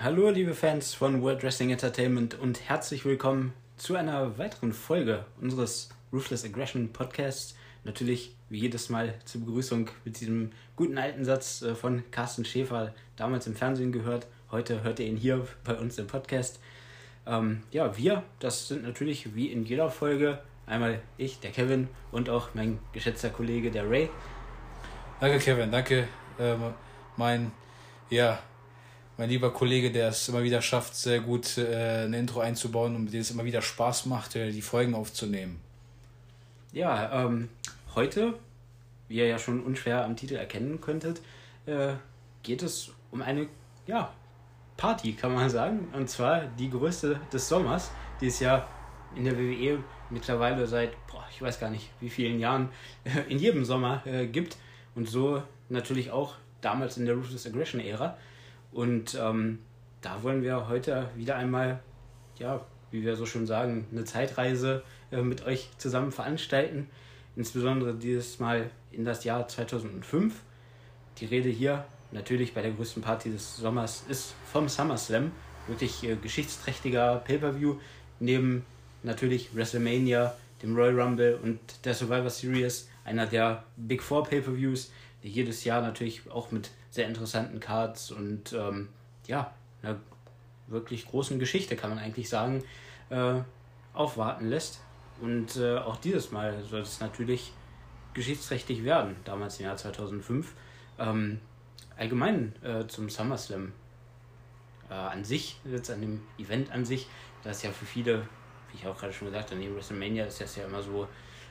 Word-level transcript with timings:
Hallo, 0.00 0.30
liebe 0.30 0.54
Fans 0.54 0.94
von 0.94 1.22
World 1.22 1.42
Wrestling 1.42 1.70
Entertainment 1.70 2.38
und 2.38 2.68
herzlich 2.68 3.04
willkommen 3.04 3.52
zu 3.76 3.96
einer 3.96 4.38
weiteren 4.38 4.72
Folge 4.72 5.24
unseres 5.40 5.88
Ruthless 6.12 6.44
Aggression 6.44 6.92
Podcasts. 6.92 7.56
Natürlich 7.82 8.36
wie 8.48 8.60
jedes 8.60 8.90
Mal 8.90 9.14
zur 9.24 9.40
Begrüßung 9.40 9.90
mit 10.04 10.20
diesem 10.20 10.52
guten 10.76 10.98
alten 10.98 11.24
Satz 11.24 11.62
äh, 11.62 11.74
von 11.74 12.04
Carsten 12.12 12.44
Schäfer, 12.44 12.94
damals 13.16 13.48
im 13.48 13.56
Fernsehen 13.56 13.90
gehört. 13.90 14.28
Heute 14.52 14.84
hört 14.84 15.00
ihr 15.00 15.06
ihn 15.06 15.16
hier 15.16 15.44
bei 15.64 15.74
uns 15.74 15.98
im 15.98 16.06
Podcast. 16.06 16.60
Ähm, 17.26 17.64
ja, 17.72 17.96
wir, 17.96 18.22
das 18.38 18.68
sind 18.68 18.84
natürlich 18.84 19.34
wie 19.34 19.50
in 19.50 19.64
jeder 19.64 19.90
Folge 19.90 20.38
einmal 20.66 21.00
ich, 21.16 21.40
der 21.40 21.50
Kevin 21.50 21.88
und 22.12 22.30
auch 22.30 22.50
mein 22.54 22.78
geschätzter 22.92 23.30
Kollege, 23.30 23.72
der 23.72 23.90
Ray. 23.90 24.08
Danke, 25.18 25.40
Kevin, 25.40 25.72
danke. 25.72 26.06
Ähm, 26.38 26.72
mein, 27.16 27.50
ja, 28.10 28.38
mein 29.18 29.28
lieber 29.28 29.52
Kollege, 29.52 29.90
der 29.90 30.08
es 30.08 30.28
immer 30.28 30.44
wieder 30.44 30.62
schafft, 30.62 30.94
sehr 30.94 31.20
gut 31.20 31.58
äh, 31.58 32.04
ein 32.04 32.14
Intro 32.14 32.38
einzubauen 32.40 32.94
und 32.94 33.04
mit 33.04 33.12
dem 33.12 33.20
es 33.20 33.30
immer 33.32 33.44
wieder 33.44 33.60
Spaß 33.60 34.06
macht, 34.06 34.36
äh, 34.36 34.52
die 34.52 34.62
Folgen 34.62 34.94
aufzunehmen. 34.94 35.60
Ja, 36.72 37.24
ähm, 37.24 37.48
heute, 37.96 38.34
wie 39.08 39.16
ihr 39.16 39.26
ja 39.26 39.38
schon 39.38 39.60
unschwer 39.60 40.04
am 40.04 40.14
Titel 40.14 40.36
erkennen 40.36 40.80
könntet, 40.80 41.20
äh, 41.66 41.94
geht 42.44 42.62
es 42.62 42.92
um 43.10 43.20
eine 43.20 43.48
ja, 43.88 44.12
Party, 44.76 45.14
kann 45.14 45.34
man 45.34 45.50
sagen. 45.50 45.88
Und 45.92 46.08
zwar 46.08 46.42
die 46.56 46.70
größte 46.70 47.20
des 47.32 47.48
Sommers, 47.48 47.90
die 48.20 48.28
es 48.28 48.38
ja 48.38 48.68
in 49.16 49.24
der 49.24 49.36
WWE 49.36 49.82
mittlerweile 50.10 50.64
seit, 50.68 50.92
boah, 51.08 51.26
ich 51.32 51.42
weiß 51.42 51.58
gar 51.58 51.70
nicht 51.70 51.90
wie 51.98 52.08
vielen 52.08 52.38
Jahren, 52.38 52.68
in 53.28 53.40
jedem 53.40 53.64
Sommer 53.64 54.06
äh, 54.06 54.26
gibt. 54.28 54.56
Und 54.94 55.08
so 55.08 55.42
natürlich 55.68 56.12
auch 56.12 56.36
damals 56.60 56.98
in 56.98 57.06
der 57.06 57.16
Ruthless 57.16 57.46
Aggression 57.46 57.80
Ära. 57.80 58.16
Und 58.72 59.18
ähm, 59.20 59.60
da 60.00 60.22
wollen 60.22 60.42
wir 60.42 60.68
heute 60.68 61.10
wieder 61.16 61.36
einmal, 61.36 61.80
ja, 62.38 62.64
wie 62.90 63.04
wir 63.04 63.16
so 63.16 63.26
schon 63.26 63.46
sagen, 63.46 63.86
eine 63.90 64.04
Zeitreise 64.04 64.82
äh, 65.10 65.22
mit 65.22 65.44
euch 65.44 65.70
zusammen 65.78 66.12
veranstalten. 66.12 66.88
Insbesondere 67.36 67.94
dieses 67.94 68.38
Mal 68.38 68.70
in 68.90 69.04
das 69.04 69.24
Jahr 69.24 69.46
2005. 69.46 70.34
Die 71.18 71.26
Rede 71.26 71.48
hier 71.48 71.84
natürlich 72.12 72.54
bei 72.54 72.62
der 72.62 72.72
größten 72.72 73.02
Party 73.02 73.30
des 73.30 73.56
Sommers 73.56 74.04
ist 74.08 74.34
vom 74.50 74.68
SummerSlam. 74.68 75.32
Wirklich 75.66 76.02
äh, 76.04 76.16
geschichtsträchtiger 76.16 77.16
Pay-Per-View. 77.24 77.76
Neben 78.20 78.64
natürlich 79.02 79.54
WrestleMania, 79.54 80.34
dem 80.62 80.74
Royal 80.74 81.00
Rumble 81.00 81.38
und 81.42 81.58
der 81.84 81.94
Survivor 81.94 82.30
Series. 82.30 82.88
Einer 83.04 83.26
der 83.26 83.64
Big 83.76 84.02
Four 84.02 84.24
Pay-Per-Views, 84.24 84.90
jedes 85.22 85.64
Jahr 85.64 85.80
natürlich 85.80 86.30
auch 86.30 86.50
mit 86.50 86.70
sehr 86.90 87.06
interessanten 87.06 87.60
Cards 87.60 88.10
und 88.10 88.52
ähm, 88.52 88.88
ja, 89.26 89.52
einer 89.82 89.98
wirklich 90.68 91.06
großen 91.06 91.38
Geschichte, 91.38 91.76
kann 91.76 91.90
man 91.90 91.98
eigentlich 91.98 92.28
sagen, 92.28 92.62
äh, 93.10 93.40
aufwarten 93.94 94.48
lässt. 94.48 94.80
Und 95.20 95.56
äh, 95.56 95.78
auch 95.78 95.96
dieses 95.96 96.30
Mal 96.30 96.62
soll 96.62 96.80
es 96.80 97.00
natürlich 97.00 97.52
geschichtsträchtig 98.14 98.84
werden, 98.84 99.16
damals 99.24 99.58
im 99.58 99.66
Jahr 99.66 99.76
2005. 99.76 100.54
Ähm, 100.98 101.40
allgemein 101.96 102.54
äh, 102.62 102.86
zum 102.86 103.10
SummerSlam 103.10 103.72
äh, 104.90 104.94
an 104.94 105.24
sich, 105.24 105.60
jetzt 105.64 105.90
an 105.90 106.00
dem 106.00 106.22
Event 106.38 106.70
an 106.70 106.84
sich, 106.84 107.08
das 107.42 107.58
ist 107.58 107.62
ja 107.64 107.70
für 107.70 107.86
viele, 107.86 108.22
wie 108.70 108.78
ich 108.78 108.86
auch 108.86 108.98
gerade 108.98 109.12
schon 109.12 109.28
gesagt 109.28 109.50
habe, 109.50 109.60
neben 109.60 109.74
WrestleMania 109.74 110.26
ist 110.26 110.40
das 110.40 110.56
ja 110.56 110.64
immer 110.64 110.82
so 110.82 111.08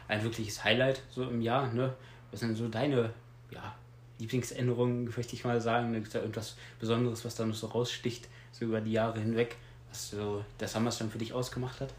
ein 0.07 0.23
wirkliches 0.23 0.63
Highlight 0.63 1.01
so 1.09 1.23
im 1.23 1.41
Jahr. 1.41 1.71
Ne? 1.73 1.93
Was 2.31 2.41
sind 2.41 2.55
so 2.55 2.67
deine 2.67 3.13
ja, 3.51 3.75
Lieblingsänderungen, 4.19 5.05
möchte 5.15 5.35
ich 5.35 5.45
mal 5.45 5.61
sagen. 5.61 5.93
Da 5.93 5.99
gibt 5.99 6.07
es 6.07 6.13
ja 6.13 6.21
irgendwas 6.21 6.55
Besonderes, 6.79 7.25
was 7.25 7.35
da 7.35 7.45
noch 7.45 7.55
so 7.55 7.67
raussticht, 7.67 8.27
so 8.51 8.65
über 8.65 8.81
die 8.81 8.91
Jahre 8.91 9.19
hinweg, 9.19 9.57
was 9.89 10.11
so 10.11 10.43
der 10.59 10.67
SummerSlam 10.67 11.11
für 11.11 11.19
dich 11.19 11.33
ausgemacht 11.33 11.81
hat? 11.81 11.93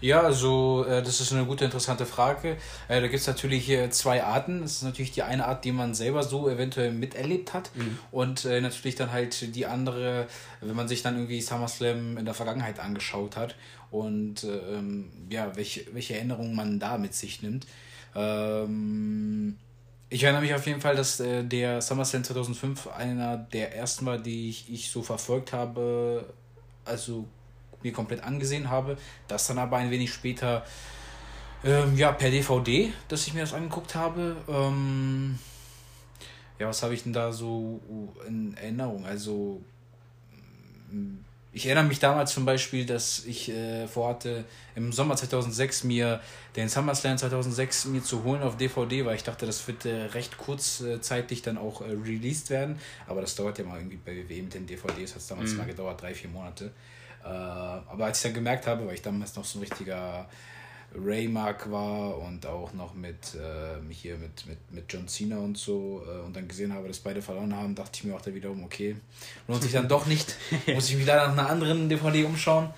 Ja, 0.00 0.20
also 0.20 0.84
äh, 0.88 1.02
das 1.02 1.20
ist 1.20 1.32
eine 1.32 1.44
gute, 1.44 1.64
interessante 1.64 2.06
Frage. 2.06 2.56
Äh, 2.88 3.00
da 3.00 3.08
gibt 3.08 3.20
es 3.20 3.26
natürlich 3.26 3.68
äh, 3.70 3.90
zwei 3.90 4.22
Arten. 4.22 4.62
Das 4.62 4.72
ist 4.72 4.82
natürlich 4.82 5.12
die 5.12 5.22
eine 5.22 5.46
Art, 5.46 5.64
die 5.64 5.72
man 5.72 5.94
selber 5.94 6.22
so 6.22 6.48
eventuell 6.48 6.92
miterlebt 6.92 7.54
hat. 7.54 7.70
Mhm. 7.74 7.98
Und 8.10 8.44
äh, 8.44 8.60
natürlich 8.60 8.96
dann 8.96 9.12
halt 9.12 9.54
die 9.54 9.66
andere, 9.66 10.26
wenn 10.60 10.76
man 10.76 10.88
sich 10.88 11.02
dann 11.02 11.14
irgendwie 11.16 11.40
SummerSlam 11.40 12.16
in 12.16 12.24
der 12.24 12.34
Vergangenheit 12.34 12.80
angeschaut 12.80 13.36
hat 13.36 13.56
und 13.90 14.44
ähm, 14.44 15.10
ja, 15.28 15.54
welche, 15.56 15.84
welche 15.92 16.16
Erinnerungen 16.16 16.54
man 16.54 16.78
da 16.78 16.98
mit 16.98 17.14
sich 17.14 17.42
nimmt. 17.42 17.66
Ähm, 18.14 19.56
ich 20.12 20.22
erinnere 20.24 20.42
mich 20.42 20.54
auf 20.54 20.66
jeden 20.66 20.80
Fall, 20.80 20.94
dass 20.94 21.20
äh, 21.20 21.42
der 21.42 21.80
SummerSlam 21.80 22.22
2005 22.22 22.86
einer 22.88 23.38
der 23.38 23.74
ersten 23.74 24.04
war, 24.04 24.18
die 24.18 24.50
ich, 24.50 24.70
ich 24.70 24.90
so 24.90 25.02
verfolgt 25.02 25.54
habe, 25.54 26.26
also 26.84 27.26
mir 27.82 27.92
komplett 27.92 28.22
angesehen 28.22 28.68
habe. 28.68 28.98
Das 29.26 29.46
dann 29.46 29.58
aber 29.58 29.78
ein 29.78 29.90
wenig 29.90 30.12
später, 30.12 30.66
ähm, 31.64 31.96
ja, 31.96 32.12
per 32.12 32.30
DVD, 32.30 32.92
dass 33.08 33.26
ich 33.26 33.32
mir 33.32 33.40
das 33.40 33.54
angeguckt 33.54 33.94
habe. 33.94 34.36
Ähm, 34.48 35.38
ja, 36.58 36.68
was 36.68 36.82
habe 36.82 36.92
ich 36.92 37.04
denn 37.04 37.14
da 37.14 37.32
so 37.32 37.80
in 38.28 38.54
Erinnerung? 38.56 39.06
Also, 39.06 39.62
ich 41.54 41.66
erinnere 41.66 41.84
mich 41.84 41.98
damals 41.98 42.32
zum 42.32 42.46
Beispiel, 42.46 42.86
dass 42.86 43.26
ich 43.26 43.50
äh, 43.50 43.86
vorhatte, 43.86 44.44
im 44.74 44.90
Sommer 44.90 45.16
2006 45.16 45.84
mir 45.84 46.20
den 46.56 46.70
SummerSlam 46.70 47.18
2006 47.18 47.86
mir 47.86 48.02
zu 48.02 48.24
holen 48.24 48.42
auf 48.42 48.56
DVD, 48.56 49.04
weil 49.04 49.16
ich 49.16 49.22
dachte, 49.22 49.44
das 49.44 49.66
wird 49.68 49.84
äh, 49.84 50.04
recht 50.06 50.38
kurzzeitig 50.38 51.42
dann 51.42 51.58
auch 51.58 51.82
äh, 51.82 51.90
released 51.90 52.48
werden. 52.48 52.78
Aber 53.06 53.20
das 53.20 53.34
dauert 53.34 53.58
ja 53.58 53.64
mal 53.64 53.78
irgendwie 53.78 53.98
bei 53.98 54.16
WWE 54.16 54.42
mit 54.42 54.54
den 54.54 54.66
DVDs, 54.66 55.10
hat 55.10 55.18
es 55.18 55.26
damals 55.26 55.52
mhm. 55.52 55.58
mal 55.58 55.66
gedauert, 55.66 56.00
drei, 56.00 56.14
vier 56.14 56.30
Monate. 56.30 56.72
Äh, 57.22 57.28
aber 57.28 58.06
als 58.06 58.18
ich 58.18 58.22
dann 58.24 58.34
gemerkt 58.34 58.66
habe, 58.66 58.86
weil 58.86 58.94
ich 58.94 59.02
damals 59.02 59.36
noch 59.36 59.44
so 59.44 59.58
ein 59.58 59.62
richtiger 59.62 60.26
Raymark 60.94 61.70
war 61.70 62.18
und 62.18 62.46
auch 62.46 62.72
noch 62.74 62.94
mit 62.94 63.34
äh, 63.34 63.92
hier 63.92 64.16
mit, 64.16 64.46
mit, 64.46 64.58
mit 64.72 64.92
John 64.92 65.08
Cena 65.08 65.38
und 65.38 65.56
so 65.56 66.02
äh, 66.06 66.24
und 66.24 66.36
dann 66.36 66.48
gesehen 66.48 66.72
habe, 66.72 66.88
dass 66.88 67.00
beide 67.00 67.22
verloren 67.22 67.54
haben, 67.56 67.74
dachte 67.74 67.92
ich 67.94 68.04
mir 68.04 68.14
auch 68.14 68.20
da 68.20 68.34
wiederum, 68.34 68.64
okay, 68.64 68.96
lohnt 69.48 69.62
sich 69.62 69.72
dann 69.72 69.88
doch 69.88 70.06
nicht. 70.06 70.36
Muss 70.74 70.90
ich 70.90 70.96
mich 70.96 71.06
leider 71.06 71.28
nach 71.28 71.38
einer 71.38 71.50
anderen 71.50 71.88
DVD 71.88 72.24
umschauen. 72.24 72.70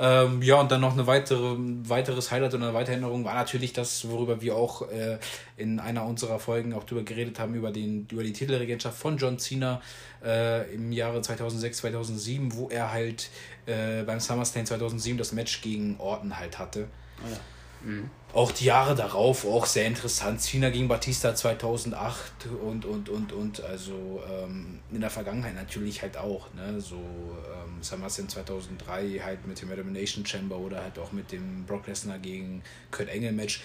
Ähm, 0.00 0.42
ja, 0.42 0.60
und 0.60 0.70
dann 0.70 0.80
noch 0.80 0.92
eine 0.92 1.08
weitere, 1.08 1.54
ein 1.54 1.88
weiteres 1.88 2.30
Highlight 2.30 2.54
und 2.54 2.62
eine 2.62 2.72
weitere 2.72 2.92
Erinnerung 2.92 3.24
war 3.24 3.34
natürlich 3.34 3.72
das, 3.72 4.08
worüber 4.08 4.40
wir 4.40 4.54
auch 4.54 4.88
äh, 4.90 5.18
in 5.56 5.80
einer 5.80 6.06
unserer 6.06 6.38
Folgen 6.38 6.72
auch 6.72 6.84
drüber 6.84 7.02
geredet 7.02 7.40
haben, 7.40 7.54
über, 7.54 7.72
den, 7.72 8.06
über 8.12 8.22
die 8.22 8.32
Titelregentschaft 8.32 8.96
von 8.96 9.16
John 9.16 9.40
Cena 9.40 9.82
äh, 10.24 10.72
im 10.72 10.92
Jahre 10.92 11.20
2006, 11.20 11.78
2007, 11.78 12.54
wo 12.54 12.68
er 12.68 12.92
halt 12.92 13.28
äh, 13.66 14.04
beim 14.04 14.20
SummerSlam 14.20 14.66
2007 14.66 15.18
das 15.18 15.32
Match 15.32 15.62
gegen 15.62 15.96
Orton 15.98 16.38
halt 16.38 16.60
hatte. 16.60 16.86
Oh 17.26 17.28
ja. 17.28 17.57
Mhm. 17.82 18.10
Auch 18.34 18.52
die 18.52 18.66
Jahre 18.66 18.94
darauf 18.94 19.46
auch 19.46 19.64
sehr 19.64 19.86
interessant. 19.86 20.42
Cena 20.42 20.68
gegen 20.70 20.86
Batista 20.86 21.34
2008 21.34 22.46
und, 22.62 22.84
und, 22.84 23.08
und, 23.08 23.32
und. 23.32 23.62
Also 23.62 24.22
ähm, 24.30 24.80
in 24.92 25.00
der 25.00 25.10
Vergangenheit 25.10 25.54
natürlich 25.54 26.02
halt 26.02 26.16
auch. 26.16 26.52
Ne? 26.54 26.80
So 26.80 26.96
ähm, 26.96 27.82
SummerSlam 27.82 28.28
2003 28.28 29.20
halt 29.24 29.46
mit 29.46 29.60
dem 29.62 29.70
Elimination 29.70 30.26
Chamber 30.26 30.58
oder 30.58 30.82
halt 30.82 30.98
auch 30.98 31.12
mit 31.12 31.32
dem 31.32 31.64
Brock 31.64 31.86
Lesnar 31.86 32.18
gegen 32.18 32.62
Kurt 32.90 33.08
Engel 33.08 33.32
Match. 33.32 33.62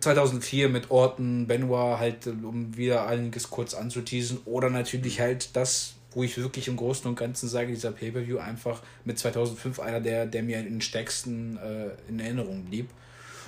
2004 0.00 0.68
mit 0.68 0.90
Orton, 0.90 1.46
Benoit 1.46 1.98
halt, 1.98 2.26
um 2.26 2.76
wieder 2.76 3.06
einiges 3.06 3.48
kurz 3.48 3.72
anzuteasen. 3.72 4.40
Oder 4.44 4.68
natürlich 4.68 5.20
halt 5.20 5.56
das, 5.56 5.94
wo 6.12 6.22
ich 6.22 6.36
wirklich 6.38 6.68
im 6.68 6.76
Großen 6.76 7.08
und 7.08 7.16
Ganzen 7.16 7.48
sage, 7.48 7.68
dieser 7.68 7.92
Pay-Per-View 7.92 8.38
einfach 8.38 8.82
mit 9.04 9.18
2005 9.18 9.80
einer 9.80 10.00
der, 10.00 10.26
der 10.26 10.42
mir 10.42 10.58
in 10.58 10.64
den 10.64 10.80
stärksten 10.80 11.58
äh, 11.58 11.90
in 12.08 12.20
Erinnerung 12.20 12.64
blieb. 12.64 12.90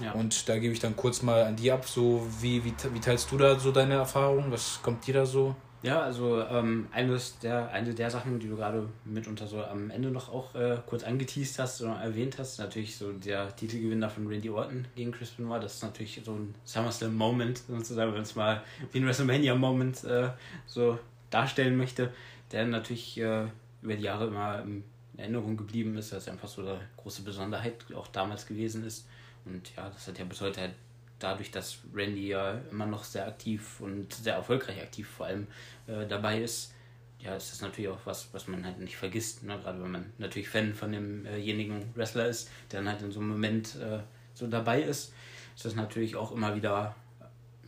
Ja. 0.02 0.12
Und 0.12 0.48
da 0.48 0.58
gebe 0.58 0.72
ich 0.72 0.80
dann 0.80 0.96
kurz 0.96 1.22
mal 1.22 1.42
an 1.44 1.56
die 1.56 1.70
ab, 1.70 1.86
so 1.86 2.26
wie, 2.40 2.64
wie, 2.64 2.72
wie 2.92 3.00
teilst 3.00 3.30
du 3.30 3.38
da 3.38 3.58
so 3.58 3.70
deine 3.70 3.94
Erfahrungen? 3.94 4.50
Was 4.50 4.80
kommt 4.82 5.06
dir 5.06 5.14
da 5.14 5.26
so? 5.26 5.54
Ja, 5.82 6.02
also 6.02 6.42
ähm, 6.42 6.88
eines 6.92 7.38
der, 7.38 7.70
eine 7.70 7.94
der 7.94 8.10
Sachen, 8.10 8.38
die 8.38 8.48
du 8.48 8.56
gerade 8.56 8.86
mitunter 9.06 9.46
so 9.46 9.64
am 9.64 9.90
Ende 9.90 10.10
noch 10.10 10.30
auch 10.30 10.54
äh, 10.54 10.76
kurz 10.86 11.04
angeteased 11.04 11.58
hast 11.58 11.80
oder 11.80 11.94
erwähnt 11.94 12.36
hast, 12.38 12.58
natürlich 12.58 12.98
so 12.98 13.12
der 13.12 13.54
Titelgewinner 13.56 14.10
von 14.10 14.26
Randy 14.26 14.50
Orton 14.50 14.86
gegen 14.94 15.10
Chris 15.10 15.30
Benoit, 15.30 15.62
das 15.62 15.76
ist 15.76 15.82
natürlich 15.82 16.20
so 16.22 16.32
ein 16.32 16.54
SummerSlam-Moment, 16.64 17.62
sozusagen, 17.66 18.12
wenn 18.12 18.22
es 18.22 18.34
mal 18.34 18.62
wie 18.92 18.98
ein 18.98 19.06
WrestleMania-Moment 19.06 20.04
äh, 20.04 20.28
so 20.66 20.98
darstellen 21.30 21.76
möchte 21.78 22.12
der 22.52 22.66
natürlich 22.66 23.18
äh, 23.18 23.46
über 23.82 23.96
die 23.96 24.02
Jahre 24.02 24.26
immer 24.26 24.62
in 24.62 24.84
Erinnerung 25.16 25.56
geblieben 25.56 25.96
ist, 25.96 26.12
dass 26.12 26.28
einfach 26.28 26.48
so 26.48 26.62
eine 26.62 26.80
große 26.96 27.22
Besonderheit 27.22 27.84
auch 27.94 28.08
damals 28.08 28.46
gewesen 28.46 28.84
ist. 28.84 29.06
Und 29.44 29.74
ja, 29.76 29.88
das 29.88 30.06
hat 30.08 30.18
ja 30.18 30.24
bis 30.24 30.40
heute 30.40 30.60
halt 30.60 30.74
dadurch, 31.18 31.50
dass 31.50 31.78
Randy 31.94 32.28
ja 32.28 32.60
immer 32.70 32.86
noch 32.86 33.04
sehr 33.04 33.26
aktiv 33.26 33.80
und 33.80 34.12
sehr 34.12 34.34
erfolgreich 34.34 34.80
aktiv 34.80 35.08
vor 35.08 35.26
allem 35.26 35.46
äh, 35.86 36.06
dabei 36.06 36.40
ist, 36.40 36.72
ja, 37.20 37.36
ist 37.36 37.52
das 37.52 37.60
natürlich 37.60 37.90
auch 37.90 38.00
was, 38.04 38.32
was 38.32 38.48
man 38.48 38.64
halt 38.64 38.78
nicht 38.78 38.96
vergisst, 38.96 39.42
ne? 39.42 39.58
gerade 39.58 39.82
wenn 39.82 39.90
man 39.90 40.12
natürlich 40.16 40.48
Fan 40.48 40.74
von 40.74 40.92
demjenigen 40.92 41.94
Wrestler 41.94 42.26
ist, 42.26 42.50
der 42.72 42.80
dann 42.80 42.88
halt 42.88 43.02
in 43.02 43.12
so 43.12 43.20
einem 43.20 43.28
Moment 43.28 43.76
äh, 43.76 43.98
so 44.32 44.46
dabei 44.46 44.80
ist, 44.82 45.12
ist 45.54 45.64
das 45.66 45.74
natürlich 45.74 46.16
auch 46.16 46.32
immer 46.32 46.56
wieder 46.56 46.96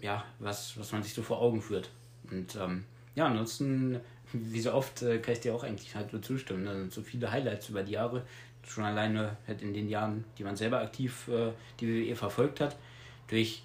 ja, 0.01 0.25
was, 0.39 0.79
was 0.79 0.93
man 0.93 1.03
sich 1.03 1.15
so 1.15 1.23
vor 1.23 1.41
Augen 1.41 1.61
führt. 1.61 1.91
Und 2.31 2.57
ähm, 2.57 2.85
ja, 3.15 3.27
ansonsten 3.27 4.01
wie 4.33 4.61
so 4.61 4.73
oft 4.73 5.03
äh, 5.03 5.19
kann 5.19 5.35
ich 5.35 5.41
dir 5.41 5.55
auch 5.55 5.65
eigentlich 5.65 5.95
halt 5.95 6.13
nur 6.13 6.23
zustimmen. 6.23 6.67
Sind 6.67 6.93
so 6.93 7.03
viele 7.03 7.31
Highlights 7.31 7.69
über 7.69 7.83
die 7.83 7.93
Jahre, 7.93 8.23
schon 8.67 8.85
alleine 8.85 9.37
halt 9.47 9.63
in 9.63 9.75
den 9.75 9.89
Jahren, 9.89 10.25
die 10.39 10.45
man 10.45 10.57
selber 10.57 10.81
aktiv 10.81 11.29
äh, 11.29 11.53
die 11.81 12.11
WWE 12.11 12.17
verfolgt 12.17 12.61
hat. 12.61 12.77
Durch 13.29 13.63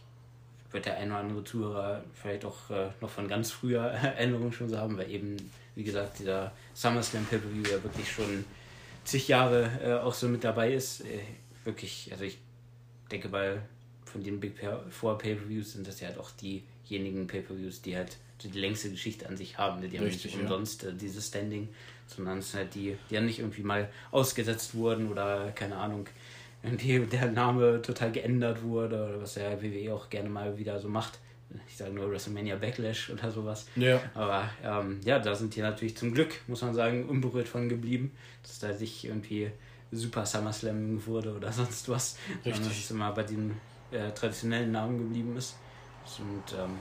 wird 0.72 0.86
der 0.86 0.98
ein 0.98 1.12
oder 1.12 1.20
andere 1.20 1.44
Zuhörer 1.44 2.04
vielleicht 2.14 2.46
auch 2.46 2.70
äh, 2.70 2.90
noch 3.00 3.10
von 3.10 3.28
ganz 3.28 3.52
früher 3.52 3.82
Erinnerungen 3.86 4.52
schon 4.52 4.70
so 4.70 4.78
haben, 4.78 4.98
weil 4.98 5.10
eben, 5.10 5.38
wie 5.76 5.84
gesagt, 5.84 6.20
dieser 6.20 6.52
SummerSlam 6.74 7.26
Pay-Per-View 7.26 7.64
ja 7.64 7.84
wirklich 7.84 8.12
schon 8.12 8.44
zig 9.04 9.28
Jahre 9.28 9.72
äh, 9.84 9.94
auch 9.94 10.14
so 10.14 10.28
mit 10.28 10.44
dabei 10.44 10.74
ist. 10.74 11.02
Äh, 11.02 11.22
wirklich, 11.64 12.10
also 12.12 12.26
ich 12.26 12.38
denke 13.12 13.30
mal, 13.30 13.62
von 14.06 14.24
den 14.24 14.40
Big 14.40 14.56
Four 14.90 15.18
Pay-Per-Views 15.18 15.74
sind 15.74 15.88
das 15.88 16.00
ja 16.00 16.08
halt 16.08 16.18
auch 16.18 16.32
diejenigen 16.32 17.28
Pay-Per-Views, 17.28 17.82
die 17.82 17.96
halt 17.96 18.18
die 18.44 18.50
längste 18.60 18.90
Geschichte 18.90 19.28
an 19.28 19.38
sich 19.38 19.58
haben. 19.58 19.82
Die 19.82 19.98
haben 19.98 20.06
Richtig, 20.06 20.34
nicht 20.34 20.42
umsonst 20.42 20.84
ja. 20.84 20.90
Äh, 20.90 20.94
dieses 20.94 21.28
Standing, 21.28 21.70
sondern 22.06 22.40
es 22.40 22.52
sind 22.52 22.62
halt 22.62 22.76
die, 22.76 22.98
die 23.10 23.16
ja 23.16 23.22
nicht 23.22 23.40
irgendwie 23.40 23.64
mal 23.64 23.90
ausgesetzt 24.12 24.76
wurden 24.76 25.12
oder 25.12 25.52
keine 25.52 25.78
Ahnung, 25.78 26.08
irgendwie 26.64 27.00
der 27.12 27.32
Name 27.32 27.82
total 27.82 28.12
geändert 28.12 28.64
wurde 28.64 29.08
oder 29.08 29.22
was 29.22 29.36
der 29.36 29.62
WWE 29.62 29.94
auch 29.94 30.10
gerne 30.10 30.30
mal 30.30 30.58
wieder 30.58 30.80
so 30.80 30.90
macht. 30.90 31.20
Ich 31.70 31.78
sage 31.78 31.94
nur 31.94 32.12
WrestleMania 32.12 32.58
Backlash 32.58 33.10
oder 33.10 33.32
sowas. 33.32 33.68
Ja. 33.78 34.02
Aber 34.14 34.50
ähm, 34.64 35.00
ja, 35.06 35.18
da 35.18 35.34
sind 35.34 35.56
die 35.56 35.62
natürlich 35.62 35.96
zum 35.96 36.14
Glück, 36.14 36.42
muss 36.48 36.62
man 36.62 36.74
sagen, 36.74 37.08
unberührt 37.08 37.48
von 37.48 37.70
geblieben, 37.70 38.12
dass 38.44 38.60
da 38.60 38.74
sich 38.74 39.06
irgendwie 39.06 39.50
Super 39.92 40.26
SummerSlam 40.26 41.06
wurde 41.06 41.34
oder 41.34 41.52
sonst 41.54 41.88
was. 41.88 42.18
Richtig. 42.46 42.66
Dass 42.66 42.78
es 42.78 42.92
immer 42.92 43.14
bei 43.14 43.24
den 43.24 43.56
äh, 43.92 44.12
traditionellen 44.12 44.72
Namen 44.72 44.98
geblieben 44.98 45.38
ist. 45.38 45.56
Und 46.20 46.58
ähm, 46.58 46.78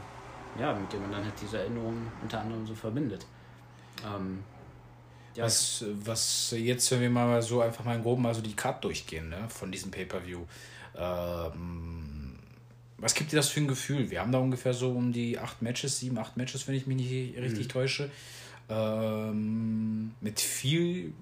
ja, 0.58 0.75
mit 0.75 0.93
dem 0.93 1.03
man 1.03 1.12
dann 1.12 1.25
halt 1.25 1.35
diese 1.41 1.58
Erinnerungen 1.58 2.11
unter 2.23 2.41
anderem 2.41 2.67
so 2.67 2.75
verbindet. 2.75 3.26
Ähm, 4.05 4.43
ja. 5.35 5.44
Was, 5.44 5.85
was 6.05 6.55
jetzt, 6.56 6.91
wenn 6.91 7.00
wir 7.00 7.11
mal 7.11 7.43
so 7.43 7.61
einfach 7.61 7.85
mal 7.85 7.97
in 7.97 8.03
groben 8.03 8.23
mal 8.23 8.35
so 8.35 8.41
die 8.41 8.56
Card 8.56 8.82
durchgehen, 8.82 9.29
ne, 9.29 9.49
von 9.49 9.70
diesem 9.70 9.91
Pay-Per-View. 9.91 10.41
Ähm, 10.97 12.38
was 12.99 13.14
gibt 13.14 13.32
dir 13.32 13.37
das 13.37 13.50
für 13.50 13.61
ein 13.61 13.69
Gefühl? 13.69 14.11
Wir 14.11 14.20
haben 14.20 14.32
da 14.32 14.38
ungefähr 14.38 14.73
so 14.73 14.91
um 14.91 15.12
die 15.12 15.38
acht 15.38 15.61
Matches, 15.61 15.99
sieben, 15.99 16.19
acht 16.19 16.37
Matches, 16.37 16.67
wenn 16.67 16.75
ich 16.75 16.87
mich 16.87 16.97
nicht 16.97 17.38
richtig 17.38 17.67
mhm. 17.67 17.70
täusche. 17.70 18.11
Ähm, 18.69 20.14
mit 20.20 20.41
viel 20.41 21.12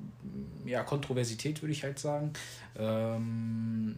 ja, 0.65 0.83
Kontroversität, 0.85 1.61
würde 1.63 1.73
ich 1.73 1.83
halt 1.83 1.99
sagen. 1.99 2.33
Ähm, 2.79 3.97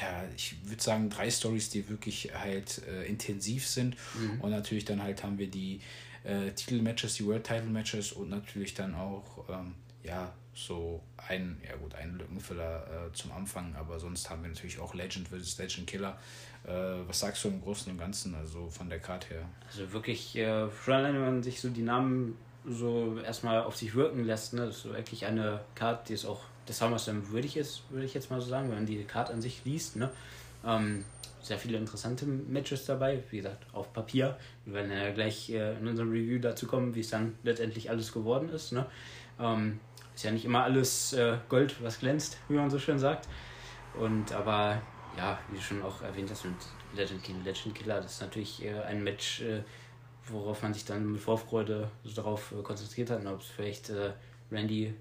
da, 0.00 0.24
ich 0.36 0.56
würde 0.64 0.82
sagen, 0.82 1.10
drei 1.10 1.30
Stories, 1.30 1.70
die 1.70 1.88
wirklich 1.88 2.30
halt 2.34 2.82
äh, 2.86 3.04
intensiv 3.04 3.66
sind. 3.66 3.96
Mhm. 4.14 4.40
Und 4.40 4.50
natürlich 4.50 4.84
dann 4.84 5.02
halt 5.02 5.22
haben 5.22 5.38
wir 5.38 5.48
die 5.48 5.80
äh, 6.24 6.50
Titelmatches, 6.52 7.14
die 7.14 7.26
World 7.26 7.44
Title 7.44 7.70
Matches 7.70 8.12
und 8.12 8.30
natürlich 8.30 8.74
dann 8.74 8.94
auch, 8.94 9.48
ähm, 9.48 9.74
ja, 10.02 10.32
so 10.54 11.00
ein, 11.28 11.60
ja 11.64 11.76
gut, 11.76 11.94
ein 11.94 12.18
Lückenfüller 12.18 13.08
äh, 13.08 13.12
zum 13.12 13.30
Anfang, 13.32 13.76
aber 13.76 14.00
sonst 14.00 14.28
haben 14.28 14.42
wir 14.42 14.48
natürlich 14.48 14.80
auch 14.80 14.92
Legend 14.92 15.28
vs. 15.28 15.56
Legend 15.58 15.86
Killer. 15.86 16.18
Äh, 16.64 16.70
was 17.06 17.20
sagst 17.20 17.44
du 17.44 17.48
im 17.48 17.62
Großen 17.62 17.92
und 17.92 17.98
Ganzen, 17.98 18.34
also 18.34 18.68
von 18.68 18.88
der 18.88 18.98
Karte 18.98 19.28
her? 19.28 19.48
Also 19.70 19.92
wirklich, 19.92 20.36
äh, 20.36 20.68
schon 20.84 20.94
allein, 20.94 21.14
wenn 21.14 21.22
man 21.22 21.42
sich 21.42 21.60
so 21.60 21.68
die 21.68 21.82
Namen 21.82 22.36
so 22.68 23.18
erstmal 23.20 23.62
auf 23.62 23.76
sich 23.76 23.94
wirken 23.94 24.24
lässt, 24.24 24.52
ne, 24.54 24.66
das 24.66 24.76
ist 24.76 24.82
so 24.82 24.92
wirklich 24.92 25.26
eine 25.26 25.60
Karte, 25.76 26.08
die 26.08 26.14
ist 26.14 26.24
auch 26.24 26.42
des 26.68 26.78
SummerSlam 26.78 27.30
würdig 27.30 27.56
ist, 27.56 27.82
würde 27.90 28.04
ich 28.04 28.14
jetzt 28.14 28.30
mal 28.30 28.40
so 28.40 28.48
sagen, 28.48 28.68
wenn 28.68 28.76
man 28.76 28.86
die 28.86 29.02
Karte 29.04 29.32
an 29.32 29.42
sich 29.42 29.64
liest, 29.64 29.96
ne. 29.96 30.10
Ähm, 30.64 31.04
sehr 31.40 31.58
viele 31.58 31.78
interessante 31.78 32.26
Matches 32.26 32.84
dabei, 32.84 33.22
wie 33.30 33.38
gesagt, 33.38 33.64
auf 33.72 33.92
Papier. 33.92 34.36
Wir 34.64 34.74
werden 34.74 34.92
ja 34.92 35.10
gleich 35.12 35.50
äh, 35.50 35.78
in 35.78 35.86
unserem 35.86 36.10
Review 36.10 36.38
dazu 36.40 36.66
kommen, 36.66 36.94
wie 36.94 37.00
es 37.00 37.10
dann 37.10 37.38
letztendlich 37.42 37.90
alles 37.90 38.12
geworden 38.12 38.50
ist. 38.50 38.72
Ne? 38.72 38.86
Ähm, 39.40 39.80
ist 40.14 40.24
ja 40.24 40.30
nicht 40.30 40.44
immer 40.44 40.64
alles 40.64 41.12
äh, 41.12 41.38
Gold, 41.48 41.82
was 41.82 42.00
glänzt, 42.00 42.38
wie 42.48 42.54
man 42.54 42.70
so 42.70 42.78
schön 42.78 42.98
sagt. 42.98 43.28
Und 43.98 44.32
aber 44.32 44.82
ja, 45.16 45.38
wie 45.50 45.56
du 45.56 45.62
schon 45.62 45.82
auch 45.82 46.02
erwähnt 46.02 46.30
hast, 46.30 46.44
mit 46.44 46.54
Legend 46.94 47.22
Killer, 47.22 47.44
Legend 47.44 47.74
Killer, 47.74 48.00
das 48.00 48.14
ist 48.14 48.20
natürlich 48.20 48.64
äh, 48.64 48.80
ein 48.82 49.02
Match, 49.02 49.40
äh, 49.40 49.62
worauf 50.26 50.62
man 50.62 50.74
sich 50.74 50.84
dann 50.84 51.12
mit 51.12 51.20
Vorfreude 51.20 51.90
so 52.04 52.14
darauf 52.14 52.52
äh, 52.52 52.62
konzentriert 52.62 53.10
hat, 53.10 53.20
und 53.20 53.28
ob 53.28 53.40
es 53.40 53.46
vielleicht 53.46 53.90
äh, 53.90 54.12
Randy, 54.50 54.94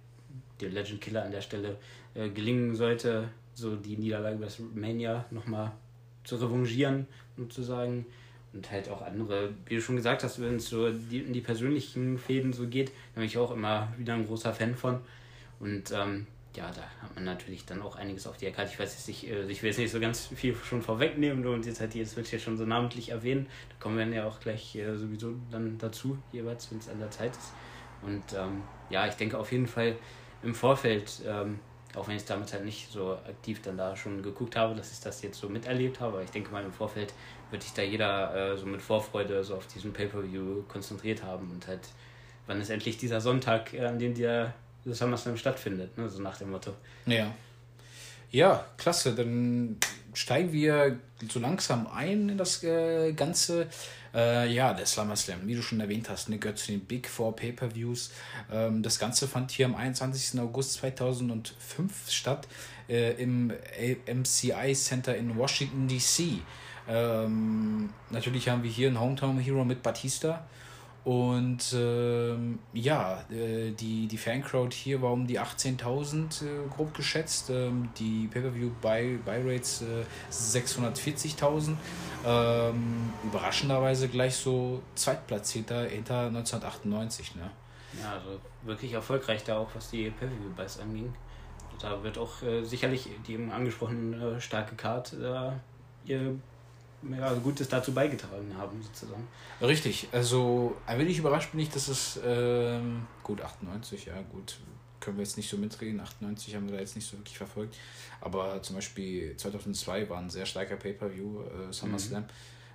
der 0.60 0.70
Legend 0.70 1.02
Killer 1.02 1.24
an 1.24 1.32
der 1.32 1.42
Stelle, 1.42 1.78
gelingen 2.14 2.76
sollte, 2.76 3.30
so 3.54 3.76
die 3.76 3.98
Niederlage 3.98 4.38
bei 4.38 4.48
Mania 4.74 5.26
nochmal 5.30 5.72
zu 6.24 6.36
revanchieren 6.38 7.08
sozusagen. 7.38 8.06
Und 8.54 8.72
halt 8.72 8.90
auch 8.90 9.02
andere, 9.02 9.50
wie 9.66 9.76
du 9.76 9.82
schon 9.82 9.98
gesagt 9.98 10.24
hast, 10.24 10.42
wenn 10.42 10.56
es 10.56 10.70
so 10.70 10.90
die, 10.92 11.20
in 11.20 11.34
die 11.34 11.42
persönlichen 11.42 12.18
Fäden 12.18 12.54
so 12.54 12.68
geht, 12.68 12.90
da 13.14 13.20
bin 13.20 13.26
ich 13.26 13.38
auch 13.38 13.52
immer 13.52 13.94
wieder 13.98 14.14
ein 14.14 14.26
großer 14.26 14.54
Fan 14.54 14.74
von. 14.76 15.00
Und 15.60 15.92
ähm, 15.92 16.26
ja, 16.56 16.72
da 16.72 16.82
hat 17.04 17.14
man 17.14 17.26
natürlich 17.26 17.66
dann 17.66 17.82
auch 17.82 17.98
einiges 17.98 18.26
auf 18.26 18.38
die 18.38 18.50
Karte. 18.52 18.72
Ich 18.72 18.80
weiß 18.80 19.08
nicht, 19.08 19.30
äh, 19.30 19.48
ich 19.48 19.62
will 19.62 19.70
jetzt 19.70 19.78
nicht 19.78 19.92
so 19.92 20.00
ganz 20.00 20.28
viel 20.28 20.56
schon 20.56 20.82
vorwegnehmen 20.82 21.46
und 21.46 21.66
jetzt 21.66 21.82
halt 21.82 21.94
jetzt 21.94 22.16
wird 22.16 22.32
ja 22.32 22.40
schon 22.40 22.58
so 22.58 22.66
namentlich 22.66 23.10
erwähnen. 23.10 23.48
Da 23.70 23.76
kommen 23.80 23.98
wir 23.98 24.06
dann 24.06 24.14
ja 24.14 24.26
auch 24.26 24.40
gleich 24.40 24.76
äh, 24.76 24.96
sowieso 24.96 25.34
dann 25.52 25.78
dazu, 25.78 26.18
jeweils, 26.32 26.72
wenn 26.72 26.80
es 26.80 26.90
an 26.90 27.00
der 27.00 27.12
Zeit 27.12 27.32
ist. 27.32 27.54
Und 28.02 28.24
ähm, 28.34 28.64
ja, 28.90 29.08
ich 29.08 29.16
denke 29.16 29.38
auf 29.38 29.52
jeden 29.52 29.68
Fall 29.68 29.98
im 30.44 30.56
Vorfeld 30.56 31.22
ähm, 31.28 31.60
auch 31.98 32.08
wenn 32.08 32.16
ich 32.16 32.26
damit 32.26 32.54
halt 32.54 32.64
nicht 32.64 32.92
so 32.92 33.14
aktiv 33.14 33.62
dann 33.64 33.78
da 33.78 33.96
schon 33.96 34.22
geguckt 34.22 34.56
habe, 34.56 34.76
dass 34.76 34.92
ich 34.92 35.00
das 35.00 35.22
jetzt 35.22 35.40
so 35.40 35.50
miterlebt 35.50 36.00
habe. 36.00 36.14
Aber 36.14 36.24
ich 36.24 36.30
denke 36.30 36.52
mal, 36.52 36.64
im 36.64 36.72
Vorfeld 36.72 37.14
wird 37.50 37.64
sich 37.64 37.74
da 37.74 37.82
jeder 37.82 38.54
äh, 38.54 38.58
so 38.58 38.66
mit 38.66 38.82
Vorfreude 38.82 39.44
so 39.44 39.56
auf 39.56 39.68
diesen 39.68 39.94
Pay-Per-View 39.94 40.64
konzentriert 40.68 41.24
haben 41.24 41.50
und 41.52 41.68
halt, 41.68 41.82
wann 42.46 42.62
ist 42.62 42.70
endlich 42.70 42.98
dieser 42.98 43.20
Sonntag, 43.20 43.74
äh, 43.74 43.86
an 43.86 43.98
dem 43.98 44.14
der 44.14 44.54
SummerSlam 44.86 45.38
stattfindet, 45.38 45.98
ne? 45.98 46.08
so 46.08 46.22
nach 46.22 46.38
dem 46.38 46.52
Motto. 46.52 46.74
Ja. 47.06 47.34
Ja, 48.30 48.66
klasse. 48.78 49.16
Dann 49.16 49.78
steigen 50.14 50.52
wir 50.52 51.00
so 51.30 51.40
langsam 51.40 51.88
ein 51.88 52.30
in 52.30 52.38
das 52.38 52.64
äh, 52.64 53.14
Ganze. 53.14 53.68
Äh, 54.14 54.52
ja, 54.52 54.74
der 54.74 54.86
SummerSlam, 54.86 55.46
wie 55.46 55.56
du 55.56 55.62
schon 55.62 55.80
erwähnt 55.80 56.10
hast, 56.10 56.30
ne, 56.30 56.38
gehört 56.38 56.58
zu 56.58 56.72
den 56.72 56.82
Big 56.82 57.08
Four 57.08 57.36
Pay-Per-Views. 57.36 58.12
Ähm, 58.52 58.82
das 58.82 59.00
Ganze 59.00 59.28
fand 59.28 59.52
hier 59.52 59.66
am 59.66 59.76
21. 59.76 60.40
August 60.40 60.74
2005 60.74 62.10
statt 62.10 62.48
äh, 62.90 63.22
im 63.22 63.52
MCI 64.08 64.74
Center 64.74 65.16
in 65.16 65.36
Washington, 65.36 65.88
D.C. 65.88 66.40
Ähm, 66.88 67.90
natürlich 68.10 68.50
haben 68.50 68.64
wir 68.64 68.72
hier 68.72 68.88
einen 68.88 69.00
Hometown 69.00 69.40
Hero 69.40 69.66
mit 69.66 69.84
Batista. 69.84 70.46
Und 71.08 71.74
ähm, 71.74 72.60
ja, 72.74 73.24
äh, 73.32 73.72
die, 73.72 74.08
die 74.08 74.18
Fancrowd 74.18 74.74
hier 74.74 75.02
war 75.02 75.14
um 75.14 75.26
die 75.26 75.40
18.000 75.40 76.44
äh, 76.44 76.68
grob 76.70 76.94
geschätzt. 76.94 77.50
Ähm, 77.50 77.88
die 77.98 78.28
Pay-Per-View-Buy-Rates 78.28 79.84
äh, 79.84 80.04
640.000. 80.30 81.78
Ähm, 82.26 83.14
überraschenderweise 83.24 84.10
gleich 84.10 84.36
so 84.36 84.82
Zweitplatzierter 84.96 85.86
hinter 85.86 86.26
1998. 86.26 87.36
Ne? 87.36 87.52
Ja, 88.02 88.12
also 88.16 88.42
wirklich 88.64 88.92
erfolgreich 88.92 89.46
da 89.46 89.60
auch, 89.60 89.70
was 89.76 89.90
die 89.90 90.10
Pay-Per-View-Buys 90.10 90.82
anging. 90.82 91.16
Da 91.80 92.04
wird 92.04 92.18
auch 92.18 92.42
äh, 92.42 92.66
sicherlich 92.66 93.08
die 93.26 93.36
eben 93.36 93.54
angesprochene 93.54 94.42
starke 94.42 94.76
Card 94.76 95.14
äh, 95.14 95.52
ihr 96.04 96.36
ja, 97.04 97.34
Gutes 97.36 97.68
dazu 97.70 97.94
beigetragen 97.94 98.56
haben, 98.58 98.82
sozusagen. 98.82 99.28
Richtig, 99.62 100.08
also 100.12 100.76
ein 100.86 101.00
wenig 101.00 101.20
überrascht 101.20 101.52
bin 101.52 101.60
ich, 101.62 101.70
dass 101.70 101.88
es 101.88 102.20
ähm, 102.26 103.08
gut 103.24 103.42
98, 103.42 104.06
ja 104.06 104.22
gut, 104.32 104.58
können 105.00 105.18
wir 105.18 105.24
jetzt 105.24 105.38
nicht 105.38 105.50
so 105.50 105.58
mitreden, 105.58 106.00
98 106.00 106.56
haben 106.56 106.68
wir 106.68 106.76
da 106.76 106.82
jetzt 106.82 106.96
nicht 106.96 107.08
so 107.08 107.18
wirklich 107.18 107.38
verfolgt, 107.38 107.78
aber 108.22 108.62
zum 108.64 108.76
Beispiel 108.76 109.36
2002 109.38 110.10
war 110.10 110.18
ein 110.18 110.30
sehr 110.30 110.46
starker 110.46 110.76
Pay-Per-View, 110.76 111.42
äh, 111.42 111.74
SummerSlam, 111.74 112.24
mhm. 112.24 112.28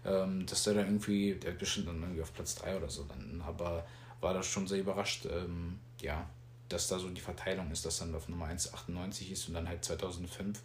ähm, 0.05 0.47
dass 0.47 0.64
der 0.64 0.75
dann 0.75 0.87
irgendwie, 0.87 1.35
der 1.35 1.52
bestimmt 1.52 1.88
dann 1.88 2.00
irgendwie 2.00 2.23
auf 2.23 2.33
Platz 2.33 2.55
3 2.57 2.76
oder 2.76 2.88
so 2.88 3.05
dann, 3.05 3.43
aber 3.47 3.87
war 4.21 4.35
das 4.35 4.47
schon 4.47 4.69
sehr 4.69 4.79
überrascht, 4.79 5.26
ähm, 5.26 5.81
ja, 6.00 6.29
dass 6.69 6.88
da 6.88 6.99
so 6.99 7.09
die 7.09 7.21
Verteilung 7.21 7.71
ist, 7.71 7.85
dass 7.85 7.99
dann 7.99 8.14
auf 8.14 8.29
Nummer 8.29 8.47
1 8.47 8.73
98 8.73 9.33
ist 9.33 9.49
und 9.49 9.55
dann 9.55 9.69
halt 9.69 9.85
2005 9.85 10.61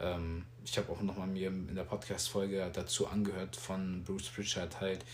ähm, 0.00 0.44
ich 0.64 0.76
habe 0.76 0.92
auch 0.92 1.00
nochmal 1.00 1.26
mir 1.26 1.48
in 1.48 1.74
der 1.74 1.84
Podcast-Folge 1.84 2.70
dazu 2.72 3.06
angehört 3.06 3.56
von 3.56 4.04
Bruce 4.04 4.28
Pritchard 4.28 4.80
halt, 4.80 5.04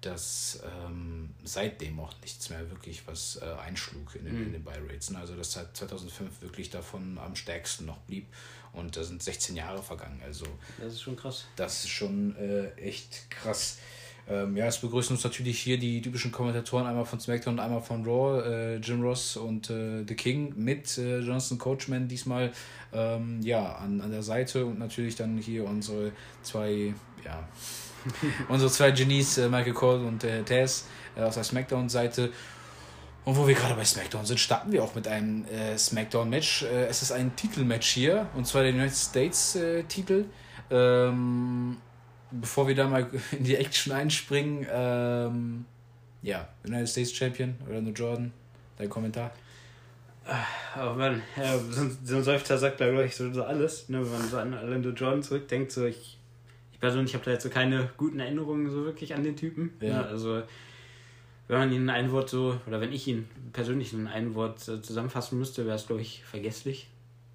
dass 0.00 0.60
ähm, 0.64 1.34
seitdem 1.44 2.00
auch 2.00 2.12
nichts 2.22 2.50
mehr 2.50 2.68
wirklich 2.70 3.06
was 3.06 3.38
äh, 3.40 3.44
einschlug 3.44 4.16
in 4.16 4.24
den, 4.24 4.36
mhm. 4.36 4.46
in 4.46 4.52
den 4.54 4.64
Buy-Rates. 4.64 5.10
Ne? 5.10 5.18
Also 5.18 5.36
dass 5.36 5.52
seit 5.52 5.76
2005 5.76 6.42
wirklich 6.42 6.70
davon 6.70 7.18
am 7.18 7.36
stärksten 7.36 7.86
noch 7.86 7.98
blieb. 7.98 8.26
Und 8.72 8.96
da 8.96 9.04
sind 9.04 9.22
16 9.22 9.54
Jahre 9.54 9.82
vergangen. 9.82 10.20
Also 10.24 10.46
das 10.78 10.94
ist 10.94 11.02
schon 11.02 11.16
krass. 11.16 11.44
Das 11.56 11.84
ist 11.84 11.90
schon 11.90 12.34
äh, 12.36 12.72
echt 12.74 13.30
krass. 13.30 13.78
Ähm, 14.28 14.56
ja, 14.56 14.66
es 14.66 14.78
begrüßen 14.78 15.16
uns 15.16 15.24
natürlich 15.24 15.58
hier 15.58 15.78
die 15.78 16.00
typischen 16.00 16.30
Kommentatoren, 16.30 16.86
einmal 16.86 17.04
von 17.04 17.18
SmackDown 17.18 17.54
und 17.54 17.60
einmal 17.60 17.82
von 17.82 18.04
Raw, 18.04 18.40
äh, 18.40 18.76
Jim 18.76 19.02
Ross 19.02 19.36
und 19.36 19.68
äh, 19.68 20.04
The 20.06 20.14
King 20.14 20.54
mit 20.56 20.96
äh, 20.96 21.18
Jonathan 21.18 21.58
Coachman 21.58 22.06
diesmal 22.06 22.52
ähm, 22.92 23.40
ja, 23.42 23.74
an, 23.76 24.00
an 24.00 24.12
der 24.12 24.22
Seite 24.22 24.64
und 24.64 24.78
natürlich 24.78 25.16
dann 25.16 25.38
hier 25.38 25.64
unsere 25.64 26.12
zwei, 26.42 26.94
ja, 27.24 27.48
unsere 28.48 28.70
zwei 28.70 28.92
Genies, 28.92 29.38
äh, 29.38 29.48
Michael 29.48 29.72
Cole 29.72 30.06
und 30.06 30.22
äh, 30.22 30.42
Taz 30.44 30.86
äh, 31.16 31.22
aus 31.22 31.34
der 31.34 31.44
SmackDown-Seite. 31.44 32.30
Und 33.24 33.36
wo 33.36 33.46
wir 33.46 33.54
gerade 33.54 33.74
bei 33.74 33.84
SmackDown 33.84 34.24
sind, 34.24 34.40
starten 34.40 34.72
wir 34.72 34.82
auch 34.82 34.96
mit 34.96 35.06
einem 35.06 35.44
SmackDown-Match. 35.76 36.64
Es 36.64 37.02
ist 37.02 37.12
ein 37.12 37.36
Titelmatch 37.36 37.86
hier, 37.86 38.26
und 38.34 38.48
zwar 38.48 38.64
der 38.64 38.72
United 38.72 38.96
States-Titel. 38.96 40.24
Äh, 40.68 40.74
ähm, 40.74 41.76
bevor 42.32 42.68
wir 42.68 42.74
da 42.74 42.88
mal 42.88 43.08
in 43.32 43.44
die 43.44 43.56
Action 43.56 43.92
einspringen, 43.92 44.66
ähm, 44.70 45.64
ja, 46.22 46.48
United 46.64 46.88
States 46.88 47.12
Champion 47.12 47.54
oder 47.68 47.80
nur 47.80 47.92
Jordan, 47.92 48.32
dein 48.78 48.88
Kommentar? 48.88 49.32
Aber 50.76 50.94
man, 50.94 51.22
ja, 51.36 51.58
so, 51.58 51.90
so 52.04 52.16
ein 52.16 52.22
Seufzer 52.22 52.56
sagt 52.56 52.80
da, 52.80 52.88
glaube 52.88 53.06
ich, 53.06 53.16
so, 53.16 53.32
so 53.32 53.42
alles. 53.42 53.88
Ne? 53.88 54.04
Wenn 54.04 54.18
man 54.18 54.28
so 54.28 54.38
an 54.38 54.54
Orlando 54.54 54.90
Jordan 54.90 55.22
zurückdenkt, 55.22 55.72
so 55.72 55.84
ich, 55.84 56.18
ich 56.72 56.78
persönlich 56.78 57.14
habe 57.14 57.24
da 57.24 57.32
jetzt 57.32 57.42
so 57.42 57.50
keine 57.50 57.90
guten 57.96 58.20
Erinnerungen 58.20 58.70
so 58.70 58.84
wirklich 58.84 59.14
an 59.14 59.24
den 59.24 59.36
Typen. 59.36 59.72
Ja. 59.80 59.88
Ne? 59.88 60.06
Also 60.06 60.42
wenn 61.48 61.58
man 61.58 61.72
ihn 61.72 61.82
in 61.82 61.90
ein 61.90 62.12
Wort 62.12 62.30
so, 62.30 62.58
oder 62.66 62.80
wenn 62.80 62.92
ich 62.92 63.06
ihn 63.08 63.28
persönlich 63.52 63.92
in 63.92 64.06
ein 64.06 64.34
Wort 64.34 64.66
äh, 64.68 64.80
zusammenfassen 64.80 65.38
müsste, 65.38 65.66
wäre 65.66 65.76
es, 65.76 65.86
glaube 65.86 66.02
ich, 66.02 66.22
vergesslich. 66.24 66.88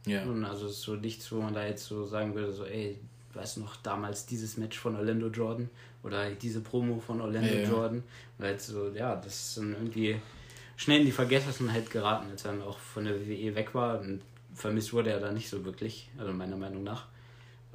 Ja. 0.06 0.24
Und 0.24 0.46
also 0.46 0.66
es 0.66 0.74
ist 0.74 0.82
so 0.84 0.96
nichts, 0.96 1.32
wo 1.32 1.42
man 1.42 1.54
da 1.54 1.66
jetzt 1.66 1.86
so 1.86 2.06
sagen 2.06 2.34
würde, 2.34 2.54
so, 2.54 2.63
ey, 2.63 2.98
du 3.38 3.44
weißt 3.44 3.58
noch 3.60 3.75
damals 3.77 4.25
dieses 4.25 4.58
Match 4.58 4.77
von 4.77 4.96
Orlando 4.96 5.27
Jordan 5.27 5.70
oder 6.03 6.29
diese 6.32 6.62
Promo 6.62 7.00
von 7.00 7.22
Orlando 7.22 7.53
ja, 7.53 7.70
Jordan. 7.70 8.03
Und 8.38 8.46
jetzt 8.46 8.67
so, 8.67 8.89
ja, 8.89 9.15
das 9.15 9.50
ist 9.50 9.58
dann 9.58 9.74
irgendwie 9.74 10.20
schnell 10.75 11.00
in 11.00 11.06
die 11.06 11.12
Vergessenheit 11.12 11.89
geraten, 11.89 12.29
als 12.32 12.46
er 12.46 12.53
dann 12.53 12.63
auch 12.63 12.77
von 12.77 13.06
der 13.06 13.15
WWE 13.15 13.56
weg 13.56 13.74
war. 13.74 14.00
Und 14.00 14.22
vermisst 14.53 14.94
wurde 14.94 15.12
er 15.12 15.20
da 15.20 15.32
nicht 15.32 15.50
so 15.50 15.63
wirklich, 15.65 16.10
also 16.17 16.34
meiner 16.34 16.58
Meinung 16.58 16.84
nach. 16.84 17.06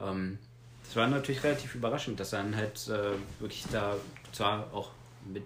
Ähm, 0.00 0.38
das 0.84 0.96
war 0.96 1.06
natürlich 1.06 1.44
relativ 1.44 1.74
überraschend, 1.74 2.18
dass 2.18 2.32
er 2.32 2.42
dann 2.42 2.56
halt 2.56 2.88
äh, 2.88 3.12
wirklich 3.40 3.64
da 3.70 3.96
zwar 4.32 4.72
auch 4.72 4.90
mit 5.24 5.44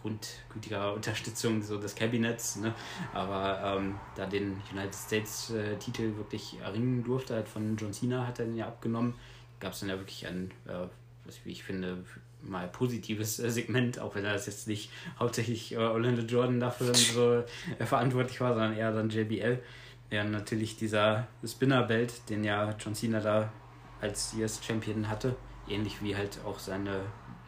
grundgütiger 0.00 0.94
Unterstützung 0.94 1.62
so 1.62 1.78
des 1.78 1.94
Kabinetts, 1.94 2.56
ne? 2.56 2.74
aber 3.12 3.76
ähm, 3.78 3.96
da 4.16 4.24
den 4.24 4.62
United 4.72 4.94
States 4.94 5.50
äh, 5.50 5.76
Titel 5.76 6.16
wirklich 6.16 6.58
erringen 6.62 7.04
durfte, 7.04 7.34
halt 7.34 7.48
von 7.48 7.76
John 7.76 7.92
Cena 7.92 8.26
hat 8.26 8.38
er 8.38 8.46
den 8.46 8.56
ja 8.56 8.66
abgenommen, 8.66 9.12
gab 9.60 9.72
es 9.72 9.80
dann 9.80 9.90
ja 9.90 9.98
wirklich 9.98 10.26
ein, 10.26 10.50
äh, 10.66 10.88
was 11.24 11.44
wie 11.44 11.52
ich 11.52 11.62
finde, 11.62 12.04
mal 12.42 12.68
positives 12.68 13.38
äh, 13.38 13.50
Segment, 13.50 13.98
auch 13.98 14.14
wenn 14.14 14.24
das 14.24 14.46
jetzt 14.46 14.66
nicht 14.66 14.90
hauptsächlich 15.18 15.72
äh, 15.72 15.76
Orlando 15.76 16.22
Jordan 16.22 16.60
dafür 16.60 16.94
so 16.94 17.44
äh, 17.78 17.86
verantwortlich 17.86 18.40
war, 18.40 18.54
sondern 18.54 18.76
eher 18.76 18.92
dann 18.92 19.10
JBL, 19.10 19.62
der 20.10 20.24
natürlich 20.24 20.76
dieser 20.76 21.28
Spinner-Belt, 21.44 22.28
den 22.28 22.44
ja 22.44 22.74
John 22.78 22.94
Cena 22.94 23.20
da 23.20 23.52
als 24.00 24.34
US-Champion 24.34 25.08
hatte, 25.08 25.36
ähnlich 25.68 26.02
wie 26.02 26.16
halt 26.16 26.40
auch 26.44 26.58
seine 26.58 27.02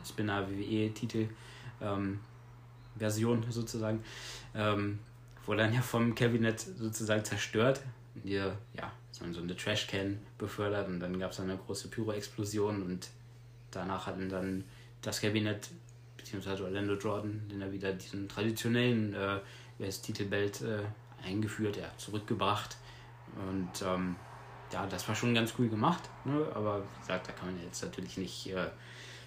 Spinner-WWE-Titel, 0.06 1.28
ähm, 1.80 2.20
Version 2.96 3.44
sozusagen, 3.48 4.04
ähm, 4.54 4.98
wurde 5.46 5.62
dann 5.62 5.74
ja 5.74 5.80
vom 5.80 6.14
Kabinett 6.14 6.60
sozusagen 6.60 7.24
zerstört. 7.24 7.80
Hier, 8.22 8.58
ja, 8.74 8.92
so 9.12 9.24
eine 9.24 9.56
Trashcan 9.56 10.18
befördert 10.38 10.88
und 10.88 11.00
dann 11.00 11.18
gab 11.18 11.32
es 11.32 11.40
eine 11.40 11.56
große 11.56 11.88
Pyro-Explosion 11.88 12.82
und 12.82 13.08
danach 13.70 14.06
hatten 14.06 14.28
dann 14.28 14.64
das 15.02 15.20
Kabinett 15.20 15.68
beziehungsweise 16.16 16.64
Orlando 16.64 16.94
Jordan, 16.94 17.42
den 17.50 17.60
er 17.60 17.72
wieder 17.72 17.92
diesen 17.92 18.28
traditionellen 18.28 19.14
äh, 19.14 19.38
US-Titelbelt 19.80 20.62
äh, 20.62 20.78
eingeführt, 21.26 21.76
ja, 21.76 21.90
zurückgebracht. 21.98 22.76
Und 23.36 23.82
ähm, 23.86 24.16
ja, 24.72 24.86
das 24.86 25.06
war 25.08 25.14
schon 25.14 25.34
ganz 25.34 25.54
cool 25.58 25.68
gemacht, 25.68 26.02
ne? 26.24 26.46
aber 26.54 26.82
wie 26.82 27.00
gesagt, 27.00 27.28
da 27.28 27.32
kann 27.32 27.52
man 27.54 27.62
jetzt 27.62 27.82
natürlich 27.82 28.16
nicht 28.16 28.46
äh, 28.48 28.68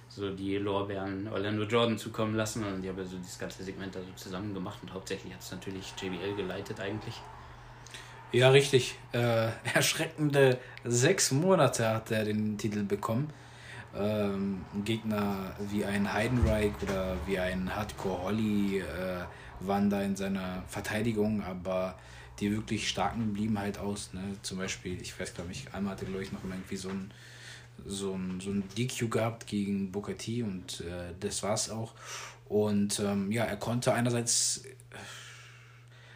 so 0.07 0.33
die 0.33 0.57
Lorbeeren 0.57 1.27
Orlando 1.27 1.63
Jordan 1.63 1.97
zukommen 1.97 2.35
lassen. 2.35 2.63
Und 2.63 2.81
die 2.81 2.89
haben 2.89 2.97
ja 2.97 3.05
so 3.05 3.17
dieses 3.17 3.37
ganze 3.37 3.63
Segment 3.63 3.95
da 3.95 4.01
so 4.01 4.11
zusammen 4.15 4.53
gemacht 4.53 4.79
und 4.81 4.93
hauptsächlich 4.93 5.33
hat 5.33 5.41
es 5.41 5.51
natürlich 5.51 5.93
JBL 6.01 6.35
geleitet 6.35 6.79
eigentlich. 6.79 7.21
Ja, 8.35 8.49
richtig. 8.49 8.95
Äh, 9.13 9.47
erschreckende 9.73 10.59
sechs 10.83 11.31
Monate 11.31 11.87
hat 11.87 12.11
er 12.11 12.25
den 12.25 12.57
Titel 12.57 12.83
bekommen. 12.83 13.29
Ähm, 13.97 14.65
Gegner 14.83 15.55
wie 15.71 15.85
ein 15.85 16.11
Heidenreich 16.11 16.73
oder 16.81 17.15
wie 17.25 17.39
ein 17.39 17.73
Hardcore 17.73 18.23
Holly 18.23 18.79
äh, 18.79 19.23
waren 19.61 19.89
da 19.89 20.01
in 20.01 20.17
seiner 20.17 20.63
Verteidigung, 20.67 21.43
aber 21.43 21.97
die 22.41 22.51
wirklich 22.51 22.89
starken 22.89 23.31
blieben 23.31 23.57
halt 23.57 23.77
aus. 23.77 24.11
Ne? 24.11 24.21
Zum 24.41 24.57
Beispiel, 24.57 25.01
ich 25.01 25.17
weiß 25.17 25.33
glaube 25.33 25.53
ich, 25.53 25.73
einmal 25.73 25.93
hatte 25.93 26.05
glaube 26.05 26.23
ich 26.23 26.33
noch 26.33 26.43
irgendwie 26.43 26.75
so 26.75 26.89
ein 26.89 27.11
so 27.85 28.15
ein, 28.15 28.41
so 28.41 28.49
ein 28.49 28.63
DQ 28.77 29.09
gehabt 29.09 29.47
gegen 29.47 29.93
Booker 29.93 30.17
T 30.17 30.43
und 30.43 30.81
äh, 30.81 31.13
das 31.21 31.41
war's 31.41 31.69
auch. 31.69 31.93
Und 32.49 32.99
ähm, 32.99 33.31
ja, 33.31 33.45
er 33.45 33.57
konnte 33.57 33.93
einerseits 33.93 34.63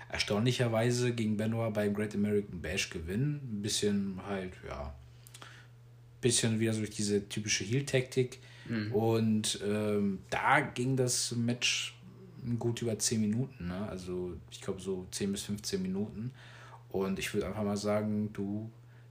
erstaunlicherweise 0.09 1.13
gegen 1.13 1.37
Benoit 1.37 1.73
beim 1.73 1.93
Great 1.93 2.15
American 2.15 2.61
Bash 2.61 2.89
gewinnen. 2.89 3.39
Ein 3.43 3.61
bisschen 3.61 4.19
halt, 4.27 4.53
ja, 4.67 4.93
bisschen 6.21 6.59
wieder 6.59 6.73
so 6.73 6.79
durch 6.79 6.89
diese 6.89 7.27
typische 7.29 7.63
Heel-Taktik. 7.63 8.39
Mhm. 8.67 8.93
Und 8.93 9.59
ähm, 9.65 10.19
da 10.29 10.59
ging 10.59 10.97
das 10.97 11.33
Match 11.35 11.95
gut 12.57 12.81
über 12.81 12.97
10 12.97 13.21
Minuten. 13.21 13.67
Ne? 13.67 13.87
Also 13.89 14.33
ich 14.51 14.61
glaube 14.61 14.81
so 14.81 15.07
10 15.11 15.31
bis 15.31 15.43
15 15.43 15.81
Minuten. 15.81 16.31
Und 16.89 17.19
ich 17.19 17.33
würde 17.33 17.47
einfach 17.47 17.63
mal 17.63 17.77
sagen, 17.77 18.33
du 18.33 18.69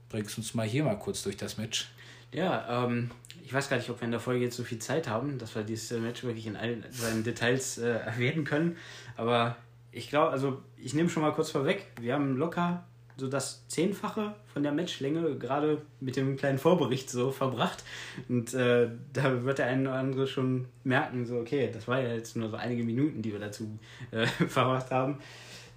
bringst 0.09 0.37
uns 0.37 0.53
mal 0.53 0.67
hier 0.67 0.83
mal 0.83 0.97
kurz 0.97 1.23
durch 1.23 1.37
das 1.37 1.57
Match. 1.57 1.89
Ja, 2.31 2.85
ähm, 2.85 3.09
ich 3.43 3.53
weiß 3.53 3.69
gar 3.69 3.77
nicht, 3.77 3.89
ob 3.89 4.01
wir 4.01 4.05
in 4.05 4.11
der 4.11 4.19
Folge 4.19 4.43
jetzt 4.43 4.57
so 4.57 4.63
viel 4.63 4.79
Zeit 4.79 5.07
haben, 5.07 5.37
dass 5.39 5.55
wir 5.55 5.63
dieses 5.63 5.97
Match 5.99 6.23
wirklich 6.23 6.45
in 6.45 6.55
allen 6.55 6.85
seinen 6.91 7.23
Details 7.23 7.77
äh, 7.77 7.87
erwähnen 7.89 8.43
können. 8.43 8.77
Aber 9.15 9.55
ich 9.91 10.09
glaube, 10.09 10.31
also 10.31 10.61
ich 10.77 10.93
nehme 10.93 11.09
schon 11.09 11.23
mal 11.23 11.31
kurz 11.33 11.51
vorweg, 11.51 11.87
wir 11.99 12.13
haben 12.13 12.37
locker 12.37 12.85
so 13.19 13.27
das 13.27 13.67
Zehnfache 13.67 14.33
von 14.53 14.63
der 14.63 14.71
Matchlänge 14.71 15.37
gerade 15.37 15.81
mit 15.99 16.15
dem 16.15 16.37
kleinen 16.37 16.57
Vorbericht 16.57 17.09
so 17.09 17.31
verbracht. 17.31 17.83
Und 18.27 18.53
äh, 18.53 18.89
da 19.13 19.43
wird 19.43 19.59
der 19.59 19.67
eine 19.67 19.89
oder 19.89 19.99
andere 19.99 20.27
schon 20.27 20.67
merken, 20.83 21.25
so, 21.25 21.37
okay, 21.37 21.69
das 21.71 21.87
war 21.87 21.99
ja 21.99 22.13
jetzt 22.13 22.35
nur 22.35 22.49
so 22.49 22.55
einige 22.55 22.83
Minuten, 22.83 23.21
die 23.21 23.31
wir 23.31 23.39
dazu 23.39 23.77
äh, 24.11 24.25
verbracht 24.47 24.91
haben. 24.91 25.19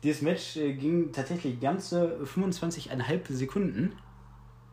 Dieses 0.02 0.22
Match 0.22 0.56
äh, 0.56 0.72
ging 0.74 1.12
tatsächlich 1.12 1.60
ganze 1.60 2.18
25,5 2.24 3.32
Sekunden. 3.32 3.92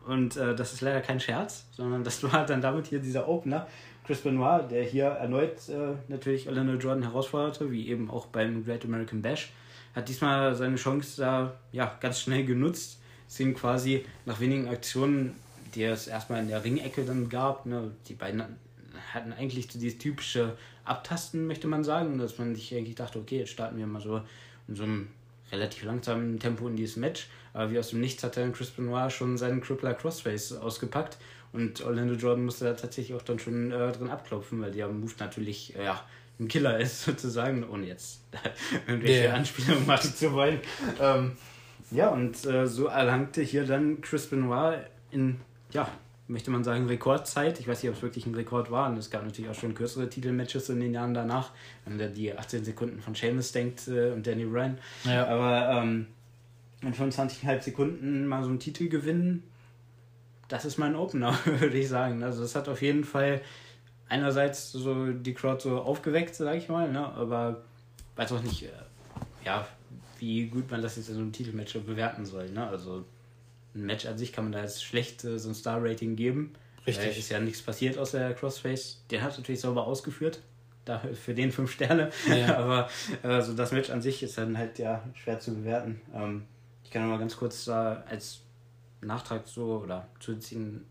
Und 0.06 0.36
äh, 0.36 0.54
das 0.54 0.72
ist 0.72 0.80
leider 0.80 1.00
kein 1.00 1.20
Scherz, 1.20 1.66
sondern 1.72 2.04
das 2.04 2.22
war 2.32 2.46
dann 2.46 2.60
damit 2.60 2.86
hier 2.86 3.00
dieser 3.00 3.28
Opener. 3.28 3.66
Chris 4.10 4.22
Benoit, 4.22 4.68
der 4.68 4.82
hier 4.82 5.04
erneut 5.04 5.68
äh, 5.68 5.94
natürlich 6.08 6.48
Orlando 6.48 6.72
Jordan 6.72 7.04
herausforderte, 7.04 7.70
wie 7.70 7.86
eben 7.86 8.10
auch 8.10 8.26
beim 8.26 8.64
Great 8.64 8.84
American 8.84 9.22
Bash, 9.22 9.52
hat 9.94 10.08
diesmal 10.08 10.52
seine 10.56 10.74
Chance 10.74 11.20
da 11.20 11.54
ja, 11.70 11.96
ganz 12.00 12.18
schnell 12.18 12.44
genutzt. 12.44 12.98
Es 13.28 13.36
ging 13.36 13.54
quasi 13.54 14.04
nach 14.26 14.40
wenigen 14.40 14.66
Aktionen, 14.66 15.36
die 15.76 15.84
es 15.84 16.08
erstmal 16.08 16.42
in 16.42 16.48
der 16.48 16.64
Ringecke 16.64 17.04
dann 17.04 17.28
gab. 17.28 17.66
Ne, 17.66 17.92
die 18.08 18.14
beiden 18.14 18.42
hatten 19.14 19.32
eigentlich 19.32 19.70
so 19.70 19.78
dieses 19.78 19.98
typische 19.98 20.56
Abtasten, 20.84 21.46
möchte 21.46 21.68
man 21.68 21.84
sagen, 21.84 22.18
dass 22.18 22.36
man 22.36 22.56
sich 22.56 22.74
eigentlich 22.74 22.96
dachte, 22.96 23.20
okay, 23.20 23.38
jetzt 23.38 23.50
starten 23.50 23.78
wir 23.78 23.86
mal 23.86 24.02
so 24.02 24.22
in 24.66 24.74
so 24.74 24.82
einem 24.82 25.06
relativ 25.52 25.84
langsamen 25.84 26.40
Tempo 26.40 26.66
in 26.66 26.74
dieses 26.74 26.96
Match. 26.96 27.28
Aber 27.52 27.70
wie 27.70 27.78
aus 27.78 27.90
dem 27.90 28.00
Nichts 28.00 28.24
hat 28.24 28.36
dann 28.36 28.52
Chris 28.52 28.70
Benoit 28.70 29.12
schon 29.12 29.38
seinen 29.38 29.60
Crippler 29.60 29.94
Crossface 29.94 30.54
ausgepackt 30.54 31.16
und 31.52 31.84
Orlando 31.84 32.14
Jordan 32.14 32.44
musste 32.44 32.66
da 32.66 32.74
tatsächlich 32.74 33.16
auch 33.16 33.22
dann 33.22 33.38
schon 33.38 33.72
äh, 33.72 33.92
drin 33.92 34.10
abklopfen, 34.10 34.60
weil 34.60 34.70
der 34.70 34.88
Move 34.88 35.12
natürlich 35.18 35.76
äh, 35.76 35.84
ja, 35.84 36.04
ein 36.38 36.48
Killer 36.48 36.78
ist, 36.78 37.02
sozusagen, 37.04 37.68
ohne 37.68 37.86
jetzt 37.86 38.22
irgendwelche 38.86 39.24
yeah. 39.24 39.34
Anspielungen 39.34 39.86
machen 39.86 40.14
zu 40.14 40.32
wollen. 40.32 40.60
Ähm, 41.00 41.32
ja, 41.90 42.08
und 42.08 42.46
äh, 42.46 42.66
so 42.66 42.86
erlangte 42.86 43.42
hier 43.42 43.64
dann 43.64 44.00
Chris 44.00 44.28
Benoit 44.28 44.78
in, 45.10 45.40
ja, 45.72 45.88
möchte 46.30 46.50
man 46.50 46.62
sagen, 46.62 46.86
Rekordzeit. 46.86 47.58
Ich 47.58 47.66
weiß 47.66 47.82
nicht, 47.82 47.90
ob 47.90 47.96
es 47.96 48.02
wirklich 48.02 48.26
ein 48.26 48.34
Rekord 48.34 48.70
war. 48.70 48.88
Und 48.88 48.96
es 48.96 49.10
gab 49.10 49.24
natürlich 49.24 49.50
auch 49.50 49.54
schon 49.54 49.74
kürzere 49.74 50.08
Titelmatches 50.08 50.68
in 50.68 50.80
den 50.80 50.94
Jahren 50.94 51.12
danach. 51.12 51.50
Wenn 51.84 51.96
man 51.96 52.14
die 52.14 52.32
18 52.32 52.64
Sekunden 52.64 53.00
von 53.00 53.14
Seamus 53.14 53.52
denkt 53.52 53.88
äh, 53.88 54.12
und 54.12 54.26
Danny 54.26 54.44
Ryan. 54.44 54.78
Ja. 55.04 55.26
Aber 55.26 55.82
ähm, 55.82 56.06
in 56.82 56.94
25,5 56.94 57.62
Sekunden 57.62 58.26
mal 58.26 58.42
so 58.42 58.48
einen 58.48 58.60
Titel 58.60 58.88
gewinnen, 58.88 59.42
das 60.50 60.64
ist 60.64 60.76
mein 60.76 60.94
Opener, 60.94 61.38
würde 61.44 61.78
ich 61.78 61.88
sagen. 61.88 62.22
Also 62.22 62.42
es 62.42 62.54
hat 62.54 62.68
auf 62.68 62.82
jeden 62.82 63.04
Fall 63.04 63.40
einerseits 64.08 64.72
so 64.72 65.12
die 65.12 65.32
Crowd 65.32 65.62
so 65.62 65.80
aufgeweckt, 65.80 66.34
sage 66.34 66.58
ich 66.58 66.68
mal, 66.68 66.90
ne? 66.90 67.06
aber 67.06 67.62
weiß 68.16 68.32
auch 68.32 68.42
nicht, 68.42 68.64
äh, 68.64 68.68
ja, 69.44 69.66
wie 70.18 70.48
gut 70.48 70.70
man 70.70 70.82
das 70.82 70.96
jetzt 70.96 71.08
in 71.08 71.14
so 71.14 71.20
einem 71.20 71.32
Titelmatch 71.32 71.72
bewerten 71.74 72.26
soll. 72.26 72.50
Ne? 72.50 72.66
Also 72.66 73.04
ein 73.74 73.86
Match 73.86 74.04
an 74.06 74.18
sich 74.18 74.32
kann 74.32 74.44
man 74.44 74.52
da 74.52 74.60
jetzt 74.60 74.84
schlecht 74.84 75.24
äh, 75.24 75.38
so 75.38 75.48
ein 75.48 75.54
Star-Rating 75.54 76.16
geben. 76.16 76.52
Richtig. 76.86 77.18
Ist 77.18 77.30
ja 77.30 77.38
nichts 77.38 77.62
passiert 77.62 77.96
aus 77.98 78.10
der 78.10 78.34
Crossface. 78.34 79.04
Den 79.10 79.22
hat 79.22 79.38
natürlich 79.38 79.60
sauber 79.60 79.86
ausgeführt. 79.86 80.42
Da, 80.84 80.98
für 80.98 81.34
den 81.34 81.52
fünf 81.52 81.70
Sterne. 81.70 82.10
Ja. 82.26 82.56
Aber 82.58 82.88
also 83.22 83.52
das 83.52 83.70
Match 83.70 83.90
an 83.90 84.02
sich 84.02 84.22
ist 84.22 84.36
dann 84.38 84.58
halt 84.58 84.78
ja 84.78 85.04
schwer 85.14 85.38
zu 85.38 85.54
bewerten. 85.54 86.00
Ähm, 86.12 86.44
ich 86.82 86.90
kann 86.90 87.02
noch 87.02 87.10
mal 87.10 87.18
ganz 87.18 87.36
kurz 87.36 87.66
da 87.66 88.02
als 88.08 88.40
Nachtrag 89.02 89.46
so 89.46 89.82
oder 89.82 90.08
zuziehen, 90.20 90.84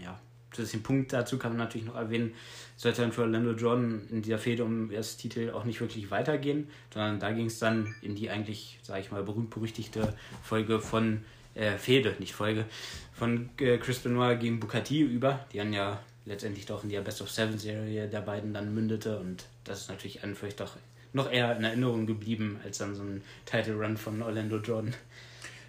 ja, 0.00 0.18
zu 0.52 0.64
den 0.64 0.82
Punkt 0.82 1.12
dazu 1.12 1.38
kann 1.38 1.52
man 1.52 1.58
natürlich 1.58 1.86
noch 1.86 1.96
erwähnen, 1.96 2.34
sollte 2.76 3.02
dann 3.02 3.12
für 3.12 3.22
Orlando 3.22 3.52
Jordan 3.52 4.06
in 4.10 4.22
dieser 4.22 4.38
Fehde 4.38 4.64
um 4.64 4.90
das 4.90 5.16
Titel 5.16 5.50
auch 5.50 5.64
nicht 5.64 5.80
wirklich 5.80 6.10
weitergehen, 6.10 6.68
sondern 6.92 7.20
da 7.20 7.32
ging 7.32 7.46
es 7.46 7.58
dann 7.58 7.94
in 8.02 8.14
die 8.14 8.30
eigentlich, 8.30 8.78
sage 8.82 9.00
ich 9.00 9.10
mal, 9.10 9.22
berühmt-berüchtigte 9.22 10.14
Folge 10.42 10.80
von 10.80 11.24
äh, 11.54 11.76
Fehde, 11.78 12.14
nicht 12.18 12.34
Folge, 12.34 12.66
von 13.12 13.50
äh, 13.58 13.78
Chris 13.78 14.00
Benoit 14.00 14.38
gegen 14.38 14.60
Bukati 14.60 15.00
über, 15.00 15.46
die 15.52 15.58
dann 15.58 15.72
ja 15.72 16.00
letztendlich 16.24 16.66
doch 16.66 16.82
in 16.82 16.90
die 16.90 16.98
Best 16.98 17.22
of 17.22 17.30
Seven 17.30 17.58
Serie 17.58 18.08
der 18.08 18.20
beiden 18.20 18.54
dann 18.54 18.74
mündete 18.74 19.18
und 19.18 19.46
das 19.64 19.82
ist 19.82 19.88
natürlich 19.88 20.22
an 20.22 20.34
vielleicht 20.34 20.60
doch 20.60 20.76
noch 21.12 21.30
eher 21.30 21.56
in 21.56 21.64
Erinnerung 21.64 22.06
geblieben 22.06 22.58
als 22.64 22.78
dann 22.78 22.94
so 22.94 23.02
ein 23.02 23.22
Title 23.44 23.74
Run 23.74 23.96
von 23.96 24.22
Orlando 24.22 24.56
Jordan. 24.56 24.94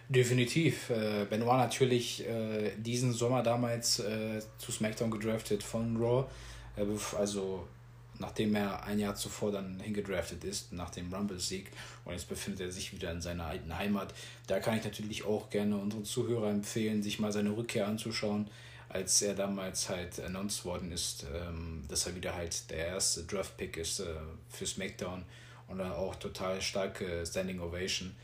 Definitiv. 0.10 0.90
Äh, 0.90 1.26
Benoit 1.30 1.58
natürlich 1.58 2.28
äh, 2.28 2.72
diesen 2.78 3.14
Sommer 3.14 3.42
damals 3.42 4.00
äh, 4.00 4.42
zu 4.58 4.72
SmackDown 4.72 5.12
gedraftet 5.12 5.64
von 5.64 5.98
Raw. 5.98 6.26
Äh, 6.76 6.86
also 7.18 7.68
nachdem 8.20 8.56
er 8.56 8.84
ein 8.84 9.00
Jahr 9.00 9.16
zuvor 9.16 9.52
dann 9.52 9.80
hingedraftet 9.80 10.44
ist, 10.44 10.72
nach 10.72 10.90
dem 10.90 11.14
Rumble-Sieg. 11.14 11.72
Und 12.06 12.14
jetzt 12.14 12.30
befindet 12.30 12.62
er 12.62 12.72
sich 12.72 12.94
wieder 12.94 13.12
in 13.12 13.22
seiner 13.22 13.46
alten 13.46 13.78
Heimat. 13.78 14.14
Da 14.48 14.60
kann 14.60 14.78
ich 14.78 14.84
natürlich 14.84 15.26
auch 15.26 15.50
gerne 15.50 15.78
unseren 15.78 16.06
Zuhörer 16.06 16.50
empfehlen, 16.50 17.02
sich 17.02 17.20
mal 17.20 17.32
seine 17.32 17.56
Rückkehr 17.56 17.88
anzuschauen, 17.88 18.50
als 18.90 19.22
er 19.22 19.34
damals 19.34 19.90
halt 19.90 20.20
announced 20.20 20.66
worden 20.66 20.92
ist, 20.92 21.26
ähm, 21.34 21.84
dass 21.88 22.06
er 22.06 22.16
wieder 22.16 22.36
halt 22.36 22.70
der 22.70 22.88
erste 22.88 23.24
Draft-Pick 23.24 23.78
ist 23.78 24.00
äh, 24.00 24.06
für 24.50 24.68
SmackDown 24.68 25.26
und 25.68 25.82
auch 25.82 26.16
total 26.16 26.62
starke 26.62 27.26
Standing 27.26 27.60
Ovation. 27.60 28.16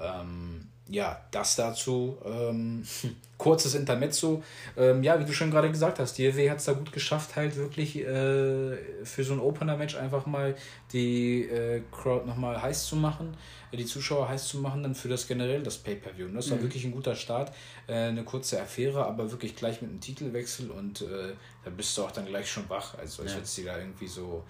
Ähm, 0.00 0.68
ja, 0.88 1.20
das 1.30 1.56
dazu. 1.56 2.18
Ähm, 2.24 2.82
kurzes 3.38 3.74
Intermezzo. 3.74 4.42
Ähm, 4.76 5.02
ja, 5.02 5.20
wie 5.20 5.24
du 5.24 5.32
schon 5.32 5.50
gerade 5.50 5.70
gesagt 5.70 5.98
hast, 5.98 6.14
die 6.18 6.24
EW 6.26 6.50
hat 6.50 6.58
es 6.58 6.64
da 6.64 6.72
gut 6.72 6.92
geschafft, 6.92 7.36
halt 7.36 7.56
wirklich 7.56 7.96
äh, 7.96 8.76
für 9.04 9.22
so 9.22 9.32
ein 9.32 9.38
Opener-Match 9.38 9.96
einfach 9.96 10.26
mal 10.26 10.56
die 10.92 11.42
äh, 11.44 11.82
Crowd 11.92 12.26
nochmal 12.26 12.60
heiß 12.60 12.86
zu 12.86 12.96
machen, 12.96 13.36
äh, 13.70 13.76
die 13.76 13.84
Zuschauer 13.84 14.28
heiß 14.28 14.48
zu 14.48 14.58
machen, 14.58 14.82
dann 14.82 14.94
für 14.94 15.08
das 15.08 15.28
generell 15.28 15.62
das 15.62 15.78
Pay-Per-View. 15.78 16.28
Das 16.34 16.50
war 16.50 16.58
mhm. 16.58 16.62
wirklich 16.62 16.84
ein 16.84 16.92
guter 16.92 17.14
Start, 17.14 17.52
äh, 17.86 17.94
eine 17.94 18.24
kurze 18.24 18.60
Affäre, 18.60 19.06
aber 19.06 19.30
wirklich 19.30 19.54
gleich 19.54 19.82
mit 19.82 19.90
einem 19.90 20.00
Titelwechsel 20.00 20.70
und 20.70 21.02
äh, 21.02 21.34
da 21.64 21.70
bist 21.70 21.96
du 21.96 22.04
auch 22.04 22.10
dann 22.10 22.26
gleich 22.26 22.50
schon 22.50 22.68
wach. 22.68 22.98
Also 22.98 23.22
ich 23.22 23.30
ja. 23.30 23.36
hätte 23.36 23.46
sie 23.46 23.64
da 23.64 23.78
irgendwie 23.78 24.08
so 24.08 24.42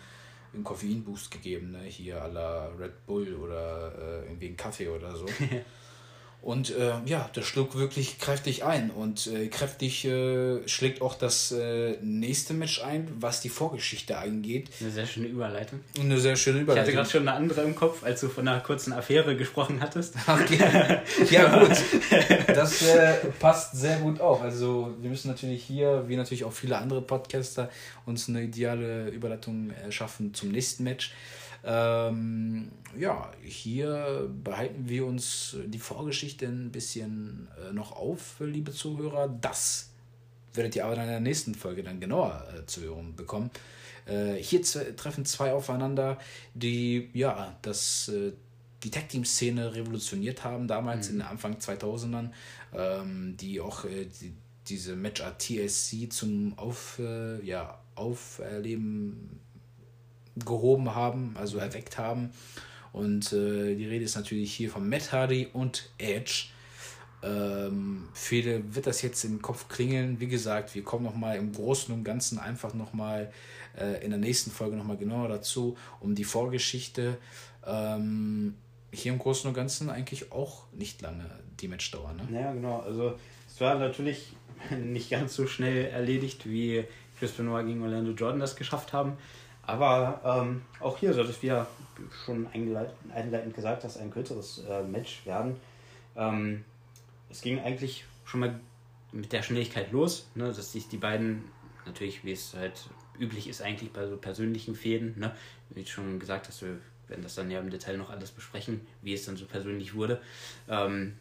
einen 0.54 0.64
Koffeinboost 0.64 1.30
gegeben, 1.30 1.72
ne? 1.72 1.82
hier 1.82 2.22
à 2.22 2.26
la 2.28 2.68
Red 2.78 3.06
Bull 3.06 3.34
oder 3.34 3.92
äh, 3.96 4.26
irgendwie 4.26 4.48
einen 4.48 4.56
Kaffee 4.56 4.88
oder 4.88 5.14
so. 5.14 5.26
Und 6.40 6.70
äh, 6.70 6.92
ja, 7.04 7.28
das 7.34 7.46
schlug 7.46 7.76
wirklich 7.76 8.18
kräftig 8.18 8.64
ein. 8.64 8.90
Und 8.90 9.26
äh, 9.26 9.48
kräftig 9.48 10.04
äh, 10.04 10.66
schlägt 10.68 11.02
auch 11.02 11.14
das 11.14 11.50
äh, 11.50 11.96
nächste 12.00 12.54
Match 12.54 12.82
ein, 12.82 13.08
was 13.18 13.40
die 13.40 13.48
Vorgeschichte 13.48 14.16
angeht. 14.16 14.70
Eine 14.80 14.90
sehr 14.90 15.06
schöne 15.06 15.26
Überleitung. 15.26 15.80
Eine 15.98 16.18
sehr 16.20 16.36
schöne 16.36 16.60
Überleitung. 16.60 16.90
Ich 16.90 16.96
hatte 16.96 16.96
gerade 16.96 17.10
schon 17.10 17.28
eine 17.28 17.36
andere 17.36 17.62
im 17.62 17.74
Kopf, 17.74 18.04
als 18.04 18.20
du 18.20 18.28
von 18.28 18.46
einer 18.46 18.60
kurzen 18.60 18.92
Affäre 18.92 19.36
gesprochen 19.36 19.80
hattest. 19.80 20.14
Okay. 20.28 21.00
ja, 21.30 21.58
gut. 21.58 21.76
Das 22.46 22.82
äh, 22.82 23.14
passt 23.40 23.76
sehr 23.76 23.98
gut 23.98 24.20
auch. 24.20 24.40
Also 24.40 24.94
wir 25.00 25.10
müssen 25.10 25.28
natürlich 25.28 25.64
hier, 25.64 26.04
wie 26.06 26.16
natürlich 26.16 26.44
auch 26.44 26.52
viele 26.52 26.76
andere 26.78 27.02
Podcaster, 27.02 27.70
uns 28.06 28.28
eine 28.28 28.42
ideale 28.42 29.08
Überleitung 29.08 29.72
schaffen 29.90 30.32
zum 30.32 30.50
nächsten 30.50 30.84
Match. 30.84 31.12
Ähm, 31.70 32.70
ja, 32.98 33.30
hier 33.42 34.30
behalten 34.42 34.88
wir 34.88 35.04
uns 35.04 35.54
die 35.66 35.78
Vorgeschichte 35.78 36.46
ein 36.46 36.72
bisschen 36.72 37.48
äh, 37.68 37.74
noch 37.74 37.92
auf, 37.92 38.36
liebe 38.40 38.72
Zuhörer. 38.72 39.28
Das 39.28 39.90
werdet 40.54 40.76
ihr 40.76 40.86
aber 40.86 40.94
in 40.94 41.06
der 41.06 41.20
nächsten 41.20 41.54
Folge 41.54 41.82
dann 41.82 42.00
genauer 42.00 42.42
äh, 42.56 42.64
zu 42.64 42.80
hören 42.80 43.14
bekommen. 43.14 43.50
Äh, 44.06 44.36
hier 44.36 44.62
treffen 44.62 45.26
zwei 45.26 45.52
aufeinander, 45.52 46.18
die 46.54 47.10
ja 47.12 47.54
das 47.60 48.08
äh, 48.08 48.32
die 48.82 48.90
Tag 48.90 49.10
Team 49.10 49.26
Szene 49.26 49.74
revolutioniert 49.74 50.44
haben 50.44 50.68
damals 50.68 51.08
mhm. 51.08 51.14
in 51.14 51.18
den 51.18 51.28
Anfang 51.28 51.56
2000ern, 51.56 52.30
ähm, 52.74 53.36
die 53.36 53.60
auch 53.60 53.84
äh, 53.84 54.06
die, 54.06 54.32
diese 54.68 54.96
Matchart 54.96 55.42
TSC 55.42 56.08
zum 56.08 56.56
auf 56.56 56.98
äh, 56.98 57.44
ja 57.44 57.78
Auferleben 57.94 59.40
gehoben 60.44 60.94
haben, 60.94 61.34
also 61.38 61.58
erweckt 61.58 61.98
haben. 61.98 62.30
Und 62.92 63.32
äh, 63.32 63.74
die 63.74 63.86
Rede 63.86 64.04
ist 64.04 64.16
natürlich 64.16 64.52
hier 64.54 64.70
von 64.70 64.88
Matt 64.88 65.12
Hardy 65.12 65.48
und 65.52 65.90
Edge. 65.98 66.46
Ähm, 67.22 68.08
viele 68.14 68.74
wird 68.74 68.86
das 68.86 69.02
jetzt 69.02 69.24
im 69.24 69.42
Kopf 69.42 69.68
klingeln. 69.68 70.20
Wie 70.20 70.28
gesagt, 70.28 70.74
wir 70.74 70.82
kommen 70.82 71.04
nochmal 71.04 71.36
im 71.36 71.52
Großen 71.52 71.92
und 71.92 72.04
Ganzen 72.04 72.38
einfach 72.38 72.74
nochmal 72.74 73.32
äh, 73.78 74.04
in 74.04 74.10
der 74.10 74.18
nächsten 74.18 74.50
Folge 74.50 74.76
nochmal 74.76 74.96
genauer 74.96 75.28
dazu, 75.28 75.76
um 76.00 76.14
die 76.14 76.24
Vorgeschichte. 76.24 77.18
Ähm, 77.66 78.54
hier 78.92 79.12
im 79.12 79.18
Großen 79.18 79.48
und 79.48 79.54
Ganzen 79.54 79.90
eigentlich 79.90 80.32
auch 80.32 80.64
nicht 80.72 81.02
lange 81.02 81.28
die 81.60 81.68
Matchdauer. 81.68 82.14
Ne? 82.14 82.40
Ja, 82.40 82.52
genau. 82.52 82.80
Also 82.80 83.18
es 83.48 83.60
war 83.60 83.78
natürlich 83.78 84.32
nicht 84.78 85.10
ganz 85.10 85.34
so 85.34 85.46
schnell 85.46 85.86
erledigt, 85.86 86.48
wie 86.48 86.84
Chris 87.18 87.32
Benoit 87.32 87.66
gegen 87.66 87.82
Orlando 87.82 88.12
Jordan 88.12 88.40
das 88.40 88.56
geschafft 88.56 88.92
haben. 88.92 89.14
Aber 89.68 90.22
ähm, 90.24 90.62
auch 90.80 90.96
hier 90.96 91.12
soll 91.12 91.26
es, 91.26 91.42
wie 91.42 91.48
ja 91.48 91.66
schon 92.24 92.46
einleitend 92.46 93.54
gesagt 93.54 93.84
hast, 93.84 93.98
ein 93.98 94.10
kürzeres 94.10 94.64
äh, 94.66 94.82
Match 94.82 95.26
werden. 95.26 95.56
Ähm, 96.16 96.64
es 97.28 97.42
ging 97.42 97.60
eigentlich 97.60 98.06
schon 98.24 98.40
mal 98.40 98.58
mit 99.12 99.30
der 99.30 99.42
Schnelligkeit 99.42 99.92
los, 99.92 100.26
ne, 100.34 100.46
dass 100.46 100.72
sich 100.72 100.88
die 100.88 100.96
beiden, 100.96 101.44
natürlich 101.84 102.24
wie 102.24 102.32
es 102.32 102.54
halt 102.54 102.88
üblich 103.18 103.46
ist 103.46 103.60
eigentlich 103.60 103.92
bei 103.92 104.06
so 104.06 104.16
persönlichen 104.16 104.74
Fäden, 104.74 105.18
ne, 105.18 105.36
wie 105.68 105.82
du 105.82 105.88
schon 105.88 106.18
gesagt 106.18 106.48
hast, 106.48 106.62
wir 106.62 106.78
werden 107.06 107.22
das 107.22 107.34
dann 107.34 107.50
ja 107.50 107.60
im 107.60 107.68
Detail 107.68 107.98
noch 107.98 108.08
alles 108.08 108.30
besprechen, 108.30 108.86
wie 109.02 109.12
es 109.12 109.26
dann 109.26 109.36
so 109.36 109.44
persönlich 109.44 109.94
wurde, 109.94 110.18
ähm, 110.70 111.18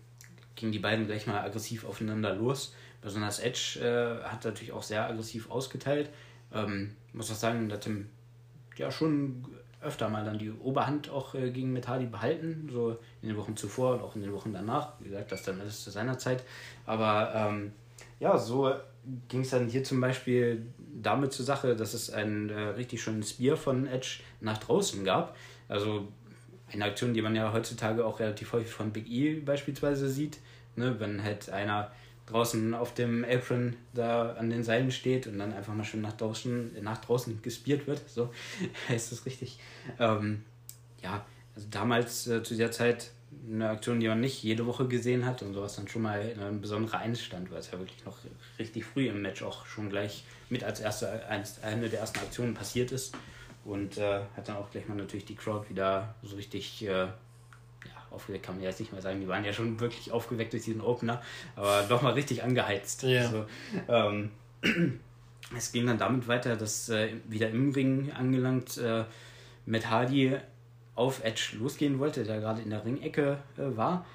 gingen 0.56 0.72
die 0.72 0.80
beiden 0.80 1.06
gleich 1.06 1.28
mal 1.28 1.42
aggressiv 1.42 1.84
aufeinander 1.84 2.34
los. 2.34 2.74
Besonders 3.02 3.40
Edge 3.40 3.82
äh, 3.82 4.24
hat 4.24 4.46
natürlich 4.46 4.72
auch 4.72 4.84
sehr 4.84 5.06
aggressiv 5.06 5.52
ausgeteilt. 5.52 6.10
Ähm, 6.54 6.96
muss 7.12 7.30
auch 7.30 7.36
sagen, 7.36 7.68
dass 7.68 7.82
Tim 7.82 8.08
ja 8.78 8.92
schon 8.92 9.46
öfter 9.82 10.10
mal 10.10 10.26
dann 10.26 10.40
die 10.40 10.52
Oberhand 10.52 11.10
auch 11.10 11.36
äh, 11.36 11.52
gegen 11.52 11.72
Metali 11.72 12.06
behalten, 12.06 12.70
so 12.72 12.98
in 13.22 13.30
den 13.30 13.38
Wochen 13.38 13.56
zuvor 13.56 13.96
und 13.96 14.02
auch 14.02 14.16
in 14.16 14.22
den 14.22 14.34
Wochen 14.34 14.54
danach. 14.54 14.94
Wie 15.00 15.10
gesagt, 15.10 15.32
das 15.32 15.44
dann 15.44 15.62
alles 15.62 15.84
zu 15.84 15.92
seiner 15.92 16.18
Zeit. 16.18 16.44
Aber 16.86 17.32
ähm, 17.36 17.72
ja, 18.20 18.38
so 18.38 18.74
ging 19.28 19.42
es 19.42 19.52
dann 19.52 19.68
hier 19.68 19.84
zum 19.84 20.02
Beispiel 20.02 20.66
damit 21.02 21.32
zur 21.32 21.46
Sache, 21.46 21.76
dass 21.76 21.94
es 21.94 22.10
einen 22.10 22.50
äh, 22.50 22.60
richtig 22.70 23.02
schönen 23.02 23.24
Spear 23.24 23.56
von 23.56 23.88
Edge 23.88 24.20
nach 24.42 24.58
draußen 24.58 25.04
gab. 25.06 25.36
Also 25.68 26.08
eine 26.72 26.86
Aktion, 26.86 27.14
die 27.14 27.22
man 27.22 27.36
ja 27.36 27.54
heutzutage 27.54 28.06
auch 28.06 28.20
relativ 28.20 28.54
häufig 28.54 28.72
von 28.72 28.92
Big 28.92 29.08
E 29.10 29.40
beispielsweise 29.40 30.10
sieht. 30.10 30.40
Ne? 30.76 31.00
Wenn 31.00 31.24
halt 31.24 31.50
einer 31.50 31.92
draußen 32.28 32.74
auf 32.74 32.94
dem 32.94 33.26
Apron 33.26 33.76
da 33.94 34.34
an 34.34 34.50
den 34.50 34.64
Seilen 34.64 34.92
steht 34.92 35.28
und 35.28 35.40
dann 35.40 35.54
einfach 35.54 35.74
mal 35.74 35.84
schön 35.84 36.02
nach 36.02 36.14
draußen, 36.14 36.82
nach 36.82 37.00
draußen 37.00 37.42
gespiert 37.42 37.88
wird. 37.88 38.08
So 38.08 38.32
heißt 38.90 39.12
das 39.12 39.26
richtig. 39.26 39.60
Ähm, 40.00 40.44
ja, 41.02 41.26
also 41.56 41.68
damals 41.72 42.28
äh, 42.28 42.44
zu 42.44 42.56
der 42.56 42.72
Zeit 42.72 43.12
eine 43.50 43.70
Aktion, 43.70 44.00
die 44.00 44.08
man 44.08 44.20
nicht 44.20 44.44
jede 44.44 44.66
Woche 44.66 44.88
gesehen 44.88 45.26
hat 45.26 45.42
und 45.42 45.54
sowas 45.54 45.76
dann 45.76 45.88
schon 45.88 46.02
mal 46.02 46.34
ein 46.40 46.62
besonderer 46.62 47.00
Einstand, 47.00 47.50
weil 47.52 47.60
es 47.60 47.72
ja 47.72 47.80
wirklich 47.80 48.06
noch 48.06 48.18
richtig 48.60 48.86
früh 48.86 49.08
im 49.08 49.22
Match 49.22 49.42
auch 49.42 49.66
schon 49.66 49.90
gleich 49.90 50.24
mit 50.50 50.64
als 50.64 50.80
erste, 50.80 51.28
eine 51.28 51.90
der 51.90 52.00
ersten 52.00 52.20
Aktionen 52.20 52.54
passiert 52.54 52.92
ist. 52.92 53.16
Und 53.64 53.98
äh, 53.98 54.22
hat 54.36 54.48
dann 54.48 54.58
auch 54.58 54.72
gleich 54.72 54.88
mal 54.88 54.96
natürlich 54.96 55.26
die 55.26 55.36
Crowd 55.36 55.70
wieder 55.70 56.16
so 56.24 56.38
richtig 56.38 56.88
äh, 56.88 57.08
aufgeweckt 58.12 58.46
kann 58.46 58.56
man 58.56 58.64
jetzt 58.64 58.80
nicht 58.80 58.92
mehr 58.92 59.02
sagen, 59.02 59.20
die 59.20 59.28
waren 59.28 59.44
ja 59.44 59.54
schon 59.54 59.80
wirklich 59.80 60.12
aufgeweckt 60.12 60.54
durch 60.54 60.64
diesen 60.64 60.82
Opener, 60.82 61.22
aber 61.56 61.84
doch 61.88 62.02
mal 62.02 62.14
richtig 62.14 62.44
angeheizt. 62.44 63.04
Ja. 63.04 63.22
Also, 63.22 63.46
ähm, 63.88 64.32
es 65.56 65.72
ging 65.72 65.86
dann 65.86 65.98
damit 65.98 66.28
weiter, 66.28 66.56
dass 66.56 66.90
äh, 66.90 67.10
wieder 67.28 67.50
im 67.50 67.72
Ring 67.72 68.12
angelangt 68.12 68.78
äh, 68.78 69.06
Matt 69.66 69.90
Hardy 69.90 70.38
auf 70.96 71.24
Edge 71.24 71.54
losgehen 71.60 72.00
wollte, 72.00 72.24
der 72.24 72.40
gerade 72.40 72.62
in 72.62 72.70
der 72.70 72.84
Ringecke 72.84 73.38
äh, 73.58 73.78
war. 73.78 74.06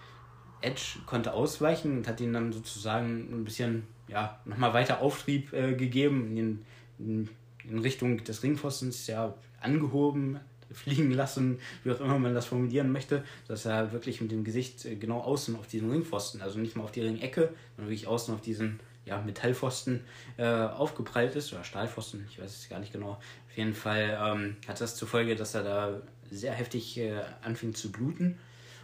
Edge 0.60 0.98
konnte 1.06 1.32
ausweichen 1.32 1.98
und 1.98 2.08
hat 2.08 2.20
ihn 2.20 2.32
dann 2.32 2.52
sozusagen 2.52 3.28
ein 3.32 3.44
bisschen 3.44 3.84
ja, 4.08 4.38
nochmal 4.44 4.74
weiter 4.74 5.00
Auftrieb 5.00 5.52
äh, 5.52 5.74
gegeben 5.74 6.36
in, 6.36 6.64
in, 6.98 7.28
in 7.68 7.78
Richtung 7.78 8.22
des 8.24 8.42
Ringpfostens, 8.42 9.06
ja, 9.06 9.34
angehoben, 9.60 10.40
fliegen 10.74 11.12
lassen, 11.12 11.58
wie 11.84 11.92
auch 11.92 12.00
immer 12.00 12.18
man 12.18 12.34
das 12.34 12.46
formulieren 12.46 12.92
möchte, 12.92 13.24
dass 13.48 13.64
er 13.64 13.92
wirklich 13.92 14.20
mit 14.20 14.30
dem 14.30 14.44
Gesicht 14.44 14.84
äh, 14.84 14.96
genau 14.96 15.20
außen 15.20 15.56
auf 15.56 15.66
diesen 15.66 15.90
Ringpfosten, 15.90 16.40
also 16.42 16.58
nicht 16.58 16.76
mal 16.76 16.84
auf 16.84 16.92
die 16.92 17.02
Ringecke, 17.02 17.52
sondern 17.76 17.90
wirklich 17.90 18.06
außen 18.06 18.34
auf 18.34 18.40
diesen 18.40 18.80
ja, 19.04 19.20
Metallpfosten 19.20 20.04
äh, 20.36 20.44
aufgeprallt 20.46 21.34
ist, 21.34 21.52
oder 21.52 21.64
Stahlpfosten, 21.64 22.24
ich 22.30 22.40
weiß 22.40 22.56
es 22.56 22.68
gar 22.68 22.78
nicht 22.78 22.92
genau. 22.92 23.12
Auf 23.12 23.56
jeden 23.56 23.74
Fall 23.74 24.18
ähm, 24.22 24.56
hat 24.68 24.80
das 24.80 24.96
zur 24.96 25.08
Folge, 25.08 25.34
dass 25.34 25.54
er 25.54 25.64
da 25.64 26.00
sehr 26.30 26.52
heftig 26.52 26.98
äh, 26.98 27.20
anfing 27.42 27.74
zu 27.74 27.90
bluten. 27.90 28.38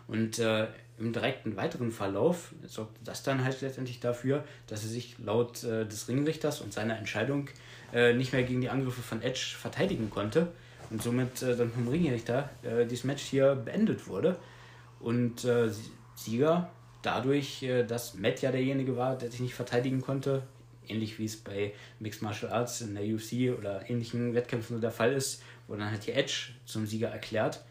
Und 0.08 0.38
äh, 0.38 0.66
im 0.98 1.12
direkten 1.12 1.56
weiteren 1.56 1.92
Verlauf 1.92 2.52
sorgte 2.66 2.98
das 3.04 3.22
dann 3.22 3.44
halt 3.44 3.60
letztendlich 3.60 4.00
dafür, 4.00 4.44
dass 4.66 4.82
er 4.82 4.88
sich 4.88 5.16
laut 5.18 5.62
äh, 5.64 5.86
des 5.86 6.08
Ringrichters 6.08 6.60
und 6.60 6.72
seiner 6.72 6.98
Entscheidung 6.98 7.48
äh, 7.92 8.14
nicht 8.14 8.32
mehr 8.32 8.42
gegen 8.42 8.60
die 8.60 8.70
Angriffe 8.70 9.02
von 9.02 9.22
Edge 9.22 9.54
verteidigen 9.58 10.10
konnte 10.10 10.48
und 10.90 11.02
somit 11.02 11.42
äh, 11.42 11.56
dann 11.56 11.70
vom 11.70 11.88
Ringrichter 11.88 12.50
äh, 12.62 12.86
dieses 12.86 13.04
Match 13.04 13.22
hier 13.22 13.54
beendet 13.54 14.06
wurde. 14.06 14.36
Und 15.00 15.44
äh, 15.44 15.70
Sieger 16.16 16.70
dadurch, 17.02 17.62
äh, 17.62 17.84
dass 17.84 18.14
Matt 18.14 18.42
ja 18.42 18.50
derjenige 18.50 18.96
war, 18.96 19.16
der 19.16 19.30
sich 19.30 19.40
nicht 19.40 19.54
verteidigen 19.54 20.00
konnte, 20.00 20.42
ähnlich 20.86 21.18
wie 21.18 21.24
es 21.24 21.36
bei 21.36 21.72
Mixed 22.00 22.22
Martial 22.22 22.52
Arts 22.52 22.80
in 22.80 22.94
der 22.94 23.04
UFC 23.04 23.56
oder 23.56 23.88
ähnlichen 23.88 24.34
Wettkämpfen 24.34 24.80
der 24.80 24.90
Fall 24.90 25.12
ist, 25.12 25.42
wurde 25.66 25.82
dann 25.82 25.90
halt 25.90 26.06
die 26.06 26.12
Edge 26.12 26.50
zum 26.64 26.86
Sieger 26.86 27.08
erklärt, 27.08 27.62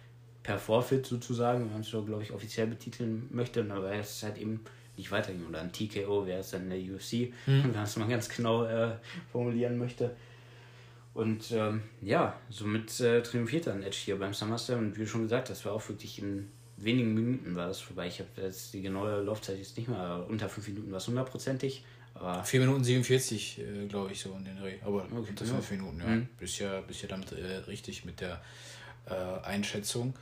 per 0.43 0.59
Forfeit 0.59 1.05
sozusagen, 1.05 1.65
wenn 1.65 1.71
man 1.73 1.81
es 1.81 1.89
so, 1.89 2.03
glaube 2.03 2.23
ich, 2.23 2.31
offiziell 2.31 2.67
betiteln 2.67 3.27
möchte, 3.31 3.65
aber 3.69 3.91
es 3.93 4.23
halt 4.23 4.37
eben 4.37 4.61
nicht 4.95 5.11
weiterging. 5.11 5.45
Oder 5.47 5.61
ein 5.61 5.71
TKO 5.71 6.25
wäre 6.25 6.39
es 6.39 6.51
dann 6.51 6.63
in 6.63 6.69
der 6.69 6.95
UFC, 6.95 7.33
mhm. 7.45 7.63
wenn 7.63 7.73
man 7.73 7.83
es 7.83 7.97
mal 7.97 8.07
ganz 8.07 8.29
genau 8.29 8.63
äh, 8.63 8.91
formulieren 9.31 9.77
möchte. 9.77 10.15
Und 11.17 11.51
ähm, 11.51 11.81
ja, 12.03 12.39
somit 12.51 12.99
äh, 12.99 13.23
triumphiert 13.23 13.65
dann 13.65 13.81
Edge 13.81 13.97
hier 14.05 14.19
beim 14.19 14.35
SummerSlam. 14.35 14.77
Und 14.79 14.99
wie 14.99 15.07
schon 15.07 15.23
gesagt, 15.23 15.49
das 15.49 15.65
war 15.65 15.73
auch 15.73 15.89
wirklich 15.89 16.21
in 16.21 16.51
wenigen 16.77 17.15
Minuten 17.15 17.55
war 17.55 17.69
das 17.69 17.79
vorbei. 17.79 18.05
Ich 18.05 18.19
habe 18.19 18.29
jetzt 18.39 18.71
die 18.75 18.83
genaue 18.83 19.23
Laufzeit 19.23 19.57
jetzt 19.57 19.75
nicht 19.77 19.89
mehr, 19.89 20.23
unter 20.29 20.47
fünf 20.47 20.67
Minuten 20.67 20.91
war 20.91 20.99
es 20.99 21.07
hundertprozentig. 21.07 21.83
Aber 22.13 22.43
4 22.43 22.59
Minuten 22.59 22.83
47, 22.83 23.59
äh, 23.59 23.87
glaube 23.87 24.11
ich, 24.11 24.21
so 24.21 24.31
in 24.37 24.45
den 24.45 24.57
Dreh. 24.57 24.75
Aber 24.83 25.05
okay, 25.05 25.29
unter 25.29 25.45
5 25.45 25.71
ja. 25.71 25.77
Minuten, 25.77 25.99
ja. 26.01 26.05
Mhm. 26.05 26.27
Bist 26.37 26.59
ja, 26.59 26.81
bist 26.81 27.01
ja 27.01 27.07
damit 27.07 27.31
äh, 27.31 27.57
richtig 27.67 28.05
mit 28.05 28.21
der 28.21 28.39
äh, 29.09 29.13
Einschätzung. 29.43 30.13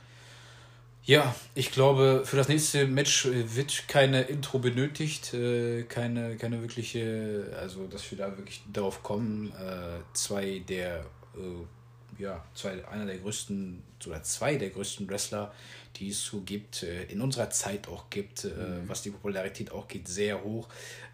Ja, 1.06 1.36
ich 1.54 1.70
glaube, 1.70 2.22
für 2.24 2.36
das 2.36 2.48
nächste 2.48 2.84
Match 2.88 3.26
äh, 3.26 3.54
wird 3.54 3.86
keine 3.86 4.22
Intro 4.22 4.58
benötigt, 4.58 5.32
äh, 5.34 5.84
keine, 5.84 6.36
keine 6.36 6.60
wirkliche, 6.62 7.56
also 7.60 7.86
dass 7.86 8.10
wir 8.10 8.18
da 8.18 8.36
wirklich 8.36 8.62
darauf 8.72 9.04
kommen. 9.04 9.52
Äh, 9.52 10.00
zwei 10.14 10.64
der, 10.68 11.06
ja, 12.18 12.42
zwei, 12.54 12.84
einer 12.88 13.06
der 13.06 13.18
größten 13.18 13.82
oder 14.06 14.22
zwei 14.24 14.56
der 14.56 14.70
größten 14.70 15.08
Wrestler, 15.08 15.54
die 15.96 16.08
es 16.08 16.24
so 16.24 16.40
gibt, 16.40 16.82
in 16.82 17.20
unserer 17.20 17.50
Zeit 17.50 17.88
auch 17.88 18.08
gibt, 18.08 18.44
mhm. 18.44 18.88
was 18.88 19.02
die 19.02 19.10
Popularität 19.10 19.70
auch 19.70 19.86
geht, 19.86 20.08
sehr 20.08 20.42
hoch. 20.42 20.66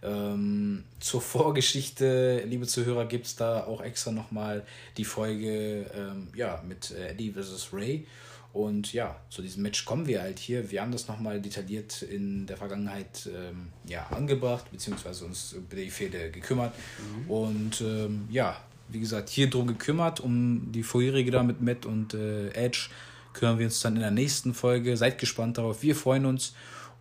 Ähm, 0.03 0.85
zur 1.01 1.21
Vorgeschichte, 1.21 2.45
liebe 2.47 2.67
Zuhörer, 2.69 3.07
gibt 3.07 3.27
es 3.27 3.37
da 3.37 3.65
auch 3.65 3.81
extra 3.81 4.13
nochmal 4.13 4.65
die 4.97 5.05
Folge 5.05 5.91
ähm, 5.93 6.29
ja, 6.37 6.63
mit 6.67 6.93
Eddie 6.93 7.33
vs. 7.33 7.71
Ray. 7.73 8.07
Und 8.53 8.93
ja, 8.93 9.17
zu 9.31 9.41
diesem 9.41 9.63
Match 9.63 9.85
kommen 9.85 10.07
wir 10.07 10.21
halt 10.21 10.39
hier. 10.39 10.71
Wir 10.71 10.83
haben 10.83 10.93
das 10.93 11.09
nochmal 11.09 11.41
detailliert 11.41 12.03
in 12.03 12.47
der 12.47 12.59
Vergangenheit 12.59 13.29
ähm, 13.35 13.69
ja, 13.87 14.07
angebracht, 14.09 14.71
beziehungsweise 14.71 15.25
uns 15.25 15.53
über 15.53 15.77
die 15.77 15.91
Fehde 15.91 16.31
gekümmert. 16.31 16.75
Mhm. 16.99 17.31
Und 17.31 17.81
ähm, 17.81 18.29
ja, 18.31 18.61
wie 18.89 19.01
gesagt, 19.01 19.31
hier 19.31 19.49
drum 19.49 19.67
gekümmert, 19.67 20.21
um 20.21 20.71
die 20.71 20.83
vorherige 20.83 21.31
da 21.31 21.43
mit 21.43 21.63
Matt 21.63 21.87
und 21.87 22.13
äh, 22.13 22.51
Edge 22.51 22.91
kümmern 23.33 23.59
wir 23.59 23.67
uns 23.67 23.81
dann 23.81 23.95
in 23.95 24.03
der 24.03 24.11
nächsten 24.11 24.53
Folge. 24.53 24.97
Seid 24.99 25.19
gespannt 25.19 25.57
darauf, 25.57 25.83
wir 25.83 25.97
freuen 25.97 26.27
uns. 26.27 26.55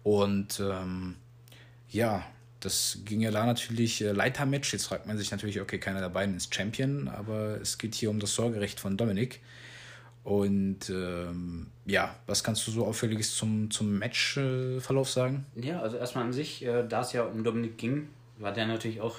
Und 0.03 0.61
ähm, 0.61 1.15
ja, 1.89 2.25
das 2.61 2.99
ging 3.05 3.21
ja 3.21 3.31
da 3.31 3.45
natürlich 3.45 4.01
äh, 4.01 4.11
Leitermatch. 4.11 4.71
Jetzt 4.71 4.85
fragt 4.85 5.07
man 5.07 5.17
sich 5.17 5.31
natürlich, 5.31 5.59
okay, 5.59 5.79
keiner 5.79 5.99
der 5.99 6.09
beiden 6.09 6.37
ist 6.37 6.53
Champion, 6.55 7.07
aber 7.09 7.59
es 7.59 7.77
geht 7.77 7.95
hier 7.95 8.09
um 8.09 8.19
das 8.19 8.33
Sorgerecht 8.35 8.79
von 8.79 8.97
Dominik. 8.97 9.41
Und 10.23 10.89
ähm, 10.89 11.67
ja, 11.85 12.15
was 12.27 12.43
kannst 12.43 12.67
du 12.67 12.71
so 12.71 12.85
auffälliges 12.85 13.35
zum, 13.35 13.71
zum 13.71 13.97
Matchverlauf 13.97 15.09
äh, 15.09 15.11
sagen? 15.11 15.45
Ja, 15.55 15.81
also 15.81 15.97
erstmal 15.97 16.25
an 16.25 16.33
sich, 16.33 16.63
äh, 16.63 16.85
da 16.87 17.01
es 17.01 17.13
ja 17.13 17.23
um 17.23 17.43
Dominik 17.43 17.77
ging, 17.77 18.07
war 18.37 18.53
der 18.53 18.67
natürlich 18.67 19.01
auch 19.01 19.15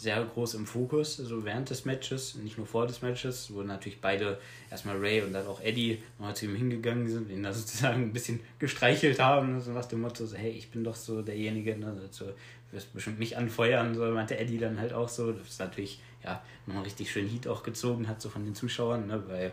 sehr 0.00 0.24
groß 0.24 0.54
im 0.54 0.66
Fokus, 0.66 1.20
also 1.20 1.44
während 1.44 1.68
des 1.68 1.84
Matches, 1.84 2.34
nicht 2.36 2.56
nur 2.56 2.66
vor 2.66 2.86
des 2.86 3.02
Matches, 3.02 3.52
wo 3.52 3.62
natürlich 3.62 4.00
beide, 4.00 4.38
erstmal 4.70 4.96
Ray 4.96 5.20
und 5.20 5.34
dann 5.34 5.46
auch 5.46 5.60
Eddie, 5.60 6.02
nochmal 6.18 6.34
zu 6.34 6.46
ihm 6.46 6.56
hingegangen 6.56 7.06
sind, 7.06 7.30
ihn 7.30 7.42
da 7.42 7.52
sozusagen 7.52 8.04
ein 8.04 8.12
bisschen 8.12 8.40
gestreichelt 8.58 9.20
haben, 9.20 9.52
ne, 9.52 9.60
so 9.60 9.72
nach 9.72 9.84
dem 9.84 10.00
Motto, 10.00 10.24
so, 10.24 10.36
hey, 10.36 10.52
ich 10.52 10.70
bin 10.70 10.84
doch 10.84 10.94
so 10.94 11.20
derjenige, 11.20 11.76
ne, 11.76 11.94
so, 12.10 12.24
du 12.24 12.32
wirst 12.72 12.94
bestimmt 12.94 13.18
mich 13.18 13.36
anfeuern, 13.36 13.94
so 13.94 14.06
meinte 14.06 14.38
Eddie 14.38 14.56
dann 14.56 14.80
halt 14.80 14.94
auch 14.94 15.08
so, 15.10 15.32
das 15.32 15.46
ist 15.46 15.60
natürlich, 15.60 16.00
ja, 16.24 16.42
nochmal 16.66 16.84
richtig 16.84 17.12
schön 17.12 17.28
Heat 17.28 17.46
auch 17.46 17.62
gezogen 17.62 18.08
hat, 18.08 18.22
so 18.22 18.30
von 18.30 18.46
den 18.46 18.54
Zuschauern, 18.54 19.06
ne, 19.06 19.22
weil 19.28 19.52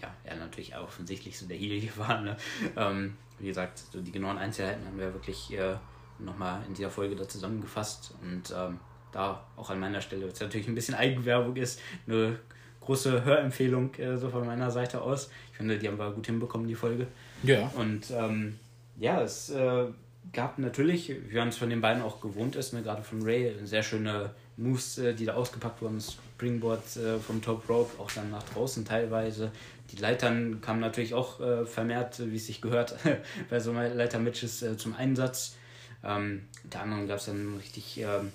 ja, 0.00 0.12
er 0.24 0.36
natürlich 0.36 0.74
auch 0.74 0.84
offensichtlich 0.84 1.38
so 1.38 1.46
der 1.46 1.56
Heel 1.56 1.88
war. 1.96 2.20
Ne? 2.20 2.36
Ähm, 2.76 3.16
wie 3.38 3.46
gesagt, 3.46 3.78
so 3.78 4.00
die 4.00 4.12
genauen 4.12 4.38
Einzelheiten 4.38 4.86
haben 4.86 4.98
wir 4.98 5.12
wirklich 5.12 5.52
äh, 5.52 5.76
nochmal 6.18 6.62
in 6.66 6.74
dieser 6.74 6.90
Folge 6.90 7.16
da 7.16 7.26
zusammengefasst 7.28 8.14
und 8.22 8.54
ähm, 8.56 8.78
da 9.12 9.44
auch 9.56 9.70
an 9.70 9.80
meiner 9.80 10.00
Stelle, 10.00 10.30
was 10.30 10.40
natürlich 10.40 10.68
ein 10.68 10.74
bisschen 10.74 10.94
Eigenwerbung 10.94 11.56
ist, 11.56 11.80
eine 12.06 12.38
große 12.80 13.24
Hörempfehlung 13.24 13.94
äh, 13.94 14.16
so 14.16 14.30
von 14.30 14.46
meiner 14.46 14.70
Seite 14.70 15.00
aus. 15.00 15.30
Ich 15.50 15.56
finde, 15.56 15.78
die 15.78 15.88
haben 15.88 15.98
wir 15.98 16.10
gut 16.12 16.26
hinbekommen, 16.26 16.68
die 16.68 16.74
Folge. 16.74 17.06
Ja. 17.42 17.70
Und 17.76 18.10
ähm, 18.10 18.58
ja, 18.98 19.20
es 19.22 19.50
äh, 19.50 19.86
gab 20.32 20.58
natürlich, 20.58 21.14
wie 21.28 21.36
man 21.36 21.48
es 21.48 21.56
von 21.56 21.70
den 21.70 21.80
beiden 21.80 22.02
auch 22.02 22.20
gewohnt 22.20 22.56
ist, 22.56 22.72
ne, 22.72 22.82
gerade 22.82 23.02
von 23.02 23.22
Ray, 23.22 23.54
sehr 23.64 23.82
schöne 23.82 24.30
Moves, 24.56 24.98
äh, 24.98 25.14
die 25.14 25.24
da 25.24 25.34
ausgepackt 25.34 25.82
wurden. 25.82 26.00
Springboard 26.00 26.96
äh, 26.96 27.18
vom 27.18 27.42
Top 27.42 27.68
Rope, 27.68 28.00
auch 28.00 28.10
dann 28.10 28.30
nach 28.30 28.42
draußen 28.42 28.84
teilweise. 28.84 29.50
Die 29.92 29.96
Leitern 29.96 30.60
kamen 30.60 30.80
natürlich 30.80 31.14
auch 31.14 31.40
äh, 31.40 31.66
vermehrt, 31.66 32.20
wie 32.30 32.36
es 32.36 32.46
sich 32.46 32.60
gehört, 32.60 32.96
bei 33.50 33.60
so 33.60 33.72
Leiter-Matches 33.72 34.62
äh, 34.62 34.76
zum 34.76 34.94
Einsatz. 34.94 35.56
Ähm, 36.04 36.42
unter 36.64 36.80
anderem 36.80 37.08
gab 37.08 37.18
es 37.18 37.26
dann 37.26 37.56
richtig, 37.56 37.98
ähm, 37.98 38.32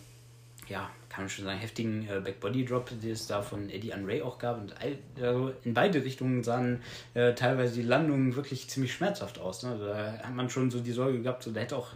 ja, 0.68 0.90
kann 1.10 1.24
man 1.24 1.30
schon 1.30 1.46
sagen, 1.46 1.60
heftigen 1.60 2.08
äh, 2.10 2.20
Backbody-Drop, 2.20 2.92
die 3.02 3.10
es 3.10 3.26
da 3.26 3.42
von 3.42 3.70
Eddie 3.70 3.94
an 3.94 4.06
Ray 4.06 4.22
auch 4.22 4.38
gab. 4.38 4.60
Und 4.60 4.76
also 5.22 5.54
in 5.64 5.74
beide 5.74 6.04
Richtungen 6.04 6.44
sahen 6.44 6.82
äh, 7.14 7.34
teilweise 7.34 7.76
die 7.76 7.88
Landungen 7.88 8.36
wirklich 8.36 8.68
ziemlich 8.70 8.94
schmerzhaft 8.94 9.40
aus. 9.40 9.64
Ne? 9.64 9.78
Da 9.80 10.26
hat 10.28 10.36
man 10.36 10.50
schon 10.50 10.70
so 10.70 10.82
die 10.82 10.92
Sorge 10.92 11.22
gehabt, 11.22 11.44
so, 11.44 11.52
da 11.52 11.62
hätte 11.62 11.78
auch 11.78 11.92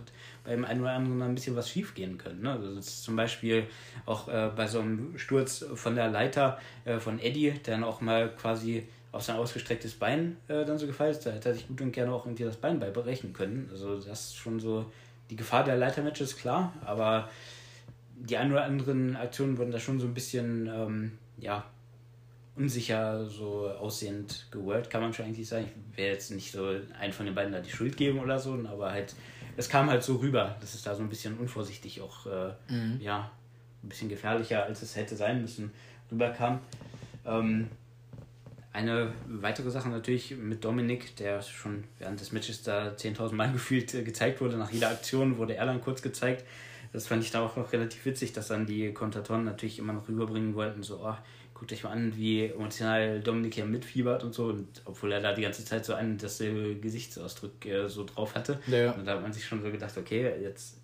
beim 0.46 0.64
einen 0.64 0.82
oder 0.82 0.94
anderen 0.94 1.22
ein 1.22 1.36
bisschen 1.36 1.56
was 1.58 1.70
schief 1.70 1.96
gehen 1.96 2.18
können. 2.18 2.44
Ne? 2.44 2.52
Also 2.52 2.80
zum 2.80 3.18
Beispiel 3.18 3.68
auch 4.06 4.30
äh, 4.30 4.52
bei 4.56 4.68
so 4.68 4.80
einem 4.80 5.18
Sturz 5.18 5.66
von 5.76 5.96
der 5.96 6.10
Leiter 6.10 6.58
äh, 6.86 7.00
von 7.00 7.20
Eddie, 7.20 7.52
der 7.66 7.76
dann 7.76 7.84
auch 7.84 8.00
mal 8.00 8.34
quasi 8.36 8.88
auf 9.12 9.24
sein 9.24 9.38
ausgestrecktes 9.38 9.96
Bein 9.96 10.38
äh, 10.48 10.66
dann 10.66 10.78
so 10.78 10.86
gefallen 10.86 11.12
ist. 11.12 11.26
Da 11.26 11.32
hätte 11.32 11.50
er 11.50 11.56
sich 11.56 11.68
gut 11.68 11.82
und 11.82 11.92
gerne 11.92 12.12
auch 12.14 12.26
irgendwie 12.26 12.44
das 12.44 12.58
Bein 12.58 12.80
bei 12.80 12.90
berechnen 12.90 13.34
können. 13.34 13.70
Also 13.72 14.00
das 14.00 14.26
ist 14.26 14.36
schon 14.36 14.60
so 14.60 14.92
die 15.30 15.36
Gefahr 15.36 15.64
der 15.64 15.78
Leitermatches, 15.78 16.38
klar, 16.38 16.74
aber 16.86 17.30
die 18.16 18.38
ein 18.38 18.52
oder 18.52 18.64
anderen 18.64 19.16
Aktionen 19.16 19.58
wurden 19.58 19.72
da 19.72 19.80
schon 19.80 20.00
so 20.00 20.08
ein 20.08 20.14
bisschen, 20.14 20.68
ähm, 20.68 21.12
ja, 21.38 21.66
unsicher 22.56 23.26
so 23.26 23.70
aussehend 23.70 24.48
geworkt, 24.52 24.90
kann 24.90 25.02
man 25.02 25.14
schon 25.14 25.26
eigentlich 25.26 25.48
sagen. 25.48 25.70
Ich 25.92 25.98
will 25.98 26.06
jetzt 26.06 26.32
nicht 26.32 26.52
so 26.52 26.76
einen 27.00 27.14
von 27.14 27.26
den 27.26 27.34
beiden 27.34 27.54
da 27.54 27.62
die 27.62 27.72
Schuld 27.72 27.96
geben 27.96 28.20
oder 28.20 28.38
so, 28.38 28.54
aber 28.66 28.92
halt, 28.92 29.16
es 29.56 29.70
kam 29.70 29.90
halt 29.90 30.04
so 30.04 30.18
rüber, 30.18 30.58
dass 30.60 30.74
es 30.74 30.82
da 30.82 30.94
so 30.94 31.02
ein 31.02 31.10
bisschen 31.10 31.38
unvorsichtig 31.38 32.02
auch, 32.02 32.26
äh, 32.26 32.54
mhm. 32.68 33.00
ja, 33.00 33.32
ein 33.82 33.90
bisschen 33.90 34.10
gefährlicher, 34.10 34.64
als 34.64 34.82
es 34.82 34.98
hätte 34.98 35.16
sein 35.16 35.42
müssen, 35.42 35.72
rüberkam. 36.12 36.60
Ähm, 37.26 37.70
eine 38.80 39.14
weitere 39.28 39.70
Sache 39.72 39.90
natürlich 39.90 40.38
mit 40.38 40.64
Dominik, 40.64 41.16
der 41.18 41.42
schon 41.42 41.84
während 41.98 42.20
des 42.22 42.32
Matches 42.32 42.64
da 42.64 42.90
10.000 42.90 43.34
Mal 43.34 43.52
gefühlt 43.54 43.94
äh, 43.94 44.04
gezeigt 44.04 44.42
wurde. 44.42 44.58
Nach 44.58 44.72
jeder 44.72 44.90
Aktion 44.90 45.38
wurde 45.38 45.56
er 45.56 45.66
dann 45.66 45.82
kurz 45.82 46.02
gezeigt. 46.02 46.46
Das 46.94 47.08
fand 47.08 47.24
ich 47.24 47.32
da 47.32 47.46
auch 47.46 47.56
noch 47.56 47.72
relativ 47.72 48.06
witzig, 48.06 48.34
dass 48.34 48.48
dann 48.48 48.66
die 48.66 48.94
Kommentatoren 48.94 49.44
natürlich 49.44 49.78
immer 49.78 49.94
noch 49.94 50.08
rüberbringen 50.08 50.56
wollten, 50.56 50.82
so, 50.82 51.02
oh, 51.04 51.16
guckt 51.54 51.72
euch 51.72 51.84
mal 51.84 51.92
an, 51.92 52.16
wie 52.16 52.46
emotional 52.46 53.20
Dominik 53.20 53.56
hier 53.56 53.66
mitfiebert 53.66 54.24
und 54.24 54.34
so. 54.34 54.46
Und 54.46 54.82
obwohl 54.86 55.12
er 55.12 55.20
da 55.20 55.34
die 55.34 55.42
ganze 55.42 55.66
Zeit 55.66 55.86
so 55.86 55.94
einen 55.94 56.18
dasselbe 56.18 56.76
Gesichtsausdruck 56.76 57.66
äh, 57.66 57.90
so 57.90 58.06
drauf 58.06 58.34
hatte. 58.34 58.60
Ja. 58.68 58.92
Und 58.92 59.06
da 59.06 59.16
hat 59.16 59.22
man 59.22 59.34
sich 59.34 59.46
schon 59.46 59.62
so 59.62 59.70
gedacht, 59.70 59.96
okay, 59.98 60.32
jetzt 60.42 60.79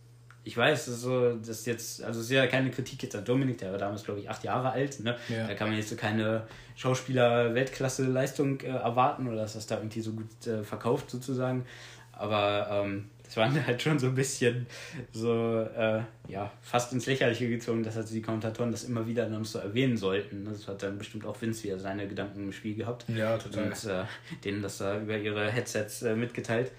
ich 0.46 0.56
weiß, 0.56 0.86
das 0.86 0.96
ist 0.96 1.02
so, 1.02 1.36
das 1.36 1.50
ist 1.50 1.66
jetzt, 1.66 2.04
also 2.04 2.20
es 2.20 2.28
ist 2.28 2.32
ja 2.32 2.46
keine 2.46 2.70
Kritik 2.70 3.02
jetzt 3.02 3.16
an 3.16 3.26
Dominik, 3.26 3.58
der 3.58 3.72
war 3.72 3.80
damals, 3.80 4.04
glaube 4.04 4.20
ich, 4.20 4.30
acht 4.30 4.44
Jahre 4.44 4.72
alt. 4.72 5.00
Ne? 5.00 5.18
Ja. 5.28 5.48
Da 5.48 5.56
kann 5.56 5.70
man 5.70 5.78
jetzt 5.78 5.90
so 5.90 5.96
keine 5.96 6.44
Schauspieler-Weltklasse-Leistung 6.76 8.62
äh, 8.62 8.68
erwarten 8.68 9.28
oder 9.28 9.38
dass 9.38 9.54
das 9.54 9.66
da 9.66 9.78
irgendwie 9.78 10.02
so 10.02 10.12
gut 10.12 10.46
äh, 10.46 10.64
verkauft 10.64 11.10
sozusagen. 11.10 11.66
Aber 12.12 12.68
ähm, 12.72 13.10
das 13.24 13.38
war 13.38 13.52
halt 13.66 13.82
schon 13.82 13.98
so 13.98 14.06
ein 14.06 14.14
bisschen 14.14 14.68
so, 15.12 15.62
äh, 15.62 16.02
ja, 16.28 16.52
fast 16.62 16.94
ins 16.94 17.08
Lächerliche 17.08 17.50
gezogen, 17.50 17.82
dass 17.82 17.98
also 17.98 18.14
die 18.14 18.22
Kommentatoren 18.22 18.72
das 18.72 18.84
immer 18.84 19.08
wieder 19.08 19.28
dann 19.28 19.44
so 19.44 19.58
erwähnen 19.58 19.98
sollten. 19.98 20.46
Das 20.46 20.68
hat 20.68 20.84
dann 20.84 21.00
bestimmt 21.00 21.26
auch 21.26 21.42
Vince 21.42 21.64
wieder 21.64 21.80
seine 21.80 22.08
Gedanken 22.08 22.44
im 22.44 22.52
Spiel 22.52 22.76
gehabt. 22.76 23.06
Ja, 23.10 23.40
total. 23.40 23.64
Und 23.64 23.86
äh, 23.86 24.04
denen 24.44 24.62
das 24.62 24.78
da 24.78 25.00
über 25.00 25.18
ihre 25.18 25.52
Headsets 25.52 26.04
äh, 26.04 26.16
mitgeteilt. 26.16 26.72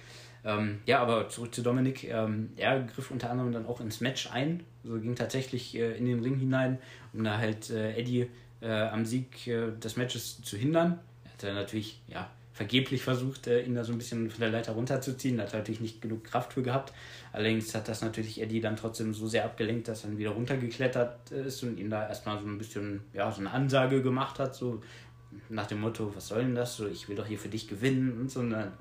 Ähm, 0.47 0.79
ja, 0.87 1.01
aber 1.01 1.29
zurück 1.29 1.53
zu 1.53 1.63
Dominik. 1.63 2.05
Ähm, 2.05 2.51
er 2.57 2.81
griff 2.81 3.11
unter 3.11 3.31
anderem 3.31 3.53
dann 3.53 3.67
auch 3.67 3.81
ins 3.81 4.01
Match 4.01 4.31
ein, 4.31 4.63
also 4.85 5.01
ging 5.01 5.17
tatsächlich 5.17 5.75
äh, 5.75 5.97
in 5.97 6.07
den 6.07 6.23
Ring 6.23 6.39
hinein, 6.39 6.79
um 7.13 7.25
da 7.25 7.37
halt 7.37 7.69
äh, 7.71 7.95
Eddie 7.95 8.31
äh, 8.63 8.71
am 8.71 9.05
Sieg 9.05 9.49
äh, 9.49 9.73
des 9.73 9.97
Matches 9.97 10.41
zu 10.43 10.57
hindern. 10.57 11.01
Er 11.25 11.33
hatte 11.33 11.53
natürlich 11.53 12.01
ja, 12.07 12.31
vergeblich 12.53 13.03
versucht, 13.03 13.49
äh, 13.49 13.63
ihn 13.63 13.75
da 13.75 13.83
so 13.83 13.91
ein 13.91 13.99
bisschen 13.99 14.31
von 14.31 14.41
der 14.41 14.51
Leiter 14.51 14.73
runterzuziehen. 14.73 15.37
Da 15.37 15.43
hat 15.43 15.53
natürlich 15.53 15.81
nicht 15.81 16.01
genug 16.01 16.23
Kraft 16.23 16.53
für 16.53 16.63
gehabt. 16.63 16.93
Allerdings 17.33 17.75
hat 17.75 17.89
das 17.89 18.01
natürlich 18.01 18.41
Eddie 18.41 18.61
dann 18.61 18.77
trotzdem 18.77 19.15
so 19.15 19.27
sehr 19.27 19.45
abgelenkt, 19.45 19.89
dass 19.89 20.05
er 20.05 20.11
dann 20.11 20.19
wieder 20.19 20.31
runtergeklettert 20.31 21.33
ist 21.33 21.65
und 21.65 21.77
ihn 21.77 21.91
da 21.91 22.09
erstmal 22.09 22.39
so 22.39 22.47
ein 22.47 22.57
bisschen, 22.57 23.03
ja, 23.13 23.33
so 23.33 23.41
eine 23.41 23.51
Ansage 23.51 24.01
gemacht 24.01 24.39
hat, 24.39 24.55
so 24.55 24.81
nach 25.49 25.67
dem 25.67 25.81
Motto, 25.81 26.15
was 26.15 26.29
soll 26.29 26.43
denn 26.43 26.55
das? 26.55 26.77
So, 26.77 26.87
ich 26.87 27.09
will 27.09 27.17
doch 27.17 27.27
hier 27.27 27.39
für 27.39 27.49
dich 27.49 27.69
gewinnen 27.69 28.19
und 28.21 28.31
so. 28.31 28.41
Und 28.41 28.51
dann, 28.51 28.73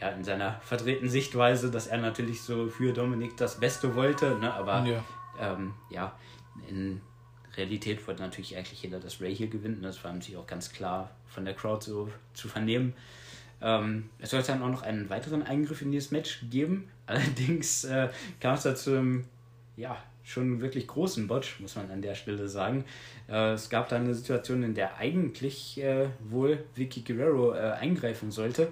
ja, 0.00 0.08
in 0.10 0.24
seiner 0.24 0.60
verdrehten 0.62 1.08
Sichtweise, 1.08 1.70
dass 1.70 1.86
er 1.86 1.98
natürlich 1.98 2.42
so 2.42 2.68
für 2.68 2.92
Dominik 2.92 3.36
das 3.36 3.60
Beste 3.60 3.94
wollte, 3.94 4.38
ne? 4.38 4.52
aber 4.52 4.84
ja, 4.86 5.04
ähm, 5.38 5.74
ja 5.90 6.16
in 6.68 7.00
Realität 7.56 8.06
wollte 8.06 8.22
natürlich 8.22 8.56
eigentlich 8.56 8.82
jeder, 8.82 9.00
dass 9.00 9.20
Ray 9.20 9.34
hier 9.34 9.48
gewinnt. 9.48 9.84
Das 9.84 10.02
war 10.04 10.12
natürlich 10.12 10.36
auch 10.36 10.46
ganz 10.46 10.72
klar 10.72 11.10
von 11.26 11.44
der 11.44 11.54
Crowd 11.54 11.84
so 11.84 12.08
zu 12.32 12.48
vernehmen. 12.48 12.94
Ähm, 13.60 14.08
es 14.18 14.30
sollte 14.30 14.48
dann 14.48 14.62
auch 14.62 14.70
noch 14.70 14.82
einen 14.82 15.10
weiteren 15.10 15.42
Eingriff 15.42 15.82
in 15.82 15.92
dieses 15.92 16.10
Match 16.10 16.44
geben. 16.50 16.88
Allerdings 17.06 17.84
äh, 17.84 18.08
kam 18.38 18.54
es 18.54 18.62
da 18.62 18.74
zu 18.74 18.96
einem, 18.96 19.24
ja, 19.76 19.96
schon 20.22 20.60
wirklich 20.60 20.86
großen 20.86 21.26
Botch, 21.26 21.58
muss 21.60 21.76
man 21.76 21.90
an 21.90 22.02
der 22.02 22.14
Stelle 22.14 22.48
sagen. 22.48 22.84
Äh, 23.28 23.52
es 23.52 23.68
gab 23.68 23.88
da 23.88 23.96
eine 23.96 24.14
Situation, 24.14 24.62
in 24.62 24.74
der 24.74 24.96
eigentlich 24.98 25.82
äh, 25.82 26.08
wohl 26.20 26.64
Vicky 26.74 27.02
Guerrero 27.02 27.54
äh, 27.54 27.72
eingreifen 27.72 28.30
sollte, 28.30 28.70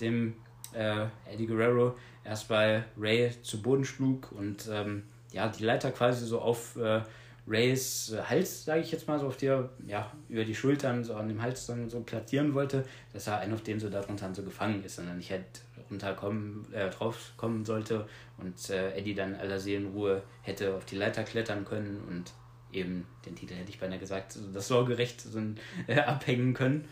dem 0.00 0.34
äh, 0.74 1.06
Eddie 1.32 1.46
Guerrero 1.46 1.94
erst 2.24 2.48
bei 2.48 2.84
Ray 2.98 3.30
zu 3.42 3.62
Boden 3.62 3.84
schlug 3.84 4.32
und 4.32 4.68
ähm, 4.70 5.04
ja, 5.32 5.48
die 5.48 5.64
Leiter 5.64 5.90
quasi 5.90 6.26
so 6.26 6.40
auf 6.40 6.76
äh, 6.76 7.02
Rays 7.48 8.12
äh, 8.12 8.22
Hals, 8.22 8.64
sage 8.64 8.80
ich 8.80 8.92
jetzt 8.92 9.08
mal, 9.08 9.18
so 9.18 9.26
auf 9.26 9.36
der, 9.36 9.70
ja, 9.86 10.12
über 10.28 10.44
die 10.44 10.54
Schultern, 10.54 11.04
so 11.04 11.14
an 11.14 11.28
dem 11.28 11.40
Hals 11.40 11.66
dann 11.66 11.88
so 11.88 12.00
platzieren 12.00 12.54
wollte, 12.54 12.84
dass 13.12 13.26
er 13.26 13.38
einen 13.38 13.54
auf 13.54 13.62
dem 13.62 13.80
so 13.80 13.88
darunter 13.88 14.34
so 14.34 14.42
gefangen 14.42 14.84
ist 14.84 14.98
und 14.98 15.06
dann 15.06 15.16
nicht 15.16 15.30
halt 15.30 15.44
runterkommen, 15.90 16.72
äh, 16.72 16.90
drauf 16.90 17.32
kommen 17.36 17.64
sollte 17.64 18.06
und 18.38 18.70
äh, 18.70 18.92
Eddie 18.92 19.14
dann 19.14 19.34
aller 19.36 19.58
Seelenruhe 19.58 20.22
hätte 20.42 20.74
auf 20.74 20.84
die 20.84 20.96
Leiter 20.96 21.24
klettern 21.24 21.64
können 21.64 22.02
und 22.08 22.32
eben 22.72 23.06
den 23.24 23.34
Titel 23.34 23.54
hätte 23.54 23.70
ich 23.70 23.80
beinahe 23.80 23.98
gesagt, 23.98 24.38
das 24.52 24.68
Sorgerecht 24.68 25.20
so, 25.22 25.40
äh, 25.86 26.00
abhängen 26.00 26.52
können. 26.52 26.86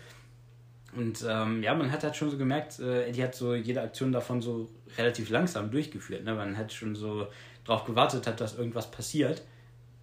Und 0.96 1.24
ähm, 1.28 1.62
ja, 1.62 1.74
man 1.74 1.92
hat 1.92 2.02
halt 2.02 2.16
schon 2.16 2.30
so 2.30 2.38
gemerkt, 2.38 2.78
äh, 2.78 3.08
Eddie 3.08 3.22
hat 3.22 3.34
so 3.34 3.54
jede 3.54 3.82
Aktion 3.82 4.12
davon 4.12 4.40
so 4.40 4.68
relativ 4.96 5.28
langsam 5.28 5.70
durchgeführt. 5.70 6.24
Ne? 6.24 6.34
Man 6.34 6.56
hat 6.56 6.72
schon 6.72 6.96
so 6.96 7.26
darauf 7.64 7.84
gewartet 7.84 8.26
hat, 8.26 8.40
dass 8.40 8.56
irgendwas 8.56 8.90
passiert 8.90 9.42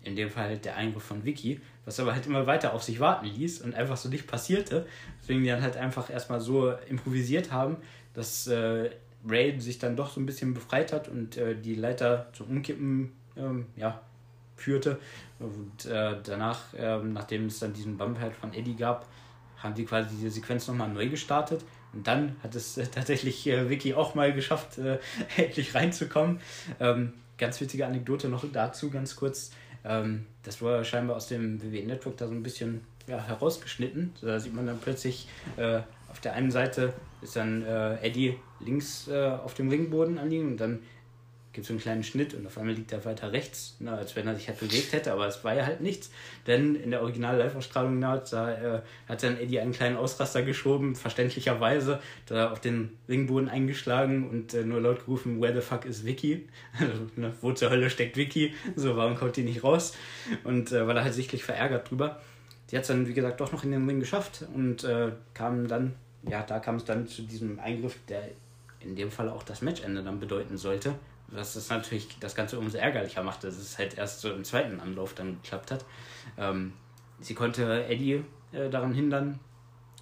in 0.04 0.16
dem 0.16 0.30
Fall 0.30 0.50
halt 0.50 0.66
der 0.66 0.76
Eingriff 0.76 1.04
von 1.04 1.24
Vicky, 1.24 1.62
was 1.86 2.00
aber 2.00 2.14
halt 2.14 2.26
immer 2.26 2.46
weiter 2.46 2.74
auf 2.74 2.84
sich 2.84 3.00
warten 3.00 3.26
ließ 3.26 3.62
und 3.62 3.74
einfach 3.74 3.98
so 3.98 4.10
nicht 4.10 4.28
passierte. 4.28 4.86
Deswegen 5.22 5.42
die 5.42 5.50
dann 5.50 5.62
halt 5.62 5.78
einfach 5.78 6.10
erstmal 6.10 6.42
so 6.42 6.72
improvisiert 6.72 7.52
haben, 7.52 7.78
dass 8.14 8.48
äh, 8.48 8.92
Ray 9.26 9.60
sich 9.60 9.80
dann 9.80 9.96
doch 9.96 10.12
so 10.12 10.20
ein 10.20 10.26
bisschen 10.26 10.54
befreit 10.54 10.92
hat 10.92 11.08
und 11.08 11.38
äh, 11.38 11.56
die 11.56 11.76
Leiter 11.76 12.28
zum 12.34 12.50
Umkippen 12.50 13.14
ähm, 13.38 13.68
ja, 13.78 14.02
führte. 14.58 15.00
Und 15.40 15.86
äh, 15.86 16.18
danach, 16.24 16.62
ähm, 16.78 17.14
nachdem 17.14 17.46
es 17.46 17.60
dann 17.60 17.74
diesen 17.74 17.98
Bump 17.98 18.20
halt 18.20 18.36
von 18.36 18.54
Eddie 18.54 18.76
gab, 18.76 19.08
haben 19.63 19.73
die 19.73 19.86
quasi 19.86 20.15
diese 20.15 20.30
Sequenz 20.30 20.67
nochmal 20.67 20.89
neu 20.89 21.10
gestartet. 21.10 21.63
Und 21.93 22.08
dann 22.08 22.36
hat 22.43 22.54
es 22.56 22.78
äh, 22.78 22.88
tatsächlich 22.88 23.47
äh, 23.47 23.69
Vicky 23.69 23.93
auch 23.93 24.15
mal 24.15 24.34
geschafft, 24.34 24.78
äh, 24.78 24.99
endlich 25.38 25.73
reinzukommen. 25.73 26.39
Ähm, 26.80 27.13
ganz 27.38 27.60
witzige 27.62 27.86
Anekdote 27.88 28.30
noch 28.30 28.43
dazu, 28.52 28.89
ganz 28.89 29.15
kurz 29.15 29.52
ähm, 29.86 30.26
das 30.43 30.62
wurde 30.62 30.86
scheinbar 30.86 31.17
aus 31.17 31.28
dem 31.28 31.62
WWE 31.62 31.86
Network 31.86 32.17
da 32.17 32.28
so 32.28 32.34
ein 32.34 32.43
bisschen 32.43 32.82
ja, 33.08 33.21
herausgeschnitten. 33.21 34.13
Da 34.21 34.39
sieht 34.39 34.54
man 34.54 34.65
dann 34.65 34.80
plötzlich 34.80 35.28
äh, 35.58 35.80
auf 36.10 36.19
der 36.19 36.34
einen 36.34 36.52
Seite 36.52 36.93
ist 37.21 37.36
dann 37.36 37.63
äh, 37.63 37.95
Eddie 38.02 38.38
links 38.60 39.08
äh, 39.08 39.28
auf 39.28 39.54
dem 39.56 39.69
Ringboden 39.69 40.17
anliegen 40.17 40.47
und 40.47 40.58
dann 40.58 40.80
gibt 41.54 41.66
es 41.66 41.70
einen 41.70 41.80
kleinen 41.80 42.04
Schnitt 42.04 42.34
und 42.34 42.48
auf 42.48 42.58
einmal 42.58 42.74
liegt 42.74 42.92
er 42.92 43.06
weiter 43.06 43.32
rechts, 43.32 43.76
na, 43.80 43.96
als 43.96 44.16
wenn 44.16 44.26
er 44.26 44.36
sich 44.36 44.48
halt 44.48 44.60
bewegt 44.60 44.92
hätte, 44.92 45.13
aber 45.13 45.28
es 45.28 45.44
war 45.44 45.54
ja 45.54 45.66
halt 45.66 45.82
nichts. 45.82 46.10
Denn 46.48 46.76
in 46.76 46.89
der 46.89 47.02
Original-Live-Ausstrahlung 47.02 48.02
da 48.02 48.18
äh, 48.18 48.82
hat 49.08 49.22
dann 49.22 49.38
Eddie 49.38 49.60
einen 49.60 49.72
kleinen 49.72 49.96
Ausraster 49.96 50.42
geschoben, 50.42 50.96
verständlicherweise, 50.96 52.00
da 52.26 52.52
auf 52.52 52.60
den 52.60 52.98
Ringboden 53.08 53.50
eingeschlagen 53.50 54.28
und 54.30 54.56
äh, 54.56 54.63
nur 54.63 54.82
laut 54.82 55.06
gerufen, 55.06 55.39
where 55.39 55.54
the 55.54 55.62
fuck 55.62 55.86
is 55.86 56.06
Vicky? 56.06 56.48
Also, 56.80 57.08
ne, 57.16 57.32
wo 57.42 57.54
zur 57.54 57.70
Hölle 57.70 57.89
steckt 57.89 58.18
Vicky? 58.18 58.54
So, 58.76 58.98
warum 58.98 59.16
kommt 59.16 59.38
die 59.38 59.44
nicht 59.44 59.63
raus? 59.63 59.96
Und 60.44 60.72
äh, 60.72 60.88
war 60.88 60.96
da 60.96 61.04
halt 61.04 61.13
sichtlich 61.13 61.44
verärgert 61.44 61.89
drüber. 61.89 62.20
Die 62.72 62.76
hat 62.76 62.82
es 62.82 62.88
dann, 62.88 63.08
wie 63.08 63.13
gesagt, 63.13 63.39
doch 63.39 63.52
noch 63.52 63.63
in 63.63 63.72
den 63.72 63.88
Ring 63.88 64.00
geschafft 64.00 64.46
und 64.56 64.84
äh, 64.84 65.12
kam 65.36 65.68
dann, 65.68 65.94
ja, 66.28 66.42
da 66.42 66.60
kam 66.60 66.78
es 66.78 66.86
dann 66.86 67.08
zu 67.08 67.22
diesem 67.22 67.60
Eingriff, 67.60 67.98
der 68.08 68.24
in 68.80 68.96
dem 68.96 69.12
Fall 69.12 69.30
auch 69.30 69.44
das 69.44 69.62
Matchende 69.62 70.04
dann 70.04 70.20
bedeuten 70.20 70.58
sollte 70.58 70.96
was 71.34 71.54
das 71.54 71.69
natürlich 71.69 72.08
das 72.19 72.36
Ganze 72.36 72.60
umso 72.60 72.78
ärgerlicher 72.78 73.24
macht, 73.24 73.43
dass 73.43 73.58
es 73.58 73.78
halt 73.78 73.98
erst 73.98 74.22
so 74.22 74.32
im 74.32 74.43
zweiten 74.43 74.80
Anlauf 74.80 75.13
dann 75.13 75.41
geklappt 75.41 75.72
hat. 75.72 75.86
Ähm, 76.38 76.74
sie 77.19 77.34
konnte 77.34 77.86
Eddie 77.86 78.24
äh, 78.52 78.69
daran 78.69 78.93
hindern, 78.93 79.39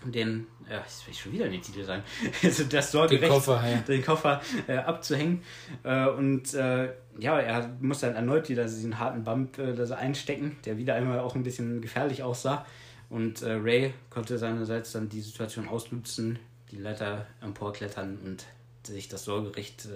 den, 0.04 0.48
ja, 0.70 0.80
jetzt 0.80 1.06
will 1.06 1.14
ich 1.14 1.22
schon 1.22 1.32
wieder 1.32 1.48
den 1.48 1.62
Titel 1.62 1.84
sagen, 1.84 2.04
also 2.44 2.64
das 2.64 2.92
Sorgerecht, 2.92 3.24
den 3.24 3.30
Koffer, 3.30 3.70
ja. 3.70 3.78
den 3.78 4.04
Koffer 4.04 4.42
äh, 4.68 4.78
abzuhängen. 4.78 5.44
Äh, 5.84 6.08
und 6.08 6.54
äh, 6.54 6.94
ja, 7.20 7.40
er 7.40 7.70
musste 7.80 8.08
dann 8.08 8.16
erneut 8.16 8.50
wieder 8.50 8.64
diesen 8.64 8.98
harten 8.98 9.24
Bump 9.24 9.58
äh, 9.60 9.74
da 9.74 9.86
so 9.86 9.94
einstecken, 9.94 10.58
der 10.66 10.78
wieder 10.78 10.96
einmal 10.96 11.20
auch 11.20 11.36
ein 11.36 11.44
bisschen 11.44 11.82
gefährlich 11.82 12.24
aussah. 12.24 12.66
Und 13.10 13.42
äh, 13.42 13.52
Ray 13.54 13.94
konnte 14.10 14.38
seinerseits 14.38 14.94
dann 14.94 15.10
die 15.10 15.22
Situation 15.22 15.68
ausnutzen, 15.68 16.40
die 16.72 16.78
Leiter 16.78 17.28
emporklettern 17.42 18.18
und 18.24 18.46
sich 18.84 19.10
das 19.10 19.26
Sorgerecht 19.26 19.88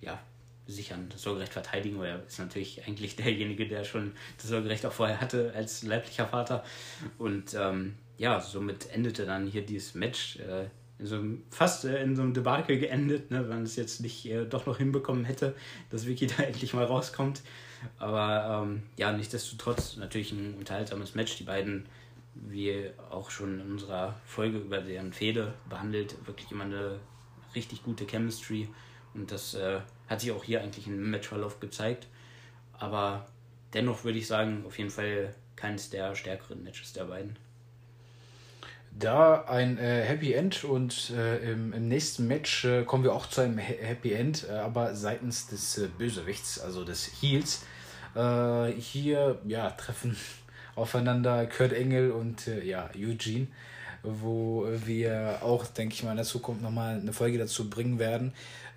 ja, 0.00 0.18
sichern, 0.66 1.08
das 1.10 1.22
Sorgerecht 1.22 1.52
verteidigen, 1.52 1.98
weil 1.98 2.08
er 2.08 2.26
ist 2.26 2.38
natürlich 2.38 2.86
eigentlich 2.86 3.16
derjenige, 3.16 3.66
der 3.66 3.84
schon 3.84 4.12
das 4.38 4.48
Sorgerecht 4.48 4.86
auch 4.86 4.92
vorher 4.92 5.20
hatte 5.20 5.52
als 5.54 5.82
leiblicher 5.82 6.26
Vater. 6.26 6.64
Und 7.18 7.54
ähm, 7.54 7.94
ja, 8.16 8.40
somit 8.40 8.90
endete 8.90 9.26
dann 9.26 9.46
hier 9.46 9.64
dieses 9.64 9.94
Match 9.94 10.36
äh, 10.36 10.66
in 10.98 11.06
so 11.06 11.16
einem, 11.16 11.42
fast 11.50 11.84
äh, 11.84 12.02
in 12.02 12.16
so 12.16 12.22
einem 12.22 12.34
Debakel 12.34 12.78
geendet, 12.78 13.30
ne, 13.30 13.48
wenn 13.48 13.62
es 13.62 13.76
jetzt 13.76 14.00
nicht 14.00 14.26
äh, 14.26 14.46
doch 14.46 14.66
noch 14.66 14.78
hinbekommen 14.78 15.24
hätte, 15.24 15.54
dass 15.90 16.06
Vicky 16.06 16.26
da 16.38 16.42
endlich 16.42 16.74
mal 16.74 16.84
rauskommt. 16.84 17.42
Aber 17.98 18.64
ähm, 18.64 18.82
ja, 18.96 19.12
nichtsdestotrotz 19.12 19.96
natürlich 19.96 20.32
ein 20.32 20.54
unterhaltsames 20.54 21.14
Match. 21.14 21.36
Die 21.36 21.44
beiden, 21.44 21.86
wie 22.34 22.90
auch 23.10 23.30
schon 23.30 23.60
in 23.60 23.72
unserer 23.72 24.14
Folge 24.24 24.58
über 24.58 24.80
deren 24.80 25.12
Fehde 25.12 25.52
behandelt, 25.68 26.14
wirklich 26.26 26.50
immer 26.50 26.64
eine 26.64 26.98
richtig 27.54 27.82
gute 27.82 28.06
Chemistry. 28.06 28.68
Und 29.12 29.30
das 29.30 29.54
äh, 29.54 29.80
hat 30.14 30.20
sich 30.20 30.30
auch 30.30 30.44
hier 30.44 30.62
eigentlich 30.62 30.86
im 30.86 31.10
Matchverlauf 31.10 31.58
gezeigt. 31.58 32.06
Aber 32.78 33.26
dennoch 33.72 34.04
würde 34.04 34.18
ich 34.18 34.28
sagen, 34.28 34.64
auf 34.64 34.78
jeden 34.78 34.90
Fall 34.90 35.34
keines 35.56 35.90
der 35.90 36.14
stärkeren 36.14 36.62
Matches 36.62 36.92
der 36.92 37.04
beiden. 37.04 37.36
Da 38.96 39.42
ein 39.46 39.76
äh, 39.78 40.02
Happy 40.02 40.32
End 40.32 40.62
und 40.62 41.10
äh, 41.10 41.50
im, 41.50 41.72
im, 41.72 41.88
nächsten 41.88 42.28
Match 42.28 42.64
äh, 42.64 42.84
kommen 42.84 43.02
wir 43.02 43.12
auch 43.12 43.26
zu 43.26 43.40
einem 43.40 43.58
Happy 43.58 44.12
End, 44.12 44.46
äh, 44.48 44.52
aber 44.52 44.94
seitens 44.94 45.48
des 45.48 45.78
äh, 45.78 45.88
Bösewichts, 45.98 46.60
also 46.60 46.84
des 46.84 47.10
Heels. 47.20 47.64
Äh, 48.14 48.70
hier 48.70 49.40
ja, 49.46 49.70
treffen 49.70 50.16
aufeinander 50.76 51.46
Kurt 51.46 51.72
Engel 51.72 52.12
und 52.12 52.46
ja, 52.46 52.88
Eugene 52.96 53.48
wo 54.04 54.66
wir 54.84 55.38
auch, 55.40 55.66
denke 55.66 55.94
ich 55.94 56.02
mal, 56.02 56.10
in 56.10 56.16
der 56.16 56.26
Zukunft 56.26 56.62
nochmal 56.62 57.00
eine 57.00 57.12
Folge 57.12 57.38
dazu 57.38 57.70
bringen 57.70 57.98
werden. 57.98 58.34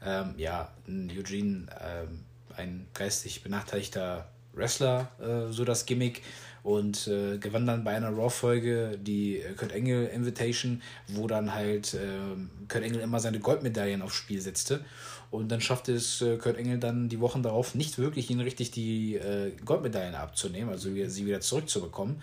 Ähm, 0.08 0.36
ja, 0.38 0.70
Eugene, 0.88 1.66
ähm, 1.82 2.24
ein 2.56 2.88
geistig 2.94 3.44
benachteiligter 3.44 4.30
Wrestler, 4.54 5.10
äh, 5.20 5.52
so 5.52 5.66
das 5.66 5.86
Gimmick. 5.86 6.22
Und 6.64 7.08
äh, 7.08 7.38
gewann 7.38 7.66
dann 7.66 7.84
bei 7.84 7.96
einer 7.96 8.10
Raw-Folge 8.10 8.98
die 9.02 9.42
Kurt 9.58 9.72
Engel 9.72 10.08
Invitation, 10.08 10.82
wo 11.08 11.28
dann 11.28 11.54
halt 11.54 11.94
äh, 11.94 12.68
Kurt 12.68 12.84
Engel 12.84 13.02
immer 13.02 13.20
seine 13.20 13.40
Goldmedaillen 13.40 14.02
aufs 14.02 14.16
Spiel 14.16 14.42
setzte. 14.42 14.84
Und 15.30 15.50
dann 15.50 15.62
schaffte 15.62 15.94
es 15.94 16.22
äh, 16.22 16.38
Kurt 16.38 16.58
Engel 16.58 16.78
dann 16.78 17.10
die 17.10 17.20
Wochen 17.20 17.44
darauf 17.44 17.76
nicht 17.76 17.98
wirklich, 17.98 18.30
ihn 18.30 18.40
richtig 18.40 18.72
die 18.72 19.16
äh, 19.16 19.52
Goldmedaillen 19.64 20.16
abzunehmen, 20.16 20.70
also 20.70 20.90
sie 20.90 21.26
wieder 21.26 21.42
zurückzubekommen. 21.42 22.22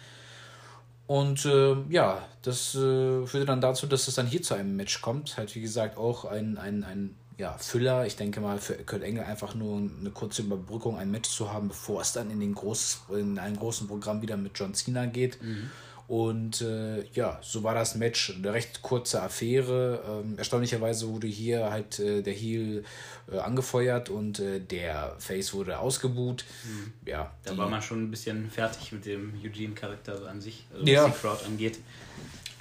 Und 1.07 1.45
äh, 1.45 1.77
ja, 1.91 2.27
das 2.43 2.75
äh, 2.75 3.27
führte 3.27 3.45
dann 3.45 3.61
dazu, 3.61 3.87
dass 3.87 4.09
es 4.09 4.15
dann 4.15 4.27
hier 4.27 4.43
zu 4.43 4.55
einem 4.55 4.75
Match 4.77 5.03
kommt. 5.03 5.37
Halt, 5.37 5.55
wie 5.55 5.61
gesagt, 5.61 5.99
auch 5.99 6.25
ein, 6.25 6.57
ein, 6.57 6.83
ein 6.83 7.15
ja, 7.37 7.57
Füller. 7.59 8.07
Ich 8.07 8.17
denke 8.17 8.41
mal, 8.41 8.59
für 8.59 8.75
Kurt 8.75 9.03
Engel 9.03 9.25
einfach 9.25 9.55
nur 9.55 9.79
eine 9.79 10.11
kurze 10.11 10.43
Überbrückung, 10.43 10.97
ein 10.99 11.11
Match 11.11 11.29
zu 11.29 11.53
haben, 11.53 11.69
bevor 11.69 12.01
es 12.01 12.13
dann 12.13 12.31
in, 12.31 12.41
den 12.41 12.55
groß, 12.55 13.03
in 13.11 13.39
einem 13.39 13.57
großen 13.57 13.89
Programm 13.89 14.23
wieder 14.23 14.37
mit 14.37 14.59
John 14.59 14.75
Cena 14.75 15.07
geht. 15.07 15.43
Mhm. 15.43 15.71
Und 16.07 16.61
äh, 16.61 17.05
ja, 17.15 17.39
so 17.43 17.63
war 17.63 17.75
das 17.75 17.95
Match. 17.95 18.35
Eine 18.37 18.53
recht 18.53 18.83
kurze 18.83 19.23
Affäre. 19.23 20.23
Ähm, 20.23 20.37
erstaunlicherweise 20.37 21.09
wurde 21.09 21.27
hier 21.27 21.71
halt 21.71 21.99
äh, 21.99 22.23
der 22.23 22.35
Heel 22.35 22.85
äh, 23.33 23.39
angefeuert 23.39 24.11
und 24.11 24.39
äh, 24.39 24.61
der 24.61 25.17
Face 25.19 25.55
wurde 25.55 25.79
ausgebuht. 25.79 26.45
Mhm. 26.65 26.93
Ja, 27.09 27.33
da 27.45 27.57
war 27.57 27.71
man 27.71 27.81
schon 27.81 28.03
ein 28.03 28.11
bisschen 28.11 28.51
fertig 28.51 28.93
mit 28.93 29.07
dem 29.07 29.33
Eugene-Charakter 29.43 30.19
so 30.19 30.27
an 30.27 30.43
sich, 30.43 30.67
also 30.73 30.83
was 30.83 30.91
ja. 30.91 31.07
die 31.07 31.13
Crowd 31.13 31.45
angeht. 31.47 31.79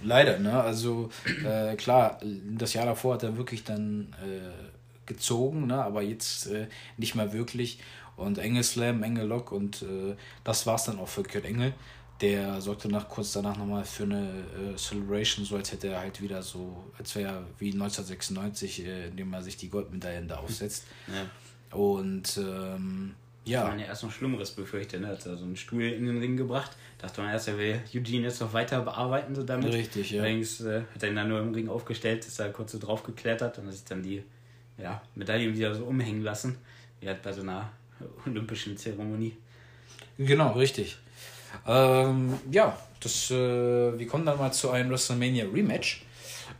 Leider, 0.03 0.39
ne? 0.39 0.61
Also 0.61 1.09
äh, 1.45 1.75
klar, 1.75 2.19
das 2.51 2.73
Jahr 2.73 2.85
davor 2.85 3.15
hat 3.15 3.23
er 3.23 3.37
wirklich 3.37 3.63
dann 3.63 4.13
äh, 4.23 5.05
gezogen, 5.05 5.67
ne? 5.67 5.83
aber 5.83 6.01
jetzt 6.01 6.47
äh, 6.47 6.67
nicht 6.97 7.15
mehr 7.15 7.33
wirklich. 7.33 7.79
Und 8.15 8.37
Engel 8.37 8.63
Slam, 8.63 9.01
Engel 9.01 9.27
Lock 9.27 9.51
und 9.51 9.81
äh, 9.81 10.15
das 10.43 10.67
war 10.67 10.75
es 10.75 10.83
dann 10.83 10.99
auch 10.99 11.07
für 11.07 11.23
Kurt 11.23 11.45
Engel. 11.45 11.73
Der 12.21 12.61
sorgte 12.61 12.87
nach, 12.87 13.09
kurz 13.09 13.33
danach 13.33 13.57
nochmal 13.57 13.83
für 13.83 14.03
eine 14.03 14.29
äh, 14.73 14.75
Celebration, 14.77 15.45
so 15.45 15.55
als 15.55 15.71
hätte 15.71 15.87
er 15.87 15.99
halt 15.99 16.21
wieder 16.21 16.41
so, 16.43 16.83
als 16.97 17.15
wäre 17.15 17.33
er 17.33 17.43
wie 17.57 17.73
1996, 17.73 18.85
äh, 18.85 19.07
indem 19.07 19.33
er 19.33 19.41
sich 19.41 19.57
die 19.57 19.69
Goldmedaillen 19.69 20.27
da 20.27 20.37
aufsetzt. 20.37 20.85
Ja. 21.07 21.77
Und 21.77 22.37
ähm, 22.37 23.15
ja. 23.45 23.67
Man 23.67 23.79
ja 23.79 23.87
erst 23.87 24.03
noch 24.03 24.11
Schlimmeres 24.11 24.51
befürchtet. 24.51 25.01
Ne? 25.01 25.07
Hat 25.07 25.25
er 25.25 25.37
so 25.37 25.43
einen 25.43 25.57
Stuhl 25.57 25.83
in 25.83 26.05
den 26.05 26.19
Ring 26.19 26.37
gebracht. 26.37 26.71
Dachte 27.03 27.19
man 27.19 27.31
erst, 27.31 27.49
er 27.49 27.57
will 27.57 27.81
Eugene 27.93 28.23
jetzt 28.23 28.39
noch 28.39 28.53
weiter 28.53 28.79
bearbeiten, 28.79 29.35
so 29.35 29.43
damit. 29.43 29.73
Richtig, 29.73 30.11
ja. 30.11 30.21
Allerdings 30.21 30.61
äh, 30.61 30.83
hat 30.95 31.03
er 31.03 31.09
ihn 31.09 31.17
dann 31.17 31.27
nur 31.27 31.41
im 31.41 31.53
Ring 31.53 31.67
aufgestellt, 31.67 32.25
ist 32.25 32.39
da 32.39 32.47
kurz 32.47 32.71
so 32.71 32.79
drauf 32.79 33.03
geklettert 33.03 33.57
und 33.57 33.67
hat 33.67 33.73
sich 33.73 33.83
dann 33.83 34.01
die 34.01 34.23
ja, 34.77 35.01
Medaille 35.13 35.53
wieder 35.53 35.75
so 35.75 35.83
umhängen 35.83 36.21
lassen. 36.21 36.55
Wie 37.01 37.09
halt 37.09 37.21
bei 37.21 37.33
so 37.33 37.41
einer 37.41 37.69
olympischen 38.25 38.77
Zeremonie. 38.77 39.35
Genau, 40.17 40.53
richtig. 40.53 40.97
Ähm, 41.67 42.39
ja, 42.49 42.77
das, 43.01 43.29
äh, 43.31 43.99
wir 43.99 44.07
kommen 44.07 44.25
dann 44.25 44.37
mal 44.37 44.53
zu 44.53 44.69
einem 44.69 44.89
WrestleMania 44.89 45.43
Rematch. 45.53 46.05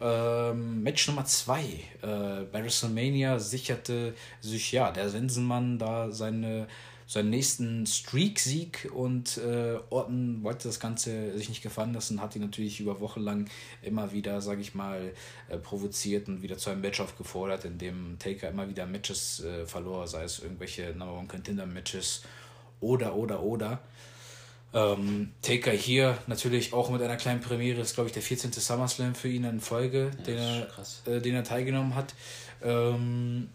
Ähm, 0.01 0.84
Match 0.84 1.08
Nummer 1.08 1.23
2. 1.23 1.62
Äh, 1.62 1.77
bei 2.51 2.62
WrestleMania 2.62 3.39
sicherte 3.39 4.13
sich 4.41 4.73
ja 4.73 4.91
der 4.91 5.10
Sensenmann 5.10 5.79
da 5.79 6.12
seine, 6.12 6.67
seinen 7.13 7.30
nächsten 7.30 7.86
Streak-Sieg 7.86 8.89
und 8.91 9.38
äh, 9.38 9.78
Orton 9.91 10.41
wollte 10.41 10.67
das 10.67 10.80
Ganze 10.80 11.38
sich 11.38 11.47
nicht 11.47 11.62
gefallen 11.62 11.93
lassen, 11.93 12.19
hat 12.19 12.36
ihn 12.36 12.41
natürlich 12.41 12.80
über 12.80 12.99
Wochen 13.02 13.21
lang 13.21 13.49
immer 13.84 14.12
wieder, 14.12 14.41
sage 14.41 14.62
ich 14.62 14.73
mal, 14.73 15.13
äh, 15.47 15.58
provoziert 15.58 16.28
und 16.28 16.41
wieder 16.41 16.58
zu 16.58 16.71
einem 16.71 16.82
Match 16.82 16.99
aufgefordert, 16.99 17.65
in 17.65 17.78
dem 17.78 18.17
Taker 18.17 18.49
immer 18.49 18.67
wieder 18.67 18.88
Matches 18.88 19.43
äh, 19.43 19.67
verlor, 19.67 20.08
sei 20.08 20.23
es 20.23 20.39
irgendwelche 20.39 20.89
Number 20.97 21.19
One 21.19 21.28
Contender 21.28 21.67
Matches 21.67 22.23
oder, 22.80 23.15
oder, 23.15 23.43
oder. 23.43 23.80
Ähm, 24.73 25.34
Taker 25.43 25.71
hier 25.71 26.17
natürlich 26.26 26.73
auch 26.73 26.89
mit 26.89 26.99
einer 27.04 27.17
kleinen 27.17 27.41
Premiere, 27.41 27.82
ist 27.82 27.93
glaube 27.93 28.08
ich 28.08 28.13
der 28.13 28.23
14. 28.23 28.54
SummerSlam 28.54 29.13
für 29.13 29.30
ihn 29.30 29.43
in 29.43 29.60
Folge, 29.60 30.10
ja, 30.17 30.23
den, 30.23 30.38
er, 30.39 30.67
äh, 31.06 31.21
den 31.21 31.36
er 31.36 31.43
teilgenommen 31.43 31.93
hat. 31.93 32.15
Ähm, 32.63 33.49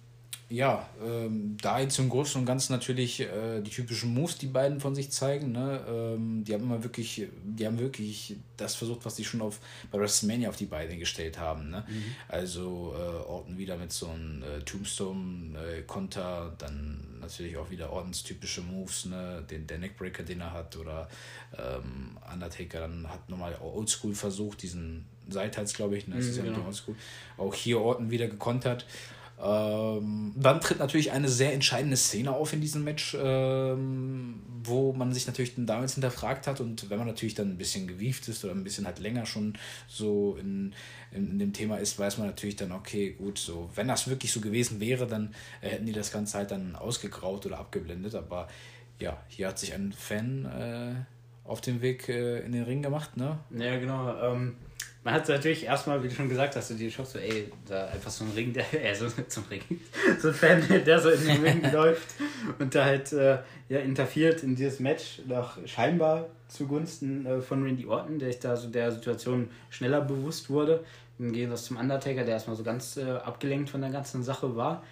ja, 0.50 0.88
ähm, 1.04 1.58
da 1.60 1.78
jetzt 1.78 1.98
im 1.98 2.08
Großen 2.08 2.40
und 2.40 2.46
Ganzen 2.46 2.72
natürlich 2.72 3.20
äh, 3.20 3.60
die 3.60 3.70
typischen 3.70 4.14
Moves, 4.14 4.38
die 4.38 4.46
beiden 4.46 4.80
von 4.80 4.94
sich 4.94 5.10
zeigen. 5.10 5.52
Ne? 5.52 5.84
Ähm, 5.86 6.42
die 6.44 6.54
haben 6.54 6.62
immer 6.62 6.82
wirklich, 6.82 7.26
die 7.44 7.66
haben 7.66 7.78
wirklich 7.78 8.36
das 8.56 8.74
versucht, 8.74 9.04
was 9.04 9.14
die 9.16 9.24
schon 9.24 9.42
auf, 9.42 9.60
bei 9.90 9.98
WrestleMania 9.98 10.48
auf 10.48 10.56
die 10.56 10.64
Beine 10.64 10.96
gestellt 10.96 11.38
haben. 11.38 11.68
Ne? 11.68 11.84
Mhm. 11.86 12.04
Also 12.28 12.94
äh, 12.96 13.28
Orton 13.28 13.58
wieder 13.58 13.76
mit 13.76 13.92
so 13.92 14.08
einem 14.08 14.42
äh, 14.42 14.60
Tombstone-Konter, 14.62 16.54
dann 16.56 17.04
natürlich 17.20 17.58
auch 17.58 17.70
wieder 17.70 17.92
Ortons 17.92 18.22
typische 18.22 18.62
Moves, 18.62 19.04
ne? 19.04 19.44
Den, 19.50 19.66
der 19.66 19.78
Neckbreaker, 19.78 20.22
den 20.22 20.40
er 20.40 20.52
hat, 20.52 20.76
oder 20.76 21.08
ähm, 21.56 22.16
Undertaker 22.32 22.80
dann 22.80 23.08
hat 23.08 23.28
nochmal 23.28 23.56
Oldschool 23.60 24.14
versucht, 24.14 24.62
diesen 24.62 25.04
Seitals, 25.28 25.74
glaube 25.74 25.98
ich, 25.98 26.08
ne? 26.08 26.16
Das 26.16 26.24
mhm, 26.24 26.30
ist 26.30 26.36
ja 26.38 26.44
genau. 26.44 26.64
Oldschool. 26.64 26.94
Auch 27.36 27.54
hier 27.54 27.80
Orton 27.80 28.10
wieder 28.10 28.28
gekontert. 28.28 28.86
Ähm, 29.40 30.32
dann 30.36 30.60
tritt 30.60 30.80
natürlich 30.80 31.12
eine 31.12 31.28
sehr 31.28 31.52
entscheidende 31.52 31.96
Szene 31.96 32.32
auf 32.32 32.52
in 32.52 32.60
diesem 32.60 32.82
Match, 32.82 33.16
ähm, 33.20 34.42
wo 34.64 34.92
man 34.92 35.12
sich 35.12 35.28
natürlich 35.28 35.54
dann 35.54 35.66
damals 35.66 35.94
hinterfragt 35.94 36.48
hat 36.48 36.60
und 36.60 36.90
wenn 36.90 36.98
man 36.98 37.06
natürlich 37.06 37.34
dann 37.34 37.50
ein 37.50 37.58
bisschen 37.58 37.86
gewieft 37.86 38.26
ist 38.26 38.44
oder 38.44 38.54
ein 38.54 38.64
bisschen 38.64 38.84
halt 38.84 38.98
länger 38.98 39.26
schon 39.26 39.56
so 39.86 40.36
in, 40.40 40.74
in, 41.12 41.30
in 41.30 41.38
dem 41.38 41.52
Thema 41.52 41.76
ist, 41.76 41.98
weiß 41.98 42.18
man 42.18 42.26
natürlich 42.26 42.56
dann, 42.56 42.72
okay, 42.72 43.12
gut, 43.12 43.38
so, 43.38 43.70
wenn 43.76 43.86
das 43.86 44.08
wirklich 44.08 44.32
so 44.32 44.40
gewesen 44.40 44.80
wäre, 44.80 45.06
dann 45.06 45.34
äh, 45.60 45.68
hätten 45.68 45.86
die 45.86 45.92
das 45.92 46.10
Ganze 46.10 46.38
halt 46.38 46.50
dann 46.50 46.74
ausgegraut 46.74 47.46
oder 47.46 47.60
abgeblendet, 47.60 48.16
aber 48.16 48.48
ja, 48.98 49.22
hier 49.28 49.46
hat 49.46 49.58
sich 49.60 49.72
ein 49.72 49.92
Fan 49.92 50.46
äh, 50.46 51.48
auf 51.48 51.60
den 51.60 51.80
Weg 51.80 52.08
äh, 52.08 52.40
in 52.40 52.50
den 52.50 52.64
Ring 52.64 52.82
gemacht, 52.82 53.16
ne? 53.16 53.38
Ja, 53.56 53.78
genau. 53.78 54.16
Ähm 54.20 54.56
man 55.04 55.14
hat 55.14 55.28
natürlich 55.28 55.64
erstmal, 55.64 56.02
wie 56.02 56.08
du 56.08 56.14
schon 56.14 56.28
gesagt 56.28 56.56
hast, 56.56 56.70
du 56.70 56.74
dir 56.74 56.90
schaust 56.90 57.12
so, 57.12 57.18
ey, 57.18 57.50
da 57.66 57.86
einfach 57.86 58.10
so 58.10 58.24
ein 58.24 58.30
Ring, 58.34 58.52
der, 58.52 58.64
äh, 58.84 58.94
so, 58.94 59.08
so 59.08 59.40
ein 59.40 59.46
Ring, 59.50 59.62
so 60.18 60.28
ein 60.28 60.34
Fan, 60.34 60.62
der 60.84 61.00
so 61.00 61.10
in 61.10 61.26
den 61.26 61.42
Ring 61.42 61.62
läuft 61.72 62.14
und 62.58 62.74
da 62.74 62.84
halt, 62.84 63.12
äh, 63.12 63.38
ja, 63.68 63.80
interferiert 63.80 64.42
in 64.42 64.56
dieses 64.56 64.80
Match, 64.80 65.20
doch 65.28 65.58
scheinbar 65.66 66.28
zugunsten 66.48 67.26
äh, 67.26 67.40
von 67.40 67.62
Randy 67.62 67.86
Orton, 67.86 68.18
der 68.18 68.32
sich 68.32 68.40
da 68.40 68.56
so 68.56 68.68
der 68.68 68.90
Situation 68.92 69.50
schneller 69.70 70.00
bewusst 70.00 70.50
wurde, 70.50 70.84
im 71.18 71.32
Gegensatz 71.32 71.64
zum 71.64 71.76
Undertaker, 71.76 72.24
der 72.24 72.34
erstmal 72.34 72.56
so 72.56 72.62
ganz 72.62 72.96
äh, 72.96 73.10
abgelenkt 73.10 73.70
von 73.70 73.80
der 73.80 73.90
ganzen 73.90 74.22
Sache 74.22 74.56
war. 74.56 74.82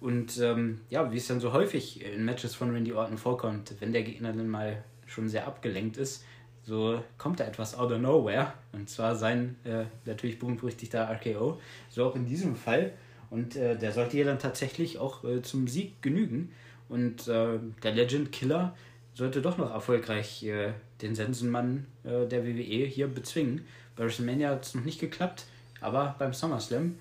Und 0.00 0.38
ähm, 0.40 0.80
ja, 0.90 1.12
wie 1.12 1.16
es 1.16 1.28
dann 1.28 1.38
so 1.38 1.52
häufig 1.52 2.04
in 2.04 2.24
Matches 2.24 2.54
von 2.54 2.72
Randy 2.72 2.92
Orton 2.92 3.18
vorkommt, 3.18 3.74
wenn 3.78 3.92
der 3.92 4.02
Gegner 4.02 4.32
dann 4.32 4.48
mal 4.48 4.82
schon 5.06 5.28
sehr 5.28 5.46
abgelenkt 5.46 5.96
ist, 5.96 6.24
so 6.64 7.02
kommt 7.18 7.40
da 7.40 7.44
etwas 7.44 7.76
out 7.76 7.90
of 7.90 8.00
nowhere. 8.00 8.52
Und 8.72 8.88
zwar 8.88 9.16
sein 9.16 9.56
äh, 9.64 9.84
natürlich 10.04 10.38
berühmt-berüchtigter 10.38 11.08
RKO. 11.10 11.60
So 11.90 12.04
auch 12.04 12.14
in 12.14 12.26
diesem 12.26 12.56
Fall. 12.56 12.92
Und 13.30 13.56
äh, 13.56 13.76
der 13.76 13.92
sollte 13.92 14.18
ja 14.18 14.24
dann 14.24 14.38
tatsächlich 14.38 14.98
auch 14.98 15.24
äh, 15.24 15.42
zum 15.42 15.66
Sieg 15.66 16.00
genügen. 16.02 16.52
Und 16.88 17.26
äh, 17.26 17.58
der 17.82 17.92
Legend 17.92 18.30
Killer 18.30 18.76
sollte 19.14 19.42
doch 19.42 19.58
noch 19.58 19.70
erfolgreich 19.70 20.44
äh, 20.44 20.72
den 21.00 21.14
Sensenmann 21.14 21.86
äh, 22.04 22.26
der 22.26 22.46
WWE 22.46 22.86
hier 22.86 23.08
bezwingen. 23.08 23.64
Bei 23.96 24.04
WrestleMania 24.04 24.50
hat 24.50 24.66
es 24.66 24.74
noch 24.74 24.84
nicht 24.84 25.00
geklappt, 25.00 25.46
aber 25.80 26.14
beim 26.18 26.32
SummerSlam 26.32 26.96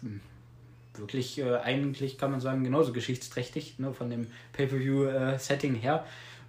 hm, 0.00 0.20
wirklich 0.94 1.42
eigentlich 1.44 2.16
kann 2.16 2.30
man 2.30 2.40
sagen 2.40 2.64
genauso 2.64 2.92
geschichtsträchtig 2.92 3.78
ne, 3.78 3.92
von 3.92 4.08
dem 4.08 4.26
Pay-per-view-Setting 4.54 5.74
her. 5.74 6.04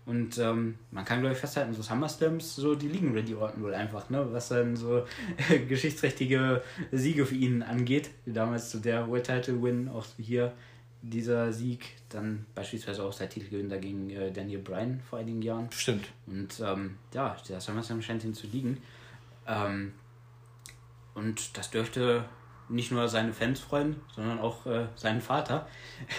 Und 0.05 0.39
ähm, 0.39 0.79
man 0.89 1.05
kann, 1.05 1.19
glaube 1.19 1.33
ich, 1.33 1.39
festhalten, 1.39 1.73
so 1.73 1.83
SummerSlams, 1.83 2.55
so 2.55 2.73
die 2.73 2.87
liegen 2.87 3.13
Randy 3.13 3.35
Orton 3.35 3.61
wohl 3.61 3.73
einfach, 3.73 4.09
ne? 4.09 4.27
Was 4.31 4.49
dann 4.49 4.75
so 4.75 5.05
äh, 5.49 5.59
geschichtsträchtige 5.67 6.63
Siege 6.91 7.25
für 7.25 7.35
ihn 7.35 7.61
angeht. 7.61 8.09
Damals 8.25 8.71
so 8.71 8.79
der 8.79 9.07
World 9.07 9.25
Title 9.25 9.61
Win, 9.61 9.89
auch 9.89 10.05
hier 10.17 10.53
dieser 11.03 11.51
Sieg, 11.51 11.95
dann 12.09 12.45
beispielsweise 12.53 13.03
auch 13.03 13.13
sein 13.13 13.29
Titelgewinn 13.29 13.69
dagegen 13.69 14.09
äh, 14.09 14.31
Daniel 14.31 14.59
Bryan 14.59 15.01
vor 15.09 15.19
einigen 15.19 15.41
Jahren. 15.41 15.71
Stimmt. 15.71 16.07
Und 16.27 16.59
ähm, 16.59 16.97
ja, 17.13 17.35
der 17.47 17.59
SummerSlam 17.59 18.01
scheint 18.01 18.23
ihm 18.23 18.33
zu 18.33 18.47
liegen. 18.47 18.77
Ähm, 19.47 19.93
und 21.13 21.57
das 21.57 21.71
dürfte 21.71 22.25
nicht 22.69 22.91
nur 22.91 23.07
seine 23.07 23.33
Fans 23.33 23.59
freuen, 23.59 23.97
sondern 24.15 24.39
auch 24.39 24.65
äh, 24.65 24.87
seinen 24.95 25.21
Vater, 25.21 25.67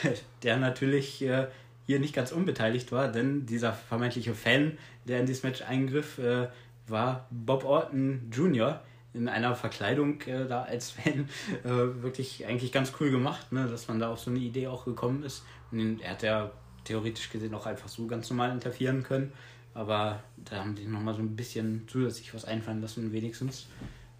der 0.42 0.58
natürlich 0.58 1.22
äh, 1.22 1.48
hier 1.86 1.98
nicht 2.00 2.14
ganz 2.14 2.32
unbeteiligt 2.32 2.92
war, 2.92 3.08
denn 3.08 3.46
dieser 3.46 3.72
vermeintliche 3.72 4.34
Fan, 4.34 4.78
der 5.06 5.20
in 5.20 5.26
dieses 5.26 5.42
Match 5.42 5.62
eingriff, 5.62 6.18
äh, 6.18 6.48
war 6.86 7.26
Bob 7.30 7.64
Orton 7.64 8.30
Jr. 8.32 8.80
in 9.14 9.28
einer 9.28 9.54
Verkleidung 9.54 10.20
äh, 10.22 10.46
da 10.46 10.62
als 10.62 10.90
Fan. 10.90 11.28
Äh, 11.64 12.02
wirklich 12.02 12.46
eigentlich 12.46 12.72
ganz 12.72 12.92
cool 13.00 13.10
gemacht, 13.10 13.52
ne, 13.52 13.66
dass 13.68 13.88
man 13.88 13.98
da 13.98 14.10
auf 14.10 14.20
so 14.20 14.30
eine 14.30 14.40
Idee 14.40 14.68
auch 14.68 14.84
gekommen 14.84 15.22
ist. 15.22 15.44
Und 15.70 16.00
er 16.00 16.12
hat 16.12 16.22
ja 16.22 16.50
theoretisch 16.84 17.30
gesehen 17.30 17.54
auch 17.54 17.66
einfach 17.66 17.88
so 17.88 18.06
ganz 18.06 18.28
normal 18.30 18.50
interferieren 18.52 19.02
können. 19.02 19.32
Aber 19.74 20.22
da 20.36 20.56
haben 20.56 20.74
die 20.74 20.86
nochmal 20.86 21.14
so 21.14 21.20
ein 21.20 21.34
bisschen 21.34 21.84
zusätzlich 21.88 22.34
was 22.34 22.44
einfallen 22.44 22.82
lassen, 22.82 23.12
wenigstens. 23.12 23.68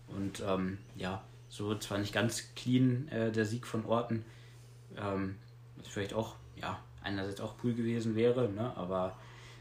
Und 0.09 0.42
ähm, 0.46 0.79
ja, 0.96 1.22
so 1.48 1.75
zwar 1.77 1.98
nicht 1.98 2.14
ganz 2.14 2.55
clean 2.55 3.09
äh, 3.09 3.31
der 3.31 3.44
Sieg 3.44 3.66
von 3.66 3.85
Orton. 3.85 4.25
Ähm, 4.96 5.37
ist 5.81 5.90
vielleicht 5.90 6.14
auch, 6.14 6.37
ja, 6.57 6.79
einerseits 7.04 7.40
auch 7.40 7.54
cool 7.62 7.74
gewesen 7.74 8.14
wäre, 8.14 8.48
ne? 8.48 8.76
aber 8.76 9.16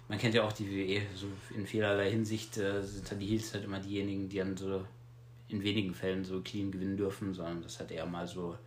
man 0.08 0.20
kennt 0.20 0.36
ja 0.36 0.44
auch 0.44 0.52
die 0.52 0.70
WWE, 0.70 1.02
so 1.16 1.28
in 1.56 1.66
vielerlei 1.66 2.12
Hinsicht 2.12 2.58
äh, 2.58 2.84
sind 2.84 3.10
dann 3.10 3.20
die 3.20 3.28
Heels 3.28 3.54
halt 3.54 3.64
immer 3.64 3.80
diejenigen, 3.80 4.28
die 4.30 4.38
dann 4.38 4.58
so 4.58 4.86
in 5.48 5.64
wenigen 5.64 5.94
Fällen 5.94 6.24
so 6.24 6.42
clean 6.42 6.72
gewinnen 6.72 6.98
dürfen, 6.98 7.34
sondern 7.34 7.62
das 7.62 7.80
hat 7.80 7.92
eher 7.92 8.06
mal 8.06 8.28
so 8.28 8.58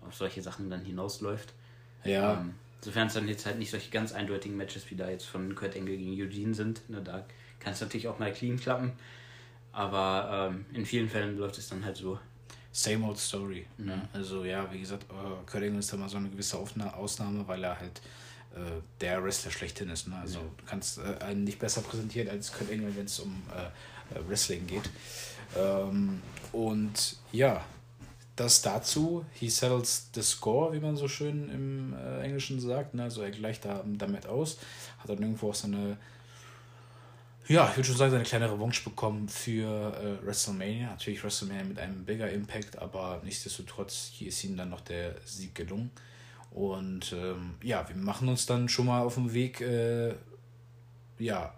auf 0.00 0.14
solche 0.14 0.42
Sachen 0.42 0.68
dann 0.70 0.84
hinausläuft. 0.84 1.52
Ja. 2.04 2.40
Ähm, 2.40 2.54
sofern 2.80 3.06
es 3.06 3.14
dann 3.14 3.28
jetzt 3.28 3.46
halt 3.46 3.58
nicht 3.58 3.70
solche 3.70 3.90
ganz 3.90 4.12
eindeutigen 4.12 4.56
Matches 4.56 4.90
wie 4.90 4.96
da 4.96 5.08
jetzt 5.08 5.24
von 5.24 5.54
Kurt 5.54 5.76
Engel 5.76 5.96
gegen 5.96 6.20
Eugene 6.20 6.54
sind, 6.54 6.88
ne, 6.90 7.00
da 7.02 7.24
kann 7.60 7.72
es 7.72 7.80
natürlich 7.80 8.08
auch 8.08 8.18
mal 8.18 8.32
clean 8.32 8.58
klappen. 8.58 8.92
Aber 9.72 10.50
ähm, 10.52 10.66
in 10.74 10.84
vielen 10.84 11.08
Fällen 11.08 11.38
läuft 11.38 11.56
es 11.58 11.68
dann 11.68 11.84
halt 11.84 11.96
so, 11.96 12.18
same 12.72 13.06
old 13.06 13.18
story. 13.18 13.66
Ne? 13.78 13.84
Mhm. 13.84 13.88
Ne? 13.88 14.08
Also 14.12 14.44
ja, 14.44 14.70
wie 14.72 14.80
gesagt, 14.80 15.04
äh, 15.04 15.50
Kurt 15.50 15.62
Angle 15.62 15.78
ist 15.78 15.92
da 15.92 15.96
mal 15.96 16.08
so 16.08 16.16
eine 16.16 16.28
gewisse 16.28 16.58
Ausnahme, 16.58 17.46
weil 17.46 17.62
er 17.62 17.78
halt 17.78 18.00
äh, 18.54 18.80
der 19.00 19.22
Wrestler 19.22 19.50
schlechthin 19.50 19.90
ist. 19.90 20.08
Ne? 20.08 20.16
Also 20.16 20.40
du 20.40 20.64
kannst 20.66 20.98
äh, 20.98 21.22
einen 21.22 21.44
nicht 21.44 21.58
besser 21.58 21.82
präsentieren 21.82 22.28
als 22.28 22.52
Kurt 22.52 22.70
Angle, 22.70 22.96
wenn 22.96 23.04
es 23.04 23.20
um 23.20 23.42
äh, 23.54 23.66
äh, 24.14 24.28
Wrestling 24.28 24.66
geht. 24.66 24.90
Ähm, 25.56 26.22
und 26.52 27.16
ja, 27.30 27.64
das 28.36 28.62
dazu, 28.62 29.24
he 29.34 29.48
settles 29.48 30.08
the 30.14 30.22
score, 30.22 30.72
wie 30.72 30.80
man 30.80 30.96
so 30.96 31.08
schön 31.08 31.50
im 31.50 31.94
äh, 31.94 32.22
Englischen 32.22 32.60
sagt. 32.60 32.94
Ne? 32.94 33.04
Also 33.04 33.22
er 33.22 33.30
gleicht 33.30 33.64
da 33.64 33.84
damit 33.86 34.26
aus, 34.26 34.58
hat 34.98 35.10
dann 35.10 35.20
irgendwo 35.20 35.50
auch 35.50 35.54
so 35.54 35.66
eine 35.66 35.98
Ja, 37.48 37.68
ich 37.68 37.76
würde 37.76 37.88
schon 37.88 37.96
sagen, 37.96 38.14
eine 38.14 38.22
kleine 38.22 38.50
Revanche 38.50 38.84
bekommen 38.84 39.28
für 39.28 39.66
äh, 39.96 40.24
WrestleMania. 40.24 40.90
Natürlich 40.90 41.24
WrestleMania 41.24 41.64
mit 41.64 41.78
einem 41.78 42.04
bigger 42.04 42.30
Impact, 42.30 42.78
aber 42.78 43.20
nichtsdestotrotz, 43.24 44.10
hier 44.12 44.28
ist 44.28 44.44
ihnen 44.44 44.56
dann 44.56 44.70
noch 44.70 44.80
der 44.80 45.16
Sieg 45.24 45.54
gelungen. 45.54 45.90
Und 46.52 47.12
ähm, 47.12 47.54
ja, 47.62 47.88
wir 47.88 47.96
machen 47.96 48.28
uns 48.28 48.46
dann 48.46 48.68
schon 48.68 48.86
mal 48.86 49.02
auf 49.02 49.14
dem 49.14 49.32
Weg, 49.32 49.60
äh, 49.60 50.14
ja, 51.18 51.52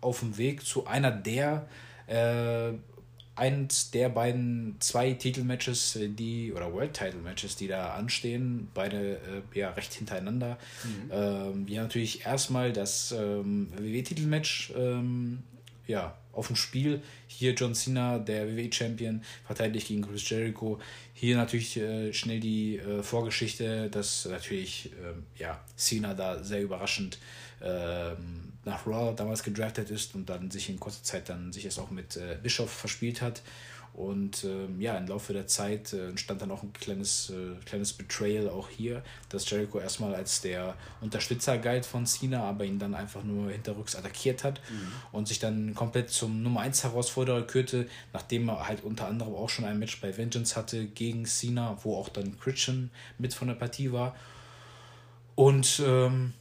auf 0.00 0.20
dem 0.20 0.36
Weg 0.36 0.64
zu 0.66 0.86
einer 0.86 1.12
der 1.12 1.68
äh, 2.08 2.72
eins 3.34 3.90
der 3.90 4.08
beiden 4.08 4.76
zwei 4.80 5.12
Titelmatches, 5.12 5.96
äh, 5.96 6.08
die 6.08 6.52
oder 6.52 6.72
World 6.72 6.94
Title 6.94 7.20
Matches, 7.20 7.56
die 7.56 7.66
da 7.66 7.94
anstehen, 7.94 8.68
beide 8.74 9.16
äh, 9.16 9.58
ja 9.58 9.70
recht 9.70 9.94
hintereinander. 9.94 10.58
Mhm. 10.84 11.10
Ähm, 11.10 11.68
wir 11.68 11.78
haben 11.78 11.86
natürlich 11.86 12.26
erstmal 12.26 12.72
das 12.72 13.12
ähm, 13.12 13.68
WWE-Titelmatch 13.76 14.72
ähm, 14.76 15.42
ja, 15.86 16.16
auf 16.32 16.46
dem 16.46 16.56
Spiel. 16.56 17.02
Hier 17.26 17.54
John 17.54 17.74
Cena, 17.74 18.18
der 18.18 18.48
WWE-Champion, 18.48 19.22
verteidigt 19.46 19.88
gegen 19.88 20.02
Chris 20.02 20.28
Jericho. 20.28 20.78
Hier 21.14 21.36
natürlich 21.36 21.76
äh, 21.76 22.12
schnell 22.12 22.40
die 22.40 22.76
äh, 22.76 23.02
Vorgeschichte, 23.02 23.88
dass 23.90 24.26
natürlich 24.26 24.90
äh, 24.92 25.40
ja, 25.40 25.60
Cena 25.76 26.14
da 26.14 26.42
sehr 26.42 26.62
überraschend 26.62 27.18
ähm, 27.62 28.51
nach 28.64 28.86
Raw 28.86 29.14
damals 29.14 29.42
gedraftet 29.42 29.90
ist 29.90 30.14
und 30.14 30.28
dann 30.28 30.50
sich 30.50 30.68
in 30.68 30.78
kurzer 30.78 31.02
Zeit 31.02 31.28
dann 31.28 31.52
sich 31.52 31.64
es 31.64 31.78
auch 31.78 31.90
mit 31.90 32.16
äh, 32.16 32.38
Bischof 32.42 32.70
verspielt 32.70 33.20
hat. 33.20 33.42
Und 33.94 34.44
ähm, 34.44 34.80
ja, 34.80 34.96
im 34.96 35.06
Laufe 35.06 35.34
der 35.34 35.46
Zeit 35.46 35.92
äh, 35.92 36.08
entstand 36.08 36.40
dann 36.40 36.50
auch 36.50 36.62
ein 36.62 36.72
kleines, 36.72 37.28
äh, 37.28 37.62
kleines 37.66 37.92
Betrayal 37.92 38.48
auch 38.48 38.70
hier, 38.70 39.02
dass 39.28 39.48
Jericho 39.50 39.80
erstmal 39.80 40.14
als 40.14 40.40
der 40.40 40.76
Unterstützer 41.02 41.58
galt 41.58 41.84
von 41.84 42.06
Cena, 42.06 42.42
aber 42.42 42.64
ihn 42.64 42.78
dann 42.78 42.94
einfach 42.94 43.22
nur 43.22 43.50
hinterrücks 43.50 43.94
attackiert 43.94 44.44
hat 44.44 44.62
mhm. 44.70 44.92
und 45.12 45.28
sich 45.28 45.40
dann 45.40 45.74
komplett 45.74 46.08
zum 46.08 46.42
Nummer 46.42 46.60
1 46.60 46.84
Herausforderer 46.84 47.42
kürte, 47.42 47.86
nachdem 48.14 48.48
er 48.48 48.66
halt 48.66 48.82
unter 48.82 49.08
anderem 49.08 49.34
auch 49.34 49.50
schon 49.50 49.66
ein 49.66 49.78
Match 49.78 50.00
bei 50.00 50.16
Vengeance 50.16 50.56
hatte 50.56 50.86
gegen 50.86 51.26
Cena, 51.26 51.76
wo 51.82 51.96
auch 51.96 52.08
dann 52.08 52.38
Christian 52.40 52.90
mit 53.18 53.34
von 53.34 53.48
der 53.48 53.56
Partie 53.56 53.92
war. 53.92 54.16
Und 55.34 55.82
ähm, 55.84 56.32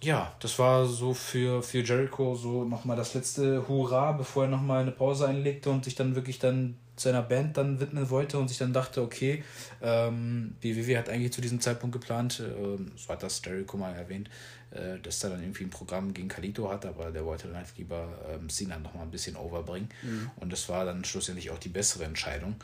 ja, 0.00 0.34
das 0.40 0.58
war 0.58 0.86
so 0.86 1.12
für, 1.14 1.62
für 1.62 1.80
Jericho 1.80 2.34
so 2.34 2.64
nochmal 2.64 2.96
das 2.96 3.14
letzte 3.14 3.66
Hurra, 3.68 4.12
bevor 4.12 4.44
er 4.44 4.50
nochmal 4.50 4.82
eine 4.82 4.92
Pause 4.92 5.26
einlegte 5.26 5.70
und 5.70 5.84
sich 5.84 5.94
dann 5.94 6.14
wirklich 6.14 6.38
dann 6.38 6.76
seiner 7.00 7.22
Band 7.22 7.56
dann 7.56 7.80
widmen 7.80 8.10
wollte 8.10 8.38
und 8.38 8.48
sich 8.48 8.58
dann 8.58 8.72
dachte, 8.72 9.02
okay, 9.02 9.44
ähm, 9.80 10.56
BWW 10.60 10.96
hat 10.96 11.08
eigentlich 11.08 11.32
zu 11.32 11.40
diesem 11.40 11.60
Zeitpunkt 11.60 11.92
geplant, 11.92 12.40
äh, 12.40 12.78
so 12.96 13.08
hat 13.08 13.22
das 13.22 13.40
Jericho 13.44 13.76
mal 13.76 13.94
erwähnt, 13.94 14.28
äh, 14.70 14.98
dass 14.98 15.22
er 15.22 15.30
dann 15.30 15.40
irgendwie 15.40 15.64
ein 15.64 15.70
Programm 15.70 16.12
gegen 16.12 16.28
Kalito 16.28 16.70
hat, 16.70 16.86
aber 16.86 17.10
der 17.10 17.24
wollte 17.24 17.48
dann 17.48 17.56
halt 17.56 17.68
lieber 17.76 18.08
ähm, 18.32 18.48
Cena 18.48 18.78
nochmal 18.78 19.04
ein 19.04 19.10
bisschen 19.10 19.36
overbringen 19.36 19.88
mhm. 20.02 20.30
und 20.36 20.52
das 20.52 20.68
war 20.68 20.84
dann 20.84 21.04
schlussendlich 21.04 21.50
auch 21.50 21.58
die 21.58 21.68
bessere 21.68 22.04
Entscheidung. 22.04 22.56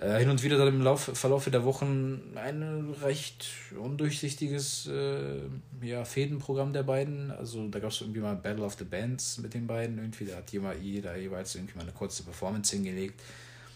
Äh, 0.00 0.18
hin 0.18 0.28
und 0.28 0.42
wieder 0.42 0.58
dann 0.58 0.68
im 0.68 0.80
Lauf, 0.80 1.10
Verlauf 1.14 1.48
der 1.48 1.64
Wochen 1.64 2.20
ein 2.34 2.94
recht 3.02 3.46
undurchsichtiges 3.78 4.86
äh, 4.86 5.40
ja, 5.82 6.04
Fädenprogramm 6.04 6.72
der 6.72 6.82
beiden. 6.82 7.30
Also 7.30 7.68
da 7.68 7.78
gab 7.78 7.90
es 7.90 8.00
irgendwie 8.00 8.20
mal 8.20 8.34
Battle 8.34 8.64
of 8.64 8.74
the 8.78 8.84
Bands 8.84 9.38
mit 9.38 9.54
den 9.54 9.66
beiden. 9.66 9.98
Irgendwie, 9.98 10.24
da 10.24 10.36
hat 10.36 10.50
jeder 10.50 11.16
jeweils 11.16 11.54
irgendwie 11.54 11.76
mal 11.76 11.82
eine 11.82 11.92
kurze 11.92 12.22
Performance 12.22 12.74
hingelegt. 12.74 13.20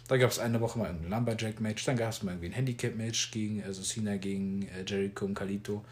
Da 0.09 0.17
gab 0.17 0.31
es 0.31 0.39
eine 0.39 0.61
Woche 0.61 0.79
mal 0.79 0.89
ein 0.89 1.09
Lumberjack-Match, 1.09 1.85
dann 1.85 1.97
gab 1.97 2.11
es 2.11 2.23
mal 2.23 2.33
irgendwie 2.33 2.47
ein 2.47 2.53
Handicap-Match 2.53 3.31
gegen 3.31 3.63
also 3.63 3.83
Cena 3.83 4.17
gegen 4.17 4.63
äh, 4.63 4.85
Jericho 4.87 5.27
und 5.27 5.35
Kalito. 5.35 5.85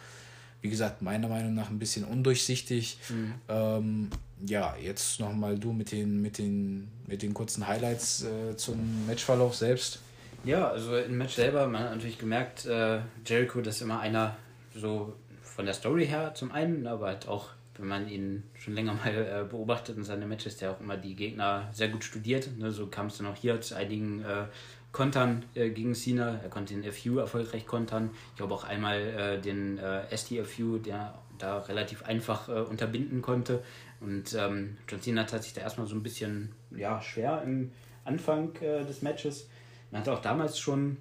Wie 0.62 0.70
gesagt, 0.70 1.02
meiner 1.02 1.28
Meinung 1.28 1.54
nach 1.54 1.68
ein 1.68 1.78
bisschen 1.78 2.04
undurchsichtig. 2.04 2.98
Mhm. 3.10 3.34
Ähm, 3.48 4.10
ja, 4.44 4.74
jetzt 4.82 5.20
nochmal 5.20 5.58
du 5.58 5.72
mit 5.72 5.92
den, 5.92 6.20
mit 6.22 6.38
den, 6.38 6.88
mit 7.06 7.22
den 7.22 7.34
kurzen 7.34 7.66
Highlights 7.66 8.24
äh, 8.24 8.56
zum 8.56 9.06
Matchverlauf 9.06 9.54
selbst. 9.54 10.00
Ja, 10.46 10.68
also 10.68 10.96
im 10.96 11.18
Match 11.18 11.34
selber, 11.34 11.66
man 11.66 11.82
hat 11.82 11.90
natürlich 11.90 12.18
gemerkt, 12.18 12.66
äh, 12.66 13.00
Jericho, 13.26 13.60
das 13.60 13.76
ist 13.76 13.82
immer 13.82 13.98
einer 13.98 14.36
so 14.76 15.12
von 15.42 15.64
der 15.64 15.74
Story 15.74 16.06
her 16.06 16.34
zum 16.34 16.52
einen, 16.52 16.86
aber 16.86 17.08
halt 17.08 17.26
auch, 17.26 17.48
wenn 17.76 17.88
man 17.88 18.08
ihn 18.08 18.44
schon 18.54 18.74
länger 18.74 18.94
mal 19.04 19.12
äh, 19.12 19.44
beobachtet 19.44 19.96
in 19.96 20.04
seinen 20.04 20.28
Matches, 20.28 20.56
der 20.56 20.70
auch 20.70 20.80
immer 20.80 20.96
die 20.96 21.16
Gegner 21.16 21.68
sehr 21.72 21.88
gut 21.88 22.04
studiert. 22.04 22.48
Ne? 22.58 22.70
So 22.70 22.86
kam 22.86 23.08
es 23.08 23.18
dann 23.18 23.26
auch 23.26 23.34
hier 23.34 23.60
zu 23.60 23.74
einigen 23.74 24.22
äh, 24.22 24.44
Kontern 24.92 25.44
äh, 25.56 25.70
gegen 25.70 25.96
Cena. 25.96 26.38
Er 26.40 26.48
konnte 26.48 26.74
den 26.74 26.92
FU 26.92 27.18
erfolgreich 27.18 27.66
kontern. 27.66 28.10
Ich 28.30 28.36
glaube 28.36 28.54
auch 28.54 28.62
einmal 28.62 29.00
äh, 29.00 29.40
den 29.40 29.78
äh, 29.78 30.16
STFU, 30.16 30.78
der 30.78 31.18
da 31.38 31.58
relativ 31.58 32.04
einfach 32.04 32.48
äh, 32.48 32.52
unterbinden 32.52 33.20
konnte. 33.20 33.64
Und 34.00 34.32
ähm, 34.34 34.76
John 34.88 35.02
Cena 35.02 35.24
tat 35.24 35.42
sich 35.42 35.54
da 35.54 35.62
erstmal 35.62 35.88
so 35.88 35.96
ein 35.96 36.04
bisschen 36.04 36.52
ja, 36.70 37.02
schwer 37.02 37.42
im 37.44 37.72
Anfang 38.04 38.54
des 38.54 39.02
Matches. 39.02 39.48
Man 39.90 40.00
hat 40.00 40.08
auch 40.08 40.20
damals 40.20 40.58
schon 40.58 40.98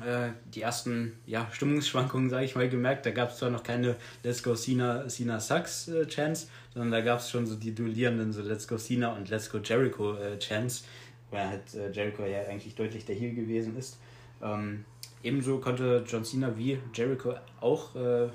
äh, 0.00 0.30
die 0.54 0.62
ersten 0.62 1.18
ja, 1.26 1.46
Stimmungsschwankungen, 1.52 2.30
sage 2.30 2.46
ich 2.46 2.54
mal, 2.54 2.68
gemerkt. 2.68 3.04
Da 3.04 3.10
gab 3.10 3.30
es 3.30 3.36
zwar 3.36 3.50
noch 3.50 3.62
keine 3.62 3.96
Let's 4.22 4.42
Go 4.42 4.54
Cena, 4.54 5.06
Cena 5.08 5.38
Sucks 5.38 5.88
äh, 5.88 6.06
Chance, 6.06 6.46
sondern 6.72 6.90
da 6.92 7.00
gab 7.02 7.18
es 7.18 7.30
schon 7.30 7.46
so 7.46 7.56
die 7.56 7.74
duellierenden 7.74 8.32
so 8.32 8.40
Let's 8.40 8.66
Go 8.66 8.78
Cena 8.78 9.14
und 9.14 9.28
Let's 9.28 9.50
Go 9.50 9.58
Jericho 9.58 10.14
äh, 10.14 10.38
Chance, 10.38 10.84
weil 11.30 11.46
halt 11.46 11.74
äh, 11.74 11.90
Jericho 11.90 12.24
ja 12.24 12.40
eigentlich 12.48 12.74
deutlich 12.74 13.04
der 13.04 13.16
Heel 13.16 13.34
gewesen 13.34 13.76
ist. 13.76 13.98
Ähm, 14.42 14.86
ebenso 15.22 15.58
konnte 15.58 16.04
John 16.06 16.24
Cena 16.24 16.56
wie 16.56 16.78
Jericho 16.94 17.34
auch 17.60 17.94
äh, 17.94 18.28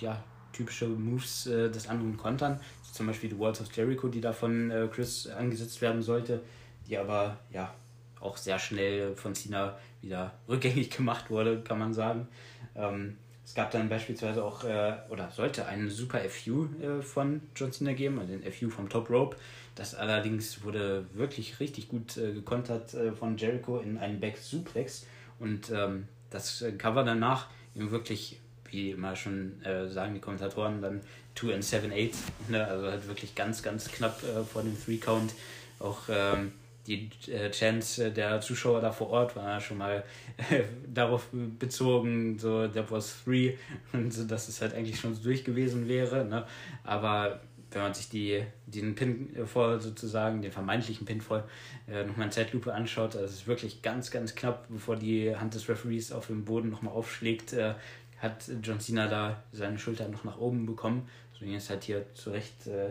ja, 0.00 0.24
typische 0.54 0.86
Moves 0.86 1.46
äh, 1.46 1.70
des 1.70 1.88
anderen 1.88 2.16
kontern. 2.16 2.58
Zum 2.90 3.06
Beispiel 3.06 3.28
die 3.28 3.38
Walls 3.38 3.60
of 3.60 3.70
Jericho, 3.74 4.08
die 4.08 4.20
da 4.20 4.34
von 4.34 4.70
Chris 4.92 5.26
angesetzt 5.26 5.80
werden 5.80 6.02
sollte, 6.02 6.42
die 6.86 6.98
aber 6.98 7.38
ja 7.50 7.74
auch 8.22 8.36
sehr 8.36 8.58
schnell 8.58 9.14
von 9.16 9.34
Cena 9.34 9.76
wieder 10.00 10.32
rückgängig 10.48 10.90
gemacht 10.90 11.30
wurde, 11.30 11.60
kann 11.60 11.78
man 11.78 11.92
sagen. 11.92 12.28
Ähm, 12.74 13.16
es 13.44 13.54
gab 13.54 13.70
dann 13.70 13.88
beispielsweise 13.88 14.44
auch, 14.44 14.64
äh, 14.64 14.94
oder 15.08 15.30
sollte 15.30 15.66
einen 15.66 15.90
super 15.90 16.20
FU 16.20 16.68
äh, 16.80 17.02
von 17.02 17.40
John 17.56 17.72
Cena 17.72 17.92
geben, 17.92 18.18
also 18.18 18.32
den 18.32 18.50
FU 18.52 18.70
vom 18.70 18.88
Top 18.88 19.10
Rope. 19.10 19.36
Das 19.74 19.94
allerdings 19.94 20.62
wurde 20.64 21.06
wirklich 21.14 21.58
richtig 21.58 21.88
gut 21.88 22.16
äh, 22.16 22.32
gekontert 22.32 22.94
äh, 22.94 23.12
von 23.12 23.36
Jericho 23.36 23.78
in 23.78 23.98
einen 23.98 24.20
Back 24.20 24.38
Suplex. 24.38 25.06
Und 25.38 25.70
ähm, 25.70 26.06
das 26.30 26.62
äh, 26.62 26.72
Cover 26.72 27.04
danach 27.04 27.48
eben 27.74 27.90
wirklich, 27.90 28.38
wie 28.70 28.92
immer 28.92 29.16
schon 29.16 29.62
äh, 29.64 29.88
sagen 29.88 30.14
die 30.14 30.20
Kommentatoren, 30.20 30.80
dann 30.80 31.00
2 31.34 31.54
and 31.54 31.64
7 31.64 31.92
8. 31.92 32.50
Ne? 32.50 32.66
Also 32.66 32.86
halt 32.86 33.08
wirklich 33.08 33.34
ganz, 33.34 33.62
ganz 33.62 33.90
knapp 33.90 34.20
vor 34.52 34.62
dem 34.62 34.76
Three 34.82 34.98
Count. 34.98 35.32
Auch 35.78 36.02
ähm, 36.08 36.52
die 36.86 37.10
äh, 37.30 37.50
Chance 37.50 38.10
der 38.10 38.40
Zuschauer 38.40 38.80
da 38.80 38.90
vor 38.90 39.10
Ort 39.10 39.36
war 39.36 39.60
schon 39.60 39.78
mal 39.78 40.04
äh, 40.50 40.62
darauf 40.92 41.28
bezogen, 41.32 42.38
so 42.38 42.66
that 42.68 42.90
was 42.90 43.10
free 43.10 43.54
und 43.92 44.12
so, 44.12 44.24
dass 44.24 44.48
es 44.48 44.60
halt 44.60 44.74
eigentlich 44.74 44.98
schon 44.98 45.14
so 45.14 45.22
durch 45.22 45.44
gewesen 45.44 45.88
wäre. 45.88 46.24
Ne? 46.24 46.44
Aber 46.84 47.40
wenn 47.70 47.82
man 47.82 47.94
sich 47.94 48.08
die, 48.08 48.44
den 48.66 48.94
Pinfall 48.94 49.80
sozusagen, 49.80 50.42
den 50.42 50.52
vermeintlichen 50.52 51.06
Pinfall, 51.06 51.44
äh, 51.88 52.04
nochmal 52.04 52.26
in 52.26 52.32
Zeitlupe 52.32 52.74
anschaut, 52.74 53.14
also 53.16 53.24
es 53.24 53.32
ist 53.32 53.46
wirklich 53.46 53.82
ganz, 53.82 54.10
ganz 54.10 54.34
knapp, 54.34 54.66
bevor 54.68 54.96
die 54.96 55.34
Hand 55.34 55.54
des 55.54 55.68
Referees 55.68 56.12
auf 56.12 56.26
dem 56.26 56.44
Boden 56.44 56.68
nochmal 56.68 56.92
aufschlägt, 56.92 57.52
äh, 57.54 57.74
hat 58.18 58.48
John 58.62 58.78
Cena 58.78 59.08
da 59.08 59.42
seine 59.52 59.78
Schulter 59.78 60.08
noch 60.08 60.24
nach 60.24 60.38
oben 60.38 60.66
bekommen. 60.66 61.08
So 61.32 61.44
ging 61.44 61.54
es 61.54 61.70
halt 61.70 61.84
hier 61.84 62.04
zurecht 62.14 62.66
äh, 62.66 62.90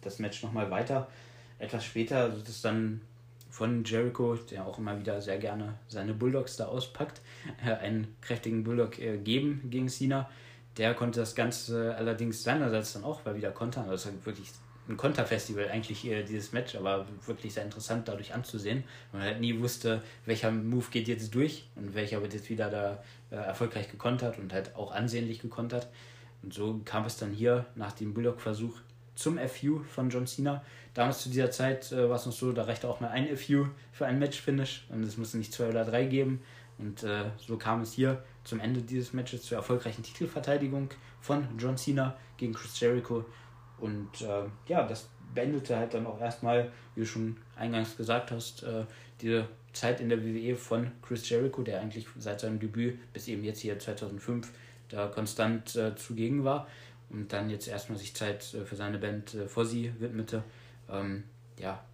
das 0.00 0.18
Match 0.18 0.42
nochmal 0.42 0.70
weiter. 0.70 1.08
Etwas 1.58 1.84
später 1.84 2.34
wird 2.34 2.48
es 2.48 2.62
dann 2.62 3.02
von 3.52 3.84
Jericho, 3.84 4.34
der 4.34 4.66
auch 4.66 4.78
immer 4.78 4.98
wieder 4.98 5.20
sehr 5.20 5.36
gerne 5.36 5.74
seine 5.86 6.14
Bulldogs 6.14 6.56
da 6.56 6.68
auspackt, 6.68 7.20
äh, 7.62 7.70
einen 7.74 8.16
kräftigen 8.22 8.64
Bulldog 8.64 8.98
äh, 8.98 9.18
geben 9.18 9.68
gegen 9.68 9.90
Cena. 9.90 10.30
Der 10.78 10.94
konnte 10.94 11.20
das 11.20 11.34
Ganze 11.34 11.94
allerdings 11.94 12.42
seinerseits 12.42 12.94
dann 12.94 13.04
auch 13.04 13.22
mal 13.26 13.36
wieder 13.36 13.50
kontern. 13.50 13.90
Also 13.90 14.08
es 14.08 14.14
war 14.14 14.26
wirklich 14.26 14.48
ein 14.88 14.96
Konterfestival 14.96 15.68
eigentlich 15.68 16.02
äh, 16.06 16.22
dieses 16.22 16.52
Match, 16.52 16.74
aber 16.76 17.06
wirklich 17.26 17.52
sehr 17.52 17.64
interessant 17.64 18.08
dadurch 18.08 18.32
anzusehen. 18.32 18.84
Man 19.12 19.20
halt 19.20 19.40
nie 19.40 19.60
wusste, 19.60 20.02
welcher 20.24 20.50
Move 20.50 20.86
geht 20.90 21.06
jetzt 21.06 21.34
durch 21.34 21.68
und 21.76 21.94
welcher 21.94 22.22
wird 22.22 22.32
jetzt 22.32 22.48
wieder 22.48 22.70
da 22.70 23.04
erfolgreich 23.30 23.90
gekontert 23.90 24.38
und 24.38 24.52
halt 24.52 24.74
auch 24.76 24.92
ansehnlich 24.92 25.40
gekontert. 25.40 25.88
Und 26.42 26.54
so 26.54 26.80
kam 26.86 27.04
es 27.04 27.18
dann 27.18 27.32
hier 27.32 27.66
nach 27.74 27.92
dem 27.92 28.14
Bulldog-Versuch 28.14 28.78
zum 29.14 29.38
FU 29.38 29.80
von 29.84 30.10
John 30.10 30.26
Cena. 30.26 30.62
Damals 30.94 31.22
zu 31.22 31.30
dieser 31.30 31.50
Zeit 31.50 31.90
äh, 31.92 32.08
war 32.08 32.16
es 32.16 32.26
noch 32.26 32.32
so, 32.32 32.52
da 32.52 32.64
reichte 32.64 32.88
auch 32.88 33.00
mal 33.00 33.10
ein 33.10 33.34
FU 33.36 33.66
für 33.92 34.06
ein 34.06 34.18
Match-Finish 34.18 34.86
und 34.90 35.02
es 35.02 35.16
musste 35.16 35.38
nicht 35.38 35.52
zwei 35.52 35.68
oder 35.68 35.84
drei 35.84 36.04
geben. 36.04 36.42
Und 36.78 37.02
äh, 37.02 37.24
so 37.38 37.56
kam 37.56 37.82
es 37.82 37.92
hier 37.92 38.22
zum 38.44 38.60
Ende 38.60 38.80
dieses 38.80 39.12
Matches 39.12 39.42
zur 39.42 39.58
erfolgreichen 39.58 40.02
Titelverteidigung 40.02 40.90
von 41.20 41.46
John 41.58 41.76
Cena 41.76 42.16
gegen 42.36 42.54
Chris 42.54 42.78
Jericho. 42.80 43.24
Und 43.78 44.20
äh, 44.22 44.44
ja, 44.68 44.86
das 44.86 45.08
beendete 45.34 45.76
halt 45.76 45.94
dann 45.94 46.06
auch 46.06 46.20
erstmal, 46.20 46.70
wie 46.94 47.00
du 47.00 47.06
schon 47.06 47.36
eingangs 47.56 47.96
gesagt 47.96 48.30
hast, 48.30 48.62
äh, 48.62 48.84
diese 49.20 49.48
Zeit 49.72 50.00
in 50.00 50.08
der 50.08 50.22
WWE 50.22 50.56
von 50.56 50.90
Chris 51.02 51.28
Jericho, 51.28 51.62
der 51.62 51.80
eigentlich 51.80 52.06
seit 52.18 52.40
seinem 52.40 52.58
Debüt 52.58 52.98
bis 53.12 53.28
eben 53.28 53.44
jetzt 53.44 53.60
hier 53.60 53.78
2005 53.78 54.50
da 54.88 55.06
konstant 55.06 55.74
äh, 55.74 55.96
zugegen 55.96 56.44
war 56.44 56.66
und 57.12 57.32
dann 57.32 57.50
jetzt 57.50 57.68
erstmal 57.68 57.98
sich 57.98 58.14
Zeit 58.14 58.54
äh, 58.54 58.64
für 58.64 58.76
seine 58.76 58.98
Band 58.98 59.34
äh, 59.34 59.46
vor 59.46 59.64
sie 59.64 59.92
widmete. 59.98 60.42
ähm, 60.90 61.24
ja, 61.58 61.84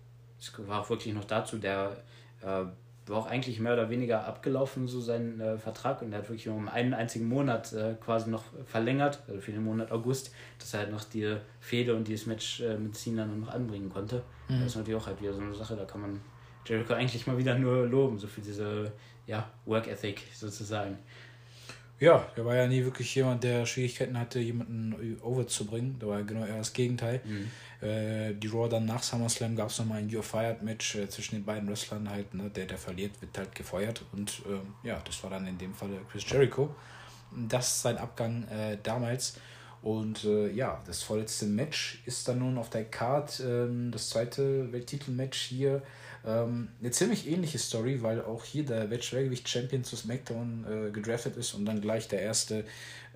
es 0.41 0.53
war 0.66 0.81
auch 0.81 0.91
wirklich 0.91 1.14
noch 1.14 1.25
dazu, 1.25 1.59
der 1.59 1.97
äh, 2.43 2.64
war 3.09 3.19
auch 3.19 3.27
eigentlich 3.27 3.59
mehr 3.59 3.73
oder 3.73 3.91
weniger 3.91 4.27
abgelaufen, 4.27 4.87
so 4.87 5.01
sein 5.01 5.41
äh, 5.41 5.59
Vertrag, 5.59 6.03
und 6.03 6.12
er 6.12 6.19
hat 6.19 6.29
wirklich 6.29 6.49
um 6.49 6.69
einen 6.69 6.95
einzigen 6.95 7.29
Monat 7.29 7.73
äh, 7.73 7.95
quasi 8.01 8.31
noch 8.31 8.45
verlängert, 8.66 9.23
also 9.27 9.41
für 9.41 9.53
den 9.53 9.64
Monat 9.64 9.91
August, 9.91 10.33
dass 10.59 10.75
er 10.75 10.81
halt 10.81 10.91
noch 10.91 11.05
die 11.05 11.37
Fehde 11.61 11.95
und 11.95 12.07
dieses 12.07 12.27
Match 12.27 12.61
äh, 12.61 12.77
mit 12.77 12.95
Cena 12.95 13.25
noch 13.25 13.49
anbringen 13.49 13.89
konnte. 13.89 14.23
Mhm. 14.49 14.61
Das 14.61 14.66
ist 14.66 14.77
natürlich 14.77 15.01
auch 15.01 15.07
halt 15.07 15.21
wieder 15.21 15.33
so 15.33 15.41
eine 15.41 15.55
Sache, 15.55 15.77
da 15.77 15.85
kann 15.85 16.03
man 16.03 16.21
Jericho 16.66 16.93
eigentlich 16.93 17.27
mal 17.27 17.39
wieder 17.39 17.59
nur 17.59 17.87
loben, 17.87 18.19
so 18.19 18.27
für 18.27 18.41
diese 18.43 18.93
ja, 19.27 19.49
Work 19.64 19.89
Ethic 19.89 20.23
sozusagen. 20.35 20.99
Ja, 22.01 22.28
er 22.36 22.44
war 22.44 22.55
ja 22.55 22.66
nie 22.68 22.84
wirklich 22.84 23.12
jemand, 23.14 23.42
der 23.42 23.66
Schwierigkeiten 23.66 24.18
hatte, 24.18 24.38
jemanden 24.38 25.18
over 25.20 25.46
zu 25.46 25.66
bringen. 25.66 25.96
Da 25.99 26.07
war 26.07 26.22
genau 26.22 26.44
eher 26.46 26.59
das 26.59 26.72
Gegenteil. 26.72 27.20
Mhm. 27.24 27.86
Äh, 27.86 28.34
die 28.34 28.46
Raw 28.46 28.68
dann 28.68 28.86
nach 28.86 29.03
SummerSlam 29.03 29.57
gab 29.57 29.70
es 29.70 29.78
nochmal 29.78 29.99
ein 29.99 30.09
You're 30.09 30.22
Fired 30.22 30.62
Match 30.62 30.94
äh, 30.94 31.09
zwischen 31.09 31.36
den 31.36 31.44
beiden 31.44 31.68
Wrestlern 31.68 32.09
halt. 32.09 32.34
Ne? 32.34 32.51
Der, 32.51 32.66
der 32.66 32.78
verliert, 32.78 33.20
wird 33.20 33.36
halt 33.36 33.55
gefeuert. 33.55 34.05
Und 34.12 34.42
äh, 34.46 34.86
ja, 34.86 35.01
das 35.05 35.22
war 35.24 35.30
dann 35.30 35.46
in 35.46 35.59
dem 35.59 35.74
Fall 35.74 35.90
Chris 36.11 36.28
Jericho. 36.28 36.74
Das 37.49 37.68
ist 37.68 37.82
sein 37.82 37.99
Abgang 37.99 38.46
äh, 38.49 38.78
damals. 38.82 39.34
Und 39.82 40.24
äh, 40.24 40.51
ja, 40.51 40.82
das 40.86 41.03
vorletzte 41.03 41.46
Match 41.46 42.03
ist 42.05 42.26
dann 42.28 42.40
nun 42.40 42.59
auf 42.59 42.70
der 42.70 42.84
Card. 42.84 43.40
Ähm, 43.44 43.90
das 43.90 44.09
zweite 44.11 44.72
Welttitelmatch 44.72 45.38
hier 45.38 45.82
ähm, 46.27 46.69
eine 46.81 46.91
ziemlich 46.91 47.29
ähnliche 47.29 47.59
Story, 47.59 48.03
weil 48.03 48.23
auch 48.23 48.45
hier 48.45 48.64
der 48.64 48.91
Weltschwergewicht-Champion 48.91 49.85
zu 49.85 49.97
SmackDown 49.97 50.66
äh, 50.89 50.91
gedraftet 50.91 51.37
ist 51.37 51.55
und 51.55 51.64
dann 51.64 51.81
gleich 51.81 52.09
der 52.09 52.23
erste 52.23 52.64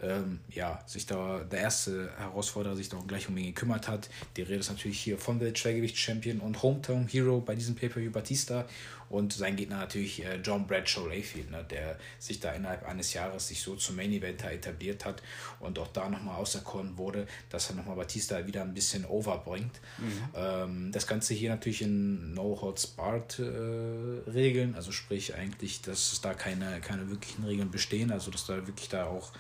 ähm, 0.03 0.41
ja, 0.51 0.83
sich 0.87 1.07
da 1.07 1.41
der 1.41 1.61
erste 1.61 2.11
Herausforderer 2.17 2.77
sich 2.77 2.89
da 2.89 2.97
auch 2.97 3.07
gleich 3.07 3.29
um 3.29 3.37
ihn 3.37 3.47
gekümmert 3.47 3.89
hat. 3.89 4.09
Die 4.37 4.43
Rede 4.43 4.61
ist 4.61 4.71
natürlich 4.71 5.01
hier 5.01 5.19
vom 5.19 5.41
Weltschwergewicht-Champion 5.41 6.41
und 6.41 6.63
Hometown 6.63 7.07
Hero 7.07 7.41
bei 7.41 7.55
diesem 7.55 7.75
Pay-Per-View 7.77 8.11
Batista 8.11 8.65
und 9.13 9.33
sein 9.35 9.57
Gegner 9.57 9.77
natürlich 9.77 10.25
äh, 10.25 10.41
John 10.43 10.67
Bradshaw 10.67 11.07
Layfield, 11.07 11.51
ne, 11.51 11.65
der 11.69 11.99
sich 12.19 12.41
da 12.41 12.53
innerhalb 12.53 12.89
eines 12.89 13.13
Jahres 13.13 13.49
sich 13.49 13.61
so 13.61 13.77
zum 13.77 13.97
Main 13.97 14.11
Eventer 14.11 14.51
etabliert 14.51 15.05
hat 15.05 15.23
und 15.61 15.79
auch 15.79 15.89
da 15.89 16.09
nochmal 16.09 16.37
auserkoren 16.37 16.97
wurde, 16.97 17.27
dass 17.51 17.69
er 17.69 17.77
nochmal 17.77 17.97
Batista 17.97 18.47
wieder 18.47 18.63
ein 18.63 18.73
bisschen 18.73 19.05
overbringt. 19.05 19.81
Mhm. 19.99 20.29
Ähm, 20.35 20.93
das 20.93 21.07
Ganze 21.07 21.35
hier 21.35 21.51
natürlich 21.51 21.83
in 21.83 22.33
No 22.33 22.59
Holds 22.61 22.87
Barred 22.87 23.39
äh, 23.39 24.31
Regeln, 24.31 24.75
also 24.75 24.93
sprich 24.93 25.35
eigentlich, 25.35 25.83
dass 25.83 26.15
es 26.15 26.23
da 26.23 26.33
keine, 26.33 26.81
keine 26.81 27.11
wirklichen 27.11 27.45
Regeln 27.45 27.71
bestehen, 27.71 28.11
also 28.11 28.31
dass 28.31 28.47
da 28.47 28.67
wirklich 28.67 28.89
da 28.89 29.05
auch 29.05 29.33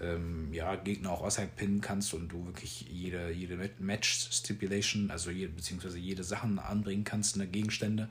ähm, 0.00 0.52
ja, 0.52 0.74
Gegner 0.74 1.12
auch 1.12 1.22
außerhalb 1.22 1.54
pinnen 1.54 1.80
kannst 1.80 2.12
und 2.14 2.28
du 2.28 2.46
wirklich 2.46 2.86
jede, 2.90 3.30
jede 3.30 3.56
Match-Stipulation, 3.78 5.12
also 5.12 5.30
jede, 5.30 5.52
beziehungsweise 5.52 5.98
jede 5.98 6.24
Sachen 6.24 6.58
anbringen 6.58 7.04
kannst, 7.04 7.36
eine 7.36 7.46
Gegenstände. 7.46 8.08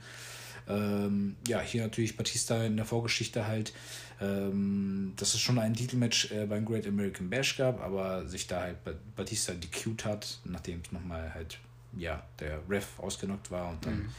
Ähm, 0.68 1.36
ja, 1.48 1.60
hier 1.60 1.84
natürlich 1.84 2.18
Batista 2.18 2.64
in 2.64 2.78
der 2.78 2.86
Vorgeschichte 2.86 3.48
halt, 3.48 3.74
ähm, 4.22 5.14
dass 5.16 5.34
es 5.34 5.40
schon 5.40 5.58
ein 5.60 5.74
Titelmatch 5.74 6.32
äh, 6.32 6.46
beim 6.46 6.66
Great 6.66 6.88
American 6.88 7.30
Bash 7.30 7.58
gab, 7.58 7.82
aber 7.82 8.28
sich 8.28 8.48
da 8.48 8.62
halt 8.62 8.78
Batista 9.16 9.54
DQ'd 9.54 10.06
hat, 10.06 10.40
nachdem 10.44 10.82
es 10.86 10.92
nochmal 10.92 11.34
halt, 11.34 11.58
ja, 11.98 12.24
der 12.40 12.60
Ref 12.70 13.00
ausgenockt 13.00 13.52
war 13.52 13.70
und 13.70 13.86
dann 13.86 13.96
mhm. 13.96 14.10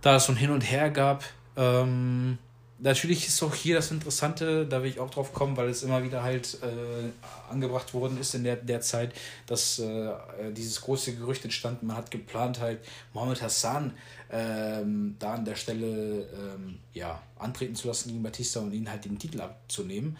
da 0.00 0.16
es 0.16 0.26
so 0.26 0.32
ein 0.32 0.36
Hin 0.36 0.50
und 0.50 0.62
Her 0.62 0.90
gab. 0.90 1.24
Ähm, 1.56 2.38
natürlich 2.82 3.28
ist 3.28 3.42
auch 3.42 3.54
hier 3.54 3.76
das 3.76 3.90
Interessante, 3.90 4.66
da 4.66 4.82
will 4.82 4.90
ich 4.90 5.00
auch 5.00 5.10
drauf 5.10 5.32
kommen, 5.32 5.56
weil 5.56 5.68
es 5.68 5.82
immer 5.82 6.02
wieder 6.02 6.22
halt 6.22 6.58
äh, 6.62 7.50
angebracht 7.50 7.94
worden 7.94 8.18
ist 8.18 8.34
in 8.34 8.44
der, 8.44 8.56
der 8.56 8.80
Zeit, 8.80 9.14
dass 9.46 9.78
äh, 9.78 10.12
dieses 10.52 10.80
große 10.80 11.14
Gerücht 11.14 11.44
entstanden, 11.44 11.86
man 11.86 11.96
hat 11.96 12.10
geplant 12.10 12.60
halt 12.60 12.80
Mohamed 13.14 13.40
Hassan 13.40 13.92
ähm, 14.32 15.16
da 15.18 15.34
an 15.34 15.44
der 15.44 15.56
Stelle 15.56 16.26
ähm, 16.32 16.78
ja, 16.94 17.22
antreten 17.38 17.74
zu 17.74 17.86
lassen 17.86 18.08
gegen 18.08 18.22
Batista 18.22 18.60
und 18.60 18.72
ihn 18.72 18.90
halt 18.90 19.04
den 19.04 19.18
Titel 19.18 19.40
abzunehmen. 19.40 20.16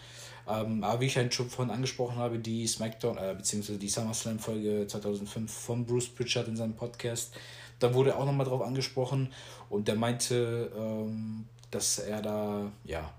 Ähm, 0.47 0.83
aber 0.83 1.01
wie 1.01 1.05
ich 1.07 1.17
halt 1.17 1.33
schon 1.33 1.49
vorhin 1.49 1.73
angesprochen 1.73 2.17
habe, 2.17 2.37
die 2.37 2.67
SmackDown, 2.67 3.17
äh, 3.17 3.33
beziehungsweise 3.35 3.79
die 3.79 3.89
SummerSlam-Folge 3.89 4.85
2005 4.87 5.51
von 5.51 5.85
Bruce 5.85 6.09
Pritchard 6.09 6.47
in 6.47 6.55
seinem 6.55 6.75
Podcast, 6.75 7.33
da 7.79 7.93
wurde 7.93 8.15
auch 8.15 8.25
nochmal 8.25 8.45
drauf 8.45 8.61
angesprochen 8.61 9.33
und 9.69 9.87
der 9.87 9.95
meinte, 9.95 10.71
ähm, 10.77 11.45
dass 11.71 11.97
er 11.97 12.21
da, 12.21 12.71
ja, 12.83 13.11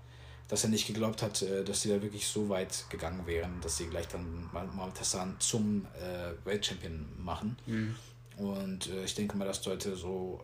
dass 0.47 0.63
er 0.63 0.69
nicht 0.69 0.87
geglaubt 0.87 1.21
hat, 1.21 1.41
äh, 1.41 1.63
dass 1.63 1.81
sie 1.81 1.89
da 1.89 2.01
wirklich 2.01 2.25
so 2.27 2.47
weit 2.47 2.85
gegangen 2.89 3.25
wären, 3.25 3.59
dass 3.61 3.77
sie 3.77 3.87
gleich 3.87 4.07
dann 4.07 4.49
Mohamed 4.53 4.99
Hassan 4.99 5.35
zum 5.39 5.85
äh, 5.95 6.45
Weltchampion 6.45 7.05
machen. 7.17 7.57
Mhm. 7.65 7.95
Und 8.37 8.87
äh, 8.87 9.03
ich 9.03 9.15
denke 9.15 9.37
mal, 9.37 9.45
das 9.45 9.63
sollte 9.63 9.95
so, 9.95 10.41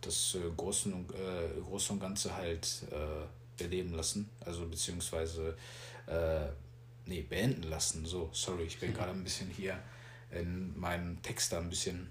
das 0.00 0.34
äh, 0.34 0.50
Großen 0.56 0.92
und, 0.92 1.10
äh, 1.12 1.60
Große 1.62 1.92
und 1.92 2.00
Ganze 2.00 2.34
halt 2.34 2.82
äh, 2.90 3.62
beleben 3.62 3.94
lassen. 3.94 4.30
Also 4.44 4.66
beziehungsweise, 4.66 5.56
äh, 6.06 6.48
nee, 7.06 7.22
beenden 7.22 7.64
lassen. 7.64 8.06
So, 8.06 8.30
sorry, 8.32 8.64
ich 8.64 8.78
bin 8.78 8.94
gerade 8.94 9.10
ein 9.10 9.24
bisschen 9.24 9.48
hier 9.50 9.78
in 10.30 10.78
meinem 10.78 11.20
Text 11.22 11.52
da 11.52 11.58
ein 11.58 11.68
bisschen 11.68 12.08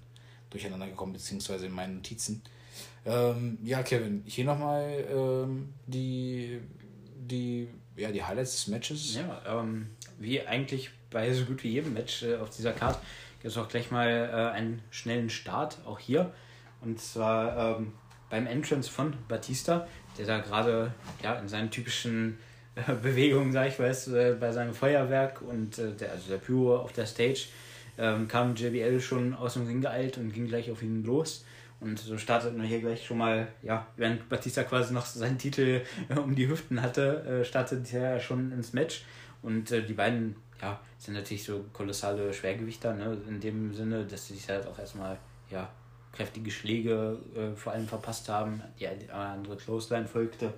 durcheinander 0.50 0.88
gekommen, 0.88 1.12
beziehungsweise 1.12 1.66
in 1.66 1.72
meinen 1.72 1.96
Notizen. 1.96 2.42
Ähm, 3.04 3.58
ja, 3.62 3.82
Kevin, 3.82 4.22
hier 4.26 4.44
nochmal 4.44 5.04
ähm, 5.10 5.72
die, 5.86 6.60
die, 7.16 7.68
ja, 7.96 8.10
die 8.10 8.22
Highlights 8.22 8.52
des 8.52 8.66
Matches. 8.68 9.14
Ja, 9.14 9.60
ähm, 9.60 9.90
wie 10.18 10.40
eigentlich 10.42 10.90
bei 11.10 11.32
so 11.32 11.44
gut 11.44 11.62
wie 11.64 11.70
jedem 11.70 11.94
Match 11.94 12.22
äh, 12.22 12.36
auf 12.36 12.50
dieser 12.50 12.72
Karte 12.72 13.00
gibt 13.40 13.52
es 13.52 13.58
auch 13.58 13.68
gleich 13.68 13.90
mal 13.90 14.08
äh, 14.08 14.54
einen 14.54 14.82
schnellen 14.90 15.30
Start, 15.30 15.78
auch 15.86 15.98
hier. 15.98 16.32
Und 16.82 17.00
zwar 17.00 17.78
ähm, 17.78 17.92
beim 18.30 18.46
Entrance 18.46 18.90
von 18.90 19.14
Batista, 19.28 19.86
der 20.18 20.26
da 20.26 20.38
gerade 20.38 20.92
ja, 21.22 21.34
in 21.34 21.48
seinen 21.48 21.70
typischen 21.70 22.38
äh, 22.74 22.92
Bewegungen, 22.94 23.52
sag 23.52 23.68
ich 23.68 23.78
weiß, 23.78 24.08
äh, 24.08 24.36
bei 24.38 24.52
seinem 24.52 24.74
Feuerwerk 24.74 25.42
und 25.42 25.78
äh, 25.78 25.92
der, 25.92 26.12
also 26.12 26.30
der 26.30 26.38
Pyro 26.38 26.76
auf 26.78 26.92
der 26.92 27.06
Stage, 27.06 27.46
ähm, 27.98 28.28
kam 28.28 28.54
JBL 28.54 29.00
schon 29.00 29.34
aus 29.34 29.54
dem 29.54 29.66
Ring 29.66 29.80
geeilt 29.80 30.16
und 30.16 30.32
ging 30.32 30.46
gleich 30.46 30.70
auf 30.70 30.82
ihn 30.82 31.04
los. 31.04 31.44
Und 31.80 31.98
so 31.98 32.18
startet 32.18 32.56
man 32.56 32.66
hier 32.66 32.80
gleich 32.80 33.06
schon 33.06 33.18
mal, 33.18 33.48
ja, 33.62 33.86
während 33.96 34.28
Batista 34.28 34.64
quasi 34.64 34.92
noch 34.92 35.06
seinen 35.06 35.38
Titel 35.38 35.80
äh, 36.08 36.14
um 36.14 36.34
die 36.34 36.48
Hüften 36.48 36.82
hatte, 36.82 37.22
äh, 37.24 37.44
startet 37.44 37.92
er 37.92 38.20
schon 38.20 38.52
ins 38.52 38.72
Match. 38.72 39.04
Und 39.42 39.72
äh, 39.72 39.82
die 39.82 39.94
beiden, 39.94 40.36
ja, 40.60 40.78
sind 40.98 41.14
natürlich 41.14 41.44
so 41.44 41.64
kolossale 41.72 42.32
Schwergewichter, 42.34 42.92
ne, 42.94 43.16
in 43.26 43.40
dem 43.40 43.72
Sinne, 43.72 44.04
dass 44.04 44.28
sie 44.28 44.34
sich 44.34 44.48
halt 44.48 44.66
auch 44.66 44.78
erstmal, 44.78 45.18
ja, 45.50 45.70
kräftige 46.12 46.50
Schläge 46.50 47.18
äh, 47.34 47.56
vor 47.56 47.72
allem 47.72 47.86
verpasst 47.86 48.28
haben. 48.28 48.62
Die 48.78 48.88
andere 49.10 49.56
Clothesline 49.56 50.06
folgte. 50.06 50.52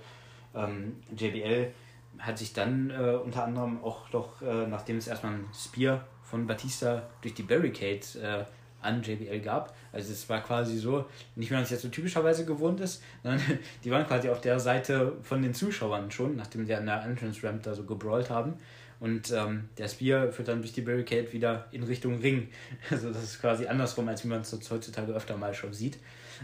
Ähm, 0.55 0.97
JBL 1.17 1.73
hat 2.19 2.39
sich 2.39 2.53
dann 2.53 2.91
äh, 2.91 3.17
unter 3.17 3.45
anderem 3.45 3.83
auch 3.83 4.09
doch, 4.11 4.43
äh, 4.43 4.67
nachdem 4.67 4.99
es 4.99 5.07
erstmal 5.07 5.35
ein 5.35 5.47
Spear 5.55 6.07
von 6.23 6.47
Batista 6.47 7.03
durch 7.21 7.35
die 7.35 7.43
Barricade 7.43 8.01
äh, 8.21 8.45
an 8.83 9.03
JBL 9.03 9.41
gab. 9.41 9.75
Also 9.93 10.13
es 10.13 10.29
war 10.29 10.41
quasi 10.41 10.77
so, 10.79 11.07
nicht 11.37 11.51
wie 11.51 11.55
man 11.55 11.63
es 11.63 11.71
jetzt 11.71 11.83
so 11.83 11.89
typischerweise 11.89 12.45
gewohnt 12.45 12.81
ist, 12.81 13.03
sondern 13.23 13.41
die 13.85 13.91
waren 13.91 14.07
quasi 14.07 14.29
auf 14.29 14.41
der 14.41 14.59
Seite 14.61 15.17
von 15.23 15.43
den 15.43 15.55
Zuschauern 15.55 16.11
schon, 16.11 16.37
nachdem 16.37 16.67
sie 16.67 16.75
an 16.75 16.87
der 16.87 17.03
Entrance 17.05 17.47
Ramp 17.47 17.63
da 17.63 17.75
so 17.75 17.85
gebrawlt 17.85 18.31
haben. 18.31 18.55
Und 19.03 19.33
ähm, 19.33 19.69
der 19.79 19.89
Spear 19.89 20.31
führt 20.31 20.47
dann 20.47 20.61
durch 20.61 20.75
die 20.75 20.81
Barricade 20.81 21.33
wieder 21.33 21.67
in 21.73 21.83
Richtung 21.83 22.21
Ring. 22.21 22.49
Also 22.89 23.13
das 23.13 23.25
ist 23.25 23.41
quasi 23.41 23.67
andersrum, 23.67 24.07
als 24.07 24.23
wie 24.23 24.29
man 24.29 24.43
es 24.43 24.71
heutzutage 24.71 25.13
öfter 25.13 25.37
mal 25.37 25.53
schon 25.55 25.73
sieht. 25.73 25.99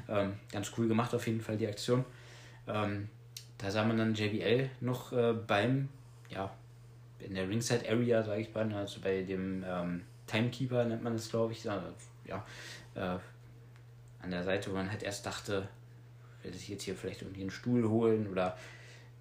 Ähm, 0.08 0.32
ganz 0.50 0.72
cool 0.76 0.88
gemacht 0.88 1.14
auf 1.14 1.24
jeden 1.28 1.40
Fall 1.40 1.56
die 1.56 1.68
Aktion. 1.68 2.04
Ähm, 2.66 3.10
da 3.58 3.70
sah 3.70 3.84
man 3.84 3.96
dann 3.96 4.12
JBL 4.12 4.70
noch 4.80 5.12
äh, 5.12 5.34
beim, 5.34 5.88
ja, 6.30 6.52
in 7.20 7.36
der 7.36 7.48
Ringside 7.48 7.88
Area, 7.88 8.24
sage 8.24 8.40
ich 8.40 8.52
mal, 8.52 8.72
also 8.74 9.00
bei 9.02 9.22
dem 9.22 9.64
ähm, 9.64 10.02
Timekeeper 10.26 10.84
nennt 10.84 11.04
man 11.04 11.14
es, 11.14 11.30
glaube 11.30 11.52
ich, 11.52 11.62
ja, 11.62 11.94
äh, 12.96 13.18
an 14.20 14.30
der 14.32 14.42
Seite, 14.42 14.72
wo 14.72 14.74
man 14.74 14.90
halt 14.90 15.04
erst 15.04 15.24
dachte, 15.24 15.68
will 16.42 16.52
sich 16.52 16.68
jetzt 16.68 16.82
hier 16.82 16.96
vielleicht 16.96 17.22
irgendwie 17.22 17.42
einen 17.42 17.52
Stuhl 17.52 17.88
holen 17.88 18.26
oder 18.26 18.58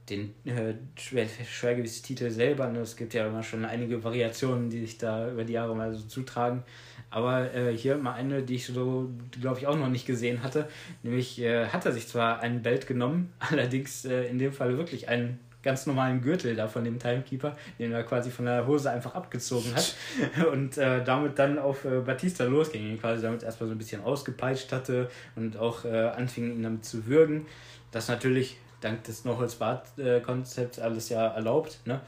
den 0.09 0.33
äh, 0.45 0.73
Schwer 0.97 1.27
Schwergewichtstitel 1.27 2.29
selber. 2.29 2.67
Ne? 2.67 2.79
Es 2.79 2.95
gibt 2.95 3.13
ja 3.13 3.27
immer 3.27 3.43
schon 3.43 3.65
einige 3.65 4.03
Variationen, 4.03 4.69
die 4.69 4.81
sich 4.81 4.97
da 4.97 5.29
über 5.29 5.43
die 5.43 5.53
Jahre 5.53 5.75
mal 5.75 5.93
so 5.93 6.05
zutragen. 6.07 6.63
Aber 7.09 7.53
äh, 7.53 7.75
hier 7.75 7.97
mal 7.97 8.13
eine, 8.13 8.43
die 8.43 8.55
ich 8.55 8.65
so, 8.65 9.09
glaube 9.39 9.59
ich, 9.59 9.67
auch 9.67 9.77
noch 9.77 9.89
nicht 9.89 10.05
gesehen 10.05 10.43
hatte. 10.43 10.67
Nämlich 11.03 11.39
äh, 11.39 11.67
hat 11.67 11.85
er 11.85 11.91
sich 11.91 12.07
zwar 12.07 12.39
ein 12.41 12.61
Belt 12.61 12.87
genommen, 12.87 13.33
allerdings 13.39 14.05
äh, 14.05 14.25
in 14.25 14.39
dem 14.39 14.53
Fall 14.53 14.77
wirklich 14.77 15.09
einen 15.09 15.39
ganz 15.63 15.85
normalen 15.85 16.21
Gürtel 16.21 16.55
da 16.55 16.67
von 16.67 16.85
dem 16.85 16.97
Timekeeper, 16.97 17.57
den 17.77 17.91
er 17.91 18.03
quasi 18.03 18.31
von 18.31 18.45
der 18.45 18.67
Hose 18.67 18.89
einfach 18.89 19.15
abgezogen 19.15 19.75
hat 19.75 19.95
und 20.53 20.77
äh, 20.77 21.03
damit 21.03 21.37
dann 21.39 21.59
auf 21.59 21.83
äh, 21.83 21.99
Batista 21.99 22.45
losging, 22.45 22.87
ihn 22.87 22.99
quasi 22.99 23.21
damit 23.21 23.43
erstmal 23.43 23.67
so 23.67 23.75
ein 23.75 23.77
bisschen 23.77 24.01
ausgepeitscht 24.01 24.71
hatte 24.71 25.09
und 25.35 25.57
auch 25.57 25.83
äh, 25.83 25.89
anfing 25.89 26.53
ihn 26.55 26.63
damit 26.63 26.85
zu 26.85 27.05
würgen. 27.07 27.47
Das 27.91 28.07
natürlich 28.07 28.57
dank 28.81 29.03
des 29.03 29.25
No-Holz-Bart-Konzepts 29.25 30.79
alles 30.79 31.09
ja 31.09 31.27
erlaubt 31.27 31.79
ne? 31.85 32.01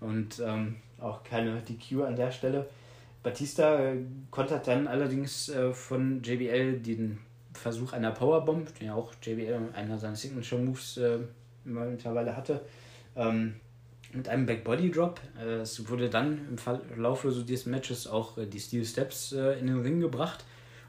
und 0.00 0.40
ähm, 0.44 0.76
auch 1.00 1.22
keine 1.24 1.60
DQ 1.60 2.02
an 2.02 2.16
der 2.16 2.30
Stelle. 2.30 2.68
Batista 3.22 3.78
äh, 3.78 3.96
kontert 4.30 4.66
dann 4.66 4.86
allerdings 4.86 5.48
äh, 5.48 5.72
von 5.72 6.22
JBL 6.22 6.80
den 6.80 7.18
Versuch 7.52 7.92
einer 7.92 8.10
Powerbomb, 8.10 8.76
den 8.78 8.88
ja 8.88 8.94
auch 8.94 9.12
JBL 9.22 9.70
einer 9.74 9.98
seiner 9.98 10.16
Signature 10.16 10.60
Moves 10.60 10.96
äh, 10.96 11.18
mittlerweile 11.64 12.36
hatte, 12.36 12.62
ähm, 13.14 13.54
mit 14.12 14.28
einem 14.28 14.46
Backbody 14.46 14.90
Drop. 14.90 15.20
Äh, 15.40 15.60
es 15.60 15.88
wurde 15.88 16.08
dann 16.10 16.48
im 16.48 16.58
Verlauf 16.58 17.22
so 17.22 17.42
dieses 17.42 17.66
Matches 17.66 18.06
auch 18.06 18.38
äh, 18.38 18.46
die 18.46 18.60
Steel 18.60 18.84
Steps 18.84 19.32
äh, 19.32 19.58
in 19.58 19.66
den 19.68 19.80
Ring 19.80 20.00
gebracht 20.00 20.44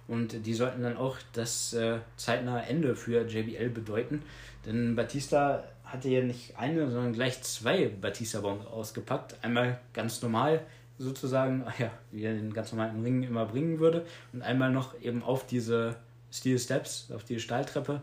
und 0.08 0.45
die 0.45 0.54
sollten 0.54 0.84
dann 0.84 0.97
auch 0.97 1.18
das 1.34 1.74
äh, 1.74 1.99
zeitnahe 2.18 2.64
Ende 2.64 2.95
für 2.95 3.26
JBL 3.26 3.70
bedeuten, 3.70 4.22
denn 4.66 4.95
Batista 4.95 5.64
hatte 5.93 6.10
ja 6.10 6.22
nicht 6.22 6.58
eine, 6.58 6.89
sondern 6.89 7.14
gleich 7.14 7.41
zwei 7.43 7.88
Batista-Bombs 7.88 8.66
ausgepackt. 8.66 9.36
Einmal 9.43 9.80
ganz 9.93 10.22
normal 10.24 10.66
sozusagen, 10.97 11.66
ja, 11.78 11.91
wie 12.12 12.24
er 12.24 12.34
den 12.34 12.54
ganz 12.54 12.72
normalen 12.72 13.04
Ring 13.04 13.24
immer 13.24 13.45
bringen 13.45 13.80
würde. 13.80 14.06
Und 14.34 14.41
einmal 14.41 14.72
noch 14.72 14.99
eben 15.01 15.24
auf 15.24 15.45
diese 15.45 15.95
Steel 16.32 16.58
Steps, 16.58 17.12
auf 17.12 17.24
die 17.24 17.39
Stahltreppe. 17.39 18.01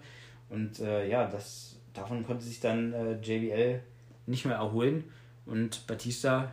Und 0.48 0.78
äh, 0.78 1.08
ja, 1.08 1.26
das, 1.26 1.76
davon 1.92 2.24
konnte 2.24 2.44
sich 2.44 2.60
dann 2.60 2.92
äh, 2.92 3.14
JBL 3.20 3.80
nicht 4.26 4.44
mehr 4.44 4.56
erholen. 4.56 5.04
Und 5.44 5.86
Batista 5.88 6.52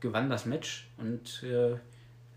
gewann 0.00 0.30
das 0.30 0.46
Match 0.46 0.88
und 0.98 1.44
äh, 1.44 1.76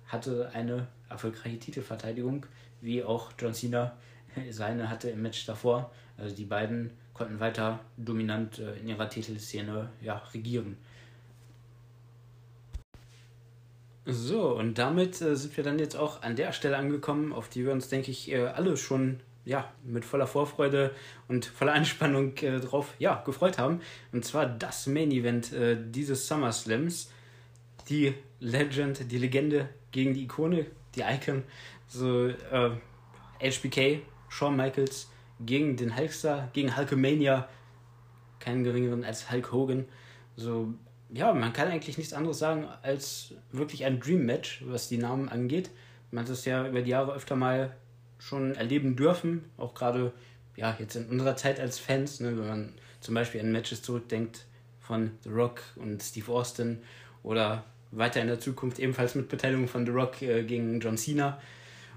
hatte 0.07 0.51
eine 0.53 0.87
erfolgreiche 1.13 1.59
Titelverteidigung, 1.59 2.45
wie 2.81 3.03
auch 3.03 3.31
John 3.39 3.53
Cena 3.53 3.95
seine 4.49 4.89
hatte 4.89 5.09
im 5.09 5.21
Match 5.21 5.45
davor. 5.45 5.91
Also 6.17 6.35
die 6.35 6.45
beiden 6.45 6.91
konnten 7.13 7.39
weiter 7.39 7.79
dominant 7.97 8.59
äh, 8.59 8.75
in 8.75 8.87
ihrer 8.87 9.09
Titelszene 9.09 9.89
ja, 10.01 10.17
regieren. 10.33 10.77
So, 14.05 14.49
und 14.57 14.77
damit 14.77 15.21
äh, 15.21 15.35
sind 15.35 15.55
wir 15.55 15.63
dann 15.63 15.79
jetzt 15.79 15.95
auch 15.95 16.23
an 16.23 16.35
der 16.35 16.51
Stelle 16.51 16.77
angekommen, 16.77 17.31
auf 17.31 17.49
die 17.49 17.65
wir 17.65 17.71
uns, 17.71 17.87
denke 17.87 18.11
ich, 18.11 18.31
äh, 18.31 18.47
alle 18.47 18.75
schon 18.75 19.19
ja, 19.45 19.71
mit 19.83 20.05
voller 20.05 20.27
Vorfreude 20.27 20.91
und 21.27 21.45
voller 21.45 21.73
Anspannung 21.73 22.33
drauf 22.35 22.93
ja, 22.97 23.21
gefreut 23.25 23.57
haben. 23.57 23.81
Und 24.13 24.23
zwar 24.23 24.45
das 24.45 24.87
Main 24.87 25.11
Event 25.11 25.51
dieses 25.93 26.29
SummerSlams. 26.29 27.11
Die 27.89 28.13
Legend, 28.39 29.11
die 29.11 29.17
Legende 29.17 29.67
gegen 29.91 30.13
die 30.13 30.23
Ikone, 30.23 30.67
die 30.95 31.01
Icon. 31.01 31.43
So 31.87 32.27
äh, 32.27 32.71
HBK, 33.41 34.01
Shawn 34.29 34.55
Michaels 34.55 35.09
gegen 35.39 35.75
den 35.75 35.95
Hulkster, 35.97 36.49
gegen 36.53 36.75
Hulkamania. 36.75 37.47
Keinen 38.39 38.63
geringeren 38.63 39.03
als 39.03 39.31
Hulk 39.31 39.51
Hogan. 39.51 39.85
So, 40.35 40.73
ja, 41.13 41.33
man 41.33 41.53
kann 41.53 41.69
eigentlich 41.69 41.97
nichts 41.97 42.13
anderes 42.13 42.39
sagen 42.39 42.67
als 42.81 43.33
wirklich 43.51 43.85
ein 43.85 43.99
Dream 43.99 44.25
Match, 44.25 44.63
was 44.65 44.89
die 44.89 44.97
Namen 44.97 45.29
angeht. 45.29 45.69
Man 46.11 46.25
hat 46.25 46.31
es 46.31 46.45
ja 46.45 46.67
über 46.67 46.81
die 46.81 46.91
Jahre 46.91 47.13
öfter 47.13 47.35
mal 47.35 47.75
schon 48.19 48.55
erleben 48.55 48.95
dürfen, 48.95 49.45
auch 49.57 49.73
gerade 49.73 50.13
ja, 50.55 50.75
jetzt 50.79 50.95
in 50.95 51.07
unserer 51.09 51.35
Zeit 51.35 51.59
als 51.59 51.79
Fans, 51.79 52.19
ne, 52.19 52.37
wenn 52.37 52.47
man 52.47 52.73
zum 52.99 53.15
Beispiel 53.15 53.41
an 53.41 53.51
Matches 53.51 53.81
zurückdenkt 53.81 54.45
von 54.79 55.11
The 55.23 55.29
Rock 55.29 55.61
und 55.75 56.01
Steve 56.01 56.31
Austin 56.31 56.81
oder 57.23 57.63
weiter 57.95 58.21
in 58.21 58.27
der 58.27 58.39
Zukunft 58.39 58.79
ebenfalls 58.79 59.15
mit 59.15 59.29
Beteiligung 59.29 59.67
von 59.67 59.85
The 59.85 59.91
Rock 59.91 60.21
äh, 60.21 60.43
gegen 60.43 60.79
John 60.79 60.97
Cena. 60.97 61.39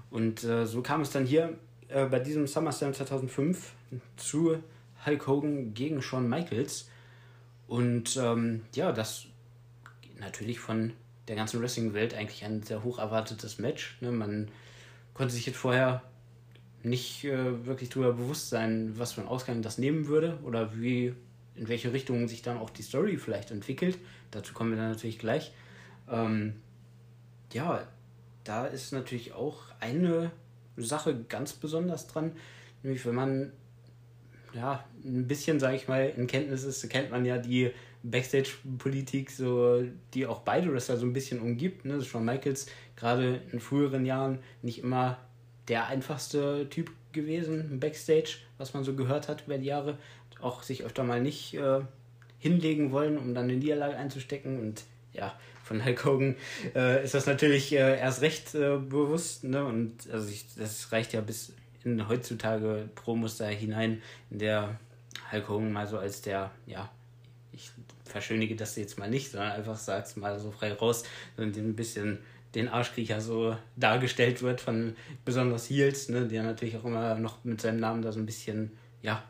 Und 0.09 0.43
äh, 0.43 0.65
so 0.65 0.81
kam 0.81 1.01
es 1.01 1.11
dann 1.11 1.25
hier 1.25 1.57
äh, 1.89 2.05
bei 2.05 2.19
diesem 2.19 2.47
SummerSlam 2.47 2.93
2005 2.93 3.73
zu 4.15 4.57
Hulk 5.05 5.27
Hogan 5.27 5.73
gegen 5.73 6.01
Shawn 6.01 6.29
Michaels. 6.29 6.89
Und 7.67 8.17
ähm, 8.17 8.61
ja, 8.73 8.91
das 8.91 9.25
natürlich 10.19 10.59
von 10.59 10.93
der 11.27 11.35
ganzen 11.35 11.61
Wrestling-Welt 11.61 12.13
eigentlich 12.13 12.45
ein 12.45 12.63
sehr 12.63 12.83
hoch 12.83 12.99
erwartetes 12.99 13.59
Match. 13.59 13.97
Ne? 13.99 14.11
Man 14.11 14.49
konnte 15.13 15.33
sich 15.33 15.45
jetzt 15.45 15.57
vorher 15.57 16.03
nicht 16.83 17.25
äh, 17.25 17.65
wirklich 17.65 17.89
darüber 17.89 18.13
bewusst 18.13 18.49
sein, 18.49 18.93
was 18.97 19.13
für 19.13 19.21
einen 19.21 19.29
Ausgang 19.29 19.61
das 19.61 19.77
nehmen 19.77 20.07
würde 20.07 20.39
oder 20.43 20.79
wie, 20.79 21.13
in 21.55 21.67
welche 21.67 21.91
Richtung 21.91 22.27
sich 22.27 22.41
dann 22.41 22.57
auch 22.57 22.69
die 22.69 22.83
Story 22.83 23.17
vielleicht 23.17 23.51
entwickelt. 23.51 23.97
Dazu 24.31 24.53
kommen 24.53 24.71
wir 24.71 24.77
dann 24.77 24.91
natürlich 24.91 25.19
gleich. 25.19 25.51
Ähm, 26.09 26.61
ja, 27.53 27.87
da 28.43 28.65
ist 28.65 28.93
natürlich 28.93 29.33
auch 29.33 29.63
eine 29.79 30.31
Sache 30.77 31.23
ganz 31.27 31.53
besonders 31.53 32.07
dran, 32.07 32.33
nämlich 32.83 33.05
wenn 33.05 33.15
man 33.15 33.51
ja, 34.53 34.83
ein 35.03 35.27
bisschen, 35.27 35.59
sage 35.59 35.75
ich 35.75 35.87
mal, 35.87 36.13
in 36.15 36.27
Kenntnis 36.27 36.63
ist, 36.63 36.89
kennt 36.89 37.11
man 37.11 37.25
ja 37.25 37.37
die 37.37 37.71
Backstage-Politik, 38.03 39.31
so, 39.31 39.83
die 40.13 40.25
auch 40.25 40.39
beide 40.39 40.71
Wrestler 40.73 40.97
so 40.97 41.05
ein 41.05 41.13
bisschen 41.13 41.41
umgibt. 41.41 41.85
Ne? 41.85 42.01
Shawn 42.01 42.25
Michaels 42.25 42.67
gerade 42.95 43.41
in 43.51 43.59
früheren 43.59 44.05
Jahren 44.05 44.39
nicht 44.61 44.79
immer 44.79 45.19
der 45.67 45.87
einfachste 45.87 46.69
Typ 46.69 46.91
gewesen 47.11 47.79
Backstage, 47.79 48.37
was 48.57 48.73
man 48.73 48.83
so 48.83 48.95
gehört 48.95 49.27
hat 49.27 49.43
über 49.45 49.57
die 49.57 49.67
Jahre. 49.67 49.97
Auch 50.41 50.63
sich 50.63 50.83
öfter 50.83 51.03
mal 51.03 51.21
nicht 51.21 51.55
äh, 51.55 51.81
hinlegen 52.39 52.91
wollen, 52.91 53.17
um 53.17 53.33
dann 53.33 53.45
eine 53.45 53.57
Niederlage 53.57 53.97
einzustecken. 53.97 54.59
Und 54.59 54.83
ja, 55.13 55.37
von 55.67 55.83
Hulk 55.83 56.05
Hogan 56.05 56.35
äh, 56.75 57.03
ist 57.03 57.13
das 57.13 57.25
natürlich 57.25 57.73
äh, 57.73 57.99
erst 57.99 58.21
recht 58.21 58.55
äh, 58.55 58.77
bewusst. 58.77 59.43
Ne? 59.43 59.63
Und 59.63 60.09
also 60.11 60.29
ich, 60.29 60.45
das 60.55 60.91
reicht 60.91 61.13
ja 61.13 61.21
bis 61.21 61.53
in 61.83 62.07
heutzutage 62.07 62.89
Pro-Muster 62.95 63.47
hinein, 63.47 64.01
in 64.29 64.39
der 64.39 64.79
Hulk 65.31 65.49
Hogan 65.49 65.71
mal 65.71 65.87
so 65.87 65.97
als 65.97 66.21
der, 66.21 66.51
ja, 66.65 66.89
ich 67.51 67.71
verschönige 68.05 68.55
das 68.55 68.75
jetzt 68.75 68.97
mal 68.97 69.09
nicht, 69.09 69.31
sondern 69.31 69.51
einfach 69.51 69.77
sag's 69.77 70.15
mal 70.15 70.39
so 70.39 70.51
frei 70.51 70.73
raus 70.73 71.03
und 71.37 71.55
ein 71.55 71.75
bisschen 71.75 72.19
den 72.55 72.69
Arschkriecher 72.69 73.21
so 73.21 73.55
dargestellt 73.75 74.41
wird 74.41 74.61
von 74.61 74.95
besonders 75.25 75.69
Heels, 75.69 76.09
ne, 76.09 76.27
ja 76.31 76.43
natürlich 76.43 76.77
auch 76.77 76.85
immer 76.85 77.15
noch 77.15 77.43
mit 77.43 77.61
seinem 77.61 77.79
Namen 77.79 78.01
da 78.01 78.11
so 78.11 78.19
ein 78.19 78.25
bisschen, 78.25 78.71
ja, 79.01 79.23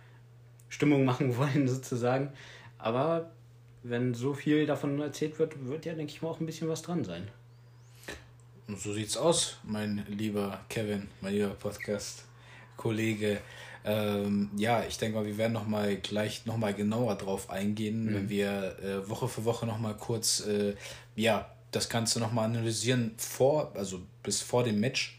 Stimmung 0.69 1.05
machen 1.05 1.35
wollen 1.37 1.67
sozusagen. 1.67 2.31
Aber 2.77 3.31
wenn 3.89 4.13
so 4.13 4.33
viel 4.33 4.65
davon 4.65 4.99
erzählt 4.99 5.39
wird, 5.39 5.65
wird 5.65 5.85
ja, 5.85 5.93
denke 5.93 6.11
ich 6.11 6.21
mal, 6.21 6.29
auch 6.29 6.39
ein 6.39 6.45
bisschen 6.45 6.67
was 6.67 6.81
dran 6.81 7.03
sein. 7.03 7.27
Und 8.67 8.79
so 8.79 8.93
sieht's 8.93 9.15
aus, 9.15 9.57
mein 9.63 10.05
lieber 10.09 10.59
Kevin, 10.69 11.07
mein 11.21 11.33
lieber 11.33 11.49
Podcast-Kollege. 11.49 13.39
Ähm, 13.85 14.49
ja, 14.57 14.83
ich 14.83 14.97
denke 14.97 15.17
mal, 15.17 15.25
wir 15.25 15.37
werden 15.37 15.53
noch 15.53 15.67
mal 15.67 15.95
gleich 15.95 16.45
noch 16.45 16.57
mal 16.57 16.73
genauer 16.73 17.15
drauf 17.15 17.49
eingehen, 17.49 18.05
mhm. 18.05 18.13
wenn 18.13 18.29
wir 18.29 18.77
äh, 18.83 19.09
Woche 19.09 19.29
für 19.29 19.45
Woche 19.45 19.65
noch 19.65 19.79
mal 19.79 19.93
kurz 19.93 20.45
äh, 20.45 20.75
ja, 21.15 21.49
das 21.71 21.87
Ganze 21.87 22.19
noch 22.19 22.33
mal 22.33 22.43
analysieren 22.43 23.13
vor, 23.17 23.71
also 23.75 24.01
bis 24.23 24.41
vor 24.41 24.63
dem 24.63 24.79
Match. 24.81 25.17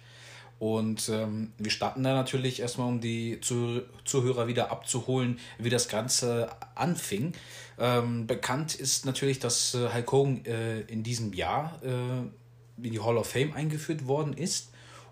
Und 0.58 1.08
ähm, 1.08 1.52
wir 1.56 1.70
starten 1.70 2.02
da 2.02 2.14
natürlich 2.14 2.60
erstmal, 2.60 2.88
um 2.88 3.00
die 3.00 3.40
Zuhörer 3.40 4.48
wieder 4.48 4.72
abzuholen, 4.72 5.38
wie 5.58 5.70
das 5.70 5.88
Ganze 5.88 6.50
anfing. 6.74 7.32
Ähm, 7.78 8.26
bekannt 8.26 8.74
ist 8.74 9.06
natürlich, 9.06 9.38
dass 9.38 9.74
äh, 9.74 9.92
Hulk 9.92 10.12
Hogan 10.12 10.44
äh, 10.44 10.80
in 10.80 11.02
diesem 11.02 11.32
Jahr 11.32 11.80
äh, 11.82 12.86
in 12.86 12.92
die 12.92 13.00
Hall 13.00 13.16
of 13.16 13.28
Fame 13.28 13.52
eingeführt 13.52 14.06
worden 14.06 14.32
ist 14.32 14.70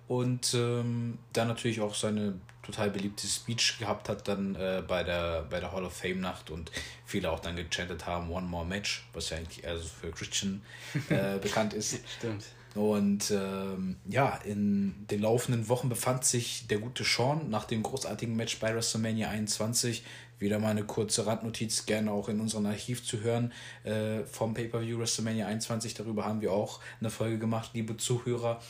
und 0.09 0.55
ähm, 0.55 1.19
dann 1.33 1.49
natürlich 1.49 1.81
auch 1.81 1.95
seine 1.95 2.35
total 2.63 2.91
beliebte 2.91 3.27
Speech 3.27 3.79
gehabt 3.79 4.09
hat 4.09 4.27
dann 4.27 4.57
äh, 4.57 4.83
bei, 4.87 5.05
der, 5.05 5.43
bei 5.49 5.61
der 5.61 5.73
Hall 5.73 5.85
of 5.85 5.93
Fame 5.93 6.21
Nacht 6.21 6.51
und 6.51 6.73
viele 7.05 7.31
auch 7.31 7.39
dann 7.41 7.57
gechantet 7.57 8.07
haben 8.07 8.31
One 8.31 8.47
More 8.47 8.67
Match, 8.67 9.07
was 9.13 9.31
ja 9.31 9.37
eigentlich 9.37 9.65
eher 9.65 9.79
so 9.79 9.89
für 9.89 10.11
Christian 10.11 10.63
äh, 11.09 11.39
bekannt 11.39 11.73
ist. 11.75 12.01
Stimmt. 12.19 12.45
Und 12.75 13.31
ähm, 13.31 13.97
ja, 14.07 14.39
in 14.45 15.07
den 15.11 15.23
laufenden 15.23 15.69
Wochen 15.69 15.89
befand 15.89 16.27
sich 16.27 16.67
der 16.67 16.79
gute 16.79 17.05
Sean 17.05 17.49
nach 17.49 17.65
dem 17.65 17.83
großartigen 17.83 18.37
Match 18.37 18.59
bei 18.59 18.75
WrestleMania 18.75 19.31
21 19.31 20.05
wieder 20.39 20.59
mal 20.59 20.71
eine 20.71 20.85
kurze 20.85 21.27
Randnotiz, 21.27 21.87
gerne 21.87 22.13
auch 22.13 22.29
in 22.29 22.41
unserem 22.41 22.67
Archiv 22.67 23.05
zu 23.05 23.21
hören 23.21 23.53
äh, 23.85 24.25
vom 24.25 24.55
Pay-Per-View 24.55 24.99
WrestleMania 24.99 25.47
21. 25.47 25.95
Darüber 25.95 26.25
haben 26.25 26.41
wir 26.41 26.53
auch 26.53 26.81
eine 27.01 27.11
Folge 27.11 27.39
gemacht, 27.39 27.71
liebe 27.75 27.97
Zuhörer. 27.97 28.61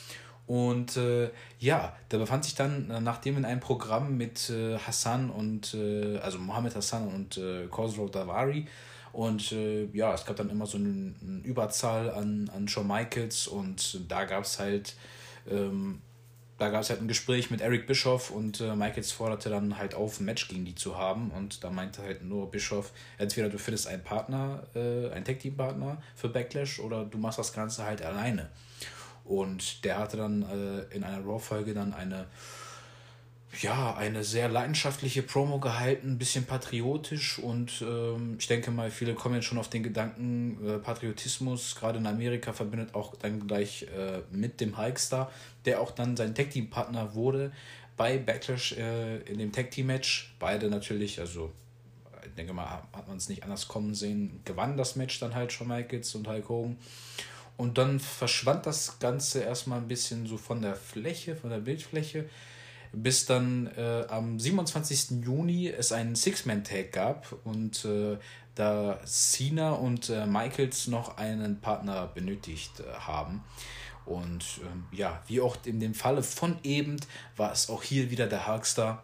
Und 0.46 0.96
äh, 0.96 1.30
ja, 1.58 1.96
da 2.08 2.18
befand 2.18 2.44
sich 2.44 2.54
dann, 2.54 2.88
äh, 2.90 3.00
nachdem 3.00 3.36
in 3.36 3.44
einem 3.44 3.60
Programm 3.60 4.16
mit 4.16 4.48
äh, 4.50 4.78
Hassan 4.78 5.30
und, 5.30 5.74
äh, 5.74 6.18
also 6.18 6.38
Mohammed 6.38 6.76
Hassan 6.76 7.08
und 7.08 7.36
äh, 7.36 7.66
Khosrow 7.66 8.10
Davari, 8.10 8.66
und 9.16 9.50
äh, 9.52 9.86
ja, 9.94 10.12
es 10.12 10.26
gab 10.26 10.36
dann 10.36 10.50
immer 10.50 10.66
so 10.66 10.76
eine, 10.76 11.14
eine 11.22 11.40
Überzahl 11.42 12.10
an, 12.10 12.50
an 12.54 12.68
Shawn 12.68 12.86
Michaels 12.86 13.48
und 13.48 14.02
da 14.10 14.26
gab 14.26 14.44
es 14.44 14.58
halt 14.58 14.94
ähm, 15.50 16.02
da 16.58 16.70
gab 16.70 16.82
es 16.82 16.90
halt 16.90 17.02
ein 17.02 17.08
Gespräch 17.08 17.50
mit 17.50 17.60
Eric 17.60 17.86
Bischoff 17.86 18.30
und 18.30 18.60
äh, 18.60 18.74
Michaels 18.74 19.12
forderte 19.12 19.50
dann 19.50 19.76
halt 19.76 19.94
auf, 19.94 20.20
ein 20.20 20.24
Match 20.24 20.48
gegen 20.48 20.64
die 20.64 20.74
zu 20.74 20.96
haben. 20.96 21.30
Und 21.30 21.62
da 21.62 21.70
meinte 21.70 22.02
halt 22.02 22.24
nur 22.24 22.50
Bischoff, 22.50 22.92
entweder 23.18 23.50
du 23.50 23.58
findest 23.58 23.86
einen 23.88 24.02
Partner, 24.02 24.62
äh, 24.74 25.10
einen 25.10 25.24
Tag-Team-Partner 25.24 26.00
für 26.14 26.28
Backlash 26.28 26.80
oder 26.80 27.04
du 27.04 27.18
machst 27.18 27.38
das 27.38 27.52
Ganze 27.52 27.84
halt 27.84 28.00
alleine. 28.02 28.48
Und 29.26 29.84
der 29.84 29.98
hatte 29.98 30.16
dann 30.16 30.42
äh, 30.42 30.94
in 30.94 31.04
einer 31.04 31.22
Raw-Folge 31.24 31.74
dann 31.74 31.92
eine, 31.92 32.26
ja, 33.60 33.94
eine 33.96 34.24
sehr 34.24 34.48
leidenschaftliche 34.48 35.22
Promo 35.22 35.58
gehalten, 35.58 36.12
ein 36.12 36.18
bisschen 36.18 36.44
patriotisch 36.44 37.38
und 37.38 37.82
ähm, 37.82 38.36
ich 38.38 38.46
denke 38.46 38.70
mal, 38.70 38.90
viele 38.90 39.14
kommen 39.14 39.34
jetzt 39.34 39.46
schon 39.46 39.58
auf 39.58 39.68
den 39.68 39.82
Gedanken, 39.82 40.58
äh, 40.66 40.78
Patriotismus, 40.78 41.74
gerade 41.74 41.98
in 41.98 42.06
Amerika, 42.06 42.52
verbindet 42.52 42.94
auch 42.94 43.16
dann 43.16 43.46
gleich 43.46 43.82
äh, 43.96 44.20
mit 44.30 44.60
dem 44.60 44.78
Hulkstar, 44.78 45.30
der 45.66 45.80
auch 45.80 45.90
dann 45.90 46.16
sein 46.16 46.34
Tag-Team-Partner 46.34 47.14
wurde 47.14 47.52
bei 47.96 48.18
Backlash 48.18 48.72
äh, 48.72 49.18
in 49.22 49.38
dem 49.38 49.52
Tag-Team-Match. 49.52 50.34
Beide 50.38 50.68
natürlich, 50.68 51.20
also 51.20 51.52
ich 52.24 52.34
denke 52.34 52.52
mal, 52.52 52.68
hat 52.92 53.08
man 53.08 53.16
es 53.16 53.28
nicht 53.28 53.42
anders 53.42 53.68
kommen 53.68 53.94
sehen, 53.94 54.40
gewann 54.44 54.76
das 54.76 54.96
Match 54.96 55.18
dann 55.20 55.34
halt 55.34 55.52
Shawn 55.52 55.68
Michaels 55.68 56.14
und 56.14 56.28
Hulk 56.28 56.48
Hogan. 56.48 56.78
Und 57.56 57.78
dann 57.78 58.00
verschwand 58.00 58.66
das 58.66 58.98
Ganze 58.98 59.40
erstmal 59.42 59.78
ein 59.78 59.88
bisschen 59.88 60.26
so 60.26 60.36
von 60.36 60.60
der 60.60 60.76
Fläche, 60.76 61.36
von 61.36 61.50
der 61.50 61.58
Bildfläche 61.58 62.26
bis 62.92 63.26
dann 63.26 63.70
äh, 63.76 64.04
am 64.08 64.38
27. 64.38 65.22
Juni 65.24 65.68
es 65.68 65.92
einen 65.92 66.16
Six-Man-Tag 66.16 66.92
gab 66.92 67.34
und 67.44 67.84
äh, 67.84 68.16
da 68.54 68.98
Cena 69.04 69.72
und 69.72 70.08
äh, 70.08 70.26
Michaels 70.26 70.86
noch 70.88 71.18
einen 71.18 71.60
Partner 71.60 72.06
benötigt 72.06 72.80
äh, 72.80 72.84
haben. 72.98 73.44
Und 74.06 74.60
ähm, 74.62 74.84
ja, 74.92 75.22
wie 75.26 75.40
auch 75.40 75.56
in 75.64 75.80
dem 75.80 75.94
Falle 75.94 76.22
von 76.22 76.58
eben 76.62 76.96
war 77.36 77.52
es 77.52 77.68
auch 77.68 77.82
hier 77.82 78.10
wieder 78.10 78.26
der 78.26 78.46
Hulkstar, 78.46 79.02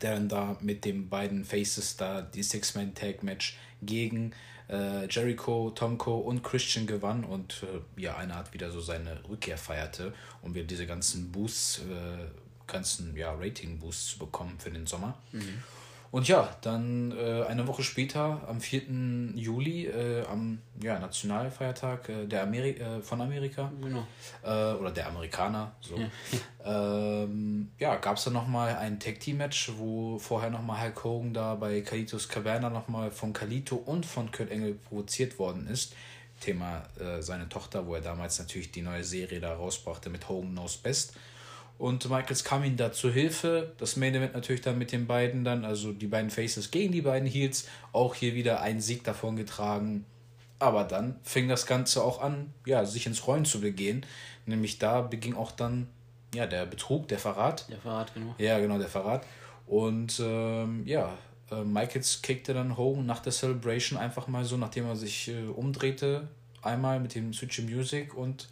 der 0.00 0.14
dann 0.14 0.28
da 0.28 0.56
mit 0.60 0.84
den 0.84 1.08
beiden 1.08 1.44
Faces 1.44 1.96
da 1.96 2.22
die 2.22 2.42
Six-Man-Tag-Match 2.42 3.56
gegen 3.82 4.32
äh, 4.68 5.06
Jericho, 5.06 5.70
Tomko 5.70 6.18
und 6.18 6.42
Christian 6.42 6.86
gewann 6.86 7.24
und 7.24 7.62
äh, 7.62 8.00
ja, 8.00 8.16
einer 8.16 8.34
hat 8.36 8.52
wieder 8.52 8.70
so 8.70 8.80
seine 8.80 9.22
Rückkehr 9.28 9.58
feierte 9.58 10.12
und 10.42 10.54
wir 10.54 10.64
diese 10.64 10.86
ganzen 10.86 11.30
Boosts 11.30 11.80
äh, 11.80 12.26
ganzen 12.66 13.16
ja, 13.16 13.32
Rating-Boost 13.32 14.10
zu 14.10 14.18
bekommen 14.18 14.58
für 14.58 14.70
den 14.70 14.86
Sommer. 14.86 15.18
Mhm. 15.32 15.62
Und 16.16 16.28
ja, 16.28 16.48
dann 16.62 17.12
äh, 17.12 17.42
eine 17.42 17.66
Woche 17.66 17.82
später, 17.82 18.40
am 18.48 18.58
4. 18.58 19.34
Juli, 19.34 19.84
äh, 19.84 20.24
am 20.24 20.62
ja, 20.82 20.98
Nationalfeiertag 20.98 22.08
äh, 22.08 22.26
der 22.26 22.44
Ameri 22.44 22.70
äh, 22.70 23.02
von 23.02 23.20
Amerika, 23.20 23.70
genau. 23.82 24.06
Äh, 24.42 24.78
oder 24.78 24.92
der 24.92 25.08
Amerikaner, 25.08 25.72
so, 25.82 25.94
ja, 25.98 26.08
ähm, 26.64 27.70
ja 27.78 27.96
gab 27.96 28.16
es 28.16 28.24
dann 28.24 28.32
nochmal 28.32 28.76
ein 28.76 28.98
Tag-Team-Match, 28.98 29.72
wo 29.76 30.18
vorher 30.18 30.48
nochmal 30.48 30.84
Hulk 30.84 31.04
Hogan 31.04 31.34
da 31.34 31.54
bei 31.54 31.82
Kalitos 31.82 32.30
Caverna 32.30 32.70
nochmal 32.70 33.10
von 33.10 33.34
Kalito 33.34 33.76
und 33.76 34.06
von 34.06 34.32
Kurt 34.32 34.50
Engel 34.50 34.72
provoziert 34.72 35.38
worden 35.38 35.66
ist. 35.66 35.94
Thema 36.40 36.84
äh, 36.98 37.20
seine 37.20 37.50
Tochter, 37.50 37.86
wo 37.86 37.94
er 37.94 38.00
damals 38.00 38.38
natürlich 38.38 38.72
die 38.72 38.80
neue 38.80 39.04
Serie 39.04 39.38
da 39.38 39.52
rausbrachte 39.52 40.08
mit 40.08 40.30
Hogan 40.30 40.52
Knows 40.52 40.78
Best. 40.78 41.12
Und 41.78 42.08
Michaels 42.08 42.42
kam 42.42 42.64
ihm 42.64 42.76
da 42.76 42.92
zu 42.92 43.12
Hilfe. 43.12 43.72
Das 43.78 43.96
Main 43.96 44.14
Event 44.14 44.34
natürlich 44.34 44.62
dann 44.62 44.78
mit 44.78 44.92
den 44.92 45.06
beiden 45.06 45.44
dann, 45.44 45.64
also 45.64 45.92
die 45.92 46.06
beiden 46.06 46.30
Faces 46.30 46.70
gegen 46.70 46.92
die 46.92 47.02
beiden 47.02 47.28
Heels. 47.28 47.68
Auch 47.92 48.14
hier 48.14 48.34
wieder 48.34 48.62
ein 48.62 48.80
Sieg 48.80 49.04
davon 49.04 49.36
getragen. 49.36 50.06
Aber 50.58 50.84
dann 50.84 51.16
fing 51.22 51.48
das 51.48 51.66
Ganze 51.66 52.02
auch 52.02 52.22
an, 52.22 52.54
ja, 52.64 52.84
sich 52.86 53.06
ins 53.06 53.26
Rollen 53.26 53.44
zu 53.44 53.60
begehen. 53.60 54.06
Nämlich 54.46 54.78
da 54.78 55.02
beging 55.02 55.34
auch 55.34 55.52
dann, 55.52 55.88
ja, 56.34 56.46
der 56.46 56.64
Betrug, 56.64 57.08
der 57.08 57.18
Verrat. 57.18 57.68
Der 57.68 57.78
Verrat, 57.78 58.14
genau. 58.14 58.34
Ja, 58.38 58.58
genau, 58.58 58.78
der 58.78 58.88
Verrat. 58.88 59.26
Und 59.66 60.18
ähm, 60.24 60.82
ja, 60.86 61.12
äh, 61.50 61.62
Michaels 61.62 62.22
kickte 62.22 62.54
dann 62.54 62.76
Hogan 62.76 63.04
nach 63.04 63.20
der 63.20 63.32
Celebration 63.32 63.98
einfach 63.98 64.28
mal 64.28 64.44
so, 64.44 64.56
nachdem 64.56 64.86
er 64.86 64.96
sich 64.96 65.28
äh, 65.28 65.46
umdrehte, 65.46 66.28
einmal 66.62 67.00
mit 67.00 67.14
dem 67.14 67.34
Switch 67.34 67.60
Music 67.60 68.14
und 68.14 68.48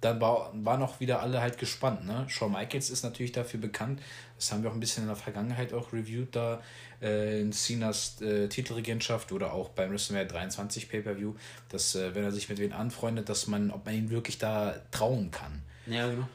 dann 0.00 0.20
war, 0.20 0.50
waren 0.54 0.82
auch 0.82 1.00
wieder 1.00 1.20
alle 1.20 1.40
halt 1.40 1.58
gespannt. 1.58 2.06
Ne? 2.06 2.24
Shawn 2.28 2.52
Michaels 2.52 2.90
ist 2.90 3.02
natürlich 3.02 3.32
dafür 3.32 3.60
bekannt, 3.60 4.00
das 4.36 4.50
haben 4.52 4.62
wir 4.62 4.70
auch 4.70 4.74
ein 4.74 4.80
bisschen 4.80 5.02
in 5.02 5.08
der 5.08 5.16
Vergangenheit 5.16 5.74
auch 5.74 5.92
reviewed, 5.92 6.34
da 6.34 6.62
äh, 7.02 7.40
in 7.40 7.52
Cenas 7.52 8.20
äh, 8.22 8.48
Titelregentschaft 8.48 9.32
oder 9.32 9.52
auch 9.52 9.68
beim 9.70 9.90
WrestleMania 9.90 10.28
23 10.28 10.88
Pay-Per-View, 10.88 11.34
dass 11.68 11.94
äh, 11.94 12.14
wenn 12.14 12.24
er 12.24 12.32
sich 12.32 12.48
mit 12.48 12.58
wen 12.58 12.72
anfreundet, 12.72 13.28
dass 13.28 13.46
man, 13.46 13.70
ob 13.70 13.84
man 13.84 13.94
ihn 13.94 14.10
wirklich 14.10 14.38
da 14.38 14.76
trauen 14.90 15.30
kann. 15.30 15.62
Ja, 15.86 16.08
genau. 16.08 16.26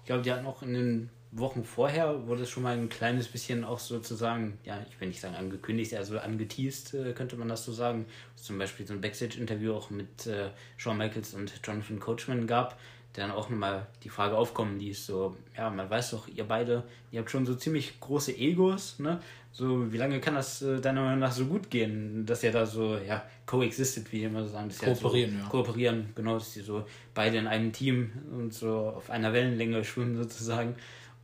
Ich 0.00 0.06
glaube, 0.06 0.22
die 0.22 0.32
hatten 0.32 0.46
auch 0.46 0.62
in 0.62 0.74
den 0.74 1.10
Wochen 1.32 1.64
vorher, 1.64 2.26
wurde 2.26 2.44
es 2.44 2.50
schon 2.50 2.62
mal 2.62 2.76
ein 2.76 2.88
kleines 2.88 3.28
bisschen 3.28 3.64
auch 3.64 3.78
sozusagen, 3.78 4.58
ja, 4.64 4.78
ich 4.88 5.00
will 5.00 5.08
nicht 5.08 5.20
sagen 5.20 5.34
angekündigt, 5.34 5.94
also 5.94 6.18
angeteased, 6.18 6.94
äh, 6.94 7.12
könnte 7.12 7.36
man 7.36 7.48
das 7.48 7.64
so 7.64 7.72
sagen. 7.72 8.06
Zum 8.36 8.58
Beispiel 8.58 8.86
so 8.86 8.94
ein 8.94 9.00
Backstage-Interview 9.00 9.74
auch 9.74 9.90
mit 9.90 10.26
äh, 10.26 10.50
Shawn 10.76 10.98
Michaels 10.98 11.34
und 11.34 11.52
Jonathan 11.64 12.00
Coachman 12.00 12.46
gab, 12.46 12.78
dann 13.18 13.30
auch 13.30 13.48
nochmal 13.48 13.86
die 14.02 14.08
Frage 14.08 14.36
aufkommen, 14.36 14.78
die 14.78 14.90
ist 14.90 15.06
so, 15.06 15.36
ja, 15.56 15.70
man 15.70 15.88
weiß 15.88 16.10
doch, 16.10 16.28
ihr 16.28 16.44
beide, 16.44 16.84
ihr 17.10 17.20
habt 17.20 17.30
schon 17.30 17.46
so 17.46 17.54
ziemlich 17.54 17.98
große 18.00 18.36
Egos, 18.36 18.98
ne? 18.98 19.20
So, 19.52 19.90
wie 19.90 19.96
lange 19.96 20.20
kann 20.20 20.34
das 20.34 20.60
äh, 20.60 20.80
deiner 20.80 21.02
Meinung 21.02 21.20
nach 21.20 21.32
so 21.32 21.46
gut 21.46 21.70
gehen, 21.70 22.26
dass 22.26 22.42
ihr 22.42 22.52
da 22.52 22.66
so, 22.66 22.98
ja, 22.98 23.24
coexistet, 23.46 24.12
wie 24.12 24.24
immer 24.24 24.42
so 24.42 24.50
sagen. 24.50 24.68
Das 24.68 24.78
kooperieren, 24.78 25.32
ja, 25.32 25.38
so, 25.38 25.44
ja. 25.44 25.50
Kooperieren, 25.50 26.12
genau, 26.14 26.34
dass 26.34 26.52
die 26.52 26.60
so 26.60 26.84
beide 27.14 27.38
in 27.38 27.46
einem 27.46 27.72
Team 27.72 28.12
und 28.32 28.52
so 28.52 28.88
auf 28.88 29.08
einer 29.08 29.32
Wellenlänge 29.32 29.82
schwimmen 29.82 30.16
sozusagen. 30.16 30.74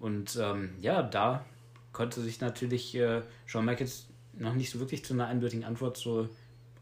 Und 0.00 0.38
ähm, 0.40 0.70
ja, 0.80 1.02
da 1.02 1.44
konnte 1.92 2.22
sich 2.22 2.40
natürlich 2.40 2.94
äh, 2.94 3.20
Shawn 3.44 3.66
Michaels 3.66 4.06
noch 4.32 4.54
nicht 4.54 4.70
so 4.70 4.80
wirklich 4.80 5.04
zu 5.04 5.12
einer 5.12 5.26
eindeutigen 5.26 5.64
Antwort 5.64 5.98
so 5.98 6.28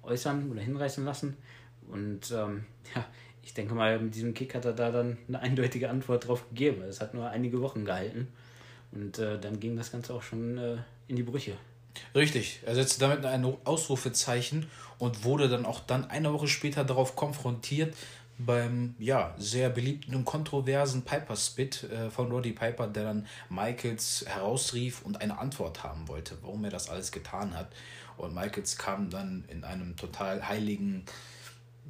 äußern 0.02 0.50
oder 0.50 0.60
hinreißen 0.60 1.04
lassen. 1.04 1.36
Und 1.88 2.30
ähm, 2.30 2.64
ja, 2.94 3.04
ich 3.42 3.54
denke 3.54 3.74
mal, 3.74 3.98
mit 3.98 4.14
diesem 4.14 4.34
Kick 4.34 4.54
hat 4.54 4.64
er 4.64 4.72
da 4.72 4.90
dann 4.90 5.18
eine 5.28 5.40
eindeutige 5.40 5.90
Antwort 5.90 6.28
drauf 6.28 6.48
gegeben. 6.50 6.82
Es 6.82 7.00
hat 7.00 7.14
nur 7.14 7.28
einige 7.28 7.60
Wochen 7.62 7.84
gehalten. 7.84 8.28
Und 8.92 9.18
äh, 9.18 9.38
dann 9.38 9.60
ging 9.60 9.76
das 9.76 9.92
Ganze 9.92 10.14
auch 10.14 10.22
schon 10.22 10.58
äh, 10.58 10.76
in 11.08 11.16
die 11.16 11.22
Brüche. 11.22 11.56
Richtig, 12.14 12.60
er 12.64 12.74
setzte 12.74 13.00
damit 13.00 13.24
ein 13.24 13.44
Ausrufezeichen 13.64 14.66
und 14.98 15.24
wurde 15.24 15.48
dann 15.48 15.66
auch 15.66 15.80
dann 15.80 16.08
eine 16.08 16.32
Woche 16.32 16.48
später 16.48 16.84
darauf 16.84 17.16
konfrontiert 17.16 17.94
beim 18.38 18.94
ja 18.98 19.34
sehr 19.38 19.68
beliebten 19.68 20.14
und 20.14 20.24
kontroversen 20.24 21.02
Piper 21.02 21.36
Spit 21.36 21.84
äh, 21.84 22.10
von 22.10 22.30
Roddy 22.30 22.52
Piper, 22.52 22.86
der 22.86 23.04
dann 23.04 23.26
Michaels 23.48 24.24
herausrief 24.26 25.02
und 25.02 25.20
eine 25.20 25.38
Antwort 25.38 25.82
haben 25.82 26.08
wollte, 26.08 26.38
warum 26.42 26.64
er 26.64 26.70
das 26.70 26.88
alles 26.88 27.12
getan 27.12 27.54
hat. 27.54 27.70
Und 28.16 28.34
Michaels 28.34 28.78
kam 28.78 29.10
dann 29.10 29.44
in 29.48 29.64
einem 29.64 29.96
total 29.96 30.46
heiligen 30.48 31.04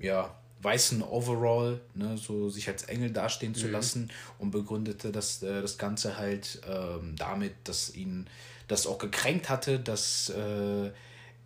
ja 0.01 0.35
weißen 0.63 1.03
Overall, 1.03 1.81
ne, 1.95 2.17
so 2.19 2.51
sich 2.51 2.69
als 2.69 2.85
Engel 2.85 3.11
dastehen 3.11 3.55
zu 3.55 3.67
mhm. 3.67 3.73
lassen 3.73 4.11
und 4.39 4.51
begründete 4.51 5.11
das, 5.13 5.43
äh, 5.43 5.63
das 5.63 5.79
Ganze 5.79 6.19
halt 6.19 6.61
ähm, 6.69 7.15
damit, 7.17 7.55
dass 7.65 7.95
ihn 7.95 8.27
das 8.69 8.87
auch 8.87 8.99
gekränkt 8.99 9.49
hatte, 9.49 9.81
dass 9.81 10.31
äh, 10.31 10.91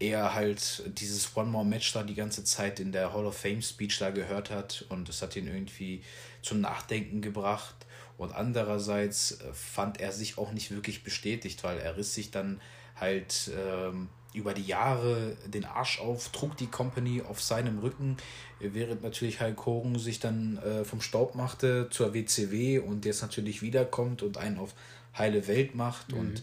er 0.00 0.34
halt 0.34 0.82
dieses 0.98 1.36
One 1.36 1.50
More 1.50 1.64
Match 1.64 1.92
da 1.92 2.02
die 2.02 2.14
ganze 2.14 2.44
Zeit 2.44 2.80
in 2.80 2.92
der 2.92 3.12
Hall 3.12 3.26
of 3.26 3.36
Fame 3.36 3.62
Speech 3.62 3.98
da 3.98 4.10
gehört 4.10 4.50
hat 4.50 4.84
und 4.88 5.08
das 5.08 5.22
hat 5.22 5.36
ihn 5.36 5.46
irgendwie 5.46 6.02
zum 6.42 6.60
Nachdenken 6.60 7.22
gebracht. 7.22 7.74
Und 8.16 8.32
andererseits 8.32 9.40
äh, 9.40 9.52
fand 9.52 10.00
er 10.00 10.12
sich 10.12 10.38
auch 10.38 10.52
nicht 10.52 10.70
wirklich 10.70 11.02
bestätigt, 11.02 11.64
weil 11.64 11.78
er 11.78 11.96
riss 11.96 12.14
sich 12.14 12.30
dann 12.30 12.60
halt 12.96 13.50
ähm, 13.56 14.08
über 14.34 14.52
die 14.52 14.66
Jahre 14.66 15.36
den 15.46 15.64
Arsch 15.64 16.00
auf, 16.00 16.28
trug 16.30 16.56
die 16.56 16.66
Company 16.66 17.22
auf 17.22 17.40
seinem 17.40 17.78
Rücken, 17.78 18.16
während 18.58 19.02
natürlich 19.02 19.40
Hulk 19.40 19.64
Hogan 19.64 19.98
sich 19.98 20.20
dann 20.20 20.58
äh, 20.58 20.84
vom 20.84 21.00
Staub 21.00 21.34
machte 21.34 21.88
zur 21.90 22.12
WCW 22.12 22.80
und 22.80 23.04
jetzt 23.04 23.22
natürlich 23.22 23.62
wiederkommt 23.62 24.22
und 24.22 24.36
einen 24.36 24.58
auf 24.58 24.74
heile 25.16 25.46
Welt 25.46 25.74
macht 25.74 26.12
mhm. 26.12 26.18
und 26.18 26.42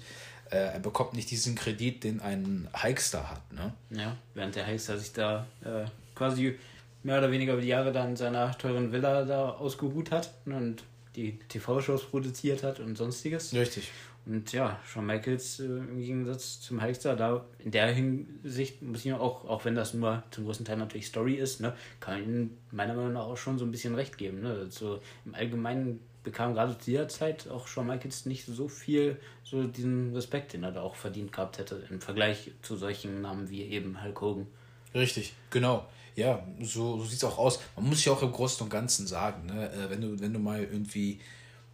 äh, 0.52 0.74
er 0.74 0.80
bekommt 0.80 1.14
nicht 1.14 1.30
diesen 1.30 1.56
Kredit, 1.56 2.04
den 2.04 2.22
ein 2.22 2.68
Hulkster 2.82 3.30
hat. 3.30 3.54
Ne? 3.54 3.74
Ja, 3.90 4.16
während 4.34 4.56
der 4.56 4.68
Hulkster 4.68 4.98
sich 4.98 5.12
da 5.12 5.46
äh, 5.64 5.86
quasi 6.16 6.58
mehr 7.04 7.18
oder 7.18 7.32
weniger 7.32 7.54
über 7.54 7.62
die 7.62 7.70
Jahre 7.70 7.92
dann 7.92 8.12
in 8.12 8.16
seiner 8.16 8.58
teuren 8.58 8.92
Villa 8.92 9.26
da 9.26 9.50
ausgeruht 9.50 10.12
hat 10.12 10.32
und 10.46 10.84
die 11.16 11.40
TV-Shows 11.50 12.06
produziert 12.06 12.64
hat 12.64 12.80
und 12.80 12.98
sonstiges. 12.98 13.54
Richtig. 13.54 13.92
Und 14.26 14.52
ja, 14.52 14.80
Shawn 14.86 15.08
Michaels 15.08 15.60
äh, 15.60 15.66
im 15.66 16.00
Gegensatz 16.00 16.62
zum 16.62 16.82
Hulkster, 16.82 17.16
da 17.16 17.46
in 17.60 17.72
der 17.72 17.88
Hinsicht 17.88 18.82
muss 18.82 19.04
ich 19.04 19.14
auch, 19.14 19.46
auch 19.46 19.66
wenn 19.66 19.76
das 19.76 19.94
nur 19.94 20.24
zum 20.30 20.46
größten 20.46 20.66
Teil 20.66 20.78
natürlich 20.78 21.08
Story 21.08 21.36
ist, 21.36 21.60
ne, 21.60 21.76
kann 22.00 22.24
ihm 22.24 22.58
meiner 22.72 22.94
Meinung 22.94 23.14
nach 23.14 23.26
auch 23.26 23.38
schon 23.38 23.58
so 23.58 23.66
ein 23.66 23.72
bisschen 23.72 23.96
recht 23.96 24.18
geben. 24.18 24.42
Ne? 24.42 24.52
Also 24.52 25.02
im 25.26 25.34
Allgemeinen 25.34 26.02
bekam 26.24 26.54
gerade 26.54 26.78
zu 26.78 26.86
dieser 26.86 27.08
Zeit 27.08 27.48
auch 27.48 27.68
Shawn 27.68 27.88
Michaels 27.88 28.28
nicht 28.28 28.46
so 28.46 28.68
viel 28.68 29.20
so 29.44 29.64
diesen 29.64 30.14
Respekt, 30.14 30.54
den 30.54 30.64
er 30.64 30.72
da 30.72 30.82
auch 30.82 30.96
verdient 30.96 31.32
gehabt 31.32 31.58
hätte, 31.58 31.84
im 31.90 32.00
Vergleich 32.00 32.52
zu 32.62 32.76
solchen 32.76 33.22
Namen 33.22 33.50
wie 33.50 33.64
eben 33.64 34.04
Hulk 34.04 34.22
Hogan. 34.22 34.48
Richtig, 34.94 35.34
genau. 35.50 35.88
Ja, 36.16 36.46
so, 36.60 37.00
so 37.00 37.06
sieht 37.06 37.18
es 37.18 37.24
auch 37.24 37.38
aus. 37.38 37.60
Man 37.76 37.88
muss 37.88 38.04
ja 38.04 38.12
auch 38.12 38.22
im 38.22 38.32
Großen 38.32 38.64
und 38.64 38.70
Ganzen 38.70 39.08
sagen, 39.08 39.46
ne? 39.46 39.72
Äh, 39.72 39.90
wenn, 39.90 40.02
du, 40.02 40.20
wenn 40.20 40.34
du 40.34 40.40
mal 40.40 40.62
irgendwie 40.62 41.20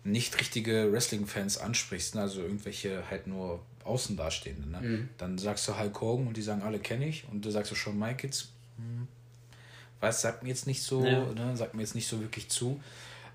nicht 0.08 0.39
richtige 0.39 0.91
Wrestling-Fans 0.91 1.58
ansprichst, 1.58 2.16
ne? 2.16 2.22
also 2.22 2.41
irgendwelche 2.41 3.10
halt 3.10 3.28
nur 3.28 3.60
außen 3.84 4.18
dastehende, 4.18 4.70
ne? 4.70 4.82
Mhm. 4.82 5.10
dann 5.18 5.38
sagst 5.38 5.68
du 5.68 5.78
Hulk 5.78 6.01
Hogan 6.01 6.28
und 6.28 6.36
die 6.36 6.41
sagen 6.41 6.62
alle 6.62 6.80
kenne 6.80 7.08
ich 7.08 7.26
und 7.32 7.45
du 7.45 7.51
sagst 7.51 7.72
du 7.72 7.76
schon 7.76 7.97
Michaels, 7.97 8.49
hm, 8.78 9.08
weiß, 10.01 10.22
sagt 10.22 10.43
mir 10.43 10.49
jetzt 10.49 10.68
nicht 10.68 10.84
so, 10.84 11.05
ja. 11.05 11.26
ne? 11.26 11.55
sagt 11.55 11.74
mir 11.74 11.82
jetzt 11.82 11.95
nicht 11.95 12.08
so 12.08 12.20
wirklich 12.20 12.49
zu. 12.49 12.82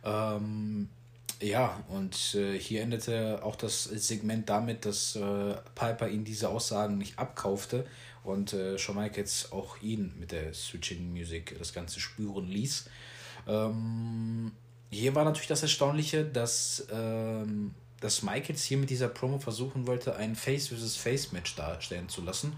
Ähm, 0.04 0.88
Ja, 1.40 1.82
und 1.88 2.36
äh, 2.36 2.56
hier 2.56 2.82
endete 2.82 3.42
auch 3.42 3.56
das 3.56 3.84
Segment 3.84 4.48
damit, 4.48 4.84
dass 4.86 5.16
äh, 5.16 5.54
Piper 5.74 6.08
ihn 6.08 6.24
diese 6.24 6.48
Aussagen 6.48 6.98
nicht 6.98 7.18
abkaufte 7.18 7.84
und 8.22 8.52
äh, 8.52 8.78
Shawn 8.78 8.96
Michaels 8.96 9.50
auch 9.50 9.80
ihn 9.82 10.14
mit 10.20 10.30
der 10.30 10.54
Switching 10.54 11.10
Music 11.10 11.56
das 11.58 11.72
Ganze 11.72 11.98
spüren 11.98 12.46
ließ. 12.46 12.88
Ähm, 13.48 14.52
hier 14.92 15.14
war 15.14 15.24
natürlich 15.24 15.48
das 15.48 15.62
Erstaunliche, 15.62 16.24
dass, 16.24 16.86
ähm, 16.92 17.74
dass 18.00 18.22
Michaels 18.22 18.62
hier 18.62 18.76
mit 18.76 18.90
dieser 18.90 19.08
Promo 19.08 19.38
versuchen 19.38 19.86
wollte, 19.86 20.16
ein 20.16 20.36
Face 20.36 20.68
vs. 20.68 20.96
Face 20.96 21.32
Match 21.32 21.56
darstellen 21.56 22.08
zu 22.08 22.22
lassen. 22.22 22.52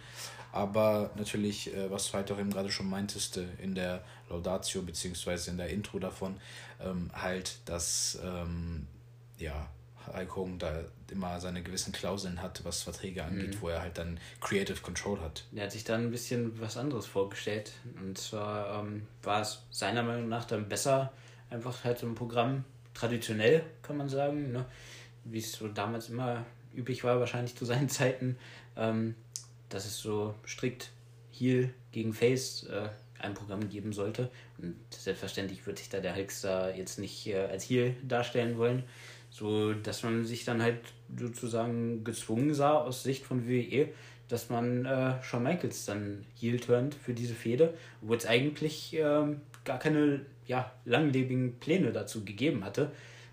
Aber 0.52 1.10
natürlich, 1.16 1.74
äh, 1.74 1.90
was 1.90 2.10
du 2.10 2.14
halt 2.14 2.30
auch 2.32 2.38
eben 2.38 2.50
gerade 2.50 2.70
schon 2.70 2.88
meintest, 2.88 3.36
äh, 3.36 3.44
in 3.62 3.74
der 3.74 4.04
Laudatio 4.28 4.82
beziehungsweise 4.82 5.50
in 5.50 5.58
der 5.58 5.68
Intro 5.68 5.98
davon, 5.98 6.36
ähm, 6.80 7.10
halt, 7.12 7.58
dass 7.66 8.18
ähm, 8.22 8.86
ja, 9.38 9.68
Hulk 10.12 10.36
Hogan 10.36 10.58
da 10.58 10.80
immer 11.10 11.40
seine 11.40 11.62
gewissen 11.62 11.92
Klauseln 11.92 12.42
hat, 12.42 12.64
was 12.64 12.82
Verträge 12.82 13.24
angeht, 13.24 13.54
mhm. 13.54 13.60
wo 13.60 13.68
er 13.68 13.80
halt 13.80 13.98
dann 13.98 14.18
Creative 14.40 14.80
Control 14.80 15.20
hat. 15.20 15.44
Er 15.54 15.64
hat 15.64 15.72
sich 15.72 15.84
dann 15.84 16.02
ein 16.02 16.10
bisschen 16.10 16.60
was 16.60 16.76
anderes 16.76 17.06
vorgestellt. 17.06 17.72
Und 18.00 18.18
zwar 18.18 18.80
ähm, 18.80 19.06
war 19.22 19.40
es 19.40 19.62
seiner 19.70 20.02
Meinung 20.02 20.28
nach 20.28 20.44
dann 20.44 20.68
besser, 20.68 21.12
einfach 21.50 21.84
halt 21.84 21.98
so 21.98 22.06
ein 22.06 22.14
Programm 22.14 22.64
traditionell, 22.94 23.62
kann 23.82 23.96
man 23.96 24.08
sagen, 24.08 24.52
ne? 24.52 24.64
wie 25.24 25.38
es 25.38 25.52
so 25.52 25.68
damals 25.68 26.08
immer 26.08 26.44
üblich 26.74 27.04
war, 27.04 27.20
wahrscheinlich 27.20 27.56
zu 27.56 27.64
seinen 27.64 27.88
Zeiten, 27.90 28.36
ähm, 28.76 29.14
dass 29.68 29.86
es 29.86 29.98
so 29.98 30.34
strikt 30.46 30.90
Heel 31.30 31.72
gegen 31.90 32.12
Face 32.12 32.64
äh, 32.64 32.88
ein 33.18 33.34
Programm 33.34 33.68
geben 33.68 33.92
sollte. 33.92 34.30
Und 34.58 34.76
selbstverständlich 34.90 35.66
wird 35.66 35.78
sich 35.78 35.88
da 35.88 36.00
der 36.00 36.14
Hulkster 36.14 36.74
jetzt 36.76 36.98
nicht 36.98 37.26
äh, 37.26 37.38
als 37.38 37.64
Heel 37.64 37.96
darstellen 38.02 38.58
wollen 38.58 38.84
so, 39.34 39.72
dass 39.72 40.04
man 40.04 40.24
sich 40.24 40.44
dann 40.44 40.62
halt 40.62 40.78
sozusagen 41.18 42.04
gezwungen 42.04 42.54
sah 42.54 42.74
aus 42.74 43.02
Sicht 43.02 43.24
von 43.24 43.48
WWE, 43.48 43.88
dass 44.28 44.50
man 44.50 44.84
äh, 44.86 45.22
Shawn 45.22 45.42
Michaels 45.42 45.84
dann 45.84 46.24
heel 46.38 46.58
turnt 46.58 46.94
für 46.94 47.14
diese 47.14 47.34
Fehde, 47.34 47.74
wo 48.00 48.14
es 48.14 48.26
eigentlich 48.26 48.94
ähm, 48.94 49.40
gar 49.64 49.78
keine 49.78 50.20
ja, 50.46 50.70
langlebigen 50.84 51.58
Pläne 51.58 51.92
dazu 51.92 52.24
gegeben 52.24 52.64
hatte. 52.64 52.90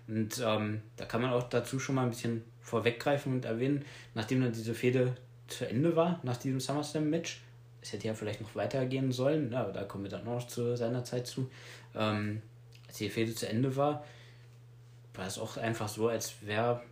Und 0.08 0.42
ähm, 0.44 0.82
da 0.96 1.04
kann 1.04 1.22
man 1.22 1.32
auch 1.32 1.44
dazu 1.44 1.78
schon 1.78 1.94
mal 1.94 2.04
ein 2.04 2.10
bisschen 2.10 2.42
vorweggreifen 2.60 3.32
und 3.32 3.44
erwähnen, 3.44 3.84
nachdem 4.14 4.40
dann 4.40 4.52
diese 4.52 4.74
Fehde 4.74 5.16
zu 5.48 5.68
Ende 5.68 5.96
war, 5.96 6.20
nach 6.22 6.36
diesem 6.36 6.60
SummerSlam-Match, 6.60 7.42
es 7.82 7.92
hätte 7.92 8.06
ja 8.06 8.14
vielleicht 8.14 8.40
noch 8.40 8.54
weitergehen 8.54 9.12
sollen, 9.12 9.54
aber 9.54 9.72
da 9.72 9.84
kommen 9.84 10.04
wir 10.04 10.10
dann 10.10 10.24
noch 10.24 10.46
zu 10.46 10.76
seiner 10.76 11.04
Zeit 11.04 11.26
zu, 11.26 11.50
ähm, 11.94 12.42
als 12.86 12.98
die 12.98 13.10
Fehde 13.10 13.34
zu 13.34 13.48
Ende 13.48 13.74
war, 13.76 14.04
war 15.14 15.26
es 15.26 15.38
auch 15.38 15.56
einfach 15.56 15.88
so, 15.88 16.08
als 16.08 16.34
wäre 16.42 16.82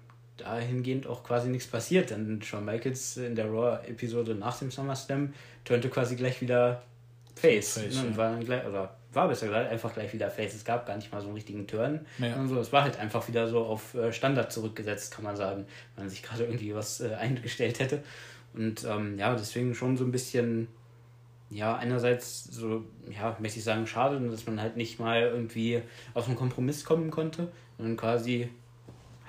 dahingehend 0.41 1.07
auch 1.07 1.23
quasi 1.23 1.49
nichts 1.49 1.69
passiert. 1.69 2.11
Denn 2.11 2.41
Shawn 2.43 2.65
Michaels 2.65 3.17
in 3.17 3.35
der 3.35 3.47
Raw-Episode 3.47 4.35
nach 4.35 4.59
dem 4.59 4.71
SummerSlam 4.71 5.35
turnte 5.65 5.89
quasi 5.89 6.17
gleich 6.17 6.41
wieder 6.41 6.83
Face. 7.35 7.79
Face 7.79 8.03
ne? 8.03 8.11
ja. 8.11 8.17
war 8.17 8.31
dann 8.31 8.45
gleich, 8.45 8.67
oder 8.67 8.95
war 9.13 9.29
besser 9.29 9.47
gesagt, 9.47 9.71
einfach 9.71 9.93
gleich 9.93 10.13
wieder 10.13 10.31
Face. 10.31 10.55
Es 10.55 10.65
gab 10.65 10.87
gar 10.87 10.97
nicht 10.97 11.13
mal 11.13 11.21
so 11.21 11.27
einen 11.27 11.35
richtigen 11.35 11.67
Turn. 11.67 12.07
Ja. 12.19 12.37
Und 12.37 12.49
so. 12.49 12.59
Es 12.59 12.73
war 12.73 12.83
halt 12.83 12.99
einfach 12.99 13.27
wieder 13.29 13.49
so 13.49 13.61
auf 13.61 13.95
äh, 13.95 14.13
Standard 14.13 14.53
zurückgesetzt, 14.53 15.15
kann 15.15 15.25
man 15.25 15.37
sagen, 15.37 15.67
wenn 15.95 16.05
man 16.05 16.11
sich 16.11 16.23
gerade 16.23 16.45
irgendwie 16.45 16.75
was 16.75 17.01
äh, 17.01 17.15
eingestellt 17.15 17.81
hätte. 17.81 18.03
Und 18.55 18.85
ähm, 18.85 19.19
ja, 19.19 19.35
deswegen 19.35 19.75
schon 19.75 19.97
so 19.97 20.05
ein 20.05 20.13
bisschen, 20.13 20.69
ja, 21.51 21.77
einerseits 21.77 22.45
so, 22.45 22.85
ja, 23.09 23.37
möchte 23.41 23.59
ich 23.59 23.65
sagen, 23.65 23.87
schade, 23.87 24.21
dass 24.29 24.47
man 24.47 24.61
halt 24.61 24.77
nicht 24.77 24.99
mal 24.99 25.23
irgendwie 25.23 25.83
auf 26.15 26.27
einen 26.27 26.37
Kompromiss 26.37 26.85
kommen 26.85 27.11
konnte 27.11 27.49
und 27.79 27.97
quasi 27.97 28.51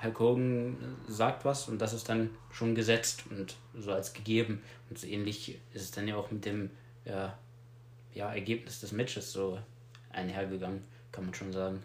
Hulk 0.02 0.18
Hogan 0.18 0.76
sagt 1.08 1.44
was 1.44 1.68
und 1.68 1.78
das 1.78 1.92
ist 1.92 2.08
dann 2.08 2.30
schon 2.50 2.74
gesetzt 2.74 3.24
und 3.30 3.56
so 3.78 3.92
als 3.92 4.12
gegeben. 4.12 4.62
Und 4.90 4.98
so 4.98 5.06
ähnlich 5.06 5.60
ist 5.72 5.82
es 5.82 5.90
dann 5.90 6.08
ja 6.08 6.16
auch 6.16 6.30
mit 6.30 6.44
dem 6.44 6.70
ja, 7.04 7.38
ja, 8.14 8.32
Ergebnis 8.32 8.80
des 8.80 8.92
Matches 8.92 9.32
so 9.32 9.58
einhergegangen, 10.10 10.82
kann 11.12 11.24
man 11.24 11.34
schon 11.34 11.52
sagen. 11.52 11.82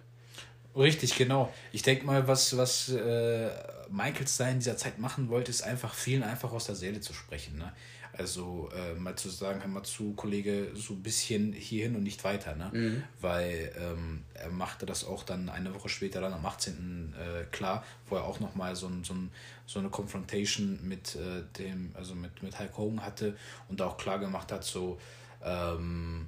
Richtig, 0.75 1.15
genau. 1.15 1.51
Ich 1.71 1.81
denke 1.81 2.05
mal, 2.05 2.27
was, 2.27 2.55
was 2.55 2.89
äh, 2.89 3.49
Michaels 3.89 4.37
da 4.37 4.47
in 4.49 4.59
dieser 4.59 4.77
Zeit 4.77 4.99
machen 4.99 5.29
wollte, 5.29 5.49
ist 5.49 5.63
einfach 5.63 5.93
vielen 5.93 6.23
einfach 6.23 6.51
aus 6.51 6.65
der 6.65 6.75
Seele 6.75 7.01
zu 7.01 7.13
sprechen. 7.13 7.57
Ne? 7.57 7.71
Also 8.17 8.69
äh, 8.75 8.95
mal 8.95 9.15
zu 9.15 9.29
sagen, 9.29 9.61
hör 9.61 9.67
mal 9.67 9.83
zu, 9.83 10.13
Kollege, 10.13 10.71
so 10.73 10.93
ein 10.93 11.03
bisschen 11.03 11.53
hierhin 11.53 11.95
und 11.95 12.03
nicht 12.03 12.23
weiter, 12.23 12.55
ne? 12.55 12.69
Mhm. 12.73 13.03
Weil 13.21 13.71
ähm, 13.79 14.23
er 14.33 14.49
machte 14.49 14.85
das 14.85 15.05
auch 15.05 15.23
dann 15.23 15.49
eine 15.49 15.73
Woche 15.73 15.89
später, 15.89 16.21
dann 16.21 16.33
am 16.33 16.45
18. 16.45 17.13
Äh, 17.13 17.43
klar, 17.51 17.83
wo 18.07 18.15
er 18.15 18.23
auch 18.23 18.39
nochmal 18.39 18.75
so, 18.75 18.87
ein, 18.87 19.03
so, 19.03 19.13
ein, 19.13 19.31
so 19.65 19.79
eine 19.79 19.89
Confrontation 19.89 20.79
mit 20.81 21.15
äh, 21.15 21.43
dem, 21.57 21.91
also 21.93 22.15
mit, 22.15 22.41
mit 22.41 22.59
Hulk 22.59 22.77
Hogan 22.77 23.05
hatte 23.05 23.37
und 23.69 23.81
auch 23.81 23.97
klar 23.97 24.19
gemacht 24.19 24.51
hat, 24.51 24.63
so, 24.63 24.97
ähm, 25.43 26.27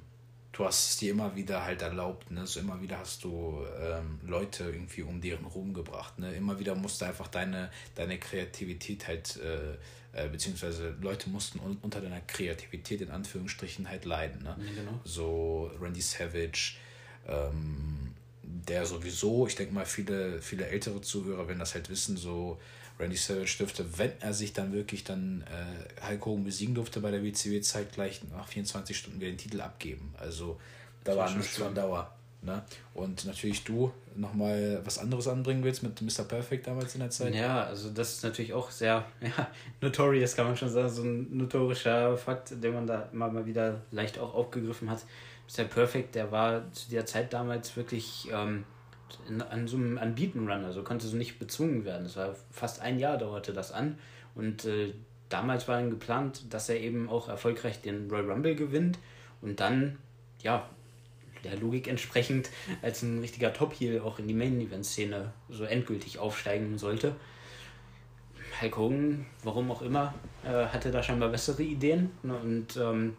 du 0.52 0.64
hast 0.64 0.90
es 0.90 0.96
dir 0.98 1.12
immer 1.12 1.34
wieder 1.36 1.64
halt 1.64 1.82
erlaubt, 1.82 2.30
ne? 2.30 2.46
So 2.46 2.60
immer 2.60 2.80
wieder 2.80 2.98
hast 2.98 3.24
du 3.24 3.64
ähm, 3.80 4.20
Leute 4.22 4.64
irgendwie 4.64 5.02
um 5.02 5.20
deren 5.20 5.44
Ruhm 5.44 5.74
gebracht, 5.74 6.18
ne? 6.18 6.32
Immer 6.34 6.58
wieder 6.58 6.74
musste 6.74 7.06
einfach 7.06 7.28
deine, 7.28 7.70
deine 7.94 8.18
Kreativität 8.18 9.06
halt 9.06 9.36
äh, 9.36 9.76
äh, 10.12 10.28
beziehungsweise 10.28 10.94
Leute 11.00 11.30
mussten 11.30 11.60
un 11.60 11.78
unter 11.82 12.00
deiner 12.00 12.20
Kreativität 12.20 13.00
in 13.00 13.10
Anführungsstrichen 13.10 13.88
halt 13.88 14.04
leiden. 14.04 14.42
Ne? 14.42 14.56
Ja, 14.58 14.72
genau. 14.82 15.00
So 15.04 15.70
Randy 15.80 16.00
Savage, 16.00 16.74
ähm, 17.28 18.14
der 18.42 18.86
sowieso, 18.86 19.46
ich 19.46 19.54
denke 19.54 19.72
mal, 19.72 19.86
viele, 19.86 20.42
viele 20.42 20.66
ältere 20.66 21.00
Zuhörer 21.00 21.46
werden 21.46 21.60
das 21.60 21.74
halt 21.74 21.88
wissen, 21.90 22.16
so 22.16 22.58
Randy 22.98 23.16
Savage 23.16 23.56
dürfte, 23.58 23.98
wenn 23.98 24.12
er 24.20 24.34
sich 24.34 24.52
dann 24.52 24.72
wirklich 24.72 25.04
dann 25.04 25.42
äh, 25.42 26.06
Hulk 26.08 26.26
Hogan 26.26 26.44
besiegen 26.44 26.74
durfte 26.74 27.00
bei 27.00 27.10
der 27.10 27.24
WCW 27.24 27.60
zeitgleich 27.60 28.20
nach 28.30 28.48
24 28.48 28.96
Stunden 28.96 29.20
wieder 29.20 29.30
den 29.30 29.38
Titel 29.38 29.60
abgeben. 29.60 30.12
Also 30.18 30.60
da 31.04 31.16
war 31.16 31.34
nichts 31.34 31.56
von 31.56 31.74
Dauer. 31.74 32.14
Ne? 32.42 32.62
Und 32.94 33.24
natürlich 33.24 33.64
du 33.64 33.92
nochmal 34.20 34.80
was 34.84 34.98
anderes 34.98 35.26
anbringen 35.28 35.64
willst 35.64 35.82
mit 35.82 36.00
Mr. 36.00 36.24
Perfect 36.24 36.66
damals 36.66 36.94
in 36.94 37.00
der 37.00 37.10
Zeit. 37.10 37.34
Ja, 37.34 37.64
also 37.64 37.90
das 37.90 38.14
ist 38.14 38.24
natürlich 38.24 38.52
auch 38.52 38.70
sehr 38.70 39.04
ja, 39.20 39.48
notorious, 39.80 40.36
kann 40.36 40.46
man 40.46 40.56
schon 40.56 40.68
sagen, 40.68 40.88
so 40.88 41.02
ein 41.02 41.36
notorischer 41.36 42.16
Fakt, 42.16 42.62
den 42.62 42.74
man 42.74 42.86
da 42.86 43.08
immer 43.12 43.30
mal 43.30 43.46
wieder 43.46 43.80
leicht 43.90 44.18
auch 44.18 44.34
aufgegriffen 44.34 44.90
hat. 44.90 45.04
Mr. 45.48 45.64
Perfect, 45.64 46.14
der 46.14 46.30
war 46.30 46.70
zu 46.72 46.90
der 46.90 47.06
Zeit 47.06 47.32
damals 47.32 47.76
wirklich 47.76 48.28
ähm, 48.32 48.64
in, 49.28 49.42
an 49.42 49.66
so 49.66 49.76
einem 49.76 49.98
Anbieten-Run, 49.98 50.64
also 50.64 50.82
konnte 50.82 51.06
so 51.06 51.16
nicht 51.16 51.38
bezwungen 51.38 51.84
werden. 51.84 52.04
Das 52.04 52.16
war 52.16 52.36
fast 52.50 52.80
ein 52.80 52.98
Jahr 52.98 53.18
dauerte 53.18 53.52
das 53.52 53.72
an 53.72 53.98
und 54.34 54.64
äh, 54.64 54.92
damals 55.28 55.66
war 55.66 55.76
dann 55.76 55.90
geplant, 55.90 56.52
dass 56.52 56.68
er 56.68 56.80
eben 56.80 57.08
auch 57.08 57.28
erfolgreich 57.28 57.80
den 57.80 58.10
Royal 58.10 58.30
Rumble 58.30 58.54
gewinnt 58.54 58.98
und 59.40 59.60
dann 59.60 59.98
ja, 60.42 60.68
der 61.44 61.56
Logik 61.56 61.88
entsprechend 61.88 62.50
als 62.82 63.02
ein 63.02 63.18
richtiger 63.20 63.52
Top-Heel 63.52 64.00
auch 64.00 64.18
in 64.18 64.28
die 64.28 64.34
Main-Event-Szene 64.34 65.32
so 65.48 65.64
endgültig 65.64 66.18
aufsteigen 66.18 66.78
sollte. 66.78 67.16
Hulk 68.60 68.76
Hogan, 68.76 69.26
warum 69.42 69.70
auch 69.70 69.82
immer, 69.82 70.14
äh, 70.44 70.66
hatte 70.66 70.90
da 70.90 71.02
scheinbar 71.02 71.30
bessere 71.30 71.62
Ideen 71.62 72.10
ne, 72.22 72.34
und 72.36 72.76
ähm, 72.76 73.16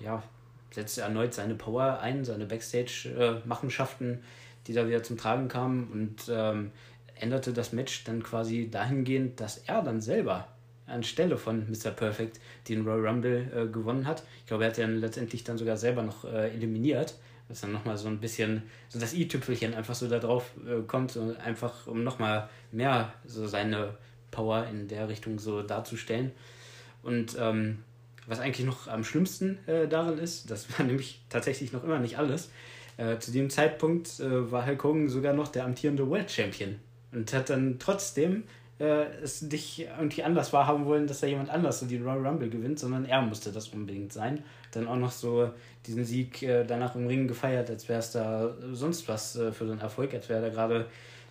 ja, 0.00 0.22
setzte 0.70 1.02
erneut 1.02 1.34
seine 1.34 1.54
Power 1.54 2.00
ein, 2.00 2.24
seine 2.24 2.46
Backstage-Machenschaften, 2.46 4.22
die 4.66 4.72
da 4.74 4.86
wieder 4.86 5.02
zum 5.02 5.16
Tragen 5.16 5.48
kamen 5.48 5.88
und 5.90 6.30
ähm, 6.30 6.72
änderte 7.14 7.52
das 7.52 7.72
Match 7.72 8.04
dann 8.04 8.22
quasi 8.22 8.68
dahingehend, 8.70 9.40
dass 9.40 9.58
er 9.58 9.82
dann 9.82 10.00
selber 10.00 10.48
anstelle 10.88 11.36
von 11.36 11.68
Mr. 11.70 11.90
Perfect 11.90 12.40
den 12.68 12.86
Royal 12.86 13.06
Rumble 13.06 13.50
äh, 13.54 13.66
gewonnen 13.66 14.06
hat. 14.06 14.22
Ich 14.40 14.46
glaube, 14.46 14.64
er 14.64 14.70
hat 14.70 14.78
ja 14.78 14.86
letztendlich 14.86 15.44
dann 15.44 15.58
sogar 15.58 15.76
selber 15.76 16.02
noch 16.02 16.24
äh, 16.24 16.50
eliminiert, 16.50 17.14
was 17.48 17.60
dann 17.60 17.72
nochmal 17.72 17.96
so 17.96 18.08
ein 18.08 18.18
bisschen, 18.18 18.62
so 18.88 18.98
das 18.98 19.14
i-Tüpfelchen 19.14 19.74
einfach 19.74 19.94
so 19.94 20.08
da 20.08 20.18
drauf 20.18 20.52
äh, 20.66 20.82
kommt, 20.86 21.12
so 21.12 21.34
einfach 21.44 21.86
um 21.86 22.04
nochmal 22.04 22.48
mehr 22.72 23.12
so 23.24 23.46
seine 23.46 23.94
Power 24.30 24.66
in 24.66 24.88
der 24.88 25.08
Richtung 25.08 25.38
so 25.38 25.62
darzustellen. 25.62 26.32
Und 27.02 27.36
ähm, 27.38 27.78
was 28.26 28.40
eigentlich 28.40 28.66
noch 28.66 28.88
am 28.88 29.04
schlimmsten 29.04 29.58
äh, 29.66 29.88
darin 29.88 30.18
ist, 30.18 30.50
das 30.50 30.78
war 30.78 30.86
nämlich 30.86 31.22
tatsächlich 31.28 31.72
noch 31.72 31.84
immer 31.84 31.98
nicht 31.98 32.18
alles. 32.18 32.50
Äh, 32.96 33.18
zu 33.18 33.30
dem 33.30 33.48
Zeitpunkt 33.48 34.20
äh, 34.20 34.50
war 34.50 34.66
Hulk 34.66 34.84
Hogan 34.84 35.08
sogar 35.08 35.32
noch 35.32 35.48
der 35.48 35.64
amtierende 35.64 36.08
World 36.08 36.30
Champion 36.30 36.76
und 37.12 37.32
hat 37.32 37.48
dann 37.48 37.78
trotzdem 37.78 38.44
äh, 38.80 39.06
es 39.22 39.42
nicht 39.42 39.80
irgendwie 39.80 40.22
anders 40.22 40.52
wahrhaben 40.52 40.86
wollen, 40.86 41.06
dass 41.06 41.20
da 41.20 41.26
jemand 41.26 41.50
anders 41.50 41.80
so 41.80 41.86
die 41.86 41.96
Royal 41.96 42.26
Rumble 42.26 42.48
gewinnt, 42.48 42.78
sondern 42.78 43.04
er 43.04 43.22
musste 43.22 43.50
das 43.50 43.68
unbedingt 43.68 44.12
sein. 44.12 44.44
Dann 44.70 44.86
auch 44.86 44.96
noch 44.96 45.10
so 45.10 45.50
diesen 45.86 46.04
Sieg 46.04 46.42
äh, 46.42 46.64
danach 46.64 46.94
im 46.94 47.06
Ring 47.06 47.26
gefeiert, 47.26 47.70
als 47.70 47.88
wäre 47.88 47.98
es 47.98 48.12
da 48.12 48.54
sonst 48.72 49.08
was 49.08 49.36
äh, 49.36 49.52
für 49.52 49.66
so 49.66 49.72
einen 49.72 49.80
Erfolg, 49.80 50.14
als 50.14 50.28
wäre 50.28 50.40
er 50.40 50.48
da 50.48 50.54
gerade, 50.54 50.86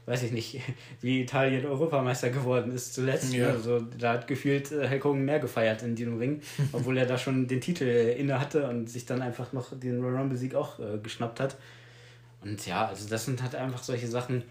weiß 0.07 0.23
ich 0.23 0.31
nicht, 0.31 0.61
wie 1.01 1.21
Italien 1.21 1.65
Europameister 1.65 2.31
geworden 2.31 2.73
ist 2.73 2.93
zuletzt. 2.93 3.33
Ja. 3.33 3.49
Also 3.49 3.79
da 3.97 4.13
hat 4.13 4.27
gefühlt 4.27 4.71
äh, 4.71 4.89
Hulk 4.89 5.05
Hogan 5.05 5.23
mehr 5.23 5.39
gefeiert 5.39 5.83
in 5.83 5.95
diesem 5.95 6.17
Ring, 6.17 6.41
obwohl 6.73 6.97
er 6.97 7.05
da 7.05 7.17
schon 7.17 7.47
den 7.47 7.61
Titel 7.61 7.85
inne 7.85 8.39
hatte 8.41 8.67
und 8.67 8.89
sich 8.89 9.05
dann 9.05 9.21
einfach 9.21 9.53
noch 9.53 9.77
den 9.77 10.01
Royal 10.01 10.17
Rumble 10.17 10.37
Sieg 10.37 10.53
auch 10.53 10.79
äh, 10.79 10.97
geschnappt 11.01 11.39
hat. 11.39 11.55
Und 12.41 12.65
ja, 12.65 12.87
also 12.87 13.07
das 13.09 13.25
sind 13.25 13.41
halt 13.41 13.55
einfach 13.55 13.83
solche 13.83 14.07
Sachen, 14.07 14.43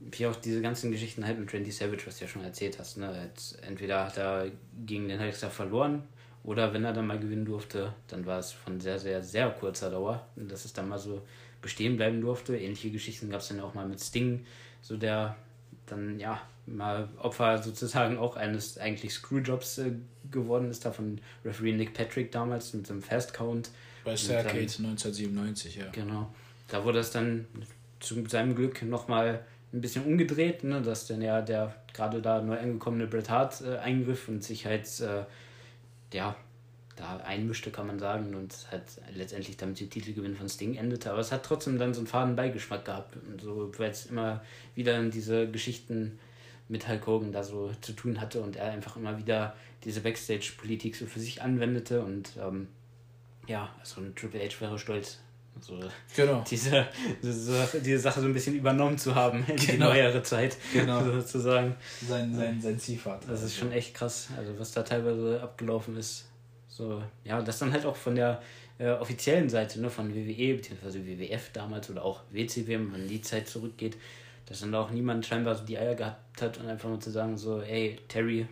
wie 0.00 0.26
auch 0.26 0.36
diese 0.36 0.62
ganzen 0.62 0.90
Geschichten 0.90 1.26
halt 1.26 1.38
mit 1.38 1.52
Randy 1.52 1.70
Savage, 1.70 2.06
was 2.06 2.18
du 2.18 2.24
ja 2.24 2.30
schon 2.30 2.44
erzählt 2.44 2.78
hast. 2.78 2.98
Ne? 2.98 3.28
Jetzt 3.28 3.62
entweder 3.62 4.06
hat 4.06 4.16
er 4.16 4.50
gegen 4.86 5.08
den 5.08 5.20
Hulkster 5.20 5.50
verloren 5.50 6.04
oder 6.44 6.72
wenn 6.72 6.84
er 6.84 6.92
dann 6.92 7.06
mal 7.06 7.18
gewinnen 7.18 7.44
durfte, 7.44 7.92
dann 8.06 8.24
war 8.24 8.38
es 8.38 8.52
von 8.52 8.80
sehr, 8.80 8.98
sehr, 8.98 9.22
sehr 9.22 9.50
kurzer 9.50 9.90
Dauer, 9.90 10.26
dass 10.36 10.64
es 10.64 10.72
dann 10.72 10.88
mal 10.88 10.98
so 10.98 11.22
bestehen 11.60 11.96
bleiben 11.96 12.20
durfte. 12.20 12.56
Ähnliche 12.56 12.90
Geschichten 12.90 13.28
gab 13.28 13.40
es 13.40 13.48
dann 13.48 13.60
auch 13.60 13.74
mal 13.74 13.88
mit 13.88 14.00
Sting, 14.00 14.46
so 14.80 14.96
der 14.96 15.36
dann 15.86 16.20
ja 16.20 16.40
mal 16.66 17.08
Opfer 17.18 17.62
sozusagen 17.62 18.18
auch 18.18 18.36
eines 18.36 18.78
eigentlich 18.78 19.12
Screwjobs 19.14 19.78
äh, 19.78 19.92
geworden 20.30 20.70
ist, 20.70 20.84
da 20.84 20.92
von 20.92 21.20
Referee 21.44 21.72
Nick 21.72 21.94
Patrick 21.94 22.30
damals 22.30 22.74
mit 22.74 22.88
dem 22.88 23.02
Fast 23.02 23.32
Count. 23.32 23.70
Bei 24.04 24.16
Starcade 24.16 24.60
1997, 24.60 25.76
ja. 25.76 25.86
Genau. 25.92 26.32
Da 26.68 26.84
wurde 26.84 26.98
es 26.98 27.10
dann 27.10 27.46
zu 28.00 28.24
seinem 28.26 28.54
Glück 28.54 28.82
nochmal 28.82 29.44
ein 29.72 29.80
bisschen 29.80 30.04
umgedreht, 30.04 30.64
ne, 30.64 30.80
dass 30.80 31.06
dann 31.06 31.20
ja 31.22 31.42
der 31.42 31.74
gerade 31.92 32.22
da 32.22 32.40
neu 32.40 32.58
angekommene 32.58 33.06
Bret 33.06 33.28
Hart 33.28 33.60
äh, 33.60 33.78
eingriff 33.78 34.28
und 34.28 34.42
sich 34.42 34.66
halt 34.66 34.88
äh, 35.00 35.24
ja, 36.12 36.36
da 36.96 37.18
einmischte, 37.18 37.70
kann 37.70 37.86
man 37.86 37.98
sagen, 37.98 38.34
und 38.34 38.54
hat 38.72 38.82
letztendlich 39.14 39.56
damit 39.56 39.78
die 39.78 39.88
Titelgewinn 39.88 40.36
von 40.36 40.48
Sting 40.48 40.74
endete. 40.76 41.10
Aber 41.10 41.20
es 41.20 41.32
hat 41.32 41.44
trotzdem 41.44 41.78
dann 41.78 41.94
so 41.94 42.00
einen 42.00 42.06
faden 42.06 42.34
Beigeschmack 42.34 42.84
gehabt. 42.84 43.16
Und 43.16 43.40
so, 43.40 43.70
weil 43.78 43.90
es 43.90 44.06
immer 44.06 44.42
wieder 44.74 45.02
diese 45.04 45.48
Geschichten 45.50 46.18
mit 46.68 46.88
Hulk 46.88 47.06
Hogan 47.06 47.32
da 47.32 47.42
so 47.42 47.72
zu 47.80 47.92
tun 47.92 48.20
hatte 48.20 48.42
und 48.42 48.56
er 48.56 48.70
einfach 48.70 48.96
immer 48.96 49.18
wieder 49.18 49.54
diese 49.84 50.00
Backstage-Politik 50.00 50.96
so 50.96 51.06
für 51.06 51.20
sich 51.20 51.42
anwendete 51.42 52.02
und 52.02 52.32
ähm, 52.40 52.68
ja, 53.46 53.74
also 53.80 54.02
ein 54.02 54.14
Triple 54.14 54.40
H 54.40 54.60
wäre 54.60 54.78
stolz, 54.78 55.20
so 55.60 55.78
genau. 56.14 56.44
diese, 56.48 56.86
diese, 57.22 57.68
diese 57.84 57.98
Sache 57.98 58.20
so 58.20 58.26
ein 58.26 58.32
bisschen 58.32 58.54
übernommen 58.54 58.98
zu 58.98 59.14
haben 59.14 59.44
in 59.48 59.56
genau. 59.56 59.72
die 59.72 59.78
neuere 59.78 60.22
Zeit, 60.22 60.56
genau. 60.72 61.04
sozusagen. 61.04 61.76
Sein, 62.06 62.34
sein, 62.34 62.60
sein 62.60 62.78
Ziehvater. 62.78 63.28
Das 63.28 63.42
ist 63.42 63.56
schon 63.56 63.72
echt 63.72 63.94
krass, 63.94 64.28
also 64.36 64.58
was 64.58 64.72
da 64.72 64.82
teilweise 64.82 65.40
abgelaufen 65.42 65.96
ist. 65.96 66.26
So, 66.68 67.02
ja, 67.24 67.40
das 67.42 67.58
dann 67.58 67.72
halt 67.72 67.84
auch 67.86 67.96
von 67.96 68.14
der 68.14 68.40
äh, 68.78 68.90
offiziellen 68.90 69.48
Seite, 69.48 69.80
ne, 69.80 69.90
von 69.90 70.14
WWE, 70.14 70.54
beziehungsweise 70.54 71.04
WWF 71.04 71.50
damals 71.52 71.90
oder 71.90 72.04
auch 72.04 72.22
WCW, 72.30 72.74
wenn 72.74 72.90
man 72.90 73.02
in 73.02 73.08
die 73.08 73.22
Zeit 73.22 73.48
zurückgeht, 73.48 73.96
dass 74.46 74.60
dann 74.60 74.74
auch 74.74 74.90
niemand 74.90 75.26
scheinbar 75.26 75.54
so 75.54 75.64
die 75.64 75.78
Eier 75.78 75.94
gehabt 75.94 76.40
hat 76.40 76.58
und 76.58 76.68
einfach 76.68 76.88
nur 76.88 77.00
zu 77.00 77.10
sagen, 77.10 77.36
so, 77.36 77.60
ey, 77.60 77.98
Terry, 78.08 78.46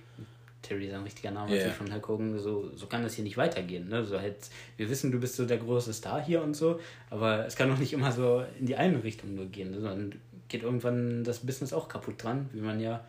Terry 0.63 0.87
ist 0.87 0.95
ein 0.95 1.03
richtiger 1.03 1.31
Name 1.31 1.55
yeah. 1.55 1.71
von 1.71 1.91
Herr 1.91 2.03
Hogan, 2.07 2.39
so, 2.39 2.71
so 2.75 2.87
kann 2.87 3.03
das 3.03 3.15
hier 3.15 3.25
nicht 3.25 3.37
weitergehen. 3.37 3.89
Ne? 3.89 4.05
So 4.05 4.19
halt, 4.19 4.37
wir 4.77 4.91
wissen, 4.91 5.13
du 5.13 5.21
bist 5.21 5.37
so 5.37 5.47
der 5.47 5.59
große 5.59 5.93
Star 5.93 6.23
hier 6.23 6.43
und 6.43 6.55
so, 6.55 6.81
aber 7.11 7.47
es 7.47 7.57
kann 7.57 7.69
doch 7.69 7.79
nicht 7.79 7.93
immer 7.93 8.11
so 8.11 8.45
in 8.59 8.67
die 8.67 8.77
eine 8.77 9.03
Richtung 9.05 9.35
nur 9.35 9.47
gehen, 9.47 9.71
ne? 9.71 9.81
sondern 9.81 10.15
geht 10.49 10.63
irgendwann 10.63 11.25
das 11.25 11.41
Business 11.41 11.73
auch 11.73 11.89
kaputt 11.89 12.23
dran, 12.23 12.49
wie 12.53 12.61
man 12.61 12.81
ja 12.81 13.05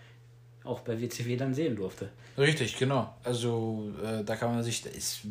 auch 0.63 0.81
bei 0.81 1.01
WCW 1.01 1.37
dann 1.37 1.53
sehen 1.53 1.75
durfte. 1.75 2.09
Richtig, 2.37 2.77
genau. 2.77 3.15
Also 3.23 3.91
äh, 4.03 4.23
da 4.23 4.35
kann 4.35 4.53
man 4.53 4.63
sich, 4.63 4.85
es, 4.85 5.21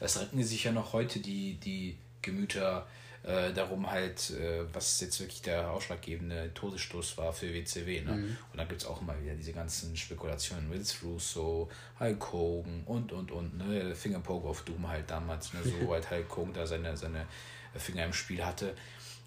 es 0.00 0.20
retten 0.20 0.42
sich 0.42 0.64
ja 0.64 0.72
noch 0.72 0.92
heute 0.92 1.20
die, 1.20 1.54
die 1.54 1.96
Gemüter 2.22 2.86
äh, 3.26 3.52
darum 3.52 3.90
halt, 3.90 4.30
äh, 4.30 4.72
was 4.72 5.00
jetzt 5.00 5.18
wirklich 5.18 5.42
der 5.42 5.72
ausschlaggebende 5.72 6.54
Todesstoß 6.54 7.18
war 7.18 7.32
für 7.32 7.52
WCW. 7.52 8.02
Ne? 8.02 8.12
Mhm. 8.12 8.36
Und 8.52 8.58
dann 8.58 8.68
gibt 8.68 8.82
es 8.82 8.86
auch 8.86 9.02
immer 9.02 9.20
wieder 9.20 9.34
diese 9.34 9.52
ganzen 9.52 9.96
Spekulationen, 9.96 10.70
Vince 10.70 11.04
Russo, 11.04 11.68
Hulk 11.98 12.32
Hogan 12.32 12.82
und, 12.86 13.12
und, 13.12 13.32
und, 13.32 13.58
ne? 13.58 13.96
Fingerpoke 13.96 14.46
of 14.46 14.62
Doom 14.62 14.86
halt 14.86 15.10
damals, 15.10 15.52
ne? 15.54 15.60
so 15.64 15.92
halt 15.92 16.08
Hulk 16.08 16.36
Hogan 16.36 16.52
da 16.52 16.66
seine, 16.68 16.96
seine 16.96 17.26
Finger 17.74 18.04
im 18.04 18.12
Spiel 18.12 18.44
hatte. 18.44 18.74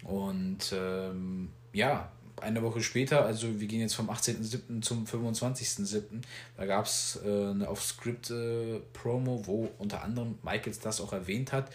Und 0.04 0.72
ähm, 0.72 1.50
ja, 1.74 2.10
eine 2.40 2.62
Woche 2.62 2.80
später, 2.82 3.26
also 3.26 3.60
wir 3.60 3.68
gehen 3.68 3.80
jetzt 3.80 3.94
vom 3.94 4.08
18.07. 4.08 4.80
zum 4.80 5.04
25.07., 5.04 6.22
da 6.56 6.64
gab 6.64 6.86
es 6.86 7.20
äh, 7.22 7.28
eine 7.28 7.68
Off-Script-Promo, 7.68 9.40
äh, 9.40 9.46
wo 9.46 9.70
unter 9.76 10.02
anderem 10.02 10.38
Michaels 10.42 10.78
das 10.78 11.02
auch 11.02 11.12
erwähnt 11.12 11.52
hat 11.52 11.70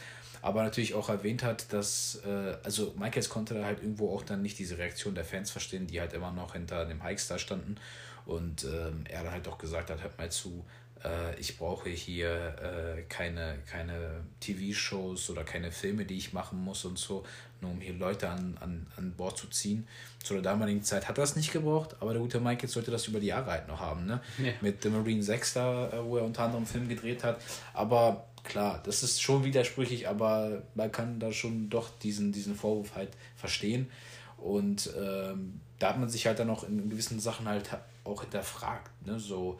aber 0.46 0.62
natürlich 0.62 0.94
auch 0.94 1.10
erwähnt 1.10 1.42
hat, 1.42 1.74
dass, 1.74 2.22
äh, 2.24 2.58
also 2.64 2.94
Michaels 3.00 3.30
konnte 3.30 3.56
da 3.56 3.66
halt 3.66 3.82
irgendwo 3.82 4.16
auch 4.16 4.22
dann 4.22 4.44
nicht 4.44 4.60
diese 4.60 4.78
Reaktion 4.78 5.16
der 5.16 5.26
Fans 5.26 5.50
verstehen, 5.50 5.88
die 5.88 6.00
halt 6.00 6.14
immer 6.14 6.32
noch 6.32 6.54
hinter 6.54 6.86
dem 6.86 7.04
Hikestar 7.04 7.40
standen 7.40 7.78
und 8.28 8.64
ähm, 8.64 9.06
er 9.10 9.24
dann 9.24 9.32
halt 9.32 9.48
auch 9.48 9.58
gesagt 9.58 9.90
hat, 9.90 10.04
hört 10.04 10.20
mal 10.20 10.30
zu, 10.30 10.64
äh, 11.04 11.36
ich 11.40 11.58
brauche 11.58 11.90
hier 11.90 12.30
äh, 12.62 13.02
keine, 13.10 13.56
keine 13.68 14.24
TV-Shows 14.40 15.32
oder 15.32 15.44
keine 15.44 15.72
Filme, 15.72 16.06
die 16.06 16.18
ich 16.18 16.32
machen 16.32 16.64
muss 16.64 16.86
und 16.86 17.00
so, 17.00 17.26
nur 17.60 17.72
um 17.72 17.82
hier 17.82 17.96
Leute 17.96 18.30
an, 18.30 18.56
an, 18.62 18.86
an 18.98 19.14
Bord 19.14 19.40
zu 19.40 19.48
ziehen. 19.48 19.88
Zu 20.24 20.36
der 20.36 20.44
damaligen 20.44 20.84
Zeit 20.84 21.08
hat 21.08 21.18
er 21.18 21.24
das 21.24 21.36
nicht 21.36 21.54
gebraucht, 21.54 21.96
aber 22.02 22.14
der 22.14 22.22
gute 22.22 22.40
Michael 22.40 22.70
sollte 22.70 22.92
das 22.92 23.08
über 23.08 23.20
die 23.20 23.28
Jahre 23.28 23.50
halt 23.50 23.68
noch 23.68 23.80
haben, 23.80 24.06
ne? 24.06 24.22
Ja. 24.38 24.52
Mit 24.62 24.84
The 24.84 24.90
Marine 24.90 25.24
6 25.24 25.54
da, 25.54 25.88
äh, 25.90 26.06
wo 26.06 26.18
er 26.18 26.24
unter 26.24 26.44
anderem 26.44 26.66
einen 26.66 26.72
Film 26.72 26.88
gedreht 26.88 27.24
hat, 27.24 27.42
aber 27.74 28.28
klar, 28.46 28.82
das 28.84 29.04
ist 29.04 29.22
schon 29.22 29.44
widersprüchlich, 29.44 30.08
aber 30.08 30.64
man 30.76 30.92
kann 30.92 31.20
da 31.20 31.32
schon 31.32 31.70
doch 31.70 31.90
diesen, 32.00 32.32
diesen 32.32 32.56
Vorwurf 32.56 32.96
halt 32.96 33.12
verstehen. 33.36 33.90
Und 34.38 34.92
ähm, 34.98 35.60
da 35.80 35.90
hat 35.90 36.00
man 36.00 36.10
sich 36.10 36.28
halt 36.28 36.40
dann 36.40 36.50
auch 36.50 36.64
in 36.64 36.90
gewissen 36.90 37.20
Sachen 37.20 37.48
halt 37.48 37.70
auch 38.04 38.22
hinterfragt. 38.22 38.92
Ne? 39.06 39.20
So, 39.20 39.60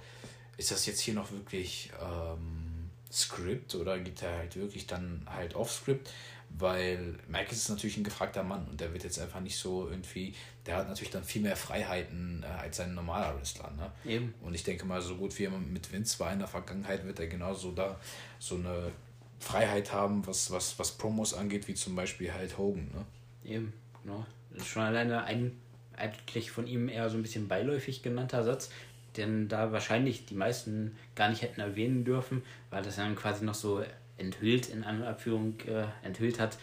ist 0.58 0.72
das 0.72 0.86
jetzt 0.86 1.00
hier 1.00 1.14
noch 1.14 1.32
wirklich 1.32 1.92
ähm, 2.02 2.90
Script 3.12 3.76
oder 3.76 4.00
geht 4.00 4.22
er 4.22 4.38
halt 4.38 4.56
wirklich 4.56 4.88
dann 4.88 5.26
halt 5.30 5.56
off-Script? 5.56 6.12
Weil 6.50 7.18
Mike 7.28 7.52
ist 7.52 7.70
natürlich 7.70 7.98
ein 7.98 8.04
gefragter 8.04 8.44
Mann 8.44 8.68
und 8.68 8.80
der 8.80 8.94
wird 8.94 9.04
jetzt 9.04 9.20
einfach 9.20 9.40
nicht 9.42 9.58
so 9.58 9.90
irgendwie, 9.90 10.36
der 10.66 10.78
hat 10.78 10.88
natürlich 10.88 11.12
dann 11.12 11.24
viel 11.24 11.42
mehr 11.42 11.56
Freiheiten 11.56 12.44
äh, 12.44 12.48
als 12.48 12.78
sein 12.78 12.94
normaler 12.94 13.38
Wrestler. 13.38 13.72
Ne? 13.78 13.92
Eben. 14.12 14.34
Und 14.42 14.54
ich 14.54 14.64
denke 14.64 14.86
mal, 14.86 15.02
so 15.02 15.16
gut 15.16 15.38
wie 15.38 15.46
er 15.46 15.52
mit 15.52 15.92
Vince 15.92 16.20
war 16.20 16.34
in 16.34 16.40
der 16.40 16.48
Vergangenheit, 16.48 17.06
wird 17.06 17.20
er 17.20 17.28
genauso 17.28 17.72
da 17.72 18.00
so 18.40 18.56
eine 18.56 18.92
Freiheit 19.40 19.94
haben, 19.94 20.26
was, 20.26 20.50
was, 20.52 20.78
was 20.80 20.92
Promos 20.92 21.34
angeht, 21.34 21.68
wie 21.68 21.76
zum 21.76 21.96
Beispiel 21.96 22.34
halt 22.34 22.58
Hogan. 22.58 22.90
Ne? 22.94 23.52
Eben, 23.52 23.74
genau. 24.04 24.26
Das 24.52 24.64
ist 24.64 24.70
schon 24.70 24.84
alleine 24.84 25.24
ein 25.24 25.52
eigentlich 25.98 26.52
von 26.52 26.68
ihm 26.68 26.90
eher 26.90 27.10
so 27.10 27.18
ein 27.18 27.22
bisschen 27.22 27.48
beiläufig 27.48 28.04
genannter 28.04 28.44
Satz, 28.44 28.70
den 29.18 29.48
da 29.48 29.72
wahrscheinlich 29.72 30.26
die 30.26 30.36
meisten 30.36 30.98
gar 31.16 31.30
nicht 31.30 31.42
hätten 31.42 31.62
erwähnen 31.62 32.04
dürfen, 32.04 32.44
weil 32.70 32.84
das 32.84 32.98
dann 32.98 33.16
quasi 33.16 33.46
noch 33.46 33.54
so 33.54 33.84
enthüllt, 34.18 34.68
in 34.68 34.84
einer 34.84 35.08
Abführung 35.08 35.60
äh, 35.68 35.86
enthüllt 36.04 36.40
hat, 36.40 36.58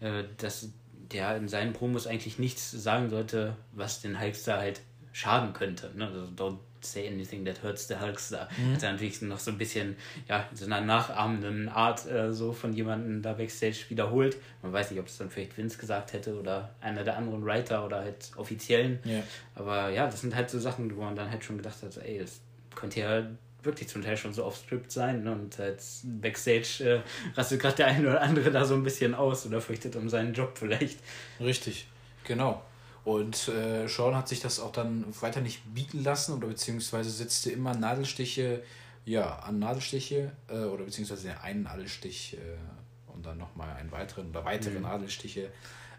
äh, 0.00 0.24
dass 0.38 0.70
der 1.12 1.36
in 1.36 1.48
seinen 1.48 1.72
Promos 1.72 2.06
eigentlich 2.06 2.38
nichts 2.38 2.70
sagen 2.70 3.10
sollte, 3.10 3.56
was 3.72 4.00
den 4.00 4.20
Hulkster 4.20 4.58
halt 4.58 4.80
schaden 5.12 5.52
könnte. 5.52 5.90
Ne? 5.94 6.06
Also 6.06 6.26
don't 6.36 6.58
say 6.80 7.08
anything 7.08 7.44
that 7.44 7.62
hurts 7.62 7.88
the 7.88 7.96
Hulkster. 7.98 8.48
Mhm. 8.56 8.74
Hat 8.74 8.82
er 8.82 8.92
natürlich 8.92 9.22
noch 9.22 9.38
so 9.38 9.50
ein 9.50 9.58
bisschen, 9.58 9.96
ja, 10.28 10.46
in 10.50 10.56
so 10.56 10.66
einer 10.66 10.80
nachahmenden 10.80 11.68
Art 11.68 12.06
äh, 12.06 12.32
so 12.32 12.52
von 12.52 12.72
jemandem 12.72 13.22
da 13.22 13.32
Backstage 13.32 13.86
wiederholt. 13.88 14.36
Man 14.62 14.72
weiß 14.72 14.90
nicht, 14.90 15.00
ob 15.00 15.06
es 15.06 15.16
dann 15.16 15.30
vielleicht 15.30 15.56
Vince 15.56 15.78
gesagt 15.78 16.12
hätte 16.12 16.38
oder 16.38 16.74
einer 16.80 17.02
der 17.02 17.16
anderen 17.16 17.44
Writer 17.44 17.84
oder 17.84 18.00
halt 18.00 18.30
Offiziellen. 18.36 18.98
Ja. 19.04 19.22
Aber 19.54 19.90
ja, 19.90 20.06
das 20.06 20.20
sind 20.20 20.34
halt 20.34 20.50
so 20.50 20.58
Sachen, 20.58 20.94
wo 20.96 21.02
man 21.02 21.16
dann 21.16 21.30
halt 21.30 21.44
schon 21.44 21.56
gedacht 21.56 21.82
hat, 21.82 21.96
ey, 21.98 22.18
das 22.18 22.40
könnte 22.74 23.00
ja 23.00 23.26
wirklich 23.66 23.88
zum 23.88 24.02
Teil 24.02 24.16
schon 24.16 24.32
so 24.32 24.44
off-script 24.44 24.90
sein. 24.90 25.24
Ne? 25.24 25.32
Und 25.32 25.58
als 25.60 26.02
Backstage 26.04 26.84
äh, 26.84 27.00
rastet 27.36 27.60
gerade 27.60 27.76
der 27.76 27.86
eine 27.88 28.08
oder 28.08 28.22
andere 28.22 28.50
da 28.50 28.64
so 28.64 28.74
ein 28.74 28.82
bisschen 28.82 29.14
aus 29.14 29.44
oder 29.46 29.60
fürchtet 29.60 29.96
um 29.96 30.08
seinen 30.08 30.32
Job 30.32 30.56
vielleicht. 30.56 30.98
Richtig, 31.40 31.86
genau. 32.24 32.62
Und 33.04 33.48
äh, 33.48 33.86
Sean 33.86 34.16
hat 34.16 34.28
sich 34.28 34.40
das 34.40 34.58
auch 34.58 34.72
dann 34.72 35.04
weiter 35.20 35.40
nicht 35.40 35.62
bieten 35.74 36.02
lassen 36.02 36.34
oder 36.34 36.48
beziehungsweise 36.48 37.10
setzte 37.10 37.50
immer 37.50 37.74
Nadelstiche 37.74 38.62
ja, 39.04 39.38
an 39.38 39.60
Nadelstiche 39.60 40.32
äh, 40.48 40.64
oder 40.64 40.84
beziehungsweise 40.84 41.40
einen 41.40 41.62
Nadelstich 41.62 42.36
äh, 42.36 43.12
und 43.12 43.24
dann 43.24 43.38
nochmal 43.38 43.74
einen 43.76 43.92
weiteren 43.92 44.30
oder 44.30 44.44
weitere 44.44 44.74
mhm. 44.74 44.82
Nadelstiche 44.82 45.50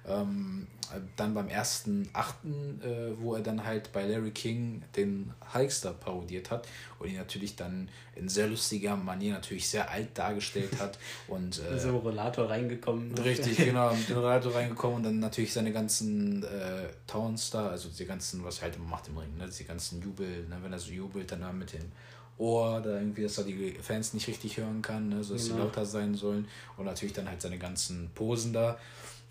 ähm, 0.08 0.68
dann 1.16 1.34
beim 1.34 1.50
ersten 1.50 2.08
Achten, 2.14 2.82
äh, 2.82 3.20
wo 3.20 3.36
er 3.36 3.42
dann 3.42 3.66
halt 3.66 3.92
bei 3.92 4.06
Larry 4.06 4.32
King 4.32 4.84
den 4.96 5.34
Hulkster 5.54 5.92
parodiert 5.92 6.50
hat 6.50 6.68
und 7.00 7.10
ihn 7.10 7.18
natürlich 7.18 7.56
dann 7.56 7.90
in 8.16 8.30
sehr 8.30 8.48
lustiger 8.48 8.96
Manier 8.96 9.34
natürlich 9.34 9.68
sehr 9.68 9.90
alt 9.90 10.18
dargestellt 10.18 10.80
hat 10.80 10.98
und 11.28 11.62
äh, 11.62 11.78
so 11.78 11.98
Rollator 11.98 12.50
reingekommen. 12.50 13.18
Richtig, 13.18 13.58
genau, 13.58 13.94
mit 13.96 14.08
dem 14.08 14.18
Rollator 14.18 14.56
reingekommen 14.56 14.98
und 14.98 15.04
dann 15.04 15.20
natürlich 15.20 15.52
seine 15.52 15.74
ganzen 15.74 16.44
äh, 16.44 16.88
Towns 17.06 17.50
da, 17.50 17.68
also 17.68 17.90
die 17.90 18.06
ganzen, 18.06 18.44
was 18.44 18.60
er 18.60 18.64
halt 18.64 18.78
immer 18.78 18.88
macht 18.88 19.10
im 19.10 19.18
Ring, 19.18 19.36
ne, 19.38 19.50
die 19.50 19.64
ganzen 19.66 20.02
Jubel, 20.02 20.46
ne, 20.48 20.58
wenn 20.62 20.72
er 20.72 20.80
so 20.80 20.92
jubelt, 20.92 21.32
dann 21.32 21.58
mit 21.58 21.74
dem 21.74 21.92
Ohr, 22.38 22.82
da 22.82 22.92
irgendwie, 22.92 23.24
dass 23.24 23.40
er 23.40 23.46
die 23.46 23.78
Fans 23.82 24.14
nicht 24.14 24.28
richtig 24.28 24.58
hören 24.58 24.82
kann, 24.82 25.10
ne, 25.10 25.24
so 25.24 25.34
dass 25.34 25.46
genau. 25.46 25.56
sie 25.56 25.62
lauter 25.64 25.86
sein 25.86 26.16
sollen 26.16 26.48
und 26.78 26.86
natürlich 26.86 27.14
dann 27.14 27.28
halt 27.28 27.42
seine 27.42 27.58
ganzen 27.58 28.10
Posen 28.14 28.54
da 28.54 28.78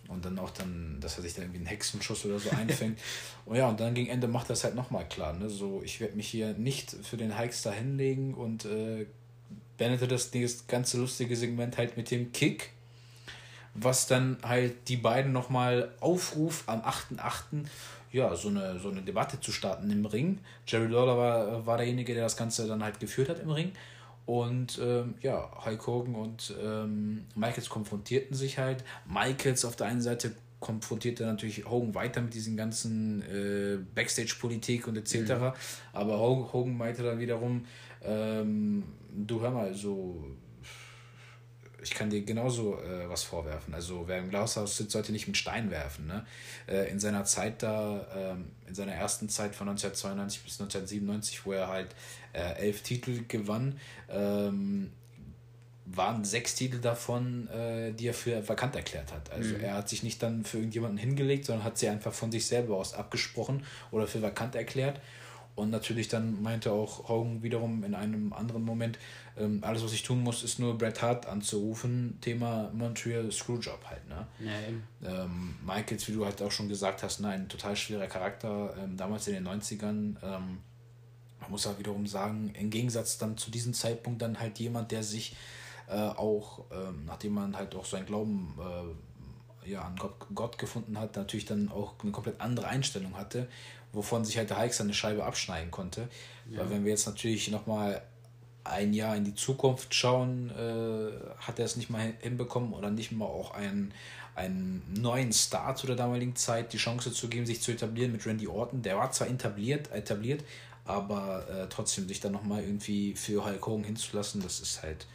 und 0.08 0.24
dann 0.24 0.38
auch 0.38 0.50
dann, 0.50 0.98
dass 1.00 1.16
er 1.16 1.22
sich 1.22 1.34
dann 1.34 1.44
irgendwie 1.44 1.58
einen 1.58 1.66
Hexenschuss 1.66 2.24
oder 2.24 2.38
so 2.38 2.50
einfängt. 2.50 2.98
und 3.44 3.56
ja, 3.56 3.68
und 3.68 3.80
dann 3.80 3.94
gegen 3.94 4.08
Ende 4.08 4.28
macht 4.28 4.50
das 4.50 4.64
halt 4.64 4.74
nochmal 4.74 5.08
klar. 5.08 5.32
Ne? 5.32 5.48
So, 5.50 5.82
ich 5.84 6.00
werde 6.00 6.16
mich 6.16 6.28
hier 6.28 6.54
nicht 6.54 6.90
für 6.90 7.16
den 7.16 7.36
Hikes 7.38 7.62
hinlegen 7.68 8.34
und 8.34 8.64
äh, 8.64 9.06
beendete 9.78 10.08
das, 10.08 10.30
das 10.30 10.66
ganze 10.66 10.98
lustige 10.98 11.36
Segment 11.36 11.76
halt 11.78 11.96
mit 11.96 12.10
dem 12.10 12.32
Kick. 12.32 12.72
was 13.74 14.06
dann 14.06 14.38
halt 14.42 14.88
die 14.88 14.96
beiden 14.96 15.32
nochmal 15.32 15.90
aufruft, 16.00 16.68
am 16.68 16.80
8.8. 16.80 17.66
Ja, 18.12 18.34
so 18.34 18.48
eine, 18.48 18.78
so 18.78 18.88
eine 18.88 19.02
Debatte 19.02 19.40
zu 19.40 19.52
starten 19.52 19.90
im 19.90 20.06
Ring. 20.06 20.38
Jerry 20.66 20.86
Lawler 20.86 21.18
war, 21.18 21.66
war 21.66 21.76
derjenige, 21.76 22.14
der 22.14 22.22
das 22.22 22.36
Ganze 22.36 22.66
dann 22.66 22.82
halt 22.82 23.00
geführt 23.00 23.28
hat 23.28 23.40
im 23.40 23.50
Ring. 23.50 23.72
Und 24.26 24.80
ähm, 24.82 25.14
ja, 25.22 25.50
Hulk 25.64 25.86
Hogan 25.86 26.14
und 26.16 26.54
ähm, 26.60 27.26
Michaels 27.36 27.68
konfrontierten 27.68 28.36
sich 28.36 28.58
halt. 28.58 28.84
Michaels 29.08 29.64
auf 29.64 29.76
der 29.76 29.86
einen 29.86 30.00
Seite 30.00 30.34
konfrontierte 30.58 31.24
natürlich 31.24 31.64
Hogan 31.68 31.94
weiter 31.94 32.20
mit 32.20 32.34
diesen 32.34 32.56
ganzen 32.56 33.22
äh, 33.22 33.78
Backstage-Politik 33.94 34.88
und 34.88 34.96
etc. 34.96 35.14
Mhm. 35.14 35.52
Aber 35.92 36.18
Hogan 36.18 36.76
meinte 36.76 37.02
dann 37.04 37.20
wiederum, 37.20 37.66
ähm, 38.02 38.82
du 39.14 39.40
hör 39.40 39.50
mal, 39.50 39.74
so 39.74 40.24
ich 41.86 41.94
kann 41.94 42.10
dir 42.10 42.22
genauso 42.22 42.78
äh, 42.80 43.08
was 43.08 43.22
vorwerfen. 43.22 43.72
Also 43.74 44.04
wer 44.06 44.18
im 44.18 44.30
Glashaus 44.30 44.76
sitzt, 44.76 44.92
sollte 44.92 45.12
nicht 45.12 45.26
mit 45.26 45.36
Stein 45.36 45.70
werfen. 45.70 46.06
Ne? 46.06 46.26
Äh, 46.66 46.90
in 46.90 46.98
seiner 46.98 47.24
Zeit 47.24 47.62
da, 47.62 48.06
ähm, 48.14 48.46
in 48.66 48.74
seiner 48.74 48.92
ersten 48.92 49.28
Zeit 49.28 49.54
von 49.54 49.68
1992 49.68 50.42
bis 50.42 50.60
1997, 50.60 51.46
wo 51.46 51.52
er 51.52 51.68
halt 51.68 51.94
äh, 52.32 52.54
elf 52.58 52.82
Titel 52.82 53.24
gewann, 53.28 53.78
ähm, 54.08 54.90
waren 55.86 56.24
sechs 56.24 56.56
Titel 56.56 56.80
davon, 56.80 57.48
äh, 57.48 57.92
die 57.92 58.08
er 58.08 58.14
für 58.14 58.46
vakant 58.48 58.74
erklärt 58.74 59.12
hat. 59.12 59.30
Also 59.30 59.54
mhm. 59.54 59.60
er 59.60 59.74
hat 59.74 59.88
sich 59.88 60.02
nicht 60.02 60.20
dann 60.22 60.44
für 60.44 60.58
irgendjemanden 60.58 60.98
hingelegt, 60.98 61.44
sondern 61.44 61.64
hat 61.64 61.78
sie 61.78 61.88
einfach 61.88 62.12
von 62.12 62.32
sich 62.32 62.46
selber 62.46 62.76
aus 62.76 62.94
abgesprochen 62.94 63.64
oder 63.92 64.08
für 64.08 64.20
vakant 64.20 64.56
erklärt. 64.56 65.00
Und 65.56 65.70
natürlich 65.70 66.08
dann 66.08 66.42
meinte 66.42 66.70
auch 66.70 67.08
Hogan 67.08 67.42
wiederum 67.42 67.82
in 67.82 67.94
einem 67.94 68.34
anderen 68.34 68.62
Moment, 68.62 68.98
ähm, 69.38 69.64
alles 69.64 69.82
was 69.82 69.94
ich 69.94 70.02
tun 70.02 70.22
muss, 70.22 70.42
ist 70.42 70.58
nur 70.58 70.76
Bret 70.76 71.00
Hart 71.00 71.24
anzurufen, 71.26 72.18
Thema 72.20 72.70
Montreal 72.74 73.32
Screwjob 73.32 73.82
halt. 73.86 74.06
Ne? 74.06 74.26
Ja, 74.38 75.24
ähm, 75.24 75.56
Michaels, 75.66 76.06
wie 76.08 76.12
du 76.12 76.26
halt 76.26 76.42
auch 76.42 76.52
schon 76.52 76.68
gesagt 76.68 77.02
hast, 77.02 77.20
ne, 77.20 77.28
ein 77.28 77.48
total 77.48 77.74
schwerer 77.74 78.06
Charakter, 78.06 78.74
ähm, 78.78 78.98
damals 78.98 79.28
in 79.28 79.34
den 79.34 79.48
90ern. 79.48 80.16
Ähm, 80.22 80.58
man 81.40 81.50
muss 81.50 81.66
auch 81.66 81.78
wiederum 81.78 82.06
sagen, 82.06 82.54
im 82.54 82.68
Gegensatz 82.68 83.16
dann 83.16 83.38
zu 83.38 83.50
diesem 83.50 83.72
Zeitpunkt 83.72 84.20
dann 84.20 84.38
halt 84.38 84.58
jemand, 84.58 84.92
der 84.92 85.02
sich 85.02 85.36
äh, 85.88 85.94
auch, 85.94 86.64
ähm, 86.70 87.06
nachdem 87.06 87.32
man 87.32 87.56
halt 87.56 87.74
auch 87.74 87.86
sein 87.86 88.04
Glauben 88.04 88.58
äh, 88.58 89.70
ja, 89.70 89.82
an 89.82 89.96
Gott, 89.96 90.14
Gott 90.34 90.58
gefunden 90.58 90.98
hat, 90.98 91.16
natürlich 91.16 91.46
dann 91.46 91.70
auch 91.70 91.94
eine 92.02 92.12
komplett 92.12 92.42
andere 92.42 92.68
Einstellung 92.68 93.16
hatte 93.16 93.48
wovon 93.96 94.24
sich 94.24 94.38
halt 94.38 94.50
der 94.50 94.60
Hulk 94.60 94.72
seine 94.72 94.94
Scheibe 94.94 95.24
abschneiden 95.24 95.70
konnte. 95.70 96.08
Ja. 96.50 96.60
Weil 96.60 96.70
wenn 96.70 96.84
wir 96.84 96.92
jetzt 96.92 97.06
natürlich 97.06 97.50
nochmal 97.50 98.02
ein 98.64 98.92
Jahr 98.92 99.16
in 99.16 99.24
die 99.24 99.34
Zukunft 99.34 99.94
schauen, 99.94 100.50
äh, 100.50 101.10
hat 101.38 101.58
er 101.58 101.64
es 101.64 101.76
nicht 101.76 101.90
mal 101.90 102.14
hinbekommen 102.20 102.72
oder 102.72 102.90
nicht 102.90 103.12
mal 103.12 103.26
auch 103.26 103.52
einen, 103.54 103.92
einen 104.34 104.82
neuen 105.00 105.32
Star 105.32 105.76
zu 105.76 105.86
der 105.86 105.96
damaligen 105.96 106.36
Zeit 106.36 106.72
die 106.72 106.78
Chance 106.78 107.12
zu 107.12 107.28
geben, 107.28 107.46
sich 107.46 107.62
zu 107.62 107.72
etablieren 107.72 108.12
mit 108.12 108.26
Randy 108.26 108.46
Orton. 108.46 108.82
Der 108.82 108.96
war 108.96 109.10
zwar 109.12 109.28
etabliert, 109.28 109.90
etabliert 109.92 110.44
aber 110.86 111.48
äh, 111.48 111.66
trotzdem 111.68 112.08
sich 112.08 112.20
dann 112.20 112.32
nochmal 112.32 112.62
irgendwie 112.62 113.14
für 113.14 113.44
Hulk 113.44 113.66
Hogan 113.66 113.84
hinzulassen, 113.84 114.40
das 114.42 114.60
ist 114.60 114.82
halt, 114.82 115.06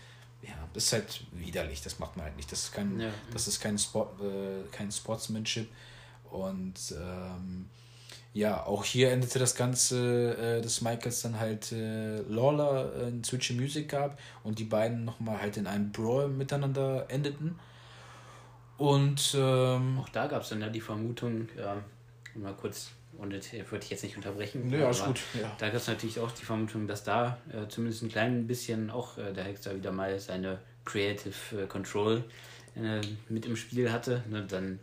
ja, 0.41 0.53
das 0.73 0.85
ist 0.85 0.93
halt 0.93 1.23
widerlich, 1.31 1.81
das 1.81 1.97
macht 1.99 2.17
man 2.17 2.25
halt 2.25 2.35
nicht. 2.35 2.51
Das 2.51 2.63
ist 2.63 2.73
kein, 2.73 2.99
ja. 2.99 3.09
das 3.31 3.47
ist 3.47 3.59
kein, 3.61 3.77
Sport, 3.77 4.19
äh, 4.21 4.67
kein 4.71 4.91
Sportsmanship 4.91 5.69
und 6.29 6.75
ähm, 6.91 7.69
ja, 8.33 8.65
auch 8.65 8.85
hier 8.85 9.11
endete 9.11 9.39
das 9.39 9.55
Ganze, 9.55 10.35
äh, 10.37 10.61
dass 10.61 10.81
Michaels 10.81 11.21
dann 11.21 11.39
halt 11.39 11.71
äh, 11.73 12.21
Lawler 12.21 12.93
äh, 12.95 13.09
in 13.09 13.23
Switch 13.23 13.51
Music 13.51 13.89
gab 13.89 14.17
und 14.43 14.57
die 14.59 14.63
beiden 14.63 15.03
nochmal 15.03 15.41
halt 15.41 15.57
in 15.57 15.67
einem 15.67 15.91
Brawl 15.91 16.29
miteinander 16.29 17.05
endeten. 17.09 17.59
Und 18.77 19.35
ähm, 19.37 19.99
auch 19.99 20.09
da 20.09 20.27
gab 20.27 20.43
es 20.43 20.49
dann 20.49 20.61
ja 20.61 20.69
die 20.69 20.81
Vermutung, 20.81 21.49
ja, 21.57 21.83
mal 22.35 22.53
kurz, 22.53 22.91
und 23.17 23.33
das 23.33 23.51
würde 23.51 23.83
ich 23.83 23.89
jetzt 23.89 24.03
nicht 24.03 24.15
unterbrechen. 24.15 24.71
Ja, 24.71 24.89
ist 24.89 25.05
gut. 25.05 25.19
Ja. 25.39 25.51
Da 25.59 25.67
gab 25.67 25.75
es 25.75 25.87
natürlich 25.87 26.19
auch 26.19 26.31
die 26.31 26.45
Vermutung, 26.45 26.87
dass 26.87 27.03
da 27.03 27.37
äh, 27.51 27.67
zumindest 27.67 28.01
ein 28.01 28.09
klein 28.09 28.47
bisschen 28.47 28.89
auch 28.89 29.17
äh, 29.17 29.33
der 29.33 29.43
Hexer 29.43 29.75
wieder 29.75 29.91
mal 29.91 30.17
seine 30.19 30.59
Creative 30.85 31.63
äh, 31.63 31.67
Control 31.67 32.23
äh, 32.75 33.01
mit 33.27 33.45
im 33.45 33.57
Spiel 33.57 33.91
hatte. 33.91 34.23
Ne, 34.29 34.47
dann 34.47 34.79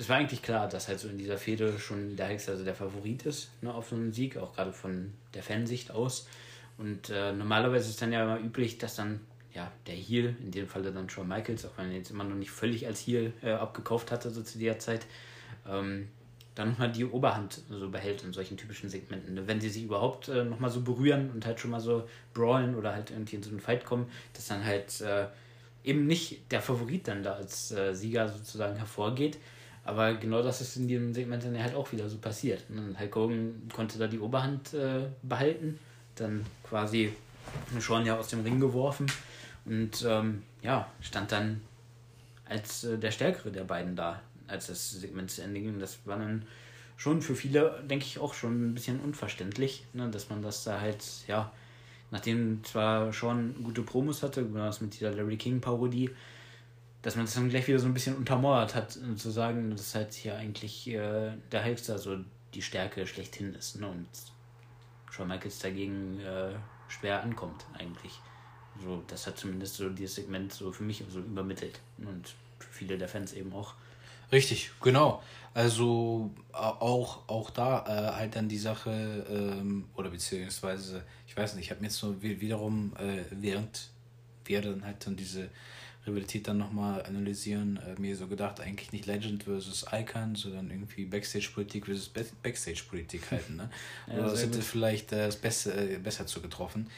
es 0.00 0.08
war 0.08 0.16
eigentlich 0.16 0.40
klar, 0.40 0.66
dass 0.66 0.88
halt 0.88 0.98
so 0.98 1.08
in 1.08 1.18
dieser 1.18 1.36
Fehde 1.36 1.78
schon 1.78 2.16
der 2.16 2.26
Hex 2.28 2.48
also 2.48 2.64
der 2.64 2.74
Favorit 2.74 3.26
ist 3.26 3.50
ne, 3.60 3.72
auf 3.72 3.90
so 3.90 3.96
einen 3.96 4.14
Sieg, 4.14 4.38
auch 4.38 4.54
gerade 4.54 4.72
von 4.72 5.12
der 5.34 5.42
Fansicht 5.42 5.90
aus. 5.90 6.26
Und 6.78 7.10
äh, 7.10 7.32
normalerweise 7.32 7.90
ist 7.90 8.00
dann 8.00 8.10
ja 8.10 8.22
immer 8.22 8.40
üblich, 8.40 8.78
dass 8.78 8.94
dann 8.96 9.20
ja, 9.52 9.70
der 9.86 9.94
Heel, 9.94 10.34
in 10.42 10.52
dem 10.52 10.66
Falle 10.66 10.90
dann 10.90 11.10
Shawn 11.10 11.28
Michaels, 11.28 11.66
auch 11.66 11.76
wenn 11.76 11.90
er 11.90 11.98
jetzt 11.98 12.10
immer 12.10 12.24
noch 12.24 12.36
nicht 12.36 12.50
völlig 12.50 12.86
als 12.86 13.00
Heel 13.00 13.34
äh, 13.42 13.50
abgekauft 13.50 14.10
hatte, 14.10 14.30
so 14.30 14.42
zu 14.42 14.58
der 14.58 14.78
Zeit, 14.78 15.04
ähm, 15.68 16.08
dann 16.54 16.70
nochmal 16.70 16.90
die 16.92 17.04
Oberhand 17.04 17.60
so 17.68 17.90
behält 17.90 18.24
in 18.24 18.32
solchen 18.32 18.56
typischen 18.56 18.88
Segmenten. 18.88 19.34
Ne? 19.34 19.46
Wenn 19.46 19.60
sie 19.60 19.68
sich 19.68 19.84
überhaupt 19.84 20.28
äh, 20.28 20.44
nochmal 20.44 20.70
so 20.70 20.80
berühren 20.80 21.30
und 21.30 21.44
halt 21.44 21.60
schon 21.60 21.72
mal 21.72 21.80
so 21.80 22.08
brawlen 22.32 22.74
oder 22.74 22.94
halt 22.94 23.10
irgendwie 23.10 23.36
in 23.36 23.42
so 23.42 23.50
einen 23.50 23.60
Fight 23.60 23.84
kommen, 23.84 24.10
dass 24.32 24.46
dann 24.46 24.64
halt 24.64 25.02
äh, 25.02 25.26
eben 25.84 26.06
nicht 26.06 26.50
der 26.50 26.62
Favorit 26.62 27.06
dann 27.06 27.22
da 27.22 27.34
als 27.34 27.70
äh, 27.72 27.94
Sieger 27.94 28.28
sozusagen 28.28 28.76
hervorgeht, 28.76 29.36
aber 29.84 30.14
genau 30.14 30.42
das 30.42 30.60
ist 30.60 30.76
in 30.76 30.88
diesem 30.88 31.14
Segment 31.14 31.44
dann 31.44 31.62
halt 31.62 31.74
auch 31.74 31.90
wieder 31.92 32.08
so 32.08 32.18
passiert. 32.18 32.64
Und 32.68 32.98
Hulk 32.98 33.14
Hogan 33.14 33.68
konnte 33.72 33.98
da 33.98 34.06
die 34.06 34.20
Oberhand 34.20 34.74
äh, 34.74 35.06
behalten, 35.22 35.78
dann 36.16 36.44
quasi 36.62 37.12
Sean 37.78 38.04
ja 38.04 38.18
aus 38.18 38.28
dem 38.28 38.42
Ring 38.42 38.60
geworfen 38.60 39.06
und 39.64 40.04
ähm, 40.06 40.42
ja, 40.62 40.90
stand 41.00 41.32
dann 41.32 41.60
als 42.48 42.84
äh, 42.84 42.98
der 42.98 43.10
Stärkere 43.10 43.50
der 43.50 43.64
beiden 43.64 43.96
da, 43.96 44.20
als 44.46 44.66
das 44.66 44.90
Segment 44.90 45.30
zu 45.30 45.42
Ende 45.42 45.60
ging. 45.60 45.78
Das 45.78 45.98
war 46.04 46.18
dann 46.18 46.44
schon 46.96 47.22
für 47.22 47.34
viele, 47.34 47.82
denke 47.88 48.04
ich, 48.04 48.18
auch 48.18 48.34
schon 48.34 48.70
ein 48.70 48.74
bisschen 48.74 49.00
unverständlich, 49.00 49.86
ne, 49.92 50.08
dass 50.10 50.28
man 50.28 50.42
das 50.42 50.64
da 50.64 50.80
halt, 50.80 51.02
ja, 51.26 51.50
nachdem 52.10 52.62
zwar 52.64 53.12
schon 53.12 53.54
gute 53.62 53.82
Promos 53.82 54.22
hatte, 54.22 54.42
besonders 54.42 54.80
mit 54.80 54.94
dieser 54.94 55.12
Larry 55.12 55.36
King-Parodie, 55.36 56.10
dass 57.02 57.16
man 57.16 57.24
das 57.24 57.34
dann 57.34 57.48
gleich 57.48 57.66
wieder 57.66 57.78
so 57.78 57.86
ein 57.86 57.94
bisschen 57.94 58.16
untermauert 58.16 58.74
hat, 58.74 58.96
und 58.96 59.18
zu 59.18 59.30
sagen, 59.30 59.70
dass 59.70 59.94
halt 59.94 60.12
hier 60.12 60.36
eigentlich 60.36 60.88
äh, 60.88 61.32
der 61.50 61.64
Hulkster 61.64 61.98
so 61.98 62.18
die 62.54 62.62
Stärke 62.62 63.06
schlechthin 63.06 63.54
ist. 63.54 63.80
Ne? 63.80 63.88
Und 63.88 64.08
Shawn 65.10 65.28
Michaels 65.28 65.58
dagegen 65.58 66.20
äh, 66.20 66.52
schwer 66.88 67.22
ankommt, 67.22 67.64
eigentlich. 67.78 68.20
So, 68.84 69.02
das 69.08 69.26
hat 69.26 69.38
zumindest 69.38 69.76
so 69.76 69.88
dieses 69.88 70.16
Segment 70.16 70.52
so 70.52 70.72
für 70.72 70.82
mich 70.82 71.02
so 71.08 71.20
übermittelt. 71.20 71.80
Und 71.98 72.34
für 72.58 72.72
viele 72.72 72.98
der 72.98 73.08
Fans 73.08 73.32
eben 73.32 73.52
auch. 73.52 73.74
Richtig, 74.32 74.70
genau. 74.80 75.22
Also 75.54 76.30
auch, 76.52 77.28
auch 77.28 77.50
da 77.50 77.84
äh, 77.86 78.16
halt 78.16 78.36
dann 78.36 78.48
die 78.48 78.58
Sache, 78.58 78.90
ähm, 79.28 79.86
oder 79.94 80.10
beziehungsweise, 80.10 81.02
ich 81.26 81.36
weiß 81.36 81.54
nicht, 81.54 81.64
ich 81.64 81.70
habe 81.70 81.80
mir 81.80 81.88
jetzt 81.88 82.02
nur 82.02 82.22
wiederum, 82.22 82.92
äh, 82.96 83.24
während 83.30 83.88
wir 84.44 84.62
dann 84.62 84.84
halt 84.84 85.04
dann 85.04 85.16
diese 85.16 85.48
Rivalität 86.06 86.48
dann 86.48 86.58
nochmal 86.58 87.02
analysieren, 87.04 87.78
äh, 87.78 88.00
mir 88.00 88.16
so 88.16 88.26
gedacht, 88.26 88.60
eigentlich 88.60 88.92
nicht 88.92 89.06
Legend 89.06 89.44
versus 89.44 89.84
Icon, 89.92 90.34
sondern 90.34 90.70
irgendwie 90.70 91.04
Backstage-Politik 91.04 91.86
versus 91.86 92.10
Backstage-Politik 92.42 93.30
halten. 93.30 93.56
Ne? 93.56 93.70
ja, 94.06 94.14
Oder 94.14 94.30
das 94.30 94.42
hätte 94.42 94.62
vielleicht 94.62 95.12
äh, 95.12 95.26
das 95.26 95.36
Beste, 95.36 95.72
äh, 95.72 95.98
besser 95.98 96.26
zu 96.26 96.40
getroffen. 96.40 96.88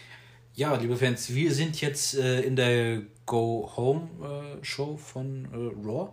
Ja, 0.54 0.74
liebe 0.76 0.96
Fans, 0.96 1.34
wir 1.34 1.52
sind 1.52 1.80
jetzt 1.80 2.14
äh, 2.14 2.42
in 2.42 2.56
der 2.56 3.02
Go 3.26 3.72
Home 3.76 4.08
äh, 4.60 4.64
Show 4.64 4.96
von 4.96 5.46
äh, 5.46 5.86
Raw 5.86 6.12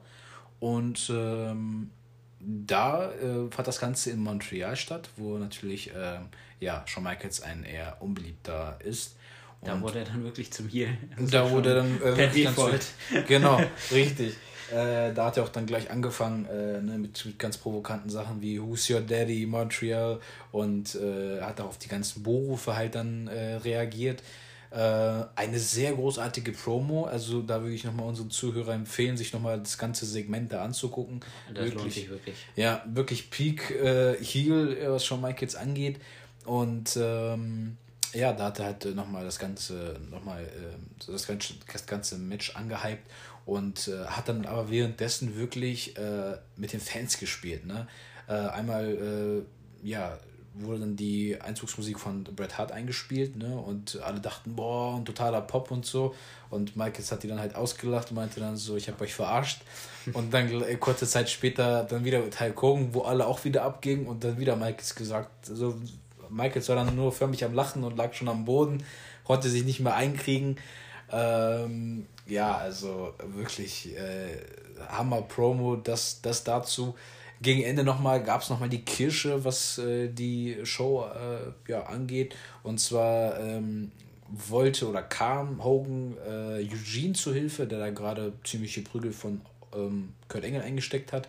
und 0.60 1.12
ähm, 1.14 1.92
da 2.40 3.12
äh, 3.12 3.52
fand 3.52 3.68
das 3.68 3.80
Ganze 3.80 4.12
in 4.12 4.20
Montreal 4.20 4.78
statt, 4.78 5.10
wo 5.18 5.38
natürlich 5.38 5.94
äh, 5.94 6.20
ja, 6.60 6.84
Shawn 6.88 7.04
Michaels 7.04 7.42
ein 7.42 7.64
eher 7.64 7.98
unbeliebter 8.02 8.80
ist. 8.84 9.18
Da 9.62 9.82
wurde 9.82 10.00
er 10.00 10.06
dann 10.06 10.24
wirklich 10.24 10.52
zum 10.52 10.70
Heal. 10.70 10.98
Also 11.18 11.32
da 11.32 11.50
wurde 11.50 11.70
er 11.70 11.76
dann 11.76 12.02
äh, 12.02 12.12
per 12.14 12.28
Default. 12.28 12.86
Genau, 13.28 13.60
richtig. 13.92 14.36
Äh, 14.72 15.14
da 15.14 15.26
hat 15.26 15.38
er 15.38 15.44
auch 15.44 15.50
dann 15.50 15.66
gleich 15.66 15.90
angefangen 15.90 16.46
äh, 16.46 16.82
ne, 16.82 16.98
mit, 17.00 17.26
mit, 17.26 17.40
ganz 17.40 17.58
provokanten 17.58 18.10
Sachen 18.10 18.42
wie 18.42 18.62
Who's 18.62 18.90
Your 18.90 19.02
Daddy, 19.02 19.46
Montreal 19.46 20.20
und 20.52 20.96
äh, 20.96 21.42
hat 21.42 21.60
auch 21.60 21.70
auf 21.70 21.78
die 21.80 21.88
ganzen 21.88 22.22
Bohrufe 22.24 22.76
halt 22.76 22.96
dann 22.96 23.28
äh, 23.28 23.56
reagiert. 23.56 24.22
Äh, 24.72 25.26
eine 25.36 25.58
sehr 25.58 25.94
großartige 25.94 26.52
Promo, 26.52 27.06
also 27.06 27.42
da 27.42 27.62
würde 27.62 27.74
ich 27.74 27.84
nochmal 27.84 28.06
unseren 28.06 28.30
Zuhörern 28.30 28.82
empfehlen, 28.82 29.18
sich 29.18 29.34
nochmal 29.34 29.60
das 29.60 29.80
ganze 29.80 30.06
Segment 30.06 30.54
da 30.54 30.64
anzugucken. 30.64 31.22
Das 31.48 31.64
wirklich, 31.64 31.74
lohnt 31.74 31.94
sich 31.94 32.10
wirklich. 32.10 32.36
Ja, 32.56 32.84
wirklich 32.86 33.32
Peak 33.32 33.72
äh, 33.72 34.24
Heel, 34.24 34.78
was 34.88 35.04
schon 35.04 35.22
Michaels 35.22 35.56
angeht. 35.56 36.00
Und 36.46 36.96
ähm, 37.02 37.78
ja, 38.14 38.34
da 38.34 38.46
hat 38.46 38.60
er 38.60 38.66
halt 38.66 38.86
äh, 38.86 38.90
nochmal 38.90 39.24
das 39.24 39.40
ganze, 39.40 40.00
nochmal 40.10 40.44
äh, 40.44 41.12
das, 41.12 41.28
ganze, 41.28 41.54
das 41.72 41.86
ganze 41.86 42.18
Match 42.18 42.56
angehypt 42.56 43.10
und 43.46 43.88
äh, 43.88 44.06
hat 44.06 44.30
dann 44.30 44.46
aber 44.46 44.70
währenddessen 44.70 45.36
wirklich 45.36 45.98
äh, 45.98 46.38
mit 46.56 46.74
den 46.74 46.80
Fans 46.80 47.18
gespielt. 47.18 47.66
Ne? 47.66 47.88
Äh, 48.28 48.34
einmal, 48.34 49.44
äh, 49.84 49.88
ja, 49.88 50.18
wurde 50.54 50.80
dann 50.80 50.96
die 50.96 51.40
Einzugsmusik 51.40 52.00
von 52.00 52.24
Bret 52.24 52.58
Hart 52.58 52.72
eingespielt, 52.72 53.36
ne? 53.36 53.58
Und 53.58 54.02
alle 54.02 54.20
dachten, 54.20 54.56
boah, 54.56 54.98
ein 54.98 55.06
totaler 55.06 55.42
Pop 55.42 55.72
und 55.72 55.86
so. 55.86 56.16
Und 56.50 56.76
Michaels 56.76 57.12
hat 57.12 57.24
die 57.24 57.28
dann 57.28 57.40
halt 57.40 57.56
ausgelacht 57.56 58.10
und 58.10 58.16
meinte 58.16 58.40
dann 58.40 58.58
so, 58.58 58.76
ich 58.76 58.88
habe 58.90 59.04
euch 59.04 59.14
verarscht. 59.14 59.62
Und 60.14 60.34
dann 60.34 60.50
kurze 60.80 61.08
Zeit 61.08 61.30
später 61.30 61.84
dann 61.84 62.04
wieder 62.04 62.20
mit 62.20 62.40
Hulk 62.40 62.62
Hogan, 62.62 62.94
wo 62.94 63.02
alle 63.02 63.28
auch 63.28 63.44
wieder 63.46 63.64
abgingen 63.64 64.08
und 64.08 64.24
dann 64.24 64.40
wieder 64.40 64.56
Michaels 64.56 64.96
gesagt, 64.96 65.46
so 65.46 65.80
Michaels 66.30 66.70
war 66.70 66.76
dann 66.76 66.96
nur 66.96 67.12
förmlich 67.12 67.44
am 67.44 67.54
Lachen 67.54 67.84
und 67.84 67.98
lag 67.98 68.14
schon 68.14 68.30
am 68.30 68.46
Boden, 68.46 68.84
konnte 69.24 69.50
sich 69.50 69.64
nicht 69.66 69.80
mehr 69.80 69.96
einkriegen. 69.96 70.58
Ähm, 71.12 72.06
ja, 72.28 72.56
also 72.56 73.14
wirklich 73.36 73.96
äh, 73.98 74.38
Hammer 74.90 75.24
Promo, 75.24 75.76
das, 75.76 76.22
das 76.22 76.44
dazu. 76.44 76.96
Gegen 77.42 77.64
Ende 77.64 77.84
nochmal 77.84 78.22
gab 78.22 78.42
es 78.42 78.50
nochmal 78.50 78.70
die 78.70 78.84
Kirsche, 78.84 79.46
was 79.46 79.78
äh, 79.78 80.10
die 80.10 80.58
Show 80.64 81.06
äh, 81.06 81.72
ja, 81.72 81.84
angeht. 81.84 82.36
Und 82.64 82.80
zwar 82.80 83.40
ähm, 83.40 83.92
wollte 84.28 84.88
oder 84.88 85.02
kam 85.02 85.64
Hogan 85.64 86.18
äh, 86.28 86.62
Eugene 86.62 87.14
zu 87.14 87.34
Hilfe, 87.34 87.66
der 87.66 87.80
da 87.80 87.90
gerade 87.90 88.34
ziemliche 88.44 88.82
Prügel 88.82 89.14
von 89.14 89.42
ähm, 89.74 90.14
Kurt 90.28 90.44
Engel 90.44 90.62
eingesteckt 90.62 91.14
hat. 91.14 91.28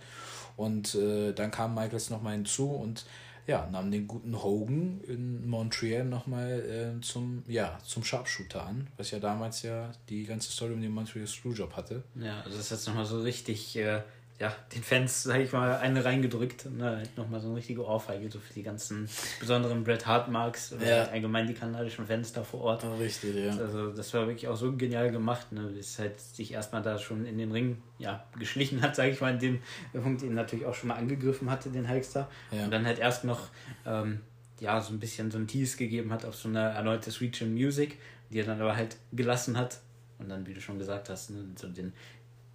Und 0.56 0.94
äh, 0.94 1.32
dann 1.32 1.50
kam 1.50 1.74
Michaels 1.74 2.10
nochmal 2.10 2.34
hinzu 2.34 2.70
und 2.70 3.06
ja, 3.46 3.68
nahm 3.70 3.90
den 3.90 4.06
guten 4.06 4.42
Hogan 4.42 5.00
in 5.06 5.48
Montreal 5.48 6.04
nochmal 6.04 6.96
äh, 6.98 7.00
zum, 7.00 7.42
ja, 7.46 7.78
zum 7.84 8.04
Sharpshooter 8.04 8.64
an, 8.64 8.86
was 8.96 9.10
ja 9.10 9.18
damals 9.18 9.62
ja 9.62 9.90
die 10.08 10.24
ganze 10.24 10.50
Story 10.50 10.74
um 10.74 10.82
den 10.82 10.92
Montreal 10.92 11.26
Screwjob 11.26 11.76
hatte. 11.76 12.04
Ja, 12.14 12.40
also 12.40 12.56
das 12.56 12.66
ist 12.66 12.70
jetzt 12.70 12.88
nochmal 12.88 13.06
so 13.06 13.20
richtig 13.20 13.76
äh, 13.76 14.02
ja, 14.40 14.56
den 14.74 14.82
Fans, 14.82 15.24
sag 15.24 15.38
ich 15.40 15.52
mal, 15.52 15.76
eine 15.76 16.02
reingedrückt. 16.02 16.64
Ne? 16.70 17.02
Nochmal 17.14 17.40
so 17.40 17.48
eine 17.48 17.58
richtige 17.58 17.84
Ohrfeige, 17.84 18.30
so 18.30 18.38
für 18.38 18.54
die 18.54 18.62
ganzen 18.62 19.06
besonderen 19.38 19.84
Bret 19.84 20.06
Hart-Marks 20.06 20.72
oder 20.72 20.86
ja. 20.86 21.04
allgemein 21.04 21.46
die 21.46 21.52
kanadischen 21.52 22.06
Fans 22.06 22.32
da 22.32 22.42
vor 22.42 22.62
Ort. 22.62 22.84
Oh, 22.84 22.96
richtig, 22.96 23.34
ja. 23.34 23.50
Also, 23.50 23.90
das 23.90 24.14
war 24.14 24.26
wirklich 24.26 24.48
auch 24.48 24.56
so 24.56 24.74
genial 24.74 25.10
gemacht, 25.10 25.52
ne? 25.52 25.64
Bis 25.74 25.98
halt 25.98 26.18
sich 26.18 26.54
erstmal 26.54 26.80
da 26.80 26.98
schon 26.98 27.26
in 27.26 27.36
den 27.36 27.52
Ring 27.52 27.82
ja, 27.98 28.24
geschlichen 28.38 28.80
hat, 28.80 28.96
sag 28.96 29.08
ich 29.08 29.20
mal, 29.20 29.34
in 29.34 29.38
dem 29.38 30.02
Punkt 30.02 30.22
ihn 30.22 30.32
natürlich 30.32 30.64
auch 30.64 30.74
schon 30.74 30.88
mal 30.88 30.94
angegriffen 30.94 31.50
hatte, 31.50 31.68
den 31.68 31.86
Hulkster. 31.86 32.30
Ja. 32.50 32.64
Und 32.64 32.70
dann 32.70 32.86
halt 32.86 32.98
erst 32.98 33.24
noch 33.24 33.48
ähm, 33.84 34.22
ja, 34.58 34.80
so 34.80 34.94
ein 34.94 35.00
bisschen 35.00 35.30
so 35.30 35.36
ein 35.36 35.48
Tease 35.48 35.76
gegeben 35.76 36.14
hat 36.14 36.24
auf 36.24 36.34
so 36.34 36.48
eine 36.48 36.60
erneute 36.60 37.10
Switch 37.10 37.42
in 37.42 37.52
Music, 37.52 37.98
die 38.30 38.40
er 38.40 38.46
dann 38.46 38.58
aber 38.62 38.74
halt 38.74 38.96
gelassen 39.12 39.58
hat. 39.58 39.80
Und 40.18 40.30
dann, 40.30 40.46
wie 40.46 40.54
du 40.54 40.62
schon 40.62 40.78
gesagt 40.78 41.10
hast, 41.10 41.28
ne, 41.28 41.44
so 41.56 41.68
den 41.68 41.92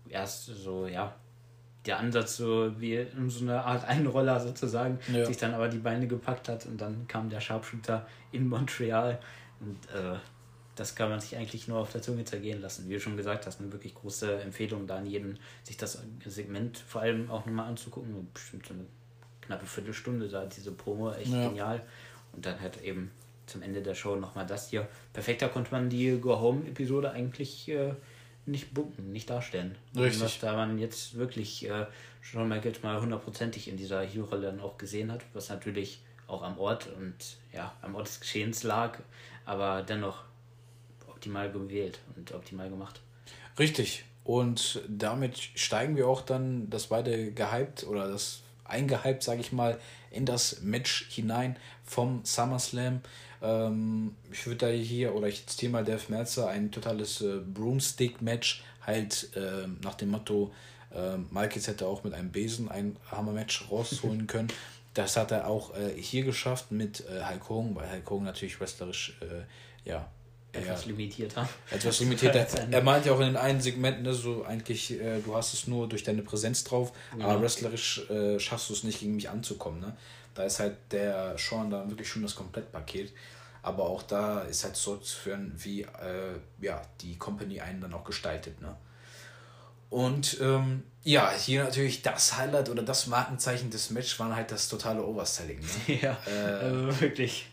erst 0.10 0.46
so, 0.46 0.88
ja, 0.88 1.16
der 1.86 2.00
Ansatz 2.00 2.38
so 2.38 2.72
wie 2.80 2.96
in 2.96 3.30
so 3.30 3.44
eine 3.44 3.64
Art 3.64 3.86
Einroller 3.86 4.40
sozusagen, 4.40 5.00
ja. 5.12 5.26
sich 5.26 5.38
dann 5.38 5.54
aber 5.54 5.68
die 5.68 5.78
Beine 5.78 6.08
gepackt 6.08 6.50
hat 6.50 6.66
und 6.66 6.80
dann 6.82 7.08
kam 7.08 7.30
der 7.30 7.40
Sharpshooter 7.40 8.08
in 8.32 8.48
Montreal 8.48 9.20
und 9.60 9.78
äh, 9.94 10.18
das 10.76 10.96
kann 10.96 11.10
man 11.10 11.20
sich 11.20 11.38
eigentlich 11.38 11.68
nur 11.68 11.80
auf 11.80 11.92
der 11.92 12.02
Zunge 12.02 12.26
zergehen 12.26 12.62
lassen. 12.62 12.90
Wie 12.90 12.94
du 12.94 13.00
schon 13.00 13.16
gesagt 13.16 13.46
hast, 13.46 13.62
eine 13.62 13.72
wirklich 13.72 13.96
große 13.96 14.42
Empfehlung 14.42 14.88
da 14.88 14.98
an 14.98 15.06
jeden, 15.06 15.40
sich 15.64 15.78
das 15.78 16.02
Segment 16.26 16.78
vor 16.78 17.02
allem 17.02 17.32
auch 17.32 17.46
nochmal 17.46 17.68
anzugucken. 17.68 18.28
Bestimmt 18.34 18.66
so 18.68 18.74
eine 18.74 18.86
knappe 19.42 19.66
Viertelstunde 19.66 20.28
da, 20.28 20.46
diese 20.46 20.72
Promo, 20.72 21.12
echt 21.14 21.32
ja. 21.32 21.48
genial. 21.48 21.82
Und 22.34 22.46
dann 22.46 22.60
halt 22.60 22.82
eben 22.84 23.12
zum 23.46 23.62
Ende 23.62 23.82
der 23.82 23.96
Show 23.96 24.16
nochmal 24.18 24.46
das 24.46 24.70
hier. 24.70 24.88
Perfekter 25.14 25.48
konnte 25.48 25.72
man 25.72 25.90
die 25.90 26.20
Go 26.20 26.40
Home-Episode 26.40 27.12
eigentlich 27.12 27.70
äh, 27.70 27.94
nicht 28.46 28.74
bucken, 28.74 29.12
nicht 29.12 29.30
darstellen. 29.30 29.76
Richtig. 29.96 30.22
Was 30.22 30.40
da 30.40 30.56
man 30.56 30.78
jetzt 30.78 31.16
wirklich 31.16 31.68
äh, 31.70 31.86
schon 32.22 32.48
mal 32.48 32.64
jetzt 32.64 32.84
mal 32.84 33.00
hundertprozentig 33.00 33.68
in 33.68 33.78
dieser 33.78 34.02
Hero-Rolle 34.02 34.48
dann 34.48 34.60
auch 34.60 34.78
gesehen 34.78 35.12
hat, 35.12 35.22
was 35.34 35.50
natürlich 35.50 36.02
auch 36.28 36.44
am 36.44 36.58
Ort 36.58 36.88
und 36.98 37.16
ja, 37.54 37.74
am 37.82 37.96
Ort 37.96 38.08
des 38.08 38.20
Geschehens 38.20 38.64
lag, 38.64 39.00
aber 39.46 39.84
dennoch 39.84 40.24
optimal 41.08 41.52
gewählt 41.52 42.00
und 42.16 42.34
optimal 42.34 42.70
gemacht. 42.70 43.02
Richtig. 43.58 44.06
Und 44.24 44.82
damit 44.88 45.38
steigen 45.38 45.96
wir 45.96 46.08
auch 46.08 46.22
dann 46.22 46.70
das 46.70 46.88
beide 46.88 47.32
gehypt 47.32 47.84
oder 47.84 48.08
das 48.10 48.42
eingehypt, 48.64 49.22
sage 49.22 49.42
ich 49.42 49.52
mal, 49.52 49.80
in 50.10 50.26
das 50.26 50.62
Match 50.62 51.08
hinein 51.10 51.58
vom 51.84 52.26
SummerSlam. 52.26 53.02
Ähm, 53.46 54.16
ich 54.32 54.46
würde 54.46 54.58
da 54.58 54.68
hier, 54.68 55.14
oder 55.14 55.28
ich 55.28 55.46
zitiere 55.46 55.72
mal 55.72 55.84
Dev 55.84 56.10
Merzer, 56.10 56.48
ein 56.48 56.72
totales 56.72 57.22
äh, 57.22 57.40
Broomstick-Match, 57.40 58.64
halt 58.86 59.30
äh, 59.36 59.68
nach 59.84 59.96
dem 59.96 60.10
Motto, 60.10 60.52
äh, 60.94 61.18
Malkitz 61.32 61.68
hätte 61.68 61.86
auch 61.88 62.04
mit 62.04 62.14
einem 62.14 62.32
Besen 62.32 62.70
ein 62.70 62.98
Hammer-Match 63.12 63.70
rausholen 63.70 64.28
können. 64.28 64.50
Das 64.94 65.18
hat 65.18 65.32
er 65.32 65.48
auch 65.48 65.76
äh, 65.76 65.94
hier 66.02 66.24
geschafft 66.24 66.72
mit 66.72 67.02
äh, 67.02 67.24
Hulk 67.26 67.50
Hogan, 67.50 67.76
weil 67.76 67.92
Hulk 67.92 68.10
Hogan 68.10 68.26
natürlich 68.26 68.60
wrestlerisch, 68.60 69.18
äh, 69.22 69.90
ja, 69.90 70.10
etwas 70.54 70.86
limitierter. 70.86 71.50
Etwas 71.70 72.00
limitierter. 72.02 72.48
er 72.72 72.82
meint 72.82 73.06
ja 73.06 73.12
auch 73.12 73.20
in 73.20 73.28
den 73.28 73.36
einen 73.36 73.60
Segmenten, 73.62 74.04
ne, 74.04 74.14
so 74.14 74.46
eigentlich, 74.46 75.00
äh, 75.00 75.20
du 75.20 75.36
hast 75.36 75.54
es 75.54 75.68
nur 75.68 75.90
durch 75.90 76.04
deine 76.04 76.22
Präsenz 76.22 76.64
drauf, 76.64 76.94
ja. 77.20 77.26
aber 77.26 77.42
wrestlerisch 77.42 78.10
äh, 78.10 78.40
schaffst 78.40 78.70
du 78.70 78.74
es 78.74 78.84
nicht, 78.84 79.02
gegen 79.02 79.16
mich 79.16 79.30
anzukommen. 79.30 79.82
Ne? 79.82 79.98
Da 80.34 80.44
ist 80.44 80.60
halt 80.60 80.76
der 80.92 81.36
Sean 81.38 81.70
da 81.70 81.90
wirklich 81.90 82.08
schon 82.08 82.22
das 82.22 82.36
Komplettpaket. 82.36 83.12
Aber 83.66 83.86
auch 83.86 84.04
da 84.04 84.42
ist 84.42 84.64
halt 84.64 84.76
so 84.76 84.98
zu 84.98 85.18
führen, 85.18 85.52
wie 85.58 85.82
äh, 85.82 86.38
ja, 86.62 86.80
die 87.02 87.18
Company 87.18 87.62
einen 87.62 87.82
dann 87.82 87.96
auch 87.96 88.04
gestaltet. 88.04 88.62
Ne? 88.62 88.76
Und 89.90 90.40
ähm, 90.40 90.84
ja, 91.04 91.32
hier 91.32 91.64
natürlich 91.64 92.04
das 92.04 92.38
Highlight 92.38 92.70
oder 92.70 92.84
das 92.84 93.08
Markenzeichen 93.08 93.72
des 93.72 93.90
Matches 93.90 94.20
war 94.20 94.36
halt 94.36 94.52
das 94.52 94.70
totale 94.70 95.04
Overselling. 95.04 95.60
Ne? 95.60 96.00
Ja, 96.02 96.16
äh, 96.28 96.64
also 96.64 97.02
wirklich 97.02 97.48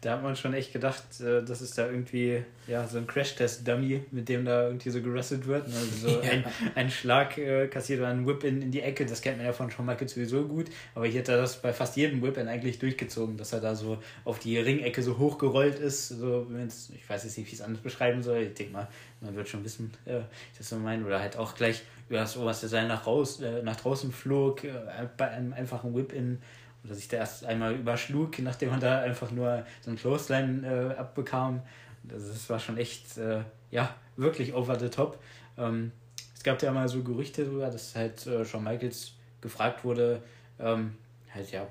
da 0.00 0.12
hat 0.12 0.22
man 0.22 0.34
schon 0.34 0.54
echt 0.54 0.72
gedacht, 0.72 1.02
äh, 1.20 1.42
das 1.44 1.60
ist 1.60 1.76
da 1.76 1.86
irgendwie 1.86 2.42
ja, 2.66 2.86
so 2.86 2.98
ein 2.98 3.06
Crash-Test-Dummy, 3.06 4.04
mit 4.10 4.28
dem 4.28 4.44
da 4.46 4.68
irgendwie 4.68 4.90
so 4.90 5.02
gerasselt 5.02 5.46
wird. 5.46 5.68
Ne? 5.68 5.74
Also 5.74 6.08
so 6.08 6.20
ja. 6.22 6.30
ein, 6.30 6.44
ein 6.74 6.90
Schlag 6.90 7.36
äh, 7.36 7.68
kassiert 7.68 8.00
oder 8.00 8.08
ein 8.08 8.26
Whip-In 8.26 8.62
in 8.62 8.70
die 8.70 8.80
Ecke, 8.80 9.04
das 9.04 9.20
kennt 9.20 9.36
man 9.36 9.46
ja 9.46 9.52
von 9.52 9.70
Shawn 9.70 9.86
Michaels 9.86 10.14
sowieso 10.14 10.44
gut. 10.44 10.66
Aber 10.94 11.06
hier 11.06 11.20
hat 11.20 11.28
er 11.28 11.36
das 11.36 11.60
bei 11.60 11.72
fast 11.72 11.96
jedem 11.96 12.22
Whip-In 12.22 12.48
eigentlich 12.48 12.78
durchgezogen, 12.78 13.36
dass 13.36 13.52
er 13.52 13.60
da 13.60 13.74
so 13.74 13.98
auf 14.24 14.38
die 14.38 14.58
Ringecke 14.58 15.02
so 15.02 15.18
hochgerollt 15.18 15.78
ist. 15.78 16.08
So, 16.08 16.46
ich 16.94 17.08
weiß 17.08 17.24
jetzt 17.24 17.36
nicht, 17.36 17.46
wie 17.46 17.52
ich 17.52 17.60
es 17.60 17.62
anders 17.62 17.82
beschreiben 17.82 18.22
soll. 18.22 18.38
Ich 18.38 18.54
denke 18.54 18.72
mal, 18.72 18.88
man 19.20 19.36
wird 19.36 19.48
schon 19.48 19.64
wissen, 19.64 19.92
äh, 20.06 20.20
das 20.56 20.68
so 20.68 20.76
meine. 20.76 21.04
Oder 21.04 21.20
halt 21.20 21.36
auch 21.36 21.54
gleich 21.54 21.82
über 22.08 22.18
das 22.18 22.36
Oberste 22.36 22.66
nach, 22.86 23.06
raus, 23.06 23.40
äh, 23.40 23.62
nach 23.62 23.76
draußen 23.76 24.12
flog, 24.12 24.64
äh, 24.64 24.72
bei 25.16 25.28
einem 25.28 25.52
einfachen 25.52 25.94
Whip-In 25.94 26.38
oder 26.84 26.94
sich 26.94 27.08
da 27.08 27.18
erst 27.18 27.44
einmal 27.44 27.74
überschlug, 27.74 28.38
nachdem 28.38 28.70
man 28.70 28.80
da 28.80 29.00
einfach 29.00 29.30
nur 29.30 29.64
so 29.80 29.90
ein 29.90 29.96
Clothesline 29.96 30.66
äh, 30.66 30.98
abbekam. 30.98 31.62
Das 32.02 32.48
war 32.48 32.58
schon 32.58 32.78
echt, 32.78 33.18
äh, 33.18 33.42
ja, 33.70 33.94
wirklich 34.16 34.54
over 34.54 34.78
the 34.78 34.88
top. 34.88 35.22
Ähm, 35.58 35.92
es 36.34 36.42
gab 36.42 36.62
ja 36.62 36.72
mal 36.72 36.88
so 36.88 37.02
Gerüchte 37.02 37.44
darüber, 37.44 37.68
dass 37.68 37.94
halt 37.94 38.26
äh, 38.26 38.44
Shawn 38.44 38.64
Michaels 38.64 39.12
gefragt 39.40 39.84
wurde, 39.84 40.22
ähm, 40.58 40.96
halt 41.34 41.50
ja, 41.52 41.66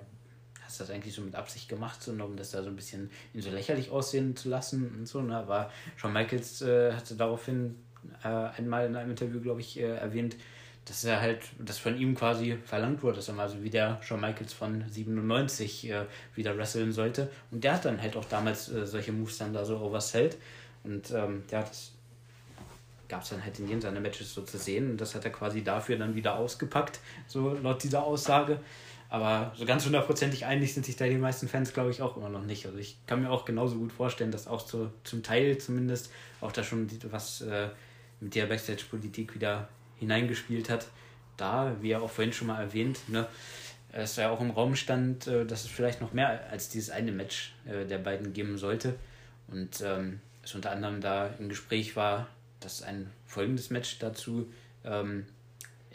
hast 0.63 0.79
du 0.79 0.83
das 0.83 0.91
eigentlich 0.91 1.15
so 1.15 1.23
mit 1.23 1.33
Absicht 1.33 1.67
gemacht, 1.67 2.01
so, 2.01 2.11
um 2.11 2.35
das 2.37 2.51
da 2.51 2.61
so 2.61 2.69
ein 2.69 2.75
bisschen 2.75 3.09
ihn 3.33 3.41
so 3.41 3.49
lächerlich 3.49 3.89
aussehen 3.89 4.35
zu 4.35 4.49
lassen 4.49 4.95
und 4.99 5.07
so. 5.07 5.21
Ne? 5.21 5.35
Aber 5.35 5.71
Shawn 5.95 6.13
Michaels 6.13 6.61
äh, 6.61 6.93
hatte 6.93 7.15
daraufhin 7.15 7.75
äh, 8.23 8.27
einmal 8.27 8.85
in 8.85 8.95
einem 8.95 9.09
Interview, 9.09 9.41
glaube 9.41 9.61
ich, 9.61 9.79
äh, 9.79 9.95
erwähnt, 9.95 10.35
dass 10.89 11.03
er 11.03 11.21
halt, 11.21 11.41
dass 11.59 11.77
von 11.77 11.95
ihm 11.99 12.15
quasi 12.15 12.57
verlangt 12.65 13.03
wurde, 13.03 13.17
dass 13.17 13.27
er 13.27 13.35
mal 13.35 13.47
so 13.47 13.61
wie 13.63 13.69
der 13.69 14.01
Shawn 14.01 14.21
Michaels 14.21 14.53
von 14.53 14.83
97 14.89 15.87
äh, 15.87 16.05
wieder 16.33 16.57
wresteln 16.57 16.91
sollte. 16.91 17.29
Und 17.51 17.63
der 17.63 17.75
hat 17.75 17.85
dann 17.85 18.01
halt 18.01 18.17
auch 18.17 18.25
damals 18.25 18.69
äh, 18.69 18.87
solche 18.87 19.11
Moves 19.11 19.37
dann 19.37 19.53
da 19.53 19.63
so 19.63 19.77
oversellt. 19.79 20.37
Und 20.83 21.11
ähm, 21.11 21.43
ja, 21.51 21.61
das 21.61 21.91
gab 23.07 23.21
es 23.21 23.29
dann 23.29 23.43
halt 23.43 23.59
in 23.59 23.67
jedem 23.67 23.81
seiner 23.81 23.99
Matches 23.99 24.33
so 24.33 24.41
zu 24.41 24.57
sehen. 24.57 24.89
Und 24.89 24.99
das 24.99 25.13
hat 25.13 25.23
er 25.25 25.31
quasi 25.31 25.63
dafür 25.63 25.95
dann 25.95 26.15
wieder 26.15 26.35
ausgepackt, 26.35 26.99
so 27.27 27.53
laut 27.53 27.83
dieser 27.83 28.03
Aussage. 28.03 28.59
Aber 29.09 29.53
so 29.55 29.65
ganz 29.65 29.85
hundertprozentig 29.85 30.45
einig 30.47 30.73
sind 30.73 30.87
sich 30.87 30.95
da 30.95 31.05
die 31.05 31.17
meisten 31.17 31.47
Fans, 31.47 31.71
glaube 31.71 31.91
ich, 31.91 32.01
auch 32.01 32.17
immer 32.17 32.29
noch 32.29 32.45
nicht. 32.45 32.65
Also 32.65 32.79
ich 32.79 32.97
kann 33.05 33.21
mir 33.21 33.29
auch 33.29 33.45
genauso 33.45 33.77
gut 33.77 33.91
vorstellen, 33.91 34.31
dass 34.31 34.47
auch 34.47 34.67
so 34.67 34.89
zum 35.03 35.21
Teil 35.21 35.59
zumindest 35.59 36.11
auch 36.41 36.51
da 36.51 36.63
schon 36.63 36.89
was 37.11 37.41
äh, 37.41 37.69
mit 38.19 38.33
der 38.33 38.47
Backstage-Politik 38.47 39.35
wieder 39.35 39.69
hineingespielt 39.99 40.69
hat. 40.69 40.87
Da, 41.37 41.75
wie 41.81 41.91
er 41.91 42.01
auch 42.01 42.09
vorhin 42.09 42.33
schon 42.33 42.47
mal 42.47 42.61
erwähnt, 42.61 42.99
ne, 43.07 43.27
es 43.91 44.17
ja 44.17 44.29
auch 44.29 44.41
im 44.41 44.51
Raum 44.51 44.75
stand, 44.75 45.27
äh, 45.27 45.45
dass 45.45 45.63
es 45.63 45.69
vielleicht 45.69 46.01
noch 46.01 46.13
mehr 46.13 46.49
als 46.51 46.69
dieses 46.69 46.89
eine 46.89 47.11
Match 47.11 47.53
äh, 47.65 47.85
der 47.85 47.97
beiden 47.97 48.33
geben 48.33 48.57
sollte. 48.57 48.95
Und 49.47 49.81
ähm, 49.81 50.19
es 50.43 50.53
unter 50.55 50.71
anderem 50.71 51.01
da 51.01 51.27
im 51.39 51.49
Gespräch 51.49 51.95
war, 51.95 52.27
dass 52.59 52.81
ein 52.81 53.09
folgendes 53.25 53.69
Match 53.69 53.99
dazu 53.99 54.51
ähm, 54.83 55.25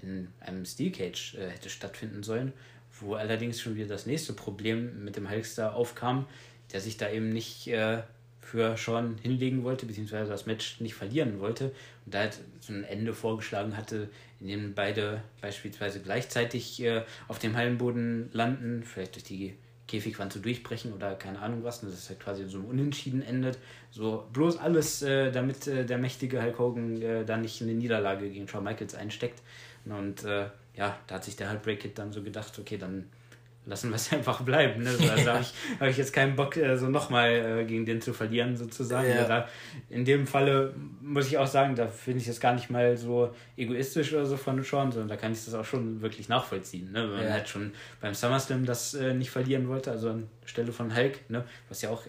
in 0.00 0.28
einem 0.40 0.64
Steel 0.64 0.92
Cage 0.92 1.34
äh, 1.34 1.50
hätte 1.50 1.70
stattfinden 1.70 2.22
sollen, 2.22 2.52
wo 3.00 3.14
allerdings 3.14 3.60
schon 3.60 3.76
wieder 3.76 3.88
das 3.88 4.06
nächste 4.06 4.32
Problem 4.32 5.04
mit 5.04 5.16
dem 5.16 5.30
Hulkster 5.30 5.74
aufkam, 5.74 6.26
der 6.72 6.80
sich 6.80 6.96
da 6.96 7.10
eben 7.10 7.30
nicht 7.30 7.66
äh, 7.68 8.02
für 8.44 8.76
Sean 8.76 9.16
hinlegen 9.22 9.64
wollte, 9.64 9.86
beziehungsweise 9.86 10.30
das 10.30 10.46
Match 10.46 10.80
nicht 10.80 10.94
verlieren 10.94 11.40
wollte 11.40 11.72
und 12.04 12.14
da 12.14 12.20
halt 12.20 12.38
so 12.60 12.72
ein 12.72 12.84
Ende 12.84 13.12
vorgeschlagen 13.12 13.76
hatte, 13.76 14.08
in 14.40 14.48
dem 14.48 14.74
beide 14.74 15.22
beispielsweise 15.40 16.00
gleichzeitig 16.00 16.82
äh, 16.82 17.02
auf 17.28 17.38
dem 17.38 17.56
Hallenboden 17.56 18.30
landen, 18.32 18.82
vielleicht 18.84 19.14
durch 19.14 19.24
die 19.24 19.54
Käfigwand 19.86 20.32
zu 20.32 20.38
durchbrechen 20.38 20.92
oder 20.92 21.14
keine 21.14 21.40
Ahnung 21.40 21.62
was. 21.62 21.82
Und 21.82 21.90
das 21.90 21.98
ist 21.98 22.08
halt 22.08 22.20
quasi 22.20 22.46
so 22.48 22.58
ein 22.58 22.64
Unentschieden 22.64 23.22
endet. 23.22 23.58
So 23.90 24.26
bloß 24.32 24.58
alles, 24.58 25.02
äh, 25.02 25.30
damit 25.30 25.66
äh, 25.66 25.84
der 25.84 25.98
mächtige 25.98 26.42
Hulk 26.42 26.58
Hogan 26.58 27.02
äh, 27.02 27.24
da 27.24 27.36
nicht 27.36 27.60
eine 27.62 27.72
Niederlage 27.72 28.30
gegen 28.30 28.48
Shawn 28.48 28.64
Michaels 28.64 28.94
einsteckt. 28.94 29.42
Und 29.84 30.24
äh, 30.24 30.46
ja, 30.74 30.98
da 31.06 31.16
hat 31.16 31.24
sich 31.24 31.36
der 31.36 31.50
Heartbreak 31.50 31.80
Kid 31.80 31.98
dann 31.98 32.12
so 32.12 32.22
gedacht, 32.22 32.58
okay, 32.58 32.78
dann 32.78 33.08
lassen 33.66 33.90
wir 33.90 33.96
es 33.96 34.12
einfach 34.12 34.42
bleiben. 34.42 34.82
Ne? 34.82 34.90
Also, 34.90 35.10
also 35.10 35.30
habe 35.30 35.40
ich, 35.40 35.52
hab 35.80 35.88
ich 35.88 35.96
jetzt 35.96 36.12
keinen 36.12 36.36
Bock, 36.36 36.56
äh, 36.56 36.76
so 36.76 36.88
nochmal 36.88 37.30
äh, 37.60 37.64
gegen 37.64 37.86
den 37.86 38.00
zu 38.00 38.12
verlieren, 38.12 38.56
sozusagen. 38.56 39.08
Ja. 39.08 39.24
Da, 39.24 39.48
in 39.88 40.04
dem 40.04 40.26
Falle 40.26 40.74
muss 41.00 41.26
ich 41.26 41.38
auch 41.38 41.46
sagen, 41.46 41.74
da 41.74 41.86
finde 41.86 42.20
ich 42.20 42.28
es 42.28 42.40
gar 42.40 42.54
nicht 42.54 42.70
mal 42.70 42.96
so 42.96 43.34
egoistisch 43.56 44.12
oder 44.12 44.26
so 44.26 44.36
von 44.36 44.62
Sean, 44.62 44.92
sondern 44.92 45.08
da 45.08 45.16
kann 45.16 45.32
ich 45.32 45.44
das 45.44 45.54
auch 45.54 45.64
schon 45.64 46.00
wirklich 46.02 46.28
nachvollziehen. 46.28 46.92
Ne? 46.92 47.10
Wenn 47.10 47.18
ja. 47.18 47.24
man 47.24 47.32
halt 47.32 47.48
schon 47.48 47.72
beim 48.00 48.14
SummerSlam 48.14 48.64
das 48.64 48.94
äh, 48.94 49.14
nicht 49.14 49.30
verlieren 49.30 49.68
wollte, 49.68 49.90
also 49.90 50.14
anstelle 50.42 50.72
von 50.72 50.94
Hulk, 50.94 51.30
ne? 51.30 51.44
was 51.68 51.82
ja 51.82 51.90
auch 51.90 52.02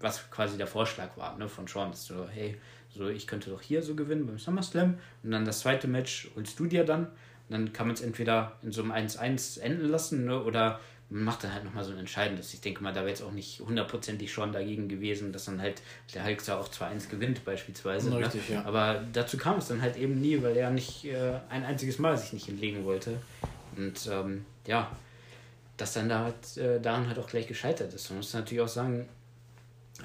was 0.00 0.30
quasi 0.30 0.56
der 0.56 0.68
Vorschlag 0.68 1.16
war 1.16 1.36
ne? 1.38 1.48
von 1.48 1.66
Sean, 1.66 1.90
dass 1.90 2.04
so, 2.04 2.28
hey, 2.28 2.56
so 2.88 3.08
ich 3.08 3.26
könnte 3.26 3.50
doch 3.50 3.60
hier 3.60 3.82
so 3.82 3.94
gewinnen 3.94 4.26
beim 4.26 4.38
SummerSlam 4.38 4.98
und 5.22 5.30
dann 5.30 5.44
das 5.44 5.60
zweite 5.60 5.88
Match 5.88 6.30
holst 6.36 6.58
du 6.58 6.66
dir 6.66 6.84
dann. 6.84 7.06
Und 7.48 7.52
dann 7.54 7.72
kann 7.72 7.86
man 7.86 7.94
es 7.94 8.02
entweder 8.02 8.58
in 8.62 8.72
so 8.72 8.82
einem 8.82 8.92
1-1 8.92 9.60
enden 9.60 9.86
lassen 9.86 10.26
ne? 10.26 10.42
oder 10.42 10.80
macht 11.10 11.44
dann 11.44 11.54
halt 11.54 11.64
nochmal 11.64 11.84
so 11.84 11.92
ein 11.92 11.98
entscheidendes. 11.98 12.52
Ich 12.52 12.60
denke 12.60 12.82
mal, 12.82 12.92
da 12.92 13.00
wäre 13.00 13.08
jetzt 13.08 13.22
auch 13.22 13.32
nicht 13.32 13.60
hundertprozentig 13.60 14.32
schon 14.32 14.52
dagegen 14.52 14.88
gewesen, 14.88 15.32
dass 15.32 15.46
dann 15.46 15.60
halt 15.60 15.80
der 16.14 16.24
Hulk 16.24 16.42
zwar 16.42 16.60
auch 16.60 16.68
2-1 16.68 17.08
gewinnt, 17.08 17.44
beispielsweise. 17.44 18.10
Ne? 18.10 18.18
Richtig, 18.18 18.48
ne? 18.50 18.56
ja. 18.56 18.64
Aber 18.64 19.02
dazu 19.12 19.38
kam 19.38 19.58
es 19.58 19.68
dann 19.68 19.80
halt 19.80 19.96
eben 19.96 20.20
nie, 20.20 20.42
weil 20.42 20.56
er 20.56 20.70
nicht 20.70 21.06
äh, 21.06 21.38
ein 21.48 21.64
einziges 21.64 21.98
Mal 21.98 22.16
sich 22.18 22.32
nicht 22.34 22.48
entlegen 22.48 22.84
wollte. 22.84 23.18
Und 23.76 24.06
ähm, 24.10 24.44
ja, 24.66 24.90
dass 25.78 25.94
dann 25.94 26.08
da 26.08 26.24
halt, 26.24 26.56
äh, 26.58 26.80
daran 26.80 27.06
halt 27.08 27.18
auch 27.18 27.28
gleich 27.28 27.46
gescheitert 27.46 27.94
ist. 27.94 28.10
Man 28.10 28.18
muss 28.18 28.34
natürlich 28.34 28.62
auch 28.62 28.68
sagen, 28.68 29.08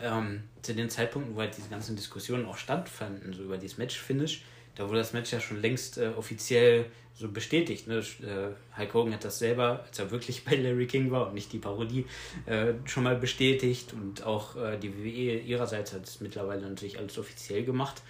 ähm, 0.01 0.43
zu 0.61 0.73
den 0.73 0.89
Zeitpunkten, 0.89 1.35
wo 1.35 1.41
halt 1.41 1.57
diese 1.57 1.69
ganzen 1.69 1.95
Diskussionen 1.95 2.45
auch 2.45 2.57
stattfanden, 2.57 3.33
so 3.33 3.43
über 3.43 3.57
dieses 3.57 3.77
Match-Finish, 3.77 4.43
da 4.75 4.87
wurde 4.87 4.99
das 4.99 5.13
Match 5.13 5.31
ja 5.31 5.39
schon 5.39 5.61
längst 5.61 5.97
äh, 5.97 6.09
offiziell 6.17 6.85
so 7.15 7.29
bestätigt. 7.29 7.87
Ne? 7.87 7.97
Äh, 7.97 8.77
Hulk 8.77 8.93
Hogan 8.93 9.13
hat 9.13 9.23
das 9.23 9.39
selber, 9.39 9.83
als 9.85 9.99
er 9.99 10.11
wirklich 10.11 10.43
bei 10.45 10.55
Larry 10.55 10.87
King 10.87 11.11
war 11.11 11.27
und 11.27 11.33
nicht 11.35 11.53
die 11.53 11.59
Parodie, 11.59 12.05
äh, 12.45 12.73
schon 12.85 13.03
mal 13.03 13.15
bestätigt 13.15 13.93
und 13.93 14.23
auch 14.23 14.55
äh, 14.55 14.77
die 14.77 14.93
WWE 14.97 15.39
ihrerseits 15.39 15.93
hat 15.93 16.05
es 16.05 16.21
mittlerweile 16.21 16.61
natürlich 16.61 16.97
alles 16.97 17.17
offiziell 17.17 17.63
gemacht, 17.63 18.01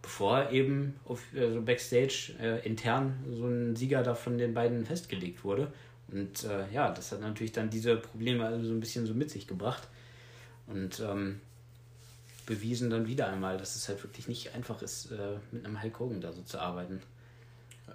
bevor 0.00 0.50
eben 0.50 0.94
auf, 1.04 1.20
äh, 1.34 1.52
so 1.52 1.60
Backstage 1.60 2.34
äh, 2.40 2.66
intern 2.66 3.18
so 3.30 3.46
ein 3.46 3.76
Sieger 3.76 4.02
da 4.02 4.14
von 4.14 4.38
den 4.38 4.54
beiden 4.54 4.86
festgelegt 4.86 5.44
wurde. 5.44 5.72
Und 6.10 6.48
ja, 6.72 6.90
das 6.90 7.12
hat 7.12 7.20
natürlich 7.20 7.52
dann 7.52 7.68
diese 7.68 7.96
Probleme 7.96 8.46
also 8.46 8.64
so 8.64 8.72
ein 8.72 8.80
bisschen 8.80 9.04
so 9.04 9.12
mit 9.12 9.28
sich 9.30 9.46
gebracht. 9.46 9.82
Und 10.66 11.00
ähm, 11.00 11.42
bewiesen 12.48 12.88
dann 12.88 13.06
wieder 13.06 13.28
einmal, 13.28 13.58
dass 13.58 13.76
es 13.76 13.88
halt 13.88 14.02
wirklich 14.02 14.26
nicht 14.26 14.54
einfach 14.54 14.80
ist, 14.80 15.12
äh, 15.12 15.36
mit 15.52 15.64
einem 15.64 15.80
Hulk 15.82 16.00
Hogan 16.00 16.20
da 16.20 16.32
so 16.32 16.42
zu 16.42 16.58
arbeiten. 16.58 17.00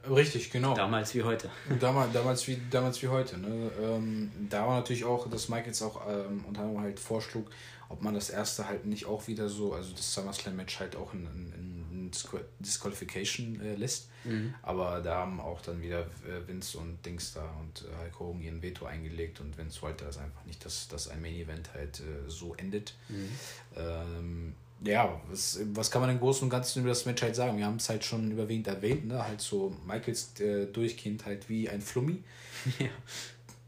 Richtig, 0.09 0.51
genau. 0.51 0.75
Damals 0.75 1.15
wie 1.15 1.23
heute. 1.23 1.49
Damals, 1.79 2.13
damals, 2.13 2.47
wie, 2.47 2.59
damals 2.69 3.01
wie 3.01 3.07
heute. 3.07 3.39
Ne? 3.39 3.71
Ähm, 3.81 4.31
da 4.49 4.67
war 4.67 4.77
natürlich 4.77 5.05
auch, 5.05 5.29
dass 5.29 5.49
Mike 5.49 5.67
jetzt 5.67 5.81
auch 5.81 6.01
ähm, 6.07 6.43
unter 6.47 6.61
anderem 6.61 6.81
halt 6.81 6.99
vorschlug, 6.99 7.49
ob 7.89 8.01
man 8.01 8.13
das 8.13 8.29
erste 8.29 8.67
halt 8.67 8.85
nicht 8.85 9.05
auch 9.05 9.27
wieder 9.27 9.49
so, 9.49 9.73
also 9.73 9.91
das 9.93 10.13
SummerSlam-Match 10.13 10.79
halt 10.79 10.95
auch 10.95 11.13
in, 11.13 11.25
in, 11.25 11.53
in 11.53 11.72
Disqualification 12.59 13.59
äh, 13.61 13.75
lässt. 13.75 14.09
Mhm. 14.23 14.53
Aber 14.61 15.01
da 15.01 15.17
haben 15.17 15.39
auch 15.39 15.61
dann 15.61 15.81
wieder 15.81 16.01
äh, 16.01 16.47
Vince 16.47 16.77
und 16.77 17.05
Dings 17.05 17.33
da 17.33 17.43
und 17.59 17.81
äh, 17.81 18.03
Hulk 18.03 18.19
Hogan 18.19 18.41
ihren 18.41 18.61
Veto 18.61 18.85
eingelegt 18.85 19.39
und 19.39 19.57
Vince 19.57 19.81
wollte 19.81 20.05
das 20.05 20.17
einfach 20.17 20.45
nicht, 20.45 20.63
dass, 20.65 20.87
dass 20.87 21.07
ein 21.07 21.21
Main-Event 21.21 21.73
halt 21.73 21.99
äh, 21.99 22.29
so 22.29 22.55
endet. 22.55 22.93
Mhm. 23.09 23.29
Ähm, 23.75 24.55
ja, 24.85 25.21
was, 25.29 25.59
was 25.73 25.91
kann 25.91 26.01
man 26.01 26.09
im 26.09 26.19
Großen 26.19 26.43
und 26.43 26.49
Ganzen 26.49 26.79
über 26.79 26.89
das 26.89 27.05
Match 27.05 27.21
halt 27.21 27.35
sagen? 27.35 27.57
Wir 27.57 27.65
haben 27.65 27.77
es 27.77 27.89
halt 27.89 28.03
schon 28.03 28.31
überwiegend 28.31 28.67
erwähnt, 28.67 29.07
ne? 29.07 29.25
Halt 29.25 29.39
so 29.39 29.75
Michaels 29.85 30.39
äh, 30.39 30.65
Durchkind 30.65 31.25
halt 31.25 31.49
wie 31.49 31.69
ein 31.69 31.81
Flummi. 31.81 32.23
Ja. 32.79 32.87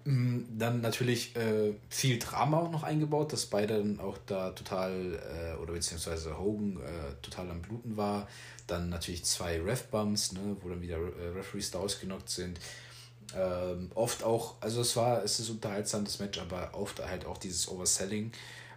Mm, 0.05 0.43
dann 0.59 0.81
natürlich 0.81 1.35
äh, 1.35 1.73
viel 1.89 2.19
Drama 2.19 2.59
auch 2.59 2.71
noch 2.71 2.83
eingebaut, 2.83 3.33
dass 3.33 3.47
beide 3.47 3.79
dann 3.79 3.99
auch 3.99 4.19
da 4.27 4.51
total, 4.51 5.15
äh, 5.15 5.59
oder 5.59 5.73
beziehungsweise 5.73 6.37
Hogan 6.37 6.77
äh, 6.77 7.15
total 7.23 7.49
am 7.49 7.61
Bluten 7.63 7.97
war. 7.97 8.27
Dann 8.67 8.89
natürlich 8.89 9.25
zwei 9.25 9.59
Ref-Bumps, 9.59 10.33
ne, 10.33 10.57
wo 10.61 10.69
dann 10.69 10.81
wieder 10.81 10.97
äh, 10.97 11.29
Referees 11.35 11.71
da 11.71 11.79
ausgenockt 11.79 12.29
sind. 12.29 12.59
Ähm, 13.35 13.89
oft 13.95 14.23
auch, 14.23 14.55
also 14.61 14.81
es 14.81 14.95
war, 14.95 15.23
es 15.23 15.39
ist 15.39 15.49
unterhaltsam 15.49 16.05
das 16.05 16.19
Match, 16.19 16.37
aber 16.37 16.69
oft 16.73 17.03
halt 17.03 17.25
auch 17.25 17.39
dieses 17.39 17.67
Overselling 17.67 18.31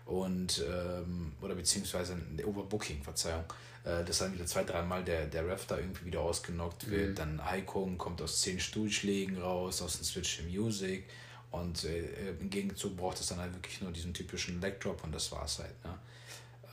und 0.07 0.65
ähm, 0.67 1.33
oder 1.43 1.55
beziehungsweise 1.55 2.17
Overbooking, 2.43 3.03
Verzeihung, 3.03 3.45
dass 3.85 4.19
dann 4.19 4.35
wieder 4.35 4.47
zwei, 4.47 4.65
dreimal 4.65 5.03
der, 5.05 5.27
der 5.27 5.47
Ref 5.47 5.67
da 5.67 5.79
irgendwie 5.79 6.07
wieder 6.07 6.21
ausgenockt 6.21 6.91
wird. 6.91 7.11
Mhm. 7.11 7.15
Dann 7.15 7.45
Heikong 7.45 7.97
kommt 7.97 8.21
aus 8.21 8.43
zehn 8.43 8.61
Stuhlschlägen 8.61 9.39
raus, 9.39 9.81
aus 9.81 9.97
dem 9.97 10.05
Switch 10.05 10.43
Music 10.43 11.05
und 11.51 11.85
äh, 11.85 12.31
im 12.41 12.51
Gegenzug 12.51 12.97
braucht 12.97 13.21
es 13.21 13.29
dann 13.29 13.39
halt 13.39 13.55
wirklich 13.55 13.81
nur 13.81 13.91
diesen 13.91 14.13
typischen 14.13 14.61
Leg 14.61 14.81
Drop 14.81 15.03
und 15.05 15.15
das 15.15 15.33
war's 15.33 15.61
halt. 15.61 15.85
Ne? 15.85 15.99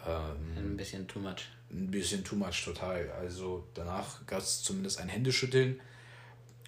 Ähm, 0.06 0.72
ein 0.74 0.78
bisschen 0.78 1.08
too 1.08 1.20
much. 1.20 1.48
Ein 1.72 1.90
bisschen 1.90 2.24
too 2.24 2.36
much, 2.36 2.64
total. 2.66 3.10
Also 3.12 3.66
danach 3.74 4.26
gab 4.28 4.40
es 4.40 4.62
zumindest 4.64 5.00
ein 5.00 5.08
Händeschütteln. 5.08 5.80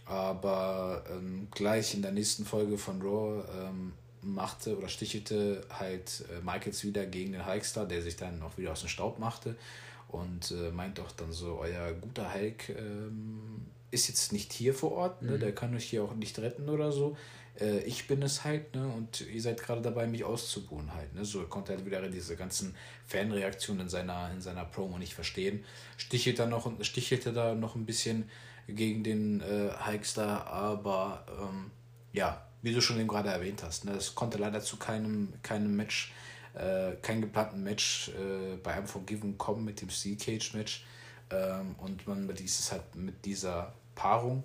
Aber 0.05 1.03
ähm, 1.11 1.49
gleich 1.51 1.93
in 1.93 2.01
der 2.01 2.11
nächsten 2.11 2.45
Folge 2.45 2.77
von 2.77 3.01
Raw 3.01 3.43
ähm, 3.59 3.91
machte 4.21 4.77
oder 4.77 4.87
stichelte 4.87 5.65
halt 5.69 6.23
äh, 6.31 6.41
Michaels 6.41 6.85
wieder 6.85 7.05
gegen 7.05 7.33
den 7.33 7.45
Hulkstar, 7.45 7.85
der 7.85 8.01
sich 8.01 8.15
dann 8.15 8.41
auch 8.41 8.57
wieder 8.57 8.71
aus 8.71 8.79
dem 8.79 8.89
Staub 8.89 9.19
machte 9.19 9.57
und 10.07 10.51
äh, 10.51 10.71
meint 10.71 10.97
doch 10.97 11.11
dann 11.11 11.31
so, 11.31 11.59
euer 11.59 11.93
guter 11.93 12.33
Hulk 12.33 12.69
ähm, 12.69 13.65
ist 13.91 14.07
jetzt 14.07 14.33
nicht 14.33 14.53
hier 14.53 14.73
vor 14.73 14.91
Ort, 14.93 15.21
ne? 15.21 15.33
Mhm. 15.33 15.39
der 15.39 15.55
kann 15.55 15.75
euch 15.75 15.85
hier 15.85 16.03
auch 16.03 16.13
nicht 16.13 16.37
retten 16.39 16.69
oder 16.69 16.91
so. 16.91 17.17
Äh, 17.59 17.79
ich 17.79 18.07
bin 18.07 18.21
es 18.21 18.43
halt, 18.43 18.75
ne? 18.75 18.87
Und 18.87 19.21
ihr 19.21 19.41
seid 19.41 19.61
gerade 19.61 19.81
dabei, 19.81 20.07
mich 20.07 20.23
auszubuhen 20.23 20.93
halt, 20.93 21.13
ne? 21.13 21.25
So 21.25 21.43
konnte 21.43 21.73
er 21.73 21.77
halt 21.77 21.85
wieder 21.85 22.01
diese 22.09 22.35
ganzen 22.35 22.75
Fanreaktionen 23.05 23.83
in 23.83 23.89
seiner, 23.89 24.31
in 24.31 24.41
seiner 24.41 24.65
Promo 24.65 24.97
nicht 24.97 25.13
verstehen. 25.13 25.63
Stichelte 25.97 26.43
dann 26.43 26.49
noch, 26.49 26.71
stichelte 26.83 27.33
da 27.33 27.53
noch 27.53 27.75
ein 27.75 27.85
bisschen 27.85 28.29
gegen 28.67 29.03
den 29.03 29.41
äh, 29.41 29.69
Hulkstar, 29.85 30.47
aber 30.47 31.25
ähm, 31.41 31.71
ja, 32.11 32.45
wie 32.61 32.73
du 32.73 32.81
schon 32.81 32.99
eben 32.99 33.07
gerade 33.07 33.29
erwähnt 33.29 33.63
hast. 33.63 33.85
Ne? 33.85 33.91
Es 33.93 34.15
konnte 34.15 34.37
leider 34.37 34.61
zu 34.61 34.77
keinem, 34.77 35.33
keinem 35.41 35.75
Match, 35.75 36.11
äh, 36.11 36.26
kein 37.01 37.21
geplanten 37.21 37.63
Match 37.63 38.09
äh, 38.09 38.57
bei 38.57 38.73
einem 38.73 38.87
Forgiven 38.87 39.37
kommen 39.37 39.65
mit 39.65 39.81
dem 39.81 39.89
Steel 39.89 40.17
Cage 40.17 40.53
Match. 40.53 40.85
Ähm, 41.29 41.75
und 41.79 42.07
man 42.07 42.33
dieses 42.35 42.71
halt 42.71 42.95
mit 42.95 43.25
dieser 43.25 43.73
Paarung 43.95 44.43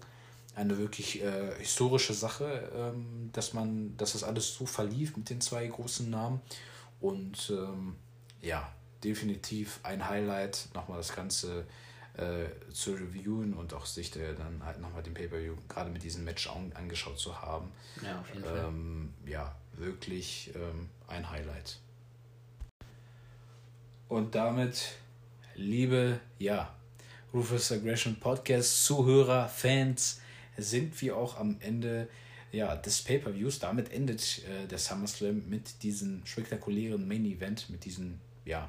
eine 0.54 0.76
wirklich 0.78 1.22
äh, 1.22 1.54
historische 1.58 2.12
Sache, 2.12 2.70
ähm, 2.74 3.30
dass 3.32 3.54
man, 3.54 3.96
dass 3.96 4.12
das 4.12 4.24
alles 4.24 4.54
so 4.54 4.66
verlief 4.66 5.16
mit 5.16 5.30
den 5.30 5.40
zwei 5.40 5.66
großen 5.66 6.10
Namen. 6.10 6.40
Und 7.00 7.50
ähm, 7.50 7.96
ja, 8.40 8.70
definitiv 9.02 9.80
ein 9.82 10.08
Highlight, 10.08 10.68
nochmal 10.74 10.98
das 10.98 11.14
Ganze 11.14 11.66
äh, 12.14 12.46
zu 12.72 12.92
reviewen 12.92 13.54
und 13.54 13.72
auch 13.72 13.86
sich 13.86 14.10
der 14.10 14.34
dann 14.34 14.64
halt 14.64 14.80
nochmal 14.80 15.02
den 15.02 15.14
Pay-Per-View 15.14 15.54
gerade 15.68 15.90
mit 15.90 16.02
diesem 16.02 16.24
Match 16.24 16.48
angeschaut 16.74 17.18
zu 17.18 17.40
haben. 17.40 17.72
Ja, 18.02 18.20
auf 18.20 18.28
jeden 18.28 18.44
Fall. 18.44 18.64
Ähm, 18.66 19.14
ja, 19.24 19.54
wirklich 19.72 20.52
ähm, 20.54 20.90
ein 21.08 21.30
Highlight. 21.30 21.78
Und 24.12 24.34
damit, 24.34 24.98
liebe, 25.54 26.20
ja, 26.38 26.76
Rufus 27.32 27.72
Aggression 27.72 28.16
Podcast 28.16 28.84
Zuhörer, 28.84 29.48
Fans, 29.48 30.20
sind 30.58 31.00
wir 31.00 31.16
auch 31.16 31.38
am 31.38 31.56
Ende 31.60 32.08
ja, 32.52 32.76
des 32.76 33.00
Pay-Per-Views. 33.00 33.60
Damit 33.60 33.90
endet 33.90 34.42
äh, 34.44 34.68
der 34.68 34.76
SummerSlam 34.76 35.48
mit 35.48 35.82
diesem 35.82 36.26
spektakulären 36.26 37.08
Main-Event, 37.08 37.70
mit 37.70 37.86
diesem, 37.86 38.18
ja, 38.44 38.68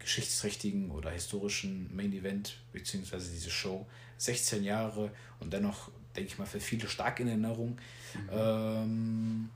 geschichtsträchtigen 0.00 0.90
oder 0.90 1.12
historischen 1.12 1.94
Main 1.94 2.12
Event, 2.12 2.56
beziehungsweise 2.72 3.30
diese 3.30 3.50
Show. 3.50 3.86
16 4.18 4.64
Jahre 4.64 5.12
und 5.38 5.52
dennoch, 5.52 5.92
denke 6.16 6.30
ich 6.30 6.38
mal, 6.40 6.46
für 6.46 6.58
viele 6.58 6.88
stark 6.88 7.20
in 7.20 7.28
Erinnerung. 7.28 7.78
Mhm. 8.14 8.30
Ähm, 8.32 9.50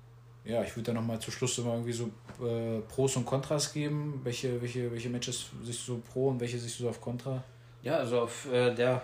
ja, 0.48 0.62
ich 0.62 0.74
würde 0.74 0.84
da 0.84 0.92
nochmal 0.94 1.20
zum 1.20 1.32
Schluss 1.32 1.58
immer 1.58 1.74
irgendwie 1.74 1.92
so 1.92 2.10
äh, 2.42 2.80
Pros 2.88 3.16
und 3.16 3.26
Kontras 3.26 3.70
geben. 3.70 4.22
Welche, 4.24 4.60
welche, 4.62 4.90
welche 4.90 5.10
Matches 5.10 5.50
du 5.62 5.70
so 5.70 5.98
pro 5.98 6.28
und 6.28 6.40
welche 6.40 6.56
du 6.56 6.66
so 6.66 6.88
auf 6.88 7.02
Kontra? 7.02 7.44
Ja, 7.82 7.98
also 7.98 8.22
auf 8.22 8.50
äh, 8.50 8.74
der 8.74 9.02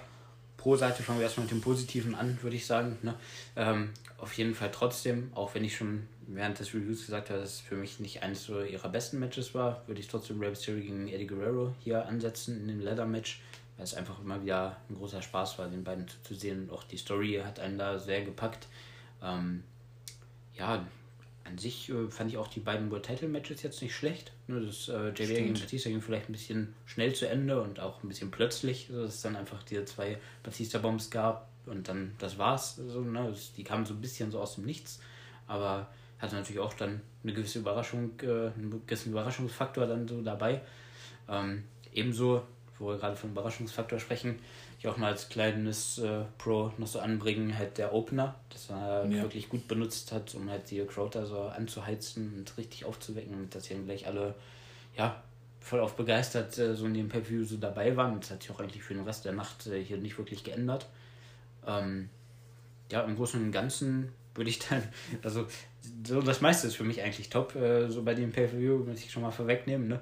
Pro-Seite 0.56 1.02
fangen 1.02 1.18
wir 1.18 1.24
erstmal 1.24 1.44
mit 1.44 1.52
dem 1.52 1.60
Positiven 1.60 2.14
an, 2.14 2.38
würde 2.40 2.56
ich 2.56 2.64
sagen. 2.64 2.96
Ne? 3.02 3.14
Ähm, 3.56 3.90
auf 4.16 4.32
jeden 4.32 4.54
Fall 4.54 4.70
trotzdem, 4.72 5.30
auch 5.34 5.54
wenn 5.54 5.64
ich 5.64 5.76
schon 5.76 6.08
während 6.26 6.58
des 6.58 6.72
Reviews 6.72 7.04
gesagt 7.04 7.28
habe, 7.28 7.40
dass 7.40 7.56
es 7.56 7.60
für 7.60 7.76
mich 7.76 8.00
nicht 8.00 8.22
eines 8.22 8.44
so 8.44 8.62
ihrer 8.62 8.88
besten 8.88 9.18
Matches 9.18 9.54
war, 9.54 9.82
würde 9.86 10.00
ich 10.00 10.08
trotzdem 10.08 10.40
Rey 10.40 10.48
Mysterio 10.48 10.80
gegen 10.80 11.08
Eddie 11.08 11.26
Guerrero 11.26 11.74
hier 11.80 12.06
ansetzen 12.06 12.58
in 12.58 12.68
dem 12.68 12.80
Leather-Match, 12.80 13.42
weil 13.76 13.84
es 13.84 13.92
einfach 13.92 14.18
immer 14.20 14.42
wieder 14.42 14.78
ein 14.88 14.94
großer 14.94 15.20
Spaß 15.20 15.58
war, 15.58 15.68
den 15.68 15.84
beiden 15.84 16.08
zuzusehen 16.08 16.62
und 16.62 16.70
auch 16.70 16.84
die 16.84 16.96
Story 16.96 17.42
hat 17.44 17.60
einen 17.60 17.76
da 17.76 17.98
sehr 17.98 18.22
gepackt. 18.22 18.66
Ähm, 19.22 19.62
ja, 20.54 20.86
an 21.44 21.58
sich 21.58 21.90
äh, 21.90 22.08
fand 22.08 22.30
ich 22.30 22.38
auch 22.38 22.48
die 22.48 22.60
beiden 22.60 22.90
World 22.90 23.04
Title 23.04 23.28
Matches 23.28 23.62
jetzt 23.62 23.82
nicht 23.82 23.94
schlecht. 23.94 24.32
Nur 24.46 24.60
das 24.60 24.88
äh, 24.88 25.08
JBL 25.08 25.26
gegen 25.26 25.54
Batista 25.54 25.90
ging 25.90 26.00
vielleicht 26.00 26.28
ein 26.28 26.32
bisschen 26.32 26.74
schnell 26.86 27.14
zu 27.14 27.28
Ende 27.28 27.60
und 27.60 27.80
auch 27.80 28.02
ein 28.02 28.08
bisschen 28.08 28.30
plötzlich, 28.30 28.88
so 28.90 29.02
dass 29.02 29.16
es 29.16 29.22
dann 29.22 29.36
einfach 29.36 29.62
diese 29.62 29.84
zwei 29.84 30.18
Batista 30.42 30.78
Bombs 30.78 31.10
gab 31.10 31.50
und 31.66 31.88
dann 31.88 32.14
das 32.18 32.38
war's. 32.38 32.76
So, 32.76 33.00
ne? 33.00 33.28
Das, 33.30 33.52
die 33.52 33.64
kamen 33.64 33.84
so 33.84 33.94
ein 33.94 34.00
bisschen 34.00 34.30
so 34.30 34.40
aus 34.40 34.54
dem 34.54 34.64
Nichts, 34.64 35.00
aber 35.46 35.88
hatte 36.18 36.36
natürlich 36.36 36.60
auch 36.60 36.74
dann 36.74 37.02
eine 37.22 37.32
gewisse 37.34 37.58
Überraschung, 37.58 38.12
äh, 38.22 38.26
einen 38.26 38.82
gewissen 38.86 39.12
Überraschungsfaktor 39.12 39.86
dann 39.86 40.08
so 40.08 40.22
dabei. 40.22 40.62
Ähm, 41.28 41.64
ebenso, 41.92 42.42
wo 42.78 42.88
wir 42.88 42.98
gerade 42.98 43.16
von 43.16 43.30
Überraschungsfaktor 43.30 43.98
sprechen, 43.98 44.38
ich 44.84 44.90
auch 44.90 44.98
mal 44.98 45.12
als 45.12 45.30
kleines 45.30 45.98
äh, 45.98 46.24
Pro 46.36 46.70
noch 46.76 46.86
so 46.86 46.98
anbringen, 46.98 47.56
halt 47.56 47.78
der 47.78 47.94
Opener, 47.94 48.34
das 48.50 48.68
er 48.68 49.06
ja. 49.06 49.22
wirklich 49.22 49.48
gut 49.48 49.66
benutzt 49.66 50.12
hat, 50.12 50.34
um 50.34 50.50
halt 50.50 50.70
die 50.70 50.84
Crowd 50.84 51.18
so 51.24 51.40
anzuheizen 51.40 52.34
und 52.36 52.58
richtig 52.58 52.84
aufzuwecken 52.84 53.34
und 53.34 53.54
dass 53.54 53.64
sie 53.64 53.74
dann 53.74 53.86
gleich 53.86 54.06
alle, 54.06 54.34
ja, 54.94 55.22
voll 55.60 55.80
auf 55.80 55.96
begeistert 55.96 56.58
äh, 56.58 56.74
so 56.74 56.84
in 56.84 56.92
dem 56.92 57.08
Pay-View 57.08 57.44
so 57.44 57.56
dabei 57.56 57.96
waren. 57.96 58.20
Das 58.20 58.30
hat 58.30 58.42
sich 58.42 58.50
auch 58.50 58.60
eigentlich 58.60 58.82
für 58.82 58.92
den 58.92 59.04
Rest 59.04 59.24
der 59.24 59.32
Nacht 59.32 59.66
äh, 59.66 59.82
hier 59.82 59.96
nicht 59.96 60.18
wirklich 60.18 60.44
geändert. 60.44 60.86
Ähm, 61.66 62.10
ja, 62.92 63.00
im 63.00 63.16
Großen 63.16 63.42
und 63.42 63.52
Ganzen 63.52 64.12
würde 64.34 64.50
ich 64.50 64.58
dann, 64.58 64.82
also 65.22 65.46
so 66.06 66.20
das 66.20 66.42
meiste 66.42 66.66
ist 66.66 66.76
für 66.76 66.84
mich 66.84 67.02
eigentlich 67.02 67.30
top, 67.30 67.54
äh, 67.56 67.88
so 67.88 68.02
bei 68.02 68.12
dem 68.12 68.32
Pay-Per-View, 68.32 68.84
muss 68.84 68.98
ich 68.98 69.10
schon 69.10 69.22
mal 69.22 69.30
vorwegnehmen, 69.30 69.88
ne? 69.88 70.00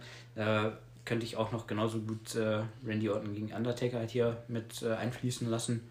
Könnte 1.05 1.27
ich 1.27 1.37
auch 1.37 1.53
noch 1.53 1.67
genauso 1.67 2.01
gut 2.01 2.35
äh, 2.37 2.63
Randy 2.87 3.09
Orton 3.09 3.35
gegen 3.35 3.53
Undertaker 3.53 3.99
halt 3.99 4.11
hier 4.11 4.43
mit 4.49 4.83
äh, 4.83 4.93
einfließen 4.93 5.49
lassen. 5.49 5.89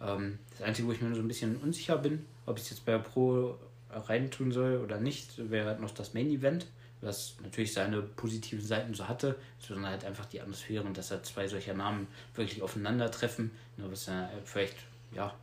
Ähm, 0.00 0.38
das 0.50 0.62
Einzige, 0.62 0.88
wo 0.88 0.92
ich 0.92 1.00
mir 1.00 1.14
so 1.14 1.20
ein 1.20 1.28
bisschen 1.28 1.56
unsicher 1.56 1.98
bin, 1.98 2.24
ob 2.46 2.56
ich 2.56 2.64
es 2.64 2.70
jetzt 2.70 2.84
bei 2.84 2.96
Pro 2.98 3.58
reintun 3.90 4.52
soll 4.52 4.78
oder 4.78 4.98
nicht, 4.98 5.50
wäre 5.50 5.68
halt 5.68 5.80
noch 5.80 5.90
das 5.90 6.14
Main 6.14 6.28
Event, 6.28 6.66
was 7.00 7.36
natürlich 7.42 7.72
seine 7.72 8.02
positiven 8.02 8.64
Seiten 8.64 8.94
so 8.94 9.08
hatte, 9.08 9.36
sondern 9.58 9.90
halt 9.90 10.04
einfach 10.04 10.26
die 10.26 10.40
Atmosphäre 10.40 10.84
und 10.84 10.96
dass 10.98 11.10
halt 11.10 11.24
zwei 11.26 11.46
solcher 11.48 11.74
Namen 11.74 12.06
wirklich 12.34 12.62
aufeinandertreffen, 12.62 13.50
ne, 13.76 13.90
was 13.90 14.06
ja 14.06 14.28
vielleicht 14.44 14.76
ja 15.14 15.34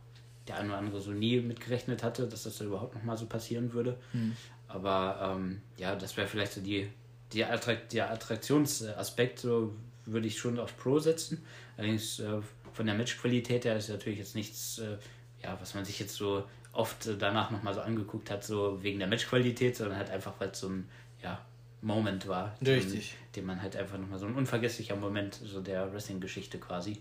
der 0.46 0.58
eine 0.58 0.68
oder 0.68 0.78
andere 0.78 1.00
so 1.00 1.10
nie 1.10 1.40
mitgerechnet 1.40 2.02
hatte, 2.02 2.26
dass 2.26 2.42
das 2.42 2.58
da 2.58 2.64
überhaupt 2.64 2.94
nochmal 2.94 3.16
so 3.16 3.26
passieren 3.26 3.72
würde. 3.72 3.98
Mhm. 4.12 4.36
Aber 4.68 5.36
ähm, 5.36 5.62
ja, 5.78 5.94
das 5.96 6.16
wäre 6.16 6.26
vielleicht 6.26 6.52
so 6.52 6.60
die, 6.60 6.90
die 7.34 7.44
Attrakt, 7.44 7.92
der 7.92 8.10
Attraktionsaspekt, 8.10 9.40
so 9.40 9.74
würde 10.06 10.26
ich 10.26 10.38
schon 10.38 10.58
auf 10.58 10.76
Pro 10.76 10.98
setzen. 10.98 11.44
Allerdings 11.76 12.20
äh, 12.20 12.40
von 12.72 12.86
der 12.86 12.94
Matchqualität 12.94 13.64
her 13.64 13.76
ist 13.76 13.88
natürlich 13.88 14.18
jetzt 14.18 14.34
nichts, 14.34 14.78
äh, 14.78 14.96
ja, 15.42 15.58
was 15.60 15.74
man 15.74 15.84
sich 15.84 15.98
jetzt 15.98 16.14
so 16.14 16.44
oft 16.72 17.06
äh, 17.06 17.16
danach 17.16 17.50
nochmal 17.50 17.74
so 17.74 17.80
angeguckt 17.80 18.30
hat, 18.30 18.44
so 18.44 18.82
wegen 18.82 18.98
der 18.98 19.08
Matchqualität, 19.08 19.76
sondern 19.76 19.98
halt 19.98 20.10
einfach, 20.10 20.34
weil 20.38 20.50
es 20.50 20.60
so 20.60 20.68
ein 20.68 20.88
ja, 21.22 21.40
Moment 21.82 22.28
war. 22.28 22.56
Richtig. 22.64 23.16
Den, 23.34 23.42
den 23.42 23.46
man 23.46 23.62
halt 23.62 23.76
einfach 23.76 23.98
nochmal 23.98 24.18
so 24.18 24.26
ein 24.26 24.34
unvergesslicher 24.34 24.96
Moment 24.96 25.34
so 25.34 25.60
der 25.60 25.92
Wrestling-Geschichte 25.92 26.58
quasi. 26.58 27.00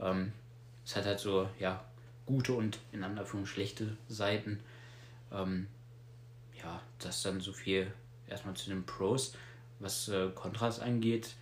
Ähm, 0.00 0.32
es 0.84 0.96
hat 0.96 1.06
halt 1.06 1.18
so, 1.18 1.48
ja, 1.58 1.84
gute 2.26 2.52
und 2.52 2.78
in 2.92 3.04
Anführungszeichen 3.04 3.46
schlechte 3.46 3.96
Seiten. 4.08 4.60
Ähm, 5.32 5.66
ja, 6.62 6.80
das 6.98 7.22
dann 7.22 7.40
so 7.40 7.52
viel 7.52 7.92
erstmal 8.28 8.54
zu 8.54 8.70
den 8.70 8.84
Pros. 8.84 9.34
Was 9.80 10.08
äh, 10.08 10.28
angeht, 10.82 11.34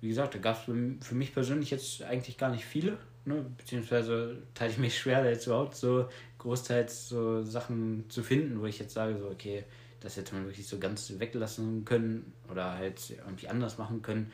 wie 0.00 0.08
gesagt, 0.08 0.34
da 0.34 0.38
gab 0.38 0.56
es 0.56 0.64
für 1.06 1.14
mich 1.14 1.32
persönlich 1.32 1.70
jetzt 1.70 2.02
eigentlich 2.02 2.36
gar 2.36 2.50
nicht 2.50 2.64
viele. 2.64 2.98
Ne? 3.24 3.46
Beziehungsweise 3.56 4.42
teile 4.52 4.70
ich 4.70 4.78
mich 4.78 4.98
schwer, 5.00 5.22
da 5.22 5.30
jetzt 5.30 5.46
überhaupt 5.46 5.76
so 5.76 6.08
großteils 6.38 7.08
so 7.08 7.42
Sachen 7.42 8.04
zu 8.10 8.22
finden, 8.22 8.60
wo 8.60 8.66
ich 8.66 8.78
jetzt 8.78 8.92
sage, 8.92 9.16
so, 9.18 9.28
okay, 9.28 9.64
das 10.00 10.18
hätte 10.18 10.34
man 10.34 10.44
wirklich 10.44 10.66
so 10.66 10.78
ganz 10.78 11.10
weglassen 11.18 11.86
können 11.86 12.34
oder 12.50 12.74
halt 12.74 13.00
irgendwie 13.16 13.48
anders 13.48 13.78
machen 13.78 14.02
können. 14.02 14.30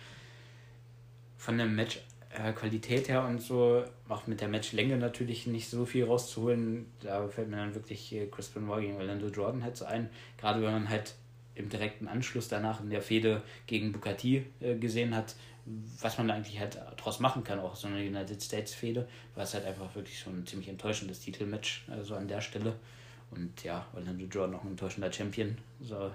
Von 1.38 1.56
dem 1.56 1.76
Match 1.76 2.00
äh, 2.30 2.52
her 2.52 3.24
und 3.28 3.40
so, 3.40 3.84
auch 4.08 4.26
mit 4.26 4.40
der 4.40 4.48
Matchlänge 4.48 4.96
natürlich 4.96 5.46
nicht 5.46 5.70
so 5.70 5.86
viel 5.86 6.04
rauszuholen. 6.04 6.86
Da 7.00 7.28
fällt 7.28 7.48
mir 7.48 7.58
dann 7.58 7.74
wirklich 7.76 8.12
Chris 8.32 8.48
Benoit 8.48 8.80
gegen 8.80 8.96
Orlando 8.96 9.28
Jordan 9.28 9.62
halt 9.62 9.76
so 9.76 9.84
ein. 9.84 10.10
Gerade 10.36 10.60
wenn 10.62 10.72
man 10.72 10.88
halt 10.88 11.14
im 11.54 11.68
direkten 11.68 12.08
Anschluss 12.08 12.48
danach 12.48 12.80
in 12.80 12.90
der 12.90 13.02
Fehde 13.02 13.42
gegen 13.66 13.92
Bukati 13.92 14.46
äh, 14.60 14.76
gesehen 14.76 15.14
hat, 15.14 15.34
was 16.00 16.18
man 16.18 16.30
eigentlich 16.30 16.58
halt 16.58 16.78
draus 16.96 17.20
machen 17.20 17.44
kann, 17.44 17.58
auch 17.58 17.76
so 17.76 17.86
eine 17.86 17.98
United 17.98 18.42
States 18.42 18.74
Fehde, 18.74 19.06
war 19.34 19.44
es 19.44 19.54
halt 19.54 19.64
einfach 19.66 19.94
wirklich 19.94 20.18
schon 20.18 20.40
ein 20.40 20.46
ziemlich 20.46 20.68
enttäuschendes 20.68 21.20
Titelmatch, 21.20 21.84
also 21.88 22.14
an 22.14 22.28
der 22.28 22.40
Stelle. 22.40 22.74
Und 23.30 23.62
ja, 23.62 23.86
Orlando 23.94 24.24
Jordan 24.24 24.56
auch 24.56 24.64
ein 24.64 24.70
enttäuschender 24.70 25.12
Champion, 25.12 25.56
so 25.80 26.10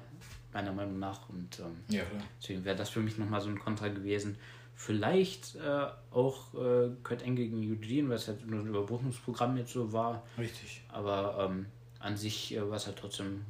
meiner 0.51 0.73
Meinung 0.73 0.99
nach. 0.99 1.29
Und 1.29 1.59
ähm, 1.59 1.95
ja, 1.95 2.03
deswegen 2.41 2.65
wäre 2.65 2.75
das 2.75 2.89
für 2.89 2.99
mich 2.99 3.17
nochmal 3.17 3.41
so 3.41 3.49
ein 3.49 3.59
Kontra 3.59 3.87
gewesen. 3.87 4.37
Vielleicht 4.73 5.55
äh, 5.55 5.85
auch 6.11 6.53
äh, 6.53 6.89
Kurt 7.03 7.21
Engel 7.21 7.47
gegen 7.47 7.71
Eugene, 7.71 8.09
weil 8.09 8.17
es 8.17 8.27
halt 8.27 8.45
nur 8.45 8.59
ein 8.59 8.67
Überbrückungsprogramm 8.67 9.55
jetzt 9.55 9.71
so 9.71 9.93
war. 9.93 10.23
Richtig. 10.37 10.83
Aber 10.89 11.47
ähm, 11.49 11.67
an 11.99 12.17
sich 12.17 12.53
äh, 12.53 12.69
war 12.69 12.75
es 12.75 12.85
halt 12.85 12.97
trotzdem 12.97 13.45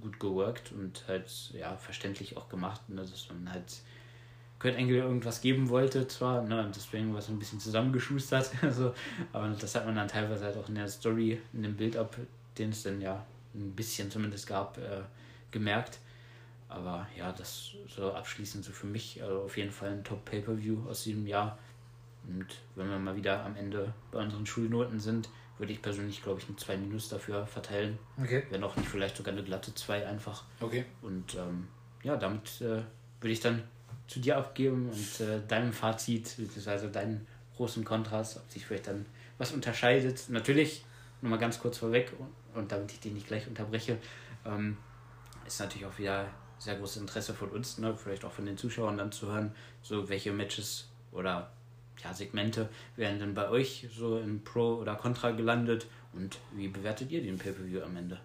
gut 0.00 0.20
geworkt 0.20 0.72
und 0.72 1.04
halt 1.08 1.30
ja 1.52 1.76
verständlich 1.76 2.36
auch 2.36 2.48
gemacht, 2.48 2.88
ne, 2.88 3.02
dass 3.02 3.28
man 3.28 3.52
halt 3.52 3.82
Kurt 4.58 4.76
Engel 4.76 4.96
irgendwas 4.96 5.40
geben 5.40 5.68
wollte 5.68 6.08
zwar, 6.08 6.42
ne, 6.42 6.64
und 6.64 6.74
deswegen 6.74 7.12
war 7.12 7.18
es 7.18 7.28
ein 7.28 7.38
bisschen 7.38 7.60
zusammengeschustert, 7.60 8.50
also, 8.62 8.94
aber 9.32 9.48
das 9.48 9.74
hat 9.74 9.86
man 9.86 9.96
dann 9.96 10.08
teilweise 10.08 10.44
halt 10.44 10.56
auch 10.56 10.68
in 10.68 10.76
der 10.76 10.88
Story, 10.88 11.40
in 11.52 11.62
dem 11.62 11.76
Build-up, 11.76 12.16
den 12.58 12.70
es 12.70 12.82
dann 12.82 13.00
ja 13.00 13.24
ein 13.54 13.72
bisschen 13.72 14.10
zumindest 14.10 14.46
gab, 14.46 14.78
äh, 14.78 15.02
gemerkt. 15.50 15.98
Aber 16.68 17.06
ja, 17.16 17.30
das 17.30 17.72
so 17.86 18.12
abschließend 18.12 18.64
so 18.64 18.72
für 18.72 18.86
mich 18.86 19.22
also 19.22 19.42
auf 19.42 19.56
jeden 19.56 19.70
Fall 19.70 19.90
ein 19.90 20.02
Top-Pay-Per-View 20.02 20.88
aus 20.88 21.04
diesem 21.04 21.26
Jahr. 21.26 21.58
Und 22.26 22.46
wenn 22.74 22.88
wir 22.88 22.98
mal 22.98 23.14
wieder 23.14 23.44
am 23.44 23.54
Ende 23.54 23.92
bei 24.10 24.18
unseren 24.18 24.46
Schulnoten 24.46 24.98
sind, 24.98 25.28
würde 25.58 25.72
ich 25.72 25.82
persönlich, 25.82 26.22
glaube 26.22 26.40
ich, 26.40 26.48
ein 26.48 26.58
2 26.58 26.76
Minus 26.76 27.08
dafür 27.08 27.46
verteilen. 27.46 27.98
Okay. 28.20 28.44
Wenn 28.50 28.64
auch 28.64 28.76
nicht 28.76 28.88
vielleicht 28.88 29.16
sogar 29.16 29.32
eine 29.32 29.44
glatte 29.44 29.74
2 29.74 30.06
einfach. 30.06 30.44
Okay. 30.60 30.84
Und 31.02 31.34
ähm, 31.34 31.68
ja, 32.02 32.16
damit 32.16 32.60
äh, 32.60 32.82
würde 33.20 33.32
ich 33.32 33.40
dann 33.40 33.62
zu 34.06 34.20
dir 34.20 34.36
abgeben 34.36 34.90
und 34.90 35.20
äh, 35.20 35.40
deinem 35.46 35.72
Fazit, 35.72 36.36
beziehungsweise 36.36 36.88
deinen 36.88 37.26
großen 37.56 37.84
Kontrast, 37.84 38.36
ob 38.36 38.50
sich 38.50 38.66
vielleicht 38.66 38.88
dann 38.88 39.06
was 39.38 39.52
unterscheidet. 39.52 40.28
Natürlich, 40.28 40.84
nochmal 41.22 41.38
ganz 41.38 41.58
kurz 41.58 41.78
vorweg, 41.78 42.12
und, 42.18 42.58
und 42.58 42.72
damit 42.72 42.92
ich 42.92 43.00
dich 43.00 43.12
nicht 43.12 43.26
gleich 43.26 43.46
unterbreche, 43.46 43.98
ähm, 44.44 44.76
ist 45.46 45.60
natürlich 45.60 45.86
auch 45.86 45.98
wieder 45.98 46.26
sehr 46.58 46.76
großes 46.76 46.98
Interesse 47.02 47.34
von 47.34 47.50
uns, 47.50 47.78
ne, 47.78 47.96
vielleicht 47.96 48.24
auch 48.24 48.32
von 48.32 48.46
den 48.46 48.56
Zuschauern 48.56 48.98
dann 48.98 49.12
zu 49.12 49.28
hören, 49.28 49.54
so 49.82 50.08
welche 50.08 50.32
Matches 50.32 50.88
oder 51.12 51.52
ja, 52.02 52.12
Segmente 52.12 52.68
werden 52.96 53.18
denn 53.18 53.34
bei 53.34 53.48
euch 53.48 53.86
so 53.94 54.18
im 54.18 54.42
Pro 54.42 54.74
oder 54.74 54.94
Contra 54.94 55.30
gelandet 55.30 55.86
und 56.12 56.38
wie 56.52 56.68
bewertet 56.68 57.10
ihr 57.10 57.22
den 57.22 57.38
Pay-Per-View 57.38 57.82
am 57.82 57.96
Ende? 57.96 58.20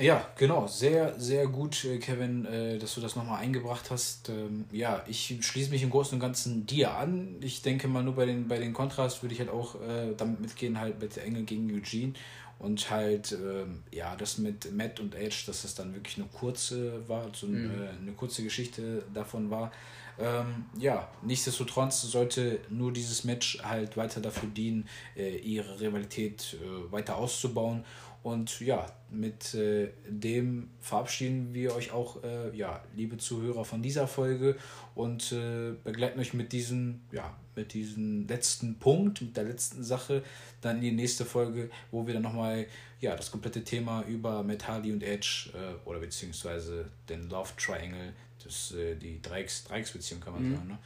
Ja, 0.00 0.26
genau. 0.36 0.66
Sehr, 0.66 1.18
sehr 1.20 1.46
gut, 1.46 1.84
äh, 1.84 1.98
Kevin, 1.98 2.46
äh, 2.46 2.78
dass 2.78 2.94
du 2.94 3.00
das 3.00 3.16
nochmal 3.16 3.42
eingebracht 3.42 3.90
hast. 3.90 4.30
Ähm, 4.30 4.64
ja, 4.72 5.04
ich 5.06 5.38
schließe 5.40 5.70
mich 5.70 5.82
im 5.82 5.90
Großen 5.90 6.14
und 6.14 6.20
Ganzen 6.20 6.66
dir 6.66 6.96
an. 6.96 7.36
Ich 7.40 7.60
denke 7.62 7.86
mal, 7.86 8.02
nur 8.02 8.14
bei 8.14 8.24
den, 8.24 8.48
bei 8.48 8.58
den 8.58 8.72
Kontras 8.72 9.22
würde 9.22 9.34
ich 9.34 9.40
halt 9.40 9.50
auch 9.50 9.74
äh, 9.82 10.14
damit 10.16 10.40
mitgehen, 10.40 10.80
halt 10.80 11.00
mit 11.00 11.18
Engel 11.18 11.44
gegen 11.44 11.70
Eugene. 11.74 12.14
Und 12.58 12.90
halt, 12.90 13.32
ähm, 13.32 13.82
ja, 13.90 14.16
das 14.16 14.38
mit 14.38 14.72
Matt 14.72 15.00
und 15.00 15.14
Edge, 15.14 15.44
dass 15.46 15.62
das 15.62 15.74
dann 15.74 15.94
wirklich 15.94 16.18
eine 16.18 16.26
kurze 16.26 17.08
war, 17.08 17.26
so 17.32 17.46
mhm. 17.46 17.70
äh, 17.70 17.88
eine 17.88 18.12
kurze 18.12 18.42
Geschichte 18.42 19.02
davon 19.14 19.50
war. 19.50 19.72
Ähm, 20.20 20.66
ja, 20.78 21.08
nichtsdestotrotz 21.22 22.02
sollte 22.02 22.60
nur 22.68 22.92
dieses 22.92 23.24
Match 23.24 23.62
halt 23.62 23.96
weiter 23.96 24.20
dafür 24.20 24.48
dienen, 24.48 24.88
äh, 25.16 25.36
ihre 25.38 25.80
Rivalität 25.80 26.56
äh, 26.60 26.92
weiter 26.92 27.16
auszubauen. 27.16 27.84
Und 28.22 28.60
ja, 28.60 28.86
mit 29.10 29.54
äh, 29.54 29.88
dem 30.06 30.68
verabschieden 30.80 31.54
wir 31.54 31.74
euch 31.74 31.90
auch, 31.90 32.22
äh, 32.22 32.54
ja, 32.54 32.84
liebe 32.94 33.16
Zuhörer 33.16 33.64
von 33.64 33.80
dieser 33.80 34.06
Folge 34.06 34.56
und 34.94 35.32
äh, 35.32 35.72
begleiten 35.82 36.20
euch 36.20 36.34
mit 36.34 36.52
diesem, 36.52 37.00
ja, 37.12 37.34
mit 37.56 37.72
diesem 37.72 38.28
letzten 38.28 38.78
Punkt, 38.78 39.22
mit 39.22 39.38
der 39.38 39.44
letzten 39.44 39.82
Sache, 39.82 40.22
dann 40.60 40.76
in 40.76 40.82
die 40.82 40.92
nächste 40.92 41.24
Folge, 41.24 41.70
wo 41.90 42.06
wir 42.06 42.12
dann 42.12 42.22
nochmal 42.22 42.66
ja, 43.00 43.16
das 43.16 43.30
komplette 43.30 43.64
Thema 43.64 44.02
über 44.02 44.44
Hardy 44.66 44.92
und 44.92 45.02
Edge 45.02 45.50
äh, 45.54 45.88
oder 45.88 46.00
beziehungsweise 46.00 46.90
den 47.08 47.30
Love 47.30 47.52
Triangle, 47.56 48.12
das, 48.44 48.72
äh, 48.72 48.96
die 48.96 49.20
Dreiecks, 49.20 49.64
Dreiecksbeziehung 49.64 50.20
kann 50.20 50.34
man 50.34 50.48
mhm. 50.48 50.54
sagen, 50.56 50.78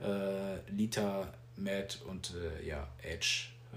ne? 0.00 0.62
Äh, 0.68 0.70
Lita, 0.70 1.32
Matt 1.56 2.00
und 2.06 2.34
äh, 2.34 2.66
ja, 2.66 2.88
Edge, 3.02 3.48
äh, 3.72 3.76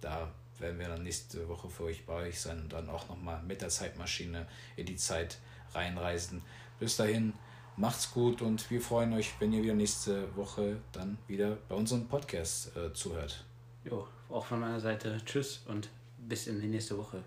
da 0.00 0.30
werden 0.58 0.78
wir 0.78 0.88
dann 0.88 1.02
nächste 1.02 1.48
Woche 1.48 1.68
für 1.68 1.84
euch 1.84 2.06
bei 2.06 2.14
euch 2.14 2.40
sein 2.40 2.60
und 2.60 2.72
dann 2.72 2.88
auch 2.88 3.08
nochmal 3.08 3.42
mit 3.42 3.60
der 3.60 3.68
Zeitmaschine 3.68 4.46
in 4.76 4.86
die 4.86 4.96
Zeit 4.96 5.38
reinreisen. 5.74 6.42
Bis 6.78 6.96
dahin, 6.96 7.32
Macht's 7.76 8.12
gut 8.12 8.40
und 8.40 8.70
wir 8.70 8.80
freuen 8.80 9.12
euch, 9.14 9.32
wenn 9.40 9.52
ihr 9.52 9.64
wieder 9.64 9.74
nächste 9.74 10.36
Woche 10.36 10.76
dann 10.92 11.18
wieder 11.26 11.58
bei 11.68 11.74
unserem 11.74 12.06
Podcast 12.06 12.70
äh, 12.76 12.92
zuhört. 12.92 13.44
Jo, 13.84 14.06
auch 14.28 14.46
von 14.46 14.60
meiner 14.60 14.78
Seite 14.78 15.20
Tschüss 15.24 15.62
und 15.66 15.88
bis 16.18 16.46
in 16.46 16.60
die 16.60 16.68
nächste 16.68 16.96
Woche. 16.96 17.24